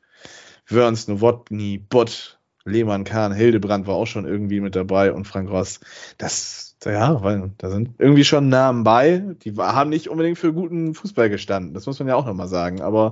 Wörns, 0.67 1.07
Nowotny, 1.07 1.79
Bott, 1.79 2.39
Lehmann, 2.65 3.03
Kahn, 3.03 3.33
Hildebrand 3.33 3.87
war 3.87 3.95
auch 3.95 4.05
schon 4.05 4.27
irgendwie 4.27 4.59
mit 4.59 4.75
dabei 4.75 5.11
und 5.11 5.25
Frank 5.25 5.49
Ross. 5.49 5.79
Das 6.19 6.70
ja, 6.85 7.21
weil 7.21 7.51
da 7.57 7.69
sind 7.69 7.91
irgendwie 7.99 8.23
schon 8.23 8.49
Namen 8.49 8.83
bei, 8.83 9.19
die 9.43 9.53
haben 9.55 9.89
nicht 9.89 10.09
unbedingt 10.09 10.37
für 10.37 10.53
guten 10.53 10.95
Fußball 10.95 11.29
gestanden. 11.29 11.73
Das 11.73 11.85
muss 11.85 11.99
man 11.99 12.07
ja 12.07 12.15
auch 12.15 12.25
nochmal 12.25 12.47
sagen. 12.47 12.81
Aber, 12.81 13.11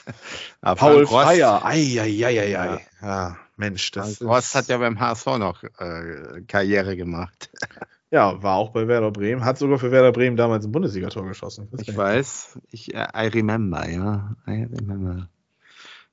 aber 0.60 0.78
Paul 0.78 1.06
Freier, 1.06 1.64
ei, 1.64 2.00
ei, 2.00 2.24
ei, 2.24 2.40
ei, 2.40 2.58
ei. 2.58 2.86
Ja, 3.02 3.36
Mensch, 3.56 3.90
das 3.90 4.22
Rost 4.22 4.54
hat 4.54 4.68
ja 4.68 4.78
beim 4.78 5.00
HSV 5.00 5.26
noch 5.38 5.62
äh, 5.62 6.42
Karriere 6.46 6.96
gemacht. 6.96 7.50
ja, 8.10 8.42
war 8.42 8.56
auch 8.56 8.70
bei 8.70 8.86
Werder 8.86 9.10
Bremen, 9.10 9.44
hat 9.44 9.58
sogar 9.58 9.78
für 9.78 9.90
Werder 9.90 10.12
Bremen 10.12 10.36
damals 10.36 10.64
ein 10.64 10.72
Bundesligator 10.72 11.26
geschossen. 11.26 11.68
Ich 11.78 11.96
weiß, 11.96 12.58
ich, 12.70 12.94
uh, 12.94 13.06
I 13.16 13.26
remember, 13.26 13.88
ja, 13.88 14.36
I 14.46 14.68
remember. 14.72 15.28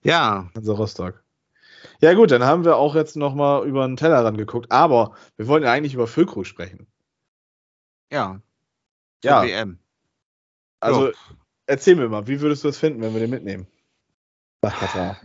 Ja. 0.04 0.50
Also 0.56 0.74
Rostock. 0.74 1.24
Ja, 2.02 2.14
gut, 2.14 2.32
dann 2.32 2.44
haben 2.44 2.66
wir 2.66 2.78
auch 2.78 2.96
jetzt 2.96 3.16
nochmal 3.16 3.68
über 3.68 3.86
den 3.86 3.98
Tellerrand 3.98 4.38
geguckt, 4.38 4.72
aber 4.72 5.16
wir 5.36 5.48
wollen 5.48 5.64
ja 5.64 5.72
eigentlich 5.72 5.94
über 5.94 6.08
Füllkrug 6.08 6.46
sprechen. 6.46 6.88
Ja. 8.12 8.42
Ja. 9.24 9.44
WM. 9.44 9.80
Also, 10.80 11.08
so. 11.08 11.14
erzähl 11.66 11.96
mir 11.96 12.08
mal, 12.08 12.28
wie 12.28 12.42
würdest 12.42 12.64
du 12.64 12.70
das 12.70 12.78
finden, 12.78 13.02
wenn 13.02 13.14
wir 13.14 13.20
den 13.20 13.30
mitnehmen? 13.30 13.68
Nach 14.62 14.78
Katar. 14.78 15.18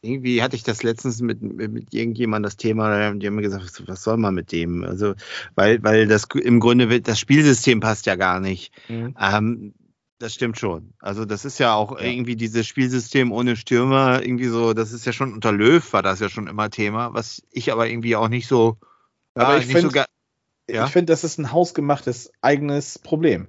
Irgendwie 0.00 0.42
hatte 0.42 0.56
ich 0.56 0.62
das 0.62 0.82
letztens 0.82 1.22
mit, 1.22 1.40
mit 1.40 1.94
irgendjemandem 1.94 2.44
das 2.44 2.56
Thema, 2.56 3.12
die 3.14 3.26
haben 3.26 3.34
mir 3.34 3.42
gesagt, 3.42 3.82
was 3.86 4.02
soll 4.02 4.18
man 4.18 4.34
mit 4.34 4.52
dem? 4.52 4.84
Also, 4.84 5.14
weil, 5.54 5.82
weil 5.82 6.06
das 6.06 6.26
im 6.34 6.60
Grunde 6.60 7.00
das 7.00 7.18
Spielsystem 7.18 7.80
passt 7.80 8.04
ja 8.04 8.16
gar 8.16 8.40
nicht. 8.40 8.74
Mhm. 8.88 9.16
Ähm, 9.18 9.74
das 10.24 10.32
stimmt 10.32 10.58
schon. 10.58 10.94
Also 11.00 11.26
das 11.26 11.44
ist 11.44 11.58
ja 11.58 11.74
auch 11.74 12.00
ja. 12.00 12.06
irgendwie 12.06 12.34
dieses 12.34 12.66
Spielsystem 12.66 13.30
ohne 13.30 13.56
Stürmer, 13.56 14.22
irgendwie 14.22 14.46
so, 14.46 14.72
das 14.72 14.90
ist 14.92 15.04
ja 15.04 15.12
schon 15.12 15.34
unter 15.34 15.52
Löw 15.52 15.92
war 15.92 16.02
das 16.02 16.18
ja 16.18 16.30
schon 16.30 16.46
immer 16.46 16.70
Thema, 16.70 17.12
was 17.12 17.42
ich 17.50 17.70
aber 17.70 17.88
irgendwie 17.88 18.16
auch 18.16 18.28
nicht 18.28 18.48
so. 18.48 18.78
Aber 19.34 19.52
ja, 19.52 19.58
ich 19.58 19.66
finde, 19.66 19.90
so 19.90 20.02
ja? 20.70 20.86
ich 20.86 21.04
das 21.04 21.24
ist 21.24 21.38
ein 21.38 21.52
hausgemachtes 21.52 22.32
eigenes 22.40 22.98
Problem. 22.98 23.48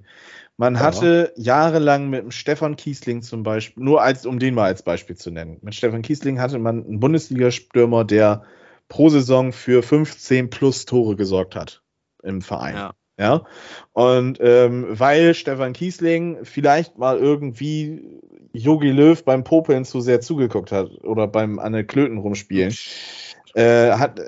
Man 0.58 0.78
hatte 0.78 1.32
jahrelang 1.36 2.10
mit 2.10 2.24
dem 2.24 2.30
Stefan 2.30 2.76
Kiesling 2.76 3.22
zum 3.22 3.42
Beispiel, 3.42 3.82
nur 3.82 4.02
als, 4.02 4.26
um 4.26 4.38
den 4.38 4.54
mal 4.54 4.64
als 4.64 4.82
Beispiel 4.82 5.16
zu 5.16 5.30
nennen. 5.30 5.58
Mit 5.62 5.74
Stefan 5.74 6.02
Kiesling 6.02 6.40
hatte 6.40 6.58
man 6.58 6.84
einen 6.84 7.00
Bundesliga-Stürmer, 7.00 8.04
der 8.04 8.42
pro 8.88 9.08
Saison 9.08 9.52
für 9.52 9.82
15 9.82 10.50
plus 10.50 10.84
Tore 10.84 11.16
gesorgt 11.16 11.56
hat 11.56 11.82
im 12.22 12.42
Verein. 12.42 12.76
Ja. 12.76 12.94
Ja. 13.18 13.44
Und 13.92 14.38
ähm, 14.40 14.86
weil 14.90 15.34
Stefan 15.34 15.72
Kiesling 15.72 16.44
vielleicht 16.44 16.98
mal 16.98 17.18
irgendwie 17.18 18.20
Yogi 18.52 18.90
Löw 18.90 19.22
beim 19.24 19.44
Popeln 19.44 19.84
zu 19.84 20.00
sehr 20.00 20.20
zugeguckt 20.20 20.72
hat 20.72 20.90
oder 21.02 21.26
beim 21.26 21.58
an 21.58 21.72
der 21.72 21.84
Klöten 21.84 22.18
rumspielen, 22.18 22.74
äh, 23.54 23.92
hat, 23.92 24.20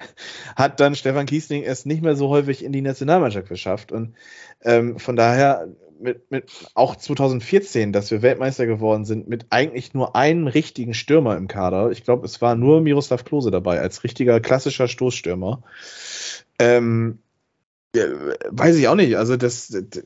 hat 0.56 0.80
dann 0.80 0.94
Stefan 0.94 1.26
Kiesling 1.26 1.62
es 1.62 1.86
nicht 1.86 2.02
mehr 2.02 2.16
so 2.16 2.28
häufig 2.28 2.64
in 2.64 2.72
die 2.72 2.82
Nationalmannschaft 2.82 3.48
geschafft. 3.48 3.92
Und 3.92 4.14
ähm, 4.62 4.98
von 4.98 5.16
daher 5.16 5.68
mit, 5.98 6.30
mit 6.30 6.50
auch 6.74 6.96
2014, 6.96 7.92
dass 7.92 8.10
wir 8.10 8.22
Weltmeister 8.22 8.66
geworden 8.66 9.04
sind, 9.04 9.28
mit 9.28 9.46
eigentlich 9.50 9.94
nur 9.94 10.14
einem 10.14 10.46
richtigen 10.46 10.94
Stürmer 10.94 11.36
im 11.36 11.48
Kader. 11.48 11.90
Ich 11.90 12.04
glaube, 12.04 12.26
es 12.26 12.42
war 12.42 12.54
nur 12.54 12.80
Miroslav 12.80 13.24
Klose 13.24 13.50
dabei 13.50 13.80
als 13.80 14.04
richtiger 14.04 14.40
klassischer 14.40 14.88
Stoßstürmer. 14.88 15.62
Ähm, 16.58 17.18
ja, 17.96 18.06
weiß 18.50 18.76
ich 18.76 18.88
auch 18.88 18.94
nicht. 18.94 19.16
Also 19.16 19.36
das, 19.36 19.68
das 19.68 20.02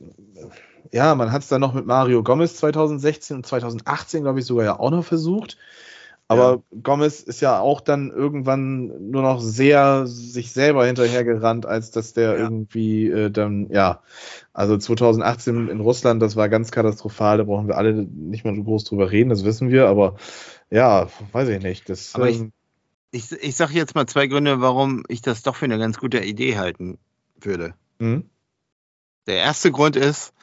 ja, 0.91 1.15
man 1.15 1.31
hat 1.31 1.41
es 1.41 1.47
dann 1.47 1.61
noch 1.61 1.73
mit 1.73 1.85
Mario 1.85 2.21
Gomez 2.23 2.55
2016 2.57 3.37
und 3.37 3.45
2018, 3.45 4.23
glaube 4.23 4.39
ich, 4.39 4.45
sogar 4.45 4.65
ja 4.65 4.79
auch 4.79 4.91
noch 4.91 5.05
versucht. 5.05 5.57
Aber 6.27 6.61
ja. 6.71 6.79
Gomez 6.81 7.19
ist 7.21 7.41
ja 7.41 7.59
auch 7.59 7.81
dann 7.81 8.09
irgendwann 8.09 9.09
nur 9.11 9.21
noch 9.21 9.41
sehr 9.41 10.07
sich 10.07 10.53
selber 10.53 10.85
hinterhergerannt, 10.85 11.65
als 11.65 11.91
dass 11.91 12.13
der 12.13 12.31
ja. 12.31 12.37
irgendwie 12.37 13.09
äh, 13.09 13.29
dann, 13.29 13.69
ja, 13.69 14.01
also 14.53 14.77
2018 14.77 15.67
in 15.67 15.81
Russland, 15.81 16.21
das 16.21 16.37
war 16.37 16.47
ganz 16.47 16.71
katastrophal, 16.71 17.37
da 17.37 17.43
brauchen 17.43 17.67
wir 17.67 17.77
alle 17.77 17.93
nicht 17.93 18.45
so 18.45 18.63
groß 18.63 18.85
drüber 18.85 19.11
reden, 19.11 19.29
das 19.29 19.43
wissen 19.43 19.71
wir, 19.71 19.87
aber 19.87 20.15
ja, 20.69 21.09
weiß 21.33 21.49
ich 21.49 21.61
nicht. 21.61 21.89
Das, 21.89 22.15
aber 22.15 22.29
ähm, 22.29 22.53
ich, 23.11 23.29
ich, 23.33 23.43
ich 23.43 23.55
sage 23.57 23.73
jetzt 23.73 23.95
mal 23.95 24.07
zwei 24.07 24.27
Gründe, 24.27 24.61
warum 24.61 25.03
ich 25.09 25.21
das 25.21 25.43
doch 25.43 25.57
für 25.57 25.65
eine 25.65 25.79
ganz 25.79 25.99
gute 25.99 26.23
Idee 26.23 26.57
halten 26.57 26.97
würde. 27.41 27.73
Mhm. 28.01 28.29
Der 29.27 29.37
erste 29.37 29.71
Grund 29.71 29.95
ist, 29.95 30.33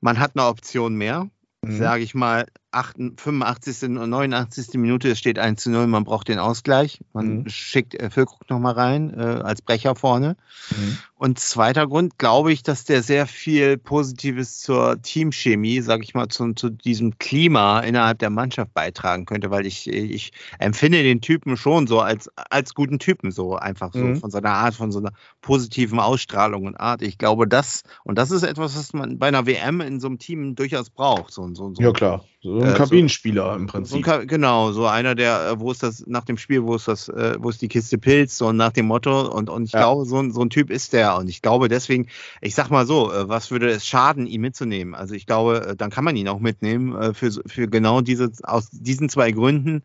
man 0.00 0.18
hat 0.18 0.32
eine 0.34 0.46
Option 0.46 0.96
mehr. 0.96 1.30
Mhm. 1.62 1.78
Sage 1.78 2.02
ich 2.02 2.14
mal, 2.14 2.46
85. 2.72 3.82
und 3.98 4.10
89. 4.10 4.74
Minute, 4.74 5.10
es 5.10 5.18
steht 5.18 5.38
1 5.38 5.62
zu 5.62 5.70
0, 5.70 5.86
man 5.86 6.04
braucht 6.04 6.28
den 6.28 6.38
Ausgleich. 6.38 7.00
Man 7.12 7.40
mhm. 7.40 7.48
schickt 7.48 7.94
äh, 7.94 8.10
Füllkrug 8.10 8.48
nochmal 8.48 8.74
rein 8.74 9.12
äh, 9.14 9.22
als 9.22 9.62
Brecher 9.62 9.94
vorne. 9.94 10.36
Mhm. 10.70 10.98
Und 11.14 11.38
zweiter 11.38 11.86
Grund, 11.86 12.18
glaube 12.18 12.52
ich, 12.52 12.64
dass 12.64 12.84
der 12.84 13.02
sehr 13.02 13.26
viel 13.26 13.78
Positives 13.78 14.58
zur 14.60 15.00
Teamchemie, 15.00 15.80
sage 15.80 16.02
ich 16.02 16.14
mal, 16.14 16.28
zu, 16.28 16.52
zu, 16.54 16.70
diesem 16.70 17.18
Klima 17.18 17.80
innerhalb 17.80 18.18
der 18.18 18.30
Mannschaft 18.30 18.74
beitragen 18.74 19.24
könnte, 19.24 19.50
weil 19.50 19.66
ich, 19.66 19.88
ich 19.88 20.32
empfinde 20.58 21.02
den 21.02 21.20
Typen 21.20 21.56
schon 21.56 21.86
so 21.86 22.00
als, 22.00 22.28
als 22.36 22.74
guten 22.74 22.98
Typen, 22.98 23.30
so 23.30 23.54
einfach 23.54 23.92
so 23.92 24.00
mhm. 24.00 24.16
von 24.16 24.30
seiner 24.30 24.50
Art, 24.50 24.74
von 24.74 24.90
so 24.90 24.98
einer 24.98 25.12
positiven 25.42 26.00
Ausstrahlung 26.00 26.64
und 26.64 26.80
Art. 26.80 27.02
Ich 27.02 27.18
glaube, 27.18 27.46
das, 27.46 27.84
und 28.02 28.18
das 28.18 28.30
ist 28.30 28.42
etwas, 28.42 28.76
was 28.76 28.92
man 28.92 29.18
bei 29.18 29.28
einer 29.28 29.46
WM 29.46 29.80
in 29.80 30.00
so 30.00 30.08
einem 30.08 30.18
Team 30.18 30.56
durchaus 30.56 30.90
braucht. 30.90 31.32
So, 31.32 31.46
so, 31.54 31.72
so 31.74 31.82
ja, 31.82 31.92
klar. 31.92 32.24
So 32.42 32.60
ein 32.60 32.72
äh, 32.72 32.74
Kabinenspieler 32.74 33.52
so, 33.52 33.56
im 33.56 33.66
Prinzip. 33.68 34.04
So 34.04 34.26
genau, 34.26 34.72
so 34.72 34.86
einer, 34.86 35.14
der, 35.14 35.50
äh, 35.50 35.60
wo 35.60 35.70
ist 35.70 35.84
das, 35.84 36.04
nach 36.08 36.24
dem 36.24 36.36
Spiel, 36.36 36.64
wo 36.64 36.74
ist 36.74 36.88
das, 36.88 37.08
äh, 37.08 37.36
wo 37.38 37.50
ist 37.50 37.62
die 37.62 37.68
Kiste 37.68 37.98
Pilz, 37.98 38.36
so 38.36 38.50
nach 38.50 38.72
dem 38.72 38.86
Motto. 38.86 39.30
Und, 39.32 39.48
und 39.48 39.64
ich 39.64 39.72
ja. 39.72 39.80
glaube, 39.80 40.04
so, 40.06 40.28
so 40.30 40.42
ein 40.42 40.50
Typ 40.50 40.70
ist 40.70 40.92
der. 40.92 41.16
Und 41.16 41.28
ich 41.28 41.40
glaube 41.40 41.68
deswegen, 41.68 42.08
ich 42.40 42.56
sag 42.56 42.68
mal 42.68 42.84
so, 42.84 43.12
was 43.14 43.52
würde 43.52 43.70
es 43.70 43.86
schaden, 43.86 44.26
ihn 44.26 44.40
mitzunehmen? 44.40 44.94
Also 44.94 45.14
ich 45.14 45.26
glaube, 45.26 45.74
dann 45.78 45.90
kann 45.90 46.04
man 46.04 46.16
ihn 46.16 46.28
auch 46.28 46.40
mitnehmen 46.40 47.14
für, 47.14 47.30
für 47.46 47.68
genau 47.68 48.00
diese, 48.00 48.32
aus 48.42 48.70
diesen 48.70 49.08
zwei 49.08 49.30
Gründen 49.30 49.82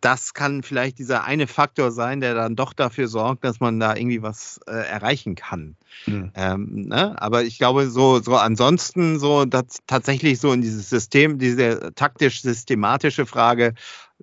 das 0.00 0.34
kann 0.34 0.62
vielleicht 0.62 0.98
dieser 0.98 1.24
eine 1.24 1.46
Faktor 1.46 1.92
sein, 1.92 2.20
der 2.20 2.34
dann 2.34 2.56
doch 2.56 2.72
dafür 2.72 3.06
sorgt, 3.06 3.44
dass 3.44 3.60
man 3.60 3.78
da 3.78 3.94
irgendwie 3.94 4.20
was 4.20 4.60
äh, 4.66 4.72
erreichen 4.72 5.36
kann. 5.36 5.76
Mhm. 6.06 6.30
Ähm, 6.34 6.68
ne? 6.88 7.20
Aber 7.20 7.44
ich 7.44 7.58
glaube, 7.58 7.88
so, 7.88 8.20
so 8.20 8.36
ansonsten, 8.36 9.18
so 9.18 9.44
dass 9.44 9.78
tatsächlich 9.86 10.38
so 10.38 10.52
in 10.52 10.60
dieses 10.60 10.90
System, 10.90 11.38
diese 11.38 11.92
taktisch-systematische 11.94 13.26
Frage, 13.26 13.74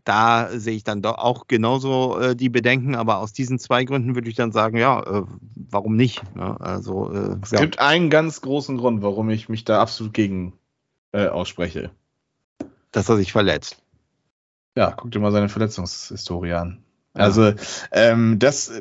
da 0.03 0.49
sehe 0.51 0.75
ich 0.75 0.83
dann 0.83 1.01
doch 1.01 1.17
auch 1.17 1.47
genauso 1.47 2.19
äh, 2.19 2.35
die 2.35 2.49
Bedenken, 2.49 2.95
aber 2.95 3.19
aus 3.19 3.33
diesen 3.33 3.59
zwei 3.59 3.83
Gründen 3.83 4.15
würde 4.15 4.29
ich 4.29 4.35
dann 4.35 4.51
sagen, 4.51 4.77
ja, 4.77 5.01
äh, 5.01 5.23
warum 5.55 5.95
nicht? 5.95 6.23
Ne? 6.35 6.59
Also, 6.59 7.11
äh, 7.11 7.37
es 7.41 7.51
ja. 7.51 7.59
gibt 7.59 7.79
einen 7.79 8.09
ganz 8.09 8.41
großen 8.41 8.77
Grund, 8.77 9.01
warum 9.01 9.29
ich 9.29 9.49
mich 9.49 9.65
da 9.65 9.81
absolut 9.81 10.13
gegen 10.13 10.53
äh, 11.11 11.27
ausspreche. 11.27 11.91
Dass 12.91 13.09
er 13.09 13.17
sich 13.17 13.31
verletzt. 13.31 13.77
Ja, 14.75 14.91
guck 14.91 15.11
dir 15.11 15.19
mal 15.19 15.31
seine 15.31 15.49
Verletzungshistorie 15.49 16.53
an. 16.53 16.83
Also 17.13 17.53
ähm, 17.91 18.39
das, 18.39 18.71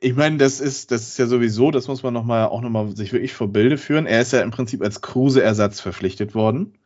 ich 0.00 0.16
meine, 0.16 0.38
das 0.38 0.60
ist, 0.60 0.90
das 0.90 1.08
ist 1.08 1.18
ja 1.18 1.26
sowieso, 1.26 1.70
das 1.70 1.88
muss 1.88 2.02
man 2.02 2.14
noch 2.14 2.24
mal, 2.24 2.46
auch 2.46 2.62
nochmal 2.62 2.96
sich 2.96 3.12
wirklich 3.12 3.34
vor 3.34 3.48
Bilde 3.48 3.76
führen. 3.76 4.06
Er 4.06 4.22
ist 4.22 4.32
ja 4.32 4.40
im 4.40 4.50
Prinzip 4.50 4.82
als 4.82 5.02
Kruse-Ersatz 5.02 5.80
verpflichtet 5.80 6.34
worden, 6.34 6.78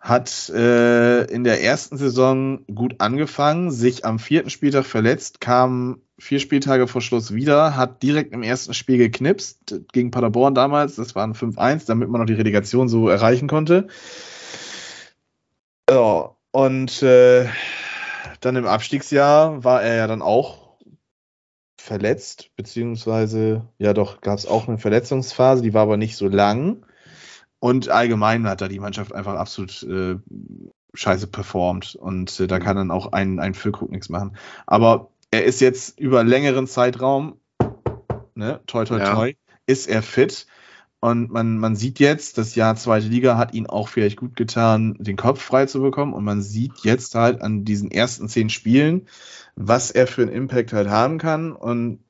hat 0.00 0.50
äh, 0.50 1.24
in 1.24 1.44
der 1.44 1.62
ersten 1.62 1.96
Saison 1.96 2.66
gut 2.66 2.96
angefangen, 2.98 3.70
sich 3.70 4.04
am 4.04 4.18
vierten 4.18 4.50
Spieltag 4.50 4.84
verletzt, 4.84 5.40
kam 5.40 6.02
vier 6.18 6.40
Spieltage 6.40 6.88
vor 6.88 7.00
Schluss 7.00 7.32
wieder, 7.32 7.76
hat 7.76 8.02
direkt 8.02 8.34
im 8.34 8.42
ersten 8.42 8.74
Spiel 8.74 8.98
geknipst 8.98 9.80
gegen 9.92 10.10
Paderborn 10.10 10.54
damals. 10.54 10.96
Das 10.96 11.14
waren 11.14 11.34
5-1, 11.34 11.86
damit 11.86 12.10
man 12.10 12.20
noch 12.20 12.26
die 12.26 12.34
Relegation 12.34 12.88
so 12.88 13.08
erreichen 13.08 13.48
konnte. 13.48 13.88
Ja, 15.88 16.34
und 16.50 17.02
äh, 17.02 17.46
dann 18.40 18.56
im 18.56 18.66
Abstiegsjahr 18.66 19.64
war 19.64 19.82
er 19.82 19.96
ja 19.96 20.06
dann 20.06 20.22
auch 20.22 20.68
verletzt, 21.80 22.50
beziehungsweise, 22.56 23.66
ja 23.78 23.94
doch, 23.94 24.20
gab 24.20 24.38
es 24.38 24.46
auch 24.46 24.68
eine 24.68 24.78
Verletzungsphase, 24.78 25.62
die 25.62 25.74
war 25.74 25.82
aber 25.82 25.96
nicht 25.96 26.16
so 26.16 26.28
lang. 26.28 26.84
Und 27.60 27.88
allgemein 27.88 28.46
hat 28.46 28.60
da 28.60 28.68
die 28.68 28.78
Mannschaft 28.78 29.12
einfach 29.14 29.34
absolut 29.34 29.82
äh, 29.82 30.16
scheiße 30.94 31.26
performt. 31.28 31.96
Und 31.96 32.38
äh, 32.40 32.46
da 32.46 32.58
kann 32.58 32.76
dann 32.76 32.90
auch 32.90 33.12
ein, 33.12 33.40
ein 33.40 33.54
Füllkrug 33.54 33.90
nichts 33.90 34.08
machen. 34.08 34.36
Aber 34.66 35.10
er 35.30 35.44
ist 35.44 35.60
jetzt 35.60 35.98
über 35.98 36.24
längeren 36.24 36.66
Zeitraum, 36.66 37.40
ne, 38.34 38.60
toi 38.66 38.84
toi 38.84 38.98
ja. 38.98 39.14
toi, 39.14 39.34
ist 39.66 39.88
er 39.88 40.02
fit. 40.02 40.46
Und 41.00 41.30
man, 41.30 41.58
man 41.58 41.76
sieht 41.76 42.00
jetzt, 42.00 42.38
das 42.38 42.56
Jahr 42.56 42.74
zweite 42.74 43.06
Liga 43.06 43.38
hat 43.38 43.54
ihn 43.54 43.66
auch 43.66 43.88
vielleicht 43.88 44.16
gut 44.16 44.34
getan, 44.34 44.96
den 44.98 45.16
Kopf 45.16 45.40
frei 45.40 45.66
zu 45.66 45.80
bekommen. 45.80 46.12
Und 46.12 46.24
man 46.24 46.42
sieht 46.42 46.78
jetzt 46.82 47.14
halt 47.14 47.40
an 47.40 47.64
diesen 47.64 47.90
ersten 47.90 48.28
zehn 48.28 48.50
Spielen, 48.50 49.06
was 49.54 49.90
er 49.92 50.06
für 50.08 50.22
einen 50.22 50.32
Impact 50.32 50.72
halt 50.72 50.88
haben 50.88 51.18
kann. 51.18 51.52
Und 51.52 52.00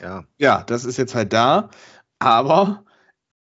ja, 0.00 0.24
ja 0.38 0.64
das 0.64 0.84
ist 0.84 0.96
jetzt 0.96 1.14
halt 1.14 1.32
da. 1.32 1.70
Aber 2.18 2.84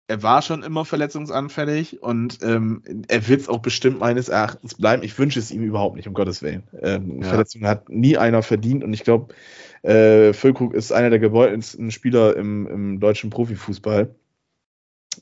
er 0.08 0.22
war 0.22 0.44
schon 0.44 0.62
immer 0.62 0.86
verletzungsanfällig 0.86 2.04
und 2.04 2.40
ähm, 2.44 2.84
er 3.08 3.28
wird 3.28 3.42
es 3.42 3.50
auch 3.50 3.60
bestimmt 3.60 4.00
meines 4.00 4.30
Erachtens 4.30 4.76
bleiben. 4.76 5.02
Ich 5.02 5.18
wünsche 5.18 5.40
es 5.40 5.50
ihm 5.50 5.64
überhaupt 5.64 5.96
nicht, 5.96 6.08
um 6.08 6.14
Gottes 6.14 6.44
Willen. 6.44 6.64
Ähm, 6.80 7.22
ja. 7.22 7.30
Verletzungen 7.30 7.68
hat 7.68 7.90
nie 7.90 8.18
einer 8.18 8.44
verdient 8.44 8.84
und 8.84 8.94
ich 8.94 9.04
glaube, 9.04 9.34
äh, 9.82 10.34
Füllkrug 10.34 10.76
ist 10.76 10.92
einer 10.92 11.10
der 11.10 11.18
gebeutelsten 11.18 11.90
Spieler 11.90 12.36
im, 12.36 12.68
im 12.68 13.00
deutschen 13.00 13.32
Profifußball. 13.32 14.14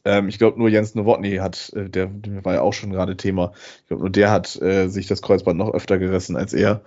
Ähm, 0.05 0.29
ich 0.29 0.37
glaube, 0.37 0.59
nur 0.59 0.69
Jens 0.69 0.95
Nowotny 0.95 1.37
hat, 1.37 1.71
äh, 1.75 1.89
der, 1.89 2.07
der, 2.07 2.43
war 2.45 2.55
ja 2.55 2.61
auch 2.61 2.73
schon 2.73 2.91
gerade 2.91 3.17
Thema. 3.17 3.53
Ich 3.81 3.87
glaube, 3.87 4.03
nur 4.03 4.09
der 4.09 4.31
hat 4.31 4.61
äh, 4.61 4.87
sich 4.87 5.07
das 5.07 5.21
Kreuzband 5.21 5.57
noch 5.57 5.73
öfter 5.73 5.97
gerissen 5.97 6.35
als 6.35 6.53
er. 6.53 6.81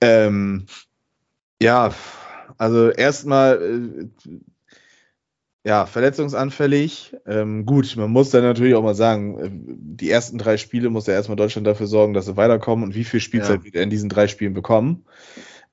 Ähm, 0.00 0.66
ja, 1.60 1.92
also 2.56 2.90
erstmal, 2.90 3.60
äh, 3.62 4.30
ja, 5.64 5.86
verletzungsanfällig. 5.86 7.16
Ähm, 7.26 7.66
gut, 7.66 7.94
man 7.96 8.10
muss 8.10 8.30
dann 8.30 8.42
natürlich 8.42 8.74
auch 8.74 8.82
mal 8.82 8.94
sagen, 8.94 9.38
äh, 9.38 9.50
die 9.52 10.10
ersten 10.10 10.38
drei 10.38 10.56
Spiele 10.56 10.88
muss 10.88 11.06
ja 11.06 11.14
erstmal 11.14 11.36
Deutschland 11.36 11.66
dafür 11.66 11.86
sorgen, 11.86 12.14
dass 12.14 12.26
sie 12.26 12.36
weiterkommen 12.36 12.84
und 12.84 12.94
wie 12.94 13.04
viel 13.04 13.20
Spielzeit 13.20 13.58
ja. 13.58 13.64
wird 13.64 13.74
er 13.74 13.82
in 13.82 13.90
diesen 13.90 14.08
drei 14.08 14.28
Spielen 14.28 14.54
bekommen. 14.54 15.04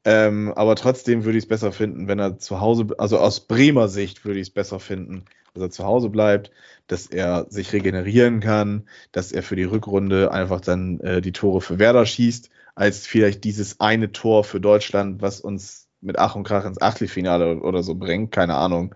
Ähm, 0.04 0.54
aber 0.56 0.76
trotzdem 0.76 1.24
würde 1.26 1.38
ich 1.38 1.46
es 1.46 1.48
besser 1.48 1.72
finden, 1.72 2.08
wenn 2.08 2.20
er 2.20 2.38
zu 2.38 2.60
Hause, 2.60 2.88
also 2.98 3.18
aus 3.18 3.40
Bremer 3.40 3.88
Sicht 3.88 4.24
würde 4.24 4.40
ich 4.40 4.48
es 4.48 4.54
besser 4.54 4.80
finden, 4.80 5.26
dass 5.56 5.64
er 5.64 5.70
zu 5.72 5.86
Hause 5.86 6.10
bleibt, 6.10 6.52
dass 6.88 7.08
er 7.08 7.48
sich 7.50 7.74
regenerieren 7.74 8.42
kann, 8.42 8.88
dass 9.12 9.32
er 9.32 9.42
für 9.42 9.56
die 9.56 9.64
Rückrunde 9.64 10.32
einfach 10.32 10.62
dann 10.62 11.00
äh, 11.00 11.22
die 11.22 11.32
Tore 11.32 11.62
für 11.62 11.80
Werder 11.80 12.06
schießt, 12.06 12.50
als 12.76 13.08
vielleicht 13.08 13.44
dieses 13.44 13.80
eine 13.80 14.12
Tor 14.12 14.44
für 14.44 14.60
Deutschland, 14.60 15.22
was 15.22 15.40
uns 15.40 15.88
mit 16.02 16.20
Ach 16.20 16.36
und 16.36 16.44
Krach 16.44 16.66
ins 16.66 16.82
Achtelfinale 16.82 17.62
oder 17.62 17.82
so 17.82 17.96
bringt, 17.96 18.32
keine 18.32 18.56
Ahnung. 18.56 18.94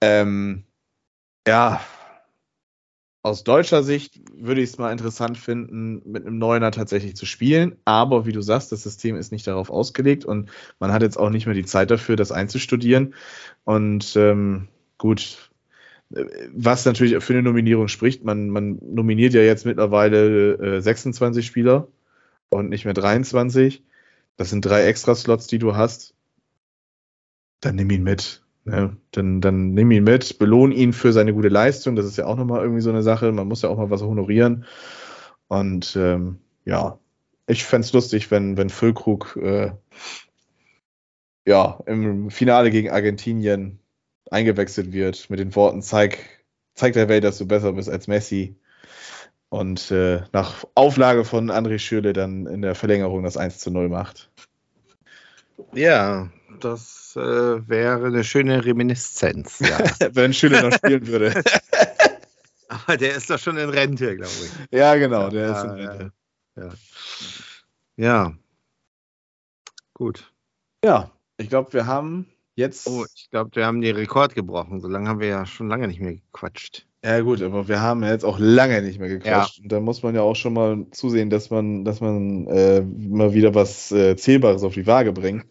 Ähm, 0.00 0.64
ja, 1.46 1.80
aus 3.22 3.44
deutscher 3.44 3.82
Sicht 3.82 4.20
würde 4.32 4.62
ich 4.62 4.70
es 4.70 4.78
mal 4.78 4.90
interessant 4.90 5.36
finden, 5.36 6.02
mit 6.10 6.24
einem 6.24 6.38
Neuner 6.38 6.70
tatsächlich 6.70 7.14
zu 7.14 7.26
spielen. 7.26 7.76
Aber 7.84 8.26
wie 8.26 8.32
du 8.32 8.40
sagst, 8.40 8.72
das 8.72 8.84
System 8.84 9.16
ist 9.16 9.32
nicht 9.32 9.46
darauf 9.46 9.70
ausgelegt 9.70 10.24
und 10.24 10.50
man 10.78 10.92
hat 10.92 11.02
jetzt 11.02 11.18
auch 11.18 11.28
nicht 11.28 11.46
mehr 11.46 11.54
die 11.54 11.64
Zeit 11.64 11.90
dafür, 11.90 12.16
das 12.16 12.32
einzustudieren. 12.32 13.14
Und 13.64 14.16
ähm, 14.16 14.68
gut, 14.98 15.47
was 16.10 16.84
natürlich 16.84 17.22
für 17.22 17.34
eine 17.34 17.42
Nominierung 17.42 17.88
spricht. 17.88 18.24
Man, 18.24 18.48
man 18.48 18.78
nominiert 18.82 19.34
ja 19.34 19.42
jetzt 19.42 19.66
mittlerweile 19.66 20.76
äh, 20.76 20.80
26 20.80 21.46
Spieler 21.46 21.88
und 22.48 22.70
nicht 22.70 22.84
mehr 22.84 22.94
23. 22.94 23.82
Das 24.36 24.50
sind 24.50 24.64
drei 24.64 24.84
Extra-Slots, 24.84 25.48
die 25.48 25.58
du 25.58 25.76
hast. 25.76 26.14
Dann 27.60 27.76
nimm 27.76 27.90
ihn 27.90 28.04
mit. 28.04 28.42
Ja, 28.64 28.94
dann, 29.12 29.40
dann 29.40 29.72
nimm 29.72 29.90
ihn 29.90 30.04
mit, 30.04 30.38
belohn 30.38 30.72
ihn 30.72 30.92
für 30.92 31.12
seine 31.12 31.32
gute 31.32 31.48
Leistung. 31.48 31.96
Das 31.96 32.06
ist 32.06 32.18
ja 32.18 32.26
auch 32.26 32.36
nochmal 32.36 32.62
irgendwie 32.62 32.82
so 32.82 32.90
eine 32.90 33.02
Sache. 33.02 33.32
Man 33.32 33.48
muss 33.48 33.62
ja 33.62 33.68
auch 33.68 33.78
mal 33.78 33.90
was 33.90 34.02
honorieren. 34.02 34.66
Und 35.48 35.96
ähm, 35.96 36.38
ja, 36.64 36.98
ich 37.46 37.64
fände 37.64 37.86
es 37.86 37.92
lustig, 37.92 38.30
wenn, 38.30 38.56
wenn 38.56 38.68
Füllkrug 38.68 39.36
äh, 39.36 39.72
ja, 41.46 41.80
im 41.86 42.30
Finale 42.30 42.70
gegen 42.70 42.90
Argentinien 42.90 43.80
eingewechselt 44.30 44.92
wird 44.92 45.30
mit 45.30 45.40
den 45.40 45.54
Worten, 45.54 45.82
zeig, 45.82 46.18
zeig 46.74 46.94
der 46.94 47.08
Welt, 47.08 47.24
dass 47.24 47.38
du 47.38 47.46
besser 47.46 47.72
bist 47.72 47.88
als 47.88 48.06
Messi. 48.06 48.56
Und 49.50 49.90
äh, 49.90 50.22
nach 50.32 50.64
Auflage 50.74 51.24
von 51.24 51.50
André 51.50 51.78
Schürle 51.78 52.12
dann 52.12 52.46
in 52.46 52.60
der 52.60 52.74
Verlängerung 52.74 53.22
das 53.22 53.36
1 53.36 53.58
zu 53.58 53.70
0 53.70 53.88
macht. 53.88 54.30
Ja, 55.72 56.30
das 56.60 57.14
äh, 57.16 57.20
wäre 57.68 58.06
eine 58.06 58.24
schöne 58.24 58.64
Reminiszenz. 58.64 59.60
Ja. 59.60 59.78
Wenn 60.12 60.34
Schüler 60.34 60.62
noch 60.62 60.72
spielen 60.72 61.06
würde. 61.06 61.42
Aber 62.68 62.96
der 62.98 63.14
ist 63.14 63.30
doch 63.30 63.38
schon 63.38 63.56
in 63.56 63.70
Rente, 63.70 64.16
glaube 64.16 64.32
ich. 64.42 64.78
Ja, 64.78 64.94
genau, 64.96 65.30
der 65.30 65.50
ist 65.50 65.64
Ja, 65.64 65.74
in 65.74 65.78
ja. 65.78 65.90
Rente. 65.90 66.12
Ja. 67.96 68.34
Gut. 69.94 70.32
Ja, 70.84 71.10
ich 71.38 71.48
glaube, 71.48 71.72
wir 71.72 71.86
haben 71.86 72.26
jetzt. 72.58 72.86
Oh, 72.86 73.04
ich 73.14 73.30
glaube, 73.30 73.50
wir 73.54 73.64
haben 73.64 73.80
den 73.80 73.96
Rekord 73.96 74.34
gebrochen. 74.34 74.80
So 74.80 74.88
lange 74.88 75.08
haben 75.08 75.20
wir 75.20 75.28
ja 75.28 75.46
schon 75.46 75.68
lange 75.68 75.88
nicht 75.88 76.00
mehr 76.00 76.14
gequatscht. 76.14 76.86
Ja, 77.04 77.20
gut, 77.20 77.40
aber 77.42 77.68
wir 77.68 77.80
haben 77.80 78.02
ja 78.02 78.10
jetzt 78.10 78.24
auch 78.24 78.38
lange 78.40 78.82
nicht 78.82 78.98
mehr 78.98 79.08
gequatscht. 79.08 79.60
Und 79.60 79.70
da 79.70 79.80
muss 79.80 80.02
man 80.02 80.14
ja 80.14 80.22
auch 80.22 80.34
schon 80.34 80.52
mal 80.52 80.86
zusehen, 80.90 81.30
dass 81.30 81.48
man, 81.48 81.84
dass 81.84 82.00
man 82.00 82.46
äh, 82.48 82.80
mal 82.82 83.32
wieder 83.32 83.54
was 83.54 83.92
äh, 83.92 84.16
Zählbares 84.16 84.64
auf 84.64 84.74
die 84.74 84.86
Waage 84.86 85.12
bringt. 85.12 85.46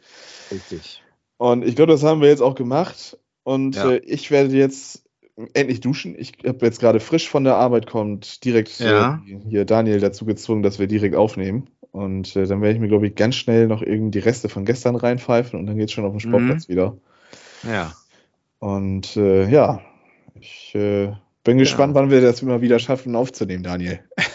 Richtig. 0.51 1.01
Und 1.37 1.65
ich 1.65 1.75
glaube, 1.75 1.91
das 1.91 2.03
haben 2.03 2.21
wir 2.21 2.27
jetzt 2.27 2.41
auch 2.41 2.55
gemacht. 2.55 3.17
Und 3.43 3.75
Ja. 3.75 3.91
äh, 3.91 3.97
ich 3.99 4.29
werde 4.29 4.55
jetzt 4.55 5.03
endlich 5.53 5.79
duschen. 5.79 6.15
Ich 6.17 6.33
habe 6.45 6.65
jetzt 6.65 6.79
gerade 6.79 6.99
frisch 6.99 7.29
von 7.29 7.43
der 7.43 7.55
Arbeit 7.55 7.87
kommt, 7.87 8.43
direkt 8.43 8.79
Ja. 8.79 9.21
äh, 9.25 9.39
hier 9.49 9.65
Daniel 9.65 9.99
dazu 9.99 10.25
gezwungen, 10.25 10.63
dass 10.63 10.79
wir 10.79 10.87
direkt 10.87 11.15
aufnehmen. 11.15 11.69
Und 11.97 12.35
äh, 12.35 12.45
dann 12.45 12.61
werde 12.61 12.75
ich 12.75 12.79
mir, 12.79 12.89
glaube 12.89 13.07
ich, 13.07 13.15
ganz 13.15 13.33
schnell 13.33 13.65
noch 13.65 13.81
irgendwie 13.81 14.19
die 14.19 14.19
Reste 14.19 14.49
von 14.49 14.65
gestern 14.65 14.95
reinpfeifen 14.95 15.59
und 15.59 15.65
dann 15.65 15.77
geht's 15.77 15.93
schon 15.93 16.05
auf 16.05 16.11
den 16.11 16.19
Sportplatz 16.19 16.69
wieder. 16.69 16.95
Ja. 17.63 17.91
Und 18.59 19.17
äh, 19.17 19.49
ja, 19.49 19.81
ich 20.39 20.75
äh, 20.75 21.11
bin 21.43 21.57
gespannt, 21.57 21.95
wann 21.95 22.11
wir 22.11 22.21
das 22.21 22.43
immer 22.43 22.61
wieder 22.61 22.77
schaffen, 22.77 23.15
aufzunehmen, 23.15 23.63
Daniel. 23.63 23.99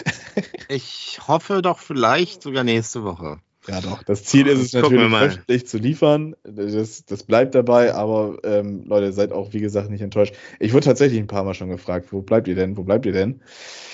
Ich 0.68 1.20
hoffe 1.28 1.60
doch 1.60 1.78
vielleicht 1.78 2.42
sogar 2.42 2.64
nächste 2.64 3.04
Woche. 3.04 3.40
Ja, 3.68 3.82
doch. 3.82 4.02
Das 4.04 4.24
Ziel 4.24 4.46
ist 4.46 4.74
es 4.74 4.80
Gucken 4.80 5.10
natürlich, 5.10 5.34
wöchentlich 5.34 5.66
zu 5.66 5.76
liefern. 5.76 6.34
Das, 6.44 7.04
das 7.04 7.24
bleibt 7.24 7.54
dabei, 7.54 7.92
aber 7.94 8.38
ähm, 8.42 8.82
Leute, 8.86 9.12
seid 9.12 9.32
auch, 9.32 9.52
wie 9.52 9.60
gesagt, 9.60 9.90
nicht 9.90 10.00
enttäuscht. 10.00 10.34
Ich 10.58 10.72
wurde 10.72 10.86
tatsächlich 10.86 11.20
ein 11.20 11.26
paar 11.26 11.44
Mal 11.44 11.52
schon 11.52 11.68
gefragt, 11.68 12.06
wo 12.10 12.22
bleibt 12.22 12.48
ihr 12.48 12.54
denn? 12.54 12.78
Wo 12.78 12.84
bleibt 12.84 13.04
ihr 13.04 13.12
denn? 13.12 13.42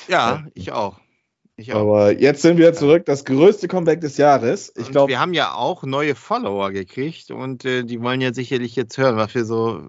Ja, 0.07 0.31
Ja. 0.31 0.47
ich 0.55 0.70
auch. 0.70 1.01
Aber 1.72 2.12
jetzt 2.16 2.43
sind 2.43 2.56
wir 2.59 2.72
zurück, 2.72 3.05
das 3.06 3.24
größte 3.24 3.66
Comeback 3.66 4.01
des 4.01 4.16
Jahres. 4.16 4.72
Ich 4.76 4.90
glaube, 4.90 5.10
wir 5.10 5.18
haben 5.20 5.35
ja 5.35 5.55
auch 5.55 5.82
neue 5.82 6.14
Follower 6.14 6.70
gekriegt 6.70 7.30
und 7.32 7.64
äh, 7.64 7.82
die 7.82 8.01
wollen 8.01 8.20
ja 8.20 8.32
sicherlich 8.32 8.76
jetzt 8.76 8.97
hören, 8.97 9.16
was 9.16 9.35
wir 9.35 9.44
so 9.44 9.82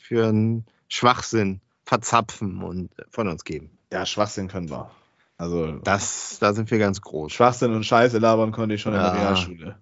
für 0.00 0.28
einen 0.28 0.64
Schwachsinn 0.88 1.60
verzapfen 1.84 2.62
und 2.62 2.98
äh, 2.98 3.02
von 3.10 3.28
uns 3.28 3.44
geben. 3.44 3.70
ja, 3.92 4.06
Schwachsinn 4.06 4.48
können 4.48 4.70
wir. 4.70 4.90
Also, 5.36 5.72
Das, 5.84 6.38
da 6.38 6.52
sind 6.52 6.70
wir 6.70 6.78
ganz 6.78 7.00
groß. 7.00 7.32
Schwachsinn 7.32 7.72
und 7.74 7.84
Scheiße 7.84 8.18
labern 8.18 8.52
konnte 8.52 8.74
ich 8.74 8.80
schon 8.82 8.92
in 8.94 9.00
Ja. 9.00 9.10
der 9.10 9.20
Realschule. 9.20 9.76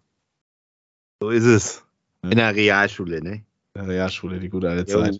So 1.20 1.31
ist 1.31 1.44
es. 1.44 1.85
In 2.23 2.36
der 2.36 2.55
Realschule, 2.55 3.23
ne? 3.23 3.32
In 3.74 3.82
der 3.82 3.89
Realschule, 3.89 4.40
die 4.40 4.48
gute 4.48 4.69
alte. 4.70 4.86
Zeit. 4.86 5.19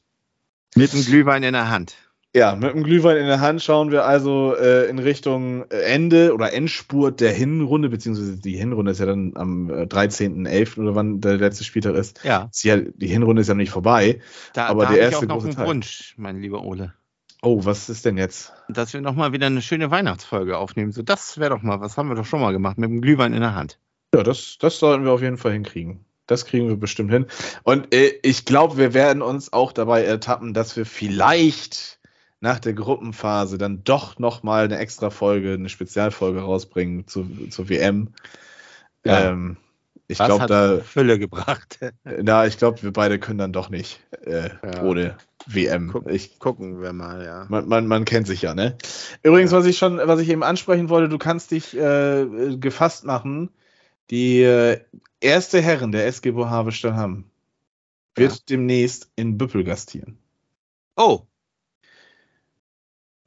Mit 0.77 0.93
einem 0.93 1.05
Glühwein 1.05 1.43
in 1.43 1.53
der 1.55 1.71
Hand. 1.71 1.97
Ja, 2.35 2.55
mit 2.55 2.75
dem 2.75 2.83
Glühwein 2.85 3.17
in 3.17 3.27
der 3.27 3.41
Hand 3.41 3.63
schauen 3.63 3.91
wir 3.91 4.05
also 4.05 4.55
äh, 4.55 4.89
in 4.91 4.99
Richtung 4.99 5.65
äh, 5.71 5.81
Ende 5.81 6.35
oder 6.35 6.53
Endspurt 6.53 7.21
der 7.21 7.33
Hinrunde, 7.33 7.89
beziehungsweise 7.89 8.37
die 8.39 8.57
Hinrunde 8.57 8.93
ist 8.93 9.01
ja 9.01 9.07
dann 9.07 9.33
am 9.35 9.71
äh, 9.71 9.85
13.11. 9.85 10.79
oder 10.79 10.95
wann 10.95 11.23
der 11.23 11.39
letzte 11.39 11.65
Spieltag 11.65 11.95
ist. 11.95 12.23
Ja, 12.25 12.49
Ist 12.53 12.65
ja, 12.65 12.77
die 12.77 13.07
Hinrunde 13.07 13.41
ist 13.41 13.49
ja 13.49 13.55
noch 13.55 13.59
nicht 13.59 13.71
vorbei. 13.73 14.21
da, 14.53 14.67
Aber 14.67 14.85
da 14.85 14.93
der 14.93 15.07
habe 15.07 15.09
ich 15.09 15.13
erste 15.15 15.27
auch 15.33 15.37
noch 15.37 15.45
einen 15.45 15.55
Teil. 15.55 15.67
Wunsch, 15.67 16.15
mein 16.19 16.41
lieber 16.41 16.63
Ole. 16.63 16.93
Oh, 17.41 17.65
was 17.65 17.89
ist 17.89 18.05
denn 18.05 18.19
jetzt? 18.19 18.53
Dass 18.69 18.93
wir 18.93 19.01
nochmal 19.01 19.33
wieder 19.33 19.47
eine 19.47 19.63
schöne 19.63 19.91
Weihnachtsfolge 19.91 20.59
aufnehmen. 20.59 20.93
So, 20.93 21.03
das 21.03 21.39
wäre 21.39 21.51
doch 21.51 21.63
mal, 21.63 21.81
was 21.81 21.97
haben 21.97 22.09
wir 22.09 22.15
doch 22.17 22.27
schon 22.27 22.41
mal 22.41 22.53
gemacht, 22.53 22.79
mit 22.79 22.91
dem 22.91 23.01
Glühwein 23.01 23.33
in 23.33 23.41
der 23.41 23.55
Hand. 23.55 23.79
Ja, 24.15 24.23
das, 24.23 24.59
das 24.61 24.79
sollten 24.79 25.05
wir 25.05 25.13
auf 25.13 25.23
jeden 25.23 25.39
Fall 25.39 25.53
hinkriegen. 25.53 26.05
Das 26.27 26.45
kriegen 26.45 26.69
wir 26.69 26.77
bestimmt 26.77 27.11
hin. 27.11 27.27
Und 27.63 27.95
äh, 27.95 28.13
ich 28.23 28.45
glaube, 28.45 28.77
wir 28.77 28.93
werden 28.93 29.23
uns 29.23 29.53
auch 29.53 29.73
dabei 29.73 30.05
ertappen, 30.05 30.53
dass 30.53 30.77
wir 30.77 30.85
vielleicht 30.85 31.98
nach 32.41 32.59
der 32.61 32.73
Gruppenphase 32.75 33.59
dann 33.59 33.83
doch 33.85 34.19
noch 34.19 34.43
mal 34.43 34.65
eine 34.65 34.79
extra 34.79 35.11
Folge, 35.11 35.55
eine 35.55 35.69
Spezialfolge 35.69 36.41
rausbringen 36.41 37.07
zu, 37.07 37.27
zur 37.51 37.69
WM. 37.69 38.09
Ja. 39.05 39.31
Ähm, 39.31 39.57
ich 40.11 40.19
glaube, 40.19 40.47
da, 40.47 40.79
Fülle 40.81 41.19
gebracht. 41.19 41.79
na, 42.05 42.47
ich 42.47 42.57
glaube, 42.57 42.83
wir 42.83 42.93
beide 42.93 43.19
können 43.19 43.39
dann 43.39 43.53
doch 43.53 43.69
nicht 43.69 44.01
äh, 44.25 44.51
Ja. 44.65 44.83
ohne 44.83 45.19
WM. 45.47 45.91
Guck- 45.93 46.11
Ich, 46.11 46.39
Gucken 46.39 46.81
wir 46.81 46.93
mal, 46.93 47.25
ja. 47.25 47.47
man, 47.49 47.69
man, 47.69 47.87
man 47.87 48.05
kennt 48.07 48.27
sich 48.27 48.41
ja, 48.43 48.55
ne? 48.55 48.77
Übrigens, 49.23 49.51
Ja. 49.53 49.59
was 49.59 49.67
ich 49.67 49.77
schon, 49.77 49.99
was 49.99 50.21
ich 50.21 50.29
eben 50.31 50.43
ansprechen 50.43 50.89
wollte, 50.89 51.09
du 51.11 51.19
kannst 51.19 51.51
dich 51.51 51.77
äh, 51.77 52.57
gefasst 52.59 53.05
machen. 53.05 53.51
Die 54.11 54.41
äh, 54.43 54.81
erste 55.21 55.61
Herren 55.61 55.93
der 55.93 56.07
SG 56.07 56.31
Bohave 56.31 56.73
Stallham 56.73 57.25
wird 58.15 58.33
Ja. 58.33 58.39
demnächst 58.49 59.11
in 59.17 59.37
Büppel 59.37 59.63
gastieren. 59.65 60.17
Oh. 60.97 61.23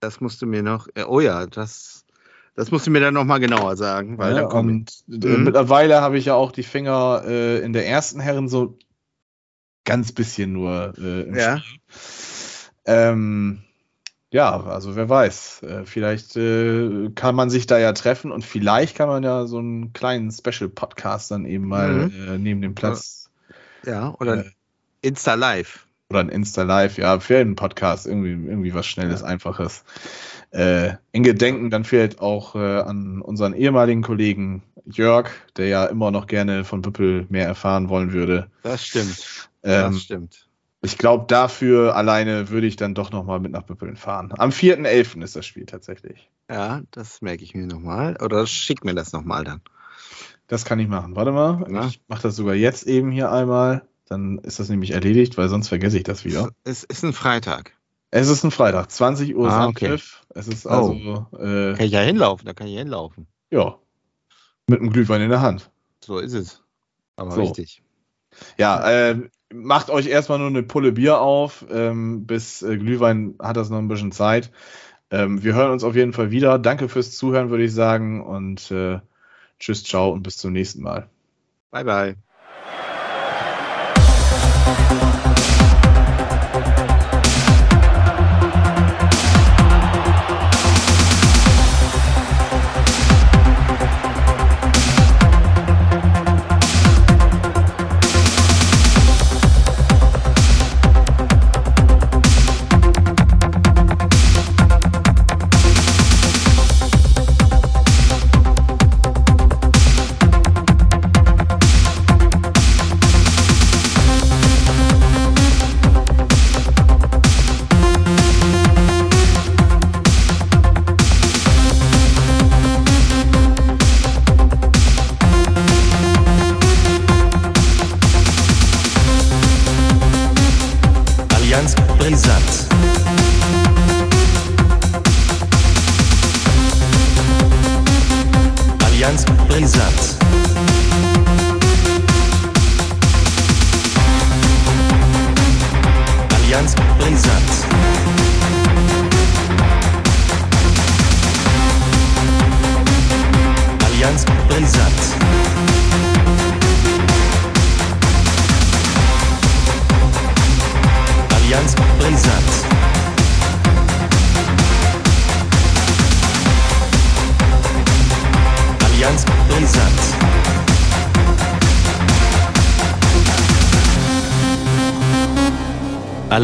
Das 0.01 0.19
musst 0.19 0.41
du 0.41 0.45
mir 0.47 0.63
noch. 0.63 0.87
Äh, 0.95 1.03
oh 1.03 1.19
ja, 1.21 1.45
das, 1.47 2.05
das 2.55 2.71
musst 2.71 2.87
du 2.87 2.91
mir 2.91 2.99
dann 2.99 3.13
nochmal 3.13 3.39
genauer 3.39 3.77
sagen, 3.77 4.17
weil 4.17 4.33
Ja, 4.33 4.41
dann 4.41 4.49
komm 4.49 4.67
und 4.69 5.03
äh, 5.09 5.37
Mhm. 5.37 5.43
mittlerweile 5.45 6.01
habe 6.01 6.17
ich 6.17 6.25
ja 6.25 6.33
auch 6.33 6.51
die 6.51 6.63
Finger 6.63 7.23
äh, 7.25 7.59
in 7.59 7.71
der 7.71 7.87
ersten 7.87 8.19
Herren 8.19 8.49
so 8.49 8.77
ganz 9.85 10.11
bisschen 10.11 10.53
nur 10.53 10.93
äh, 10.97 11.21
im 11.21 11.35
Ja. 11.37 11.61
Ähm, 12.85 13.61
ja, 14.31 14.63
also 14.63 14.95
wer 14.95 15.07
weiß. 15.09 15.63
Äh, 15.63 15.85
vielleicht 15.85 16.35
äh, 16.35 17.09
kann 17.13 17.35
man 17.35 17.49
sich 17.49 17.67
da 17.67 17.77
ja 17.77 17.93
treffen 17.93 18.31
und 18.31 18.43
vielleicht 18.43 18.95
kann 18.95 19.07
man 19.09 19.23
ja 19.23 19.45
so 19.45 19.59
einen 19.59 19.93
kleinen 19.93 20.31
Special-Podcast 20.31 21.31
dann 21.31 21.45
eben 21.45 21.67
mal 21.67 22.09
Mhm. 22.09 22.33
äh, 22.33 22.37
neben 22.37 22.61
dem 22.61 22.73
Platz 22.73 23.29
Ja, 23.85 24.15
oder 24.19 24.45
Insta 25.01 25.35
Live. 25.35 25.85
Oder 26.11 26.19
ein 26.19 26.29
Insta-Live, 26.29 26.97
ja, 26.97 27.19
für 27.19 27.37
einen 27.39 27.55
Podcast, 27.55 28.05
irgendwie, 28.05 28.31
irgendwie 28.31 28.73
was 28.73 28.85
Schnelles, 28.85 29.23
Einfaches. 29.23 29.83
Äh, 30.51 30.93
in 31.11 31.23
Gedenken 31.23 31.69
dann 31.69 31.83
vielleicht 31.85 32.19
auch 32.21 32.55
äh, 32.55 32.59
an 32.81 33.21
unseren 33.21 33.53
ehemaligen 33.53 34.01
Kollegen 34.03 34.63
Jörg, 34.85 35.29
der 35.57 35.67
ja 35.67 35.85
immer 35.85 36.11
noch 36.11 36.27
gerne 36.27 36.63
von 36.65 36.81
Büppel 36.81 37.25
mehr 37.29 37.45
erfahren 37.47 37.89
wollen 37.89 38.11
würde. 38.13 38.47
Das 38.63 38.85
stimmt. 38.85 39.49
Ähm, 39.63 39.93
das 39.93 40.01
stimmt. 40.01 40.47
ich 40.81 40.97
glaube, 40.97 41.25
dafür 41.27 41.95
alleine 41.95 42.49
würde 42.49 42.67
ich 42.67 42.75
dann 42.75 42.93
doch 42.95 43.11
nochmal 43.11 43.39
mit 43.39 43.51
nach 43.51 43.63
Büppeln 43.63 43.95
fahren. 43.95 44.33
Am 44.37 44.49
4.11. 44.49 45.23
ist 45.23 45.35
das 45.35 45.45
Spiel 45.45 45.65
tatsächlich. 45.65 46.29
Ja, 46.49 46.81
das 46.91 47.21
merke 47.21 47.43
ich 47.43 47.55
mir 47.55 47.67
nochmal. 47.67 48.17
Oder 48.21 48.45
schick 48.45 48.83
mir 48.83 48.95
das 48.95 49.13
nochmal 49.13 49.43
dann. 49.45 49.61
Das 50.47 50.65
kann 50.65 50.79
ich 50.79 50.89
machen. 50.89 51.15
Warte 51.15 51.31
mal, 51.31 51.65
Ja. 51.71 51.85
ich 51.85 52.01
mache 52.09 52.23
das 52.23 52.35
sogar 52.35 52.55
jetzt 52.55 52.85
eben 52.85 53.09
hier 53.11 53.31
einmal. 53.31 53.83
Dann 54.11 54.39
ist 54.39 54.59
das 54.59 54.67
nämlich 54.67 54.91
erledigt, 54.91 55.37
weil 55.37 55.47
sonst 55.47 55.69
vergesse 55.69 55.95
ich 55.95 56.03
das 56.03 56.25
wieder. 56.25 56.49
Es 56.65 56.83
ist 56.83 57.01
ein 57.03 57.13
Freitag. 57.13 57.71
Es 58.09 58.27
ist 58.27 58.43
ein 58.43 58.51
Freitag, 58.51 58.91
20 58.91 59.37
Uhr 59.37 59.49
Ah, 59.49 59.67
okay. 59.67 59.97
Es 60.35 60.49
ist 60.49 60.65
Oh. 60.65 60.69
also, 60.69 60.93
äh, 61.39 61.75
Kann 61.77 61.85
ich 61.85 61.93
ja 61.93 62.01
hinlaufen, 62.01 62.45
da 62.45 62.51
kann 62.53 62.67
ich 62.67 62.73
ja 62.73 62.79
hinlaufen. 62.79 63.25
ja, 63.51 63.77
mit 64.67 64.81
einem 64.81 64.91
Glühwein 64.91 65.21
in 65.21 65.29
der 65.29 65.39
Hand. 65.39 65.71
So 66.03 66.17
ist 66.19 66.33
es. 66.33 66.61
Aber 67.15 67.31
So. 67.31 67.39
richtig. 67.41 67.81
Ja, 68.57 69.11
äh, 69.11 69.29
macht 69.53 69.89
euch 69.89 70.07
erstmal 70.07 70.39
nur 70.39 70.47
eine 70.49 70.63
Pulle 70.63 70.91
Bier 70.91 71.21
auf. 71.21 71.65
Ähm, 71.71 72.25
bis 72.25 72.61
äh, 72.63 72.77
Glühwein 72.77 73.35
hat 73.39 73.55
das 73.55 73.69
noch 73.69 73.77
ein 73.77 73.87
bisschen 73.87 74.11
Zeit. 74.11 74.51
Ähm, 75.09 75.41
wir 75.41 75.55
hören 75.55 75.71
uns 75.71 75.85
auf 75.85 75.95
jeden 75.95 76.11
Fall 76.11 76.31
wieder. 76.31 76.59
Danke 76.59 76.89
fürs 76.89 77.11
Zuhören, 77.15 77.49
würde 77.49 77.63
ich 77.63 77.73
sagen. 77.73 78.21
Und 78.25 78.71
äh, 78.71 78.99
tschüss, 79.57 79.85
ciao 79.85 80.11
und 80.11 80.23
bis 80.23 80.35
zum 80.35 80.51
nächsten 80.51 80.81
Mal. 80.81 81.09
Bye, 81.71 81.85
bye. 81.85 82.15